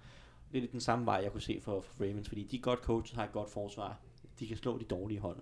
Det 0.51 0.57
er 0.57 0.61
lidt 0.61 0.71
den 0.71 0.81
samme 0.81 1.05
vej, 1.05 1.19
jeg 1.23 1.31
kunne 1.31 1.41
se 1.41 1.59
for, 1.61 1.81
for 1.81 2.03
Ravens, 2.03 2.27
fordi 2.27 2.43
de 2.43 2.57
er 2.57 2.61
godt 2.61 2.79
coaches, 2.79 3.15
har 3.15 3.23
et 3.23 3.31
godt 3.31 3.49
forsvar. 3.49 3.97
De 4.39 4.47
kan 4.47 4.57
slå 4.57 4.77
de 4.77 4.83
dårlige 4.83 5.19
hold. 5.19 5.37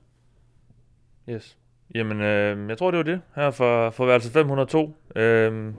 Yes. 1.29 1.57
Jamen, 1.95 2.21
øh, 2.21 2.69
jeg 2.69 2.77
tror, 2.77 2.91
det 2.91 2.97
var 2.97 3.03
det 3.03 3.21
her 3.35 3.51
for, 3.51 3.89
for 3.89 4.05
værelse 4.05 4.31
502. 4.31 4.95
Øh, 5.15 5.73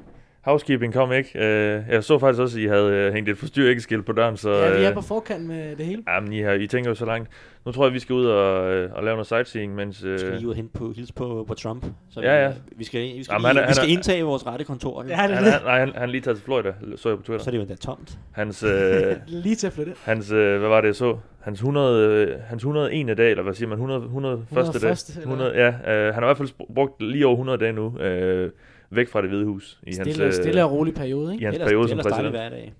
housekeeping 0.48 0.92
kom 0.92 1.12
ikke. 1.12 1.30
Øh, 1.38 1.82
jeg 1.90 2.04
så 2.04 2.18
faktisk 2.18 2.40
også, 2.42 2.58
at 2.58 2.62
I 2.64 2.66
havde 2.66 2.92
øh, 2.92 3.12
hængt 3.12 3.28
et 3.30 3.38
forstyr 3.38 3.68
ikke 3.68 3.80
skilt 3.80 4.06
på 4.06 4.12
døren, 4.12 4.36
så... 4.36 4.50
Ja, 4.50 4.76
vi 4.78 4.82
er 4.84 4.88
øh, 4.88 4.94
på 4.94 5.00
forkant 5.00 5.44
med 5.46 5.76
det 5.76 5.86
hele. 5.86 6.02
Jamen, 6.08 6.32
I, 6.32 6.40
har, 6.40 6.52
I 6.52 6.66
tænker 6.66 6.90
jo 6.90 6.94
så 6.94 7.04
langt. 7.06 7.28
Nu 7.66 7.72
tror 7.72 7.84
jeg, 7.84 7.92
vi 7.94 7.98
skal 7.98 8.14
ud 8.14 8.26
og, 8.26 8.72
øh, 8.74 8.90
og 8.94 9.04
lave 9.04 9.14
noget 9.14 9.26
sightseeing, 9.26 9.74
mens... 9.74 10.04
Øh, 10.04 10.18
Skal 10.18 10.32
lige 10.32 10.44
ud 10.46 10.50
og 10.50 10.56
hente 10.56 10.78
på, 10.78 10.92
hils 10.96 11.12
på, 11.12 11.44
på 11.48 11.54
Trump. 11.54 11.84
Så 12.10 12.20
Ja, 12.20 12.42
ja. 12.44 12.48
Vi, 12.48 12.54
vi 12.76 12.84
skal, 12.84 13.00
vi 13.02 13.24
skal, 13.24 13.34
Jamen, 13.34 13.42
lige, 13.42 13.48
han 13.48 13.56
er- 13.56 13.60
vi 13.60 13.66
han 13.66 13.74
skal 13.74 13.88
er- 13.88 13.92
indtage 13.92 14.22
vores 14.22 14.46
rette 14.46 14.64
kontor. 14.64 15.04
Ja, 15.08 15.14
han, 15.14 15.30
han, 15.30 15.44
nej, 15.64 15.78
han, 15.78 15.92
han 15.94 16.10
lige 16.10 16.20
taget 16.20 16.36
til 16.36 16.44
Florida, 16.44 16.72
så 16.96 17.08
jeg 17.08 17.18
på 17.18 17.24
Twitter. 17.24 17.44
så 17.44 17.50
er 17.50 17.52
det 17.52 17.58
jo 17.58 17.62
endda 17.62 17.74
tomt. 17.76 18.18
Hans, 18.32 18.62
øh, 18.62 19.16
Lige 19.26 19.54
til 19.54 19.66
at 19.66 19.72
flytte. 19.72 19.92
hans 20.04 20.32
øh, 20.32 20.58
hvad 20.58 20.68
var 20.68 20.80
det, 20.80 20.88
jeg 20.88 20.94
så? 20.96 21.16
Hans 21.40 21.58
100, 21.58 22.06
øh, 22.06 22.36
hans 22.46 22.60
101. 22.62 23.18
dag, 23.18 23.30
eller 23.30 23.42
hvad 23.42 23.54
siger 23.54 23.68
man? 23.68 23.76
100, 23.78 24.00
100 24.02 24.42
første 24.52 24.78
dag. 24.80 24.90
101., 24.92 25.08
eller 25.16 25.20
100, 25.20 25.52
ja, 25.84 25.96
øh, 26.08 26.14
han 26.14 26.22
har 26.22 26.30
i 26.30 26.34
hvert 26.34 26.36
fald 26.36 26.48
brugt 26.74 27.02
lige 27.02 27.26
over 27.26 27.34
100 27.36 27.58
dage 27.58 27.72
nu, 27.72 27.98
øh, 27.98 28.50
væk 28.90 29.08
fra 29.08 29.22
det 29.22 29.30
hvide 29.30 29.44
hus. 29.44 29.78
I 29.82 29.92
Stille, 29.92 30.24
hans, 30.24 30.38
øh, 30.38 30.42
stille 30.42 30.64
og 30.64 30.72
rolig 30.72 30.94
periode, 30.94 31.32
i 31.32 31.34
ikke? 31.34 31.44
hans 31.44 31.54
Ellers, 31.54 31.68
periode 31.68 31.88
som 31.88 31.98
ellers 31.98 32.12
dejligt 32.12 32.32
præsident. 32.34 32.52
hver 32.52 32.60
dag. 32.60 32.74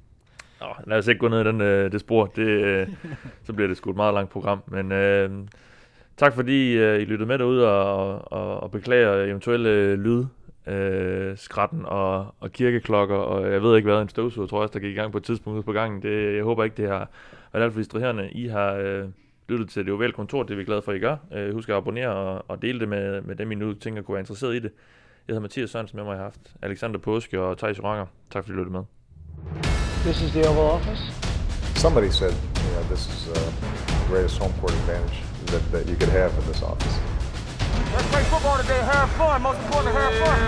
Nå, 0.61 0.67
lad 0.87 0.99
os 0.99 1.09
ikke 1.09 1.19
gå 1.19 1.29
ned 1.29 1.41
i 1.41 1.45
den, 1.45 1.61
øh, 1.61 1.93
det 1.93 2.01
spor. 2.01 2.27
Det, 2.27 2.43
øh, 2.43 2.89
så 3.47 3.53
bliver 3.53 3.69
det 3.69 3.77
sgu 3.77 3.91
et 3.91 3.97
meget 3.97 4.15
langt 4.15 4.31
program. 4.31 4.63
Men 4.67 4.93
øh, 4.93 5.31
tak 6.17 6.35
fordi 6.35 6.73
øh, 6.73 7.01
I 7.01 7.05
lyttede 7.05 7.29
med 7.29 7.39
derude 7.39 7.69
og, 7.69 8.33
og, 8.33 8.61
og 8.61 8.71
beklager 8.71 9.25
eventuelle 9.25 9.97
lyd. 9.97 10.25
Øh, 10.67 11.37
skratten 11.37 11.83
og, 11.85 12.35
og 12.41 12.53
kirkeklokker, 12.53 13.17
og 13.17 13.53
jeg 13.53 13.63
ved 13.63 13.77
ikke 13.77 13.91
hvad, 13.91 14.03
en 14.03 14.09
støvsuger 14.09 14.49
tror 14.49 14.59
jeg 14.59 14.63
også, 14.63 14.73
der 14.73 14.79
gik 14.79 14.91
i 14.91 14.95
gang 14.95 15.13
på 15.13 15.19
et 15.19 15.25
tidspunkt 15.25 15.57
ude 15.57 15.63
på 15.63 15.73
gangen. 15.73 16.03
Det, 16.03 16.37
jeg 16.37 16.45
håber 16.45 16.65
ikke, 16.65 16.77
det 16.77 16.89
har 16.89 17.11
været 17.53 17.65
alt 17.65 17.73
for 17.73 17.81
distraherende. 17.81 18.31
I 18.31 18.47
har 18.47 18.73
øh, 18.75 19.05
lyttet 19.49 19.69
til 19.69 19.85
det 19.85 19.93
ovale 19.93 20.13
kontor, 20.13 20.43
det 20.43 20.51
er 20.51 20.57
vi 20.57 20.65
glade 20.65 20.83
for, 20.83 20.93
at 20.93 20.99
I 20.99 21.01
gør. 21.01 21.17
Øh, 21.35 21.55
husk 21.55 21.69
at 21.69 21.77
abonnere 21.77 22.09
og, 22.09 22.45
og 22.49 22.63
dele 22.63 22.81
det 22.81 22.89
med, 22.89 23.21
med 23.21 23.37
dem, 23.37 23.53
I 23.53 23.55
nu 23.55 23.75
tænker 23.75 24.03
kunne 24.03 24.13
være 24.15 24.21
interesseret 24.21 24.55
i 24.55 24.59
det. 24.59 24.73
Jeg 25.29 25.35
hedder 25.35 25.43
Mathias 25.49 25.71
Sørensen, 25.71 25.97
med 25.97 26.05
mig 26.05 26.13
jeg 26.13 26.19
har 26.19 26.25
haft 26.25 26.45
Alexander 26.63 26.99
Påske 26.99 27.41
og 27.41 27.59
Thijs 27.59 27.81
Ranger. 27.85 28.07
Tak 28.33 28.45
fordi 28.45 28.53
I 28.53 28.57
lyttede 28.59 28.77
med. 28.79 28.85
This 30.07 30.23
is 30.23 30.31
the 30.37 30.49
Oval 30.49 30.67
Office. 30.77 31.03
Somebody 31.85 32.11
said, 32.21 32.35
you 32.65 32.71
know, 32.75 32.85
this 32.93 33.03
is 33.15 33.21
uh, 33.29 33.35
the 34.01 34.07
greatest 34.11 34.35
home 34.43 34.55
court 34.61 34.75
advantage 34.81 35.19
that, 35.53 35.63
that 35.75 35.85
you 35.91 35.97
could 36.01 36.13
have 36.21 36.31
in 36.39 36.45
this 36.51 36.63
office. 36.73 36.95
Let's 37.95 38.09
play 38.13 38.25
football 38.33 38.57
today, 38.63 38.81
have 38.95 39.09
fun. 39.21 39.37
Most 39.49 39.61
importantly, 39.65 39.95
have 40.05 40.15
fun. 40.25 40.39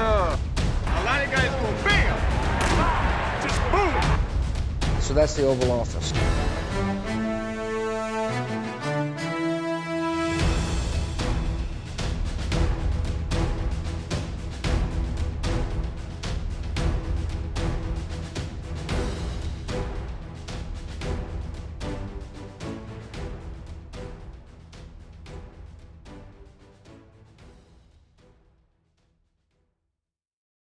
A 0.99 1.03
lot 1.09 1.19
of 1.25 1.29
guys 1.37 1.53
go 1.63 1.69
bam, 1.87 2.17
just 3.45 3.59
boom. 3.73 3.95
So 5.07 5.11
that's 5.19 5.35
the 5.39 5.45
Oval 5.51 5.71
Office. 5.83 6.09